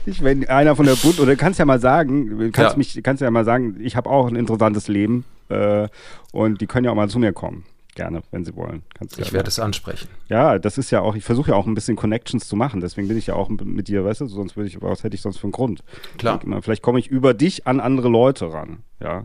Ich, 0.07 0.23
wenn 0.23 0.49
einer 0.49 0.77
von 0.77 0.87
der 0.87 0.97
Bund, 0.97 1.21
oder 1.21 1.37
kannst 1.37 1.59
ja 1.59 1.65
mal 1.65 1.81
sagen, 1.81 2.51
kannst 2.53 2.73
Ja. 2.73 2.79
mich, 2.79 3.01
kannst 3.03 3.23
ja 3.23 3.31
mal 3.31 3.45
sagen, 3.45 3.77
ich 3.81 3.97
habe 3.97 4.09
auch 4.11 4.29
ein 4.29 4.37
interessantes 4.37 4.89
Leben 4.89 5.25
äh, 5.49 5.89
und 6.33 6.61
die 6.61 6.67
können 6.67 6.85
ja 6.85 6.91
auch 6.91 6.97
mal 6.97 7.09
zu 7.09 7.19
mir 7.19 7.33
kommen. 7.33 7.65
Gerne, 7.99 8.23
wenn 8.31 8.45
sie 8.45 8.55
wollen. 8.55 8.83
Kannst 8.97 9.19
Ich 9.19 9.33
werde 9.33 9.49
es 9.49 9.59
ansprechen. 9.59 10.07
Ja, 10.29 10.61
das 10.61 10.79
ist 10.79 10.93
ja 10.93 11.01
auch, 11.01 11.17
ich 11.17 11.25
versuche 11.25 11.51
ja 11.51 11.57
auch 11.57 11.67
ein 11.67 11.75
bisschen 11.75 11.97
Connections 11.97 12.47
zu 12.47 12.55
machen, 12.55 12.81
deswegen 12.81 13.09
bin 13.09 13.19
ich 13.19 13.27
ja 13.27 13.35
auch 13.35 13.49
mit 13.49 13.89
dir, 13.89 14.05
weißt 14.05 14.21
du, 14.21 14.27
sonst 14.27 14.57
würde 14.57 14.69
ich, 14.69 14.81
was 14.81 15.03
hätte 15.03 15.17
ich 15.17 15.21
sonst 15.23 15.39
für 15.39 15.45
einen 15.45 15.53
Grund? 15.53 15.83
Klar. 16.17 16.39
Mal, 16.45 16.63
Vielleicht 16.63 16.83
komme 16.83 17.01
ich 17.01 17.09
über 17.09 17.35
dich 17.35 17.67
an 17.67 17.81
andere 17.81 18.09
Leute 18.09 18.53
ran, 18.53 18.85
ja. 19.03 19.25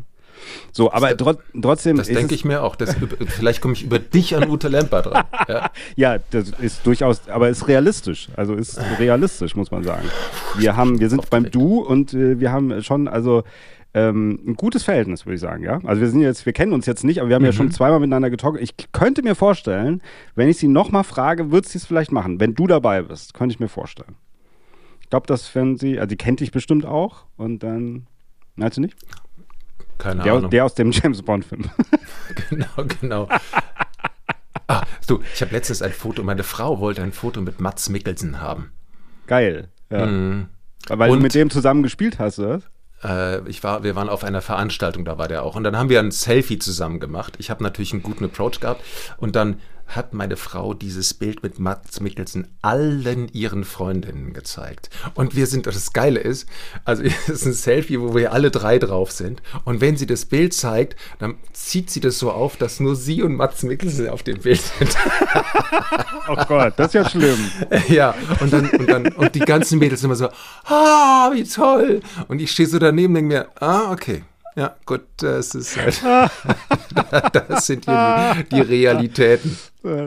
So, 0.71 0.91
aber 0.91 1.09
Das- 1.13 1.17
trot, 1.17 1.37
trotzdem 1.61 1.97
Das 1.97 2.07
denke 2.07 2.33
ich 2.33 2.43
mir 2.43 2.63
auch. 2.63 2.75
Das, 2.75 2.95
vielleicht 3.27 3.61
komme 3.61 3.75
ich 3.75 3.83
über 3.83 3.99
dich 3.99 4.35
an 4.35 4.49
Ute 4.49 4.69
Lemper 4.69 5.03
dran. 5.03 5.23
Ja. 5.47 5.69
ja, 5.95 6.17
das 6.31 6.49
ist 6.49 6.83
durchaus, 6.87 7.29
aber 7.29 7.49
ist 7.49 7.67
realistisch, 7.67 8.29
also 8.35 8.55
ist 8.55 8.79
realistisch, 8.97 9.55
muss 9.55 9.69
man 9.69 9.83
sagen. 9.83 10.07
Wir 10.57 10.75
haben, 10.75 10.99
wir 10.99 11.11
sind 11.11 11.29
beim 11.29 11.51
Du 11.51 11.79
und 11.81 12.15
äh, 12.15 12.39
wir 12.39 12.51
haben 12.51 12.81
schon, 12.81 13.07
also 13.07 13.43
ähm, 13.95 14.39
ein 14.47 14.55
gutes 14.55 14.83
Verhältnis, 14.83 15.25
würde 15.25 15.35
ich 15.35 15.41
sagen, 15.41 15.63
ja. 15.63 15.79
Also 15.83 16.01
wir 16.01 16.09
sind 16.09 16.21
jetzt, 16.21 16.45
wir 16.45 16.53
kennen 16.53 16.73
uns 16.73 16.85
jetzt 16.85 17.03
nicht, 17.03 17.19
aber 17.19 17.29
wir 17.29 17.35
haben 17.35 17.45
ja 17.45 17.51
schon 17.53 17.69
zweimal 17.71 17.99
miteinander 17.99 18.29
getalkt. 18.29 18.59
Ich 18.61 18.73
könnte 18.91 19.21
mir 19.21 19.35
vorstellen, 19.35 20.01
wenn 20.35 20.49
ich 20.49 20.57
sie 20.57 20.67
nochmal 20.67 21.03
frage, 21.03 21.51
wird 21.51 21.65
sie 21.67 21.77
es 21.77 21.85
vielleicht 21.85 22.11
machen. 22.11 22.39
Wenn 22.39 22.55
du 22.55 22.65
dabei 22.67 23.01
bist, 23.03 23.33
könnte 23.33 23.53
ich 23.53 23.59
mir 23.59 23.67
vorstellen. 23.69 24.15
Ich 25.01 25.09
glaube, 25.09 25.27
das 25.27 25.53
werden 25.53 25.77
sie, 25.77 25.99
also 25.99 26.07
die 26.07 26.17
kennt 26.17 26.39
dich 26.39 26.51
bestimmt 26.51 26.85
auch 26.85 27.25
und 27.37 27.61
dann, 27.61 28.07
meinst 28.55 28.77
du 28.77 28.81
nicht? 28.81 28.95
Keine 29.99 30.23
Der, 30.23 30.33
Ahnung. 30.33 30.49
der 30.49 30.65
aus 30.65 30.73
dem 30.73 30.91
James 30.91 31.21
Bond-Film. 31.21 31.65
Genau, 32.49 32.65
genau. 32.99 33.27
Ah, 34.67 34.83
du, 35.07 35.19
ich 35.33 35.41
habe 35.41 35.51
letztens 35.53 35.81
ein 35.83 35.91
Foto, 35.91 36.23
meine 36.23 36.43
Frau 36.43 36.79
wollte 36.79 37.03
ein 37.03 37.11
Foto 37.11 37.41
mit 37.41 37.59
Mats 37.59 37.89
Mikkelsen 37.89 38.41
haben. 38.41 38.71
Geil. 39.27 39.67
Ja. 39.91 40.05
Mhm. 40.07 40.47
Weil 40.87 41.11
Und- 41.11 41.17
du 41.19 41.23
mit 41.23 41.35
dem 41.35 41.49
zusammen 41.49 41.83
gespielt 41.83 42.17
hast, 42.17 42.39
oder? 42.39 42.61
Äh, 43.03 43.47
ich 43.49 43.63
war, 43.63 43.83
wir 43.83 43.95
waren 43.95 44.09
auf 44.09 44.23
einer 44.23 44.41
Veranstaltung, 44.41 45.05
da 45.05 45.17
war 45.17 45.27
der 45.27 45.43
auch. 45.43 45.55
Und 45.55 45.63
dann 45.63 45.77
haben 45.77 45.89
wir 45.89 45.99
ein 45.99 46.11
Selfie 46.11 46.59
zusammen 46.59 46.99
gemacht. 46.99 47.35
Ich 47.37 47.49
habe 47.49 47.63
natürlich 47.63 47.93
einen 47.93 48.03
guten 48.03 48.25
Approach 48.25 48.59
gehabt. 48.59 48.83
Und 49.17 49.35
dann 49.35 49.59
hat 49.87 50.13
meine 50.13 50.37
Frau 50.37 50.73
dieses 50.73 51.13
Bild 51.13 51.43
mit 51.43 51.59
Mats 51.59 51.99
Mikkelsen 51.99 52.47
allen 52.61 53.27
ihren 53.29 53.63
Freundinnen 53.63 54.33
gezeigt. 54.33 54.89
Und 55.13 55.35
wir 55.35 55.47
sind, 55.47 55.67
das 55.67 55.93
Geile 55.93 56.19
ist, 56.19 56.47
also 56.85 57.03
es 57.27 57.29
ist 57.29 57.45
ein 57.45 57.53
Selfie, 57.53 57.99
wo 57.99 58.15
wir 58.15 58.33
alle 58.33 58.51
drei 58.51 58.79
drauf 58.79 59.11
sind. 59.11 59.41
Und 59.65 59.81
wenn 59.81 59.97
sie 59.97 60.07
das 60.07 60.25
Bild 60.25 60.53
zeigt, 60.53 60.95
dann 61.19 61.35
zieht 61.53 61.89
sie 61.89 61.99
das 61.99 62.19
so 62.19 62.31
auf, 62.31 62.57
dass 62.57 62.79
nur 62.79 62.95
sie 62.95 63.21
und 63.21 63.35
Mats 63.35 63.63
Mikkelsen 63.63 64.09
auf 64.09 64.23
dem 64.23 64.39
Bild 64.39 64.61
sind. 64.61 64.95
Oh 66.25 66.35
Gott, 66.47 66.73
das 66.77 66.87
ist 66.87 66.93
ja 66.93 67.09
schlimm. 67.09 67.51
Ja, 67.89 68.15
und 68.39 68.53
dann, 68.53 68.69
und 68.69 68.89
dann, 68.89 69.07
und 69.07 69.35
die 69.35 69.39
ganzen 69.39 69.77
Mädels 69.79 70.03
immer 70.03 70.15
so, 70.15 70.29
ah, 70.65 71.31
wie 71.33 71.43
toll. 71.43 72.01
Und 72.27 72.39
ich 72.39 72.51
stehe 72.51 72.67
so 72.67 72.79
daneben 72.79 73.15
und 73.15 73.29
denke 73.29 73.35
mir, 73.35 73.47
ah, 73.61 73.91
okay. 73.91 74.23
Ja, 74.55 74.75
gut, 74.85 75.01
das 75.17 75.55
ist 75.55 75.77
halt, 75.77 76.01
das 77.49 77.65
sind 77.67 77.87
die, 77.87 78.43
die 78.51 78.61
Realitäten. 78.61 79.57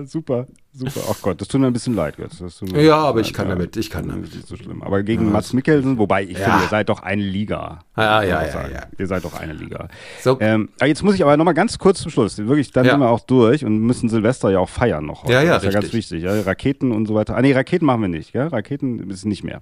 Super, 0.07 0.47
super. 0.73 1.01
Ach 1.11 1.17
Gott, 1.21 1.39
das 1.41 1.49
tut 1.49 1.61
mir 1.61 1.67
ein 1.67 1.73
bisschen 1.73 1.95
leid 1.95 2.15
jetzt. 2.19 2.41
Das 2.41 2.63
Ja, 2.63 2.97
aber 2.97 3.19
leid, 3.19 3.27
ich 3.27 3.35
kann 3.35 3.49
damit, 3.49 3.77
ich 3.77 3.91
kann 3.91 4.05
Das 4.07 4.15
damit. 4.15 4.29
ist 4.31 4.35
nicht 4.37 4.49
so 4.49 4.57
schlimm. 4.57 4.83
Aber 4.83 5.03
gegen 5.03 5.31
Mats 5.31 5.53
Mikkelsen, 5.53 5.99
wobei 5.99 6.23
ich 6.25 6.39
Ja. 6.39 6.45
finde, 6.51 6.63
ihr 6.65 6.69
seid 6.69 6.89
doch 6.89 7.03
eine 7.03 7.23
Liga. 7.23 7.81
Ah, 7.95 8.23
ja, 8.23 8.43
ja, 8.45 8.51
sagen. 8.53 8.73
ja. 8.73 8.87
Ihr 8.99 9.07
seid 9.07 9.25
doch 9.25 9.35
eine 9.35 9.53
Liga. 9.53 9.89
So. 10.23 10.39
Ähm, 10.41 10.71
jetzt 10.83 11.03
muss 11.03 11.15
ich 11.15 11.23
aber 11.23 11.37
noch 11.37 11.45
mal 11.45 11.53
ganz 11.53 11.77
kurz 11.79 12.01
zum 12.01 12.11
Schluss. 12.11 12.39
Wirklich, 12.39 12.71
dann 12.73 12.87
Ja. 12.87 12.93
sind 12.93 13.01
wir 13.01 13.11
auch 13.11 13.21
durch 13.21 13.65
und 13.67 13.79
müssen 13.81 14.09
Silvester 14.09 14.49
ja 14.51 14.61
auch 14.61 14.69
feiern 14.71 15.05
noch. 15.05 15.25
heute. 15.25 15.33
Ja, 15.35 15.43
ja, 15.43 15.55
das 15.55 15.65
ist 15.65 15.67
ja 15.67 15.73
ganz 15.73 15.93
richtig. 15.93 16.23
wichtig. 16.23 16.23
Ja? 16.23 16.41
Raketen 16.41 16.93
und 16.93 17.07
so 17.07 17.15
weiter. 17.15 17.37
Ah, 17.37 17.43
nee, 17.43 17.53
Raketen 17.53 17.85
machen 17.85 18.01
wir 18.01 18.09
nicht. 18.09 18.33
Gell? 18.33 18.47
Raketen 18.47 19.11
ist 19.11 19.27
nicht 19.27 19.45
mehr. 19.45 19.61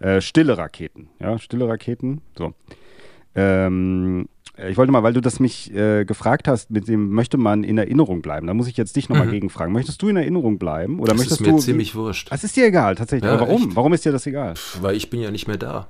Äh, 0.00 0.20
stille 0.20 0.58
Raketen. 0.58 1.08
Ja, 1.20 1.38
stille 1.38 1.66
Raketen. 1.68 2.20
So. 2.36 2.52
Ähm, 3.38 4.28
ich 4.68 4.76
wollte 4.76 4.90
mal, 4.90 5.04
weil 5.04 5.12
du 5.12 5.20
das 5.20 5.38
mich 5.38 5.72
äh, 5.72 6.04
gefragt 6.04 6.48
hast, 6.48 6.70
mit 6.70 6.88
dem 6.88 7.10
möchte 7.10 7.36
man 7.36 7.62
in 7.62 7.78
Erinnerung 7.78 8.22
bleiben. 8.22 8.48
Da 8.48 8.54
muss 8.54 8.66
ich 8.66 8.76
jetzt 8.76 8.96
dich 8.96 9.08
nochmal 9.08 9.26
mal 9.26 9.32
gegenfragen. 9.32 9.72
Möchtest 9.72 10.02
du 10.02 10.08
in 10.08 10.16
Erinnerung 10.16 10.58
bleiben? 10.58 10.98
Oder 10.98 11.14
Mhm. 11.14 11.18
Das 11.18 11.26
möchtest 11.30 11.40
ist 11.40 11.46
mir 11.46 11.58
ziemlich 11.58 11.94
wurscht. 11.94 12.28
Es 12.32 12.42
ist 12.42 12.56
dir 12.56 12.66
egal, 12.66 12.96
tatsächlich. 12.96 13.28
Ja, 13.28 13.36
aber 13.36 13.46
warum? 13.46 13.68
echt. 13.68 13.76
Warum 13.76 13.92
ist 13.92 14.04
dir 14.04 14.10
das 14.12 14.26
egal? 14.26 14.54
Weil 14.80 14.96
ich 14.96 15.10
bin 15.10 15.20
ja 15.20 15.30
nicht 15.30 15.46
mehr 15.46 15.58
da. 15.58 15.86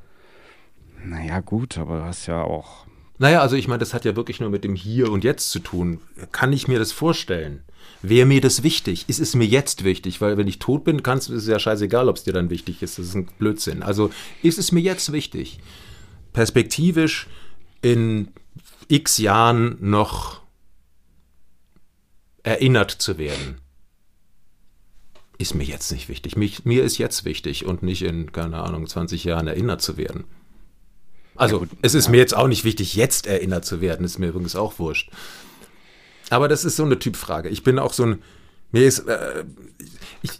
Naja, 1.04 1.40
gut, 1.40 1.78
aber 1.78 1.98
du 2.00 2.04
hast 2.04 2.26
ja 2.26 2.42
auch. 2.42 2.86
Naja, 3.18 3.40
also 3.40 3.56
ich 3.56 3.68
meine, 3.68 3.78
das 3.78 3.94
hat 3.94 4.04
ja 4.04 4.16
wirklich 4.16 4.38
nur 4.40 4.50
mit 4.50 4.64
dem 4.64 4.74
Hier 4.74 5.10
und 5.10 5.24
Jetzt 5.24 5.50
zu 5.50 5.58
tun. 5.60 6.00
Kann 6.30 6.52
ich 6.52 6.68
mir 6.68 6.78
das 6.78 6.92
vorstellen? 6.92 7.62
Wäre 8.02 8.26
mir 8.26 8.40
das 8.40 8.62
wichtig? 8.62 9.06
Ist 9.08 9.18
es 9.18 9.34
mir 9.34 9.46
jetzt 9.46 9.82
wichtig? 9.82 10.20
Weil 10.20 10.36
wenn 10.36 10.46
ich 10.46 10.58
tot 10.60 10.84
bin, 10.84 11.02
kann's, 11.02 11.28
ist 11.28 11.42
es 11.42 11.48
ja 11.48 11.58
scheißegal, 11.58 12.08
ob 12.08 12.16
es 12.16 12.24
dir 12.24 12.32
dann 12.32 12.50
wichtig 12.50 12.82
ist. 12.82 12.98
Das 12.98 13.06
ist 13.06 13.14
ein 13.14 13.28
Blödsinn. 13.38 13.82
Also 13.82 14.10
ist 14.42 14.58
es 14.58 14.70
mir 14.72 14.80
jetzt 14.80 15.10
wichtig? 15.10 15.58
Perspektivisch 16.38 17.26
in 17.82 18.28
x 18.86 19.18
Jahren 19.18 19.76
noch 19.80 20.40
erinnert 22.44 22.92
zu 22.92 23.18
werden. 23.18 23.60
Ist 25.36 25.56
mir 25.56 25.64
jetzt 25.64 25.90
nicht 25.90 26.08
wichtig. 26.08 26.36
Mich, 26.36 26.64
mir 26.64 26.84
ist 26.84 26.96
jetzt 26.96 27.24
wichtig 27.24 27.64
und 27.64 27.82
nicht 27.82 28.02
in, 28.02 28.30
keine 28.30 28.58
Ahnung, 28.58 28.86
20 28.86 29.24
Jahren 29.24 29.48
erinnert 29.48 29.82
zu 29.82 29.96
werden. 29.96 30.26
Also, 31.34 31.66
es 31.82 31.94
ist 31.94 32.08
mir 32.08 32.18
jetzt 32.18 32.36
auch 32.36 32.46
nicht 32.46 32.62
wichtig, 32.62 32.94
jetzt 32.94 33.26
erinnert 33.26 33.64
zu 33.64 33.80
werden, 33.80 34.04
ist 34.04 34.20
mir 34.20 34.28
übrigens 34.28 34.54
auch 34.54 34.78
wurscht. 34.78 35.10
Aber 36.30 36.46
das 36.46 36.64
ist 36.64 36.76
so 36.76 36.84
eine 36.84 37.00
Typfrage. 37.00 37.48
Ich 37.48 37.64
bin 37.64 37.80
auch 37.80 37.92
so 37.92 38.06
ein, 38.06 38.22
mir 38.70 38.86
ist, 38.86 39.00
äh, 39.08 39.44
ich, 40.22 40.30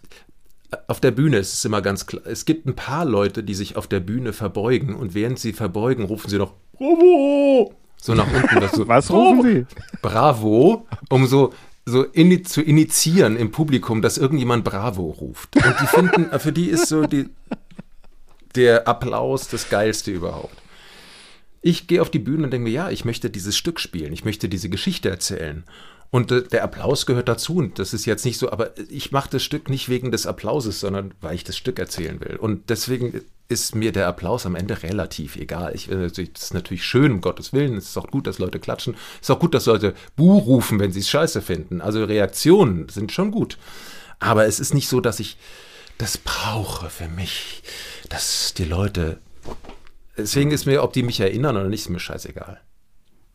auf 0.86 1.01
der 1.01 1.11
Bühne 1.11 1.39
ist 1.39 1.55
es 1.55 1.65
immer 1.65 1.82
ganz 1.82 2.07
klar, 2.07 2.23
es 2.27 2.45
gibt 2.45 2.66
ein 2.66 2.77
paar 2.77 3.05
Leute, 3.05 3.43
die 3.43 3.55
sich 3.55 3.77
auf 3.77 3.86
der 3.86 4.01
Bühne 4.01 4.32
verbeugen 4.32 4.95
und 4.95 5.15
während 5.15 5.39
sie 5.39 5.53
verbeugen, 5.53 6.05
rufen 6.05 6.28
sie 6.28 6.39
noch 6.39 6.53
Bravo! 6.77 7.74
So 8.01 8.15
nach 8.15 8.32
unten. 8.32 8.61
Das 8.61 8.73
so, 8.73 8.86
Was 8.89 9.11
rufen 9.11 9.43
Sie? 9.43 9.66
Bravo, 10.03 10.86
um 11.09 11.27
so, 11.27 11.53
so 11.85 12.05
ini 12.05 12.43
zu 12.43 12.62
initiieren 12.62 13.36
im 13.36 13.51
Publikum, 13.51 14.03
dass 14.03 14.19
irgendjemand 14.19 14.65
Bravo 14.65 15.11
ruft. 15.11 15.57
Und 15.57 15.74
die 15.81 15.86
finden, 15.86 16.27
für 16.39 16.53
die 16.53 16.66
ist 16.66 16.86
so 16.86 17.07
die, 17.07 17.28
der 18.55 18.86
Applaus 18.86 19.49
das 19.49 19.69
Geilste 19.69 20.11
überhaupt. 20.11 20.57
Ich 21.61 21.89
gehe 21.89 22.01
auf 22.01 22.11
die 22.11 22.20
Bühne 22.20 22.45
und 22.45 22.53
denke 22.53 22.69
mir, 22.69 22.74
ja, 22.74 22.90
ich 22.90 23.05
möchte 23.05 23.31
dieses 23.31 23.57
Stück 23.57 23.81
spielen, 23.81 24.12
ich 24.12 24.24
möchte 24.24 24.49
diese 24.49 24.69
Geschichte 24.69 25.11
erzählen. 25.11 25.65
Und 26.10 26.32
äh, 26.32 26.43
der 26.43 26.64
Applaus 26.64 27.06
gehört 27.06 27.28
dazu 27.28 27.56
und 27.56 27.78
das 27.78 27.93
ist 27.93 28.06
jetzt 28.06 28.24
nicht 28.24 28.39
so, 28.39 28.51
aber 28.51 28.72
ich 28.89 29.12
mache 29.12 29.30
das 29.30 29.43
Stück 29.43 29.68
nicht 29.68 29.89
wegen 29.89 30.10
des 30.10 30.26
Applauses, 30.26 30.80
sondern 30.80 31.12
weil 31.20 31.35
ich 31.35 31.44
das 31.44 31.56
Stück 31.56 31.78
erzählen 31.78 32.20
will. 32.20 32.36
Und 32.36 32.70
deswegen 32.70 33.22
ist 33.48 33.74
mir 33.74 33.93
der 33.93 34.09
Applaus 34.09 34.47
am 34.47 34.55
Ende 34.55 34.82
relativ 34.82 35.36
egal. 35.36 35.74
Ich, 35.74 35.90
äh, 35.90 36.09
das 36.09 36.18
ist 36.18 36.55
natürlich 36.55 36.85
schön, 36.85 37.12
um 37.12 37.20
Gottes 37.20 37.52
Willen. 37.52 37.76
Es 37.76 37.90
ist 37.90 37.98
auch 37.98 38.09
gut, 38.09 38.26
dass 38.26 38.39
Leute 38.39 38.59
klatschen. 38.59 38.94
Es 39.16 39.28
ist 39.28 39.30
auch 39.30 39.40
gut, 39.40 39.55
dass 39.55 39.66
Leute 39.66 39.94
Buh 40.16 40.39
rufen, 40.39 40.78
wenn 40.80 40.93
sie 40.93 41.01
es 41.01 41.09
scheiße 41.10 41.43
finden. 41.43 41.80
Also 41.80 42.05
Reaktionen 42.05 42.89
sind 42.89 43.12
schon 43.12 43.30
gut. 43.30 43.59
Aber 44.18 44.47
es 44.47 44.60
ist 44.60 44.74
nicht 44.74 44.89
so, 44.89 45.01
dass 45.01 45.20
ich 45.20 45.36
das 45.98 46.18
brauche 46.18 46.90
für 46.90 47.09
mich, 47.09 47.62
dass 48.09 48.55
die 48.55 48.64
Leute. 48.64 49.18
Deswegen 50.16 50.51
ist 50.51 50.66
mir, 50.66 50.82
ob 50.82 50.93
die 50.93 51.02
mich 51.02 51.20
erinnern 51.20 51.56
oder 51.56 51.68
nicht, 51.68 51.82
ist 51.82 51.89
mir 51.90 52.01
scheißegal. 52.01 52.60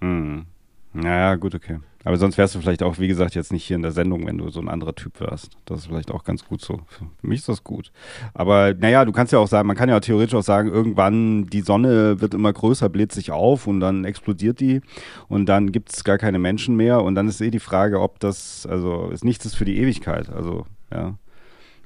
Hm. 0.01 0.45
Naja, 0.93 1.35
gut, 1.35 1.55
okay. 1.55 1.79
Aber 2.05 2.17
sonst 2.17 2.37
wärst 2.37 2.53
du 2.53 2.59
vielleicht 2.59 2.83
auch, 2.83 2.99
wie 2.99 3.07
gesagt, 3.07 3.33
jetzt 3.33 3.53
nicht 3.53 3.63
hier 3.63 3.77
in 3.77 3.81
der 3.81 3.93
Sendung, 3.93 4.27
wenn 4.27 4.37
du 4.37 4.49
so 4.49 4.59
ein 4.59 4.67
anderer 4.67 4.93
Typ 4.93 5.19
wärst. 5.21 5.57
Das 5.65 5.79
ist 5.79 5.85
vielleicht 5.87 6.11
auch 6.11 6.23
ganz 6.23 6.45
gut 6.45 6.61
so. 6.61 6.81
Für 6.87 7.05
mich 7.21 7.39
ist 7.39 7.49
das 7.49 7.63
gut. 7.63 7.91
Aber 8.33 8.73
naja, 8.73 9.05
du 9.05 9.13
kannst 9.13 9.31
ja 9.31 9.39
auch 9.39 9.47
sagen, 9.47 9.67
man 9.67 9.77
kann 9.77 9.89
ja 9.89 9.99
theoretisch 9.99 10.35
auch 10.35 10.43
sagen, 10.43 10.69
irgendwann 10.69 11.47
die 11.47 11.61
Sonne 11.61 12.19
wird 12.19 12.33
immer 12.33 12.51
größer, 12.51 12.89
bläht 12.89 13.13
sich 13.13 13.31
auf 13.31 13.67
und 13.67 13.79
dann 13.79 14.03
explodiert 14.03 14.59
die 14.59 14.81
und 15.29 15.47
dann 15.47 15.71
gibt 15.71 15.93
es 15.93 16.03
gar 16.03 16.17
keine 16.17 16.39
Menschen 16.39 16.75
mehr 16.75 17.01
und 17.01 17.15
dann 17.15 17.27
ist 17.27 17.39
eh 17.39 17.51
die 17.51 17.59
Frage, 17.59 18.01
ob 18.01 18.19
das, 18.19 18.67
also 18.69 19.09
ist 19.09 19.23
nichts 19.23 19.45
ist 19.45 19.55
für 19.55 19.65
die 19.65 19.77
Ewigkeit. 19.77 20.29
Also, 20.29 20.65
ja. 20.91 21.15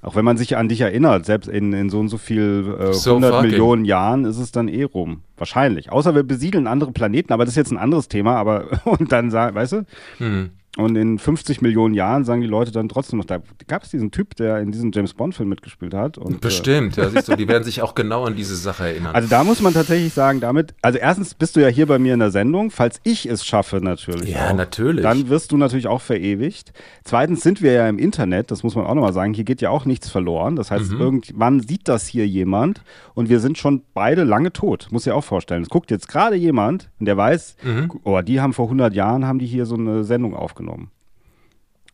Auch 0.07 0.15
wenn 0.15 0.23
man 0.23 0.37
sich 0.37 0.55
an 0.55 0.69
dich 0.69 0.79
erinnert, 0.79 1.25
selbst 1.25 1.49
in, 1.49 1.73
in 1.73 1.89
so 1.89 1.99
und 1.99 2.07
so 2.07 2.17
viel 2.17 2.77
äh, 2.79 2.93
So 2.93 3.09
100 3.09 3.33
fucking. 3.33 3.49
Millionen 3.49 3.83
Jahren 3.83 4.23
ist 4.23 4.37
es 4.37 4.53
dann 4.53 4.69
eh 4.69 4.83
rum. 4.83 5.23
Wahrscheinlich. 5.35 5.91
Außer 5.91 6.15
wir 6.15 6.23
besiedeln 6.23 6.65
andere 6.65 6.93
Planeten, 6.93 7.33
aber 7.33 7.43
das 7.43 7.51
ist 7.51 7.57
jetzt 7.57 7.71
ein 7.71 7.77
anderes 7.77 8.07
Thema, 8.07 8.37
aber 8.37 8.67
und 8.85 9.11
dann 9.11 9.31
sagen, 9.31 9.53
weißt 9.53 9.73
du? 9.73 9.85
Hm. 10.19 10.51
Und 10.77 10.95
in 10.95 11.17
50 11.17 11.61
Millionen 11.61 11.95
Jahren 11.95 12.23
sagen 12.23 12.41
die 12.41 12.47
Leute 12.47 12.71
dann 12.71 12.87
trotzdem 12.87 13.17
noch, 13.17 13.25
da 13.25 13.39
gab 13.67 13.83
es 13.83 13.89
diesen 13.89 14.11
Typ, 14.11 14.35
der 14.35 14.59
in 14.59 14.71
diesem 14.71 14.91
James 14.91 15.13
Bond-Film 15.15 15.49
mitgespielt 15.49 15.93
hat. 15.95 16.17
Und, 16.19 16.35
äh, 16.35 16.37
Bestimmt, 16.39 16.97
ja, 16.97 17.09
siehst 17.09 17.27
du, 17.29 17.35
die 17.35 17.47
werden 17.47 17.63
sich 17.63 17.81
auch 17.81 17.95
genau 17.95 18.25
an 18.25 18.35
diese 18.35 18.55
Sache 18.55 18.85
erinnern. 18.85 19.15
also 19.15 19.27
da 19.27 19.43
muss 19.43 19.59
man 19.61 19.73
tatsächlich 19.73 20.13
sagen, 20.13 20.39
damit, 20.39 20.75
also 20.83 20.99
erstens 20.99 21.33
bist 21.33 21.55
du 21.55 21.61
ja 21.61 21.67
hier 21.67 21.87
bei 21.87 21.97
mir 21.97 22.13
in 22.13 22.19
der 22.19 22.29
Sendung, 22.29 22.69
falls 22.69 22.99
ich 23.03 23.25
es 23.27 23.43
schaffe 23.43 23.77
natürlich. 23.81 24.29
Ja, 24.29 24.49
auch, 24.51 24.55
natürlich. 24.55 25.01
Dann 25.01 25.29
wirst 25.29 25.51
du 25.51 25.57
natürlich 25.57 25.87
auch 25.87 26.01
verewigt. 26.01 26.73
Zweitens 27.03 27.41
sind 27.41 27.63
wir 27.63 27.71
ja 27.71 27.89
im 27.89 27.97
Internet, 27.97 28.51
das 28.51 28.61
muss 28.61 28.75
man 28.75 28.85
auch 28.85 28.93
nochmal 28.93 29.13
sagen, 29.13 29.33
hier 29.33 29.45
geht 29.45 29.61
ja 29.61 29.71
auch 29.71 29.85
nichts 29.85 30.09
verloren. 30.09 30.55
Das 30.55 30.69
heißt, 30.69 30.91
Mhm. 30.91 30.99
irgendwann 31.01 31.59
sieht 31.61 31.87
das 31.87 32.05
hier 32.05 32.27
jemand 32.27 32.83
und 33.15 33.29
wir 33.29 33.39
sind 33.39 33.57
schon 33.57 33.81
beide 33.95 34.23
lange 34.23 34.53
tot, 34.53 34.89
muss 34.91 35.05
ja 35.05 35.15
auch 35.15 35.23
vorstellen. 35.23 35.63
Es 35.63 35.69
guckt 35.69 35.89
jetzt 35.89 36.07
gerade 36.07 36.35
jemand 36.35 36.91
und 36.99 37.07
der 37.07 37.17
weiß, 37.17 37.55
Mhm. 37.63 37.91
oh, 38.03 38.21
die 38.21 38.41
haben 38.41 38.53
vor 38.53 38.67
100 38.67 38.93
Jahren, 38.93 39.25
haben 39.25 39.39
die 39.39 39.47
hier 39.47 39.65
so 39.65 39.73
eine 39.73 40.03
Sendung 40.03 40.35
aufgenommen. 40.35 40.66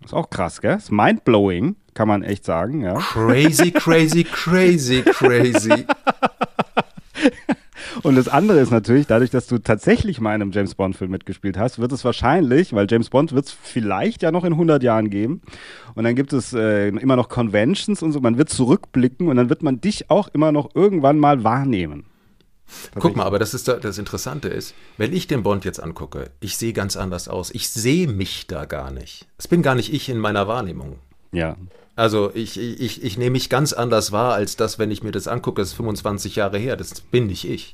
Ist 0.04 0.14
auch 0.14 0.30
krass, 0.30 0.62
gell? 0.62 0.78
Ist 0.78 0.92
mindblowing, 0.92 1.76
kann 1.94 2.08
man 2.08 2.24
echt 2.24 2.46
sagen, 2.46 2.82
ja. 2.82 2.96
Crazy, 2.96 3.72
crazy, 3.72 4.24
crazy, 4.24 5.02
crazy. 5.02 5.86
Und 8.04 8.16
das 8.16 8.28
andere 8.28 8.60
ist 8.60 8.72
natürlich, 8.72 9.08
dadurch, 9.08 9.30
dass 9.30 9.48
du 9.48 9.60
tatsächlich 9.60 10.20
mal 10.20 10.36
in 10.36 10.42
einem 10.42 10.52
James 10.52 10.76
Bond-Film 10.76 11.10
mitgespielt 11.12 11.58
hast, 11.58 11.80
wird 11.80 11.92
es 11.94 12.04
wahrscheinlich, 12.04 12.74
weil 12.74 12.86
James 12.90 13.10
Bond 13.10 13.34
wird 13.34 13.46
es 13.46 13.52
vielleicht 13.52 14.24
ja 14.24 14.32
noch 14.32 14.44
in 14.44 14.54
100 14.54 14.84
Jahren 14.84 15.10
geben. 15.10 15.42
Und 15.96 16.04
dann 16.04 16.16
gibt 16.16 16.34
es 16.34 16.54
äh, 16.54 16.90
immer 16.90 17.16
noch 17.16 17.30
Conventions 17.30 18.04
und 18.04 18.12
so. 18.12 18.20
Man 18.20 18.38
wird 18.38 18.50
zurückblicken 18.50 19.30
und 19.30 19.38
dann 19.38 19.50
wird 19.50 19.64
man 19.64 19.80
dich 19.80 20.10
auch 20.10 20.28
immer 20.30 20.52
noch 20.52 20.76
irgendwann 20.76 21.18
mal 21.18 21.46
wahrnehmen. 21.46 22.06
Guck 23.00 23.16
mal, 23.16 23.26
aber 23.26 23.40
das 23.40 23.54
ist 23.54 23.68
da, 23.68 23.76
das 23.76 23.98
Interessante 23.98 24.48
ist, 24.48 24.74
wenn 24.98 25.14
ich 25.14 25.28
den 25.28 25.44
Bond 25.44 25.66
jetzt 25.66 25.82
angucke, 25.82 26.32
ich 26.40 26.58
sehe 26.58 26.74
ganz 26.74 26.96
anders 26.96 27.28
aus. 27.28 27.52
Ich 27.52 27.70
sehe 27.70 28.08
mich 28.08 28.48
da 28.48 28.66
gar 28.66 28.92
nicht. 28.92 29.28
Es 29.38 29.48
bin 29.48 29.62
gar 29.62 29.76
nicht 29.76 29.94
ich 29.94 30.10
in 30.10 30.20
meiner 30.20 30.48
Wahrnehmung. 30.48 31.00
Ja. 31.32 31.58
Also 31.96 32.32
ich, 32.34 32.60
ich, 32.60 33.04
ich 33.04 33.18
nehme 33.18 33.32
mich 33.32 33.50
ganz 33.50 33.74
anders 33.74 34.12
wahr, 34.12 34.34
als 34.34 34.56
das, 34.56 34.80
wenn 34.80 34.92
ich 34.92 35.04
mir 35.04 35.12
das 35.12 35.28
angucke, 35.28 35.62
das 35.62 35.70
ist 35.70 35.76
25 35.76 36.36
Jahre 36.36 36.58
her. 36.58 36.76
Das 36.76 37.02
bin 37.02 37.28
nicht 37.28 37.48
ich. 37.48 37.74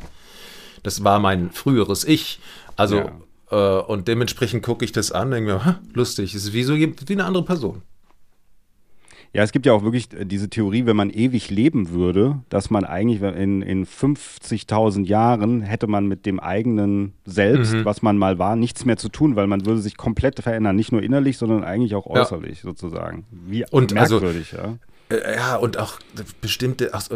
Das 0.84 1.04
war 1.04 1.20
mein 1.20 1.52
früheres 1.52 2.04
Ich. 2.04 2.40
Also, 2.76 3.10
ja. 3.52 3.80
äh, 3.80 3.84
und 3.84 4.08
dementsprechend 4.08 4.64
gucke 4.64 4.84
ich 4.86 4.92
das 4.92 5.12
an, 5.12 5.32
denke 5.32 5.54
mir, 5.54 5.80
lustig, 5.94 6.34
es 6.36 6.46
ist 6.46 6.54
wie 6.54 6.64
so 6.64 6.76
wie 6.76 6.94
eine 7.10 7.26
andere 7.26 7.44
Person. 7.44 7.82
Ja, 9.32 9.44
es 9.44 9.52
gibt 9.52 9.66
ja 9.68 9.74
auch 9.74 9.84
wirklich 9.84 10.10
diese 10.10 10.50
Theorie, 10.50 10.86
wenn 10.88 10.96
man 10.96 11.12
ewig 11.12 11.52
leben 11.52 11.92
würde, 11.92 12.40
dass 12.50 12.72
man 12.72 12.84
eigentlich 12.84 13.22
in, 13.22 13.62
in 13.62 13.86
50.000 13.86 15.06
Jahren 15.06 15.62
hätte 15.62 15.86
man 15.86 16.08
mit 16.08 16.26
dem 16.26 16.40
eigenen 16.40 17.14
Selbst, 17.26 17.74
mhm. 17.74 17.86
was 17.86 18.02
man 18.02 18.18
mal 18.18 18.40
war, 18.40 18.56
nichts 18.56 18.86
mehr 18.86 18.98
zu 18.98 19.10
tun, 19.10 19.36
weil 19.36 19.46
man 19.46 19.66
würde 19.66 19.82
sich 19.82 19.98
komplett 19.98 20.42
verändern, 20.42 20.76
nicht 20.76 20.92
nur 20.92 21.04
innerlich, 21.04 21.38
sondern 21.38 21.64
eigentlich 21.64 21.94
auch 21.94 22.08
äußerlich 22.08 22.64
ja. 22.64 22.64
sozusagen. 22.64 23.26
Wie 23.30 23.66
und 23.70 23.96
also 23.96 24.16
merkwürdig, 24.16 24.58
also, 24.58 24.68
ja. 24.68 24.78
Äh, 25.10 25.36
ja, 25.36 25.56
und 25.58 25.78
auch 25.78 26.00
bestimmte, 26.42 26.94
ach, 26.94 27.08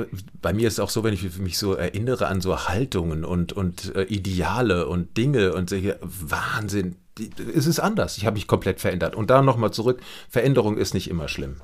bei 0.42 0.54
mir 0.54 0.68
ist 0.68 0.74
es 0.74 0.80
auch 0.80 0.90
so, 0.90 1.04
wenn 1.04 1.14
ich 1.14 1.38
mich 1.40 1.58
so 1.58 1.74
erinnere 1.74 2.28
an 2.28 2.42
so 2.42 2.68
Haltungen 2.68 3.26
und, 3.26 3.54
und 3.54 3.96
äh, 3.96 4.04
Ideale 4.04 4.88
und 4.88 5.18
Dinge 5.18 5.54
und 5.54 5.70
solche 5.70 5.98
Wahnsinn, 6.02 6.96
die, 7.18 7.30
es 7.56 7.68
ist 7.68 7.80
anders. 7.80 8.18
Ich 8.18 8.26
habe 8.26 8.36
mich 8.36 8.48
komplett 8.48 8.82
verändert. 8.82 9.16
Und 9.16 9.30
da 9.30 9.42
nochmal 9.42 9.72
zurück, 9.72 10.02
Veränderung 10.30 10.78
ist 10.78 10.94
nicht 10.94 11.10
immer 11.10 11.28
schlimm. 11.28 11.58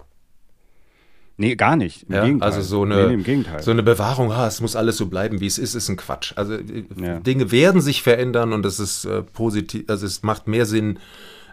Nee, 1.40 1.56
gar 1.56 1.78
nicht. 1.78 2.04
Im 2.10 2.16
ja, 2.16 2.26
Gegenteil. 2.26 2.50
Also 2.50 2.62
so 2.62 2.84
eine, 2.84 3.16
nee, 3.16 3.46
so 3.62 3.72
eine 3.72 3.82
Bewahrung, 3.82 4.34
ah, 4.34 4.46
es 4.46 4.60
muss 4.60 4.76
alles 4.76 4.98
so 4.98 5.06
bleiben, 5.06 5.40
wie 5.40 5.46
es 5.46 5.58
ist, 5.58 5.74
ist 5.74 5.88
ein 5.88 5.96
Quatsch. 5.96 6.34
Also 6.36 6.56
äh, 6.56 6.84
ja. 7.02 7.22
Dinge 7.22 7.50
werden 7.50 7.80
sich 7.80 8.04
verändern 8.04 8.52
und 8.52 8.66
es 8.66 8.78
ist 8.78 9.06
äh, 9.06 9.22
positiv, 9.22 9.86
also 9.88 10.06
es 10.06 10.22
macht 10.22 10.50
mehr 10.50 10.66
Sinn, 10.66 11.00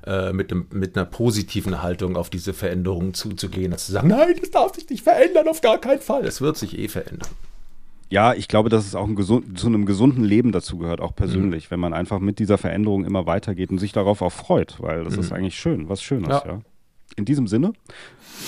äh, 0.05 0.33
mit, 0.33 0.51
dem, 0.51 0.67
mit 0.73 0.97
einer 0.97 1.07
positiven 1.07 1.83
Haltung 1.83 2.17
auf 2.17 2.31
diese 2.31 2.53
Veränderungen 2.53 3.15
zuzugehen, 3.15 3.73
als 3.73 3.87
zu 3.87 3.93
sagen, 3.93 4.09
nein, 4.09 4.35
das 4.41 4.51
darf 4.51 4.75
sich 4.75 4.91
nicht 4.91 5.05
verändern, 5.05 5.47
auf 5.47 5.61
gar 5.61 5.79
keinen 5.79 6.01
Fall. 6.01 6.27
Es 6.27 6.41
wird 6.41 6.57
sich 6.57 6.77
eh 6.77 6.89
verändern. 6.89 7.31
Ja, 8.09 8.35
ich 8.35 8.49
glaube, 8.49 8.69
dass 8.69 8.87
es 8.89 8.97
auch 8.97 9.07
ein 9.07 9.15
gesund, 9.15 9.57
zu 9.57 9.69
einem 9.69 9.87
gesunden 9.87 10.25
Leben 10.25 10.51
dazu 10.51 10.79
gehört, 10.79 11.01
auch 11.01 11.15
persönlich, 11.15 11.67
mhm. 11.67 11.71
wenn 11.71 11.81
man 11.81 11.95
einfach 11.95 12.19
mit 12.19 12.41
dieser 12.41 12.59
Veränderung 12.59 13.05
immer 13.05 13.27
weitergeht 13.27 13.71
und 13.71 13.79
sich 13.79 13.93
darauf 13.93 14.21
auch 14.21 14.33
freut, 14.33 14.77
weil 14.81 15.05
das 15.05 15.15
mhm. 15.15 15.21
ist 15.21 15.33
eigentlich 15.33 15.57
schön, 15.57 15.89
was 15.89 16.03
Schönes, 16.03 16.29
ja. 16.29 16.43
ja. 16.45 16.61
In 17.17 17.25
diesem 17.25 17.47
Sinne, 17.47 17.73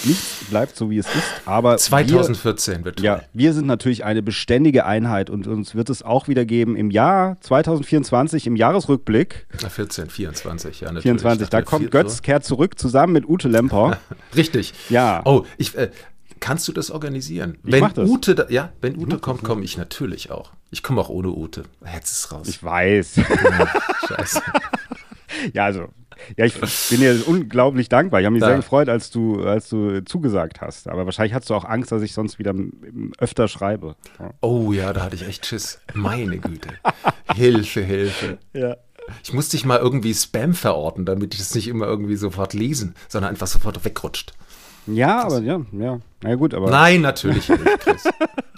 nichts 0.05 0.45
bleibt 0.51 0.77
so, 0.77 0.91
wie 0.91 0.99
es 0.99 1.07
ist. 1.07 1.25
Aber 1.47 1.77
2014 1.77 2.79
wir, 2.79 2.85
wird. 2.85 3.01
Ja, 3.01 3.23
wir 3.33 3.53
sind 3.55 3.67
natürlich 3.67 4.05
eine 4.05 4.23
beständige 4.23 4.85
Einheit 4.85 5.31
und 5.31 5.47
uns 5.47 5.75
wird 5.75 5.91
es 5.91 6.03
auch 6.03 6.29
wieder 6.29 6.45
geben 6.45 6.77
im 6.77 6.91
Jahr 6.91 7.41
2024, 7.41 8.47
im 8.47 8.57
Jahresrückblick. 8.57 9.47
14, 9.57 10.11
24, 10.11 10.81
ja, 10.81 10.87
natürlich. 10.89 11.03
24, 11.03 11.49
da 11.49 11.63
kommt 11.63 11.91
Götz, 11.91 12.23
kehrt 12.23 12.45
zurück 12.45 12.79
zusammen 12.79 13.15
mit 13.15 13.29
Ute 13.29 13.49
Lemper. 13.49 13.99
Richtig. 14.37 14.75
Ja. 14.91 15.23
Oh, 15.25 15.45
ich. 15.57 15.77
Äh, 15.77 15.91
Kannst 16.41 16.69
du 16.69 16.73
das 16.73 16.93
organisieren? 16.93 17.59
Ich 17.65 17.73
wenn 17.73 17.93
das. 17.93 18.09
Ute, 18.09 18.37
da, 18.37 18.47
ja, 18.49 18.73
wenn 18.81 18.97
Ute 18.97 19.17
ich 19.17 19.23
kommt, 19.23 19.43
komme 19.43 19.65
ich 19.65 19.77
natürlich 19.77 20.31
auch. 20.31 20.53
Ich 20.71 20.85
komme 20.85 21.01
auch 21.01 21.09
ohne 21.09 21.31
Ute. 21.31 21.65
Jetzt 21.93 22.13
ist 22.13 22.33
raus. 22.33 22.47
Ich 22.47 22.63
weiß. 22.63 23.21
Scheiße. 24.09 24.43
ja, 25.53 25.65
also 25.65 25.89
ja, 26.37 26.45
ich 26.45 26.55
bin 26.55 27.01
dir 27.01 27.23
unglaublich 27.27 27.89
dankbar. 27.89 28.21
Ich 28.21 28.27
habe 28.27 28.35
mich 28.35 28.43
ja. 28.43 28.49
sehr 28.49 28.57
gefreut, 28.57 28.89
als 28.89 29.11
du, 29.11 29.43
als 29.43 29.69
du 29.69 30.05
zugesagt 30.05 30.61
hast. 30.61 30.89
Aber 30.89 31.05
wahrscheinlich 31.05 31.35
hast 31.35 31.51
du 31.51 31.55
auch 31.55 31.65
Angst, 31.65 31.93
dass 31.93 32.03
ich 32.03 32.13
sonst 32.13 32.39
wieder 32.39 32.55
öfter 33.19 33.49
schreibe. 33.49 33.97
Ja. 34.19 34.31
Oh 34.41 34.73
ja, 34.73 34.93
da 34.93 35.03
hatte 35.03 35.17
ich 35.17 35.27
echt 35.27 35.47
Schiss. 35.47 35.81
Meine 35.95 36.39
Güte. 36.39 36.71
Hilfe, 37.35 37.81
Hilfe. 37.83 38.39
Ja. 38.53 38.77
Ich 39.23 39.33
musste 39.33 39.57
dich 39.57 39.65
mal 39.65 39.79
irgendwie 39.79 40.15
Spam 40.15 40.55
verorten, 40.55 41.07
damit 41.07 41.35
ich 41.35 41.41
es 41.41 41.55
nicht 41.55 41.69
immer 41.69 41.87
irgendwie 41.87 42.17
sofort 42.17 42.53
lesen, 42.53 42.95
sondern 43.09 43.31
einfach 43.31 43.47
sofort 43.47 43.85
wegrutscht. 43.85 44.35
Ja, 44.89 45.25
aber 45.25 45.41
ja, 45.41 45.61
ja. 45.73 46.01
Na 46.23 46.31
ja, 46.31 46.35
gut, 46.35 46.55
aber. 46.55 46.71
Nein, 46.71 47.01
natürlich 47.03 47.49
nicht, 47.49 47.81
Chris. 47.81 48.09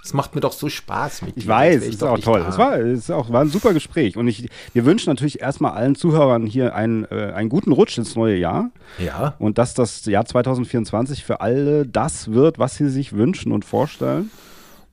Es 0.03 0.13
macht 0.13 0.33
mir 0.33 0.41
doch 0.41 0.53
so 0.53 0.67
Spaß 0.67 1.21
mit 1.21 1.35
dir. 1.35 1.41
Ich 1.41 1.47
weiß, 1.47 1.83
es 1.83 1.89
ist 1.89 2.03
auch 2.03 2.17
toll. 2.17 2.43
Es 2.47 2.57
war, 2.57 2.79
es 2.79 3.11
auch, 3.11 3.31
war 3.31 3.41
ein 3.41 3.49
super 3.49 3.73
Gespräch. 3.73 4.17
Und 4.17 4.27
ich, 4.27 4.49
wir 4.73 4.85
wünschen 4.85 5.11
natürlich 5.11 5.41
erstmal 5.41 5.73
allen 5.73 5.95
Zuhörern 5.95 6.47
hier 6.47 6.73
einen, 6.73 7.05
äh, 7.05 7.33
einen 7.35 7.49
guten 7.49 7.71
Rutsch 7.71 7.97
ins 7.99 8.15
neue 8.15 8.35
Jahr. 8.35 8.71
Ja. 8.97 9.35
Und 9.37 9.59
dass 9.59 9.75
das 9.75 10.05
Jahr 10.05 10.25
2024 10.25 11.23
für 11.23 11.41
alle 11.41 11.85
das 11.85 12.31
wird, 12.31 12.57
was 12.57 12.75
sie 12.75 12.89
sich 12.89 13.13
wünschen 13.13 13.51
und 13.51 13.63
vorstellen. 13.63 14.31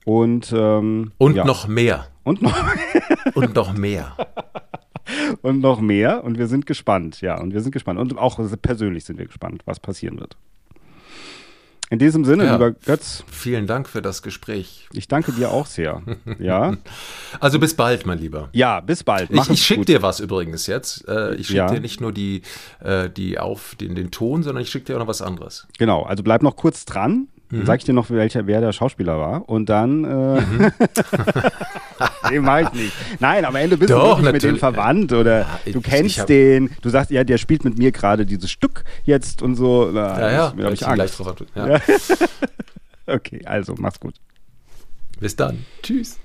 Und, 0.05 0.53
ähm, 0.55 1.13
und 1.17 1.37
ja. 1.37 1.45
noch 1.45 1.69
mehr. 1.69 2.07
Und 2.25 2.43
noch 2.43 2.63
mehr. 2.63 3.03
und 3.35 3.55
noch 3.55 3.73
mehr. 3.73 4.17
und 5.41 5.61
noch 5.61 5.81
mehr. 5.81 6.23
Und 6.23 6.39
wir 6.39 6.49
sind 6.49 6.67
gespannt, 6.67 7.23
ja. 7.23 7.41
Und 7.41 7.55
wir 7.55 7.63
sind 7.63 7.73
gespannt. 7.73 7.99
Und 7.99 8.19
auch 8.19 8.39
persönlich 8.61 9.07
sind 9.07 9.19
wir 9.19 9.27
gespannt, 9.27 9.63
was 9.65 9.81
passieren 9.81 10.21
wird. 10.21 10.37
In 11.91 11.99
diesem 11.99 12.25
Sinne, 12.25 12.45
ja, 12.45 12.53
lieber 12.53 12.73
Götz. 12.73 13.25
Vielen 13.31 13.67
Dank 13.67 13.89
für 13.89 14.03
das 14.03 14.23
Gespräch. 14.23 14.89
Ich 14.93 15.09
danke 15.09 15.33
dir 15.33 15.51
auch 15.51 15.67
sehr. 15.67 16.03
Ja. 16.39 16.77
Also 17.41 17.59
bis 17.59 17.75
bald, 17.75 18.07
mein 18.07 18.19
Lieber. 18.19 18.49
Ja, 18.53 18.81
bis 18.81 19.05
bald. 19.05 19.31
Mach 19.31 19.47
ich, 19.47 19.55
ich 19.55 19.63
schicke 19.63 19.85
dir 19.85 20.03
was 20.03 20.19
übrigens 20.19 20.67
jetzt. 20.67 21.07
Äh, 21.07 21.35
ich 21.35 21.49
schicke 21.49 21.59
ja. 21.59 21.71
dir 21.71 21.81
nicht 21.81 22.01
nur 22.01 22.11
die, 22.13 22.43
äh, 22.81 23.11
die 23.11 23.39
auf 23.39 23.75
den, 23.77 23.95
den 23.95 24.11
Ton, 24.11 24.43
sondern 24.43 24.63
ich 24.63 24.71
schicke 24.71 24.87
dir 24.87 24.97
auch 24.97 25.01
noch 25.01 25.07
was 25.07 25.23
anderes. 25.23 25.67
Genau, 25.79 26.03
also 26.03 26.23
bleib 26.23 26.43
noch 26.43 26.57
kurz 26.57 26.85
dran. 26.85 27.29
Mhm. 27.51 27.65
Sag 27.65 27.79
ich 27.79 27.85
dir 27.85 27.95
noch, 27.95 28.11
welcher, 28.11 28.47
wer 28.47 28.61
der 28.61 28.73
Schauspieler 28.73 29.19
war. 29.19 29.49
Und 29.49 29.69
dann. 29.69 30.05
Äh, 30.05 30.41
mhm. 30.41 30.73
den 32.31 32.43
mach 32.43 32.61
ich 32.61 32.73
nicht. 32.73 32.93
Nein, 33.21 33.45
am 33.45 33.57
Ende 33.57 33.79
bist 33.79 33.91
Doch, 33.91 34.19
du 34.19 34.23
wirklich 34.25 34.33
mit 34.33 34.43
dem 34.43 34.57
verwandt 34.59 35.13
oder 35.13 35.41
ja, 35.41 35.73
du 35.73 35.81
kennst 35.81 36.19
hab, 36.19 36.27
den. 36.27 36.71
Du 36.83 36.91
sagst, 36.91 37.11
ja, 37.11 37.25
der 37.25 37.39
spielt 37.39 37.65
mit 37.65 37.79
mir 37.79 37.91
gerade 37.91 38.27
dieses 38.27 38.51
Stück 38.51 38.85
jetzt 39.05 39.41
und 39.43 39.55
so. 39.55 39.91
Na, 39.93 40.21
ja, 40.21 40.31
ja. 40.31 40.55
Da 40.57 40.71
ich, 40.71 40.83
ich 40.83 40.87
Angst. 40.87 41.19
Drauf, 41.19 41.37
ja. 41.55 41.81
okay, 43.15 43.41
also 43.47 43.75
mach's 43.79 43.99
gut. 43.99 44.15
Bis 45.19 45.35
dann. 45.35 45.65
Tschüss. 45.83 46.19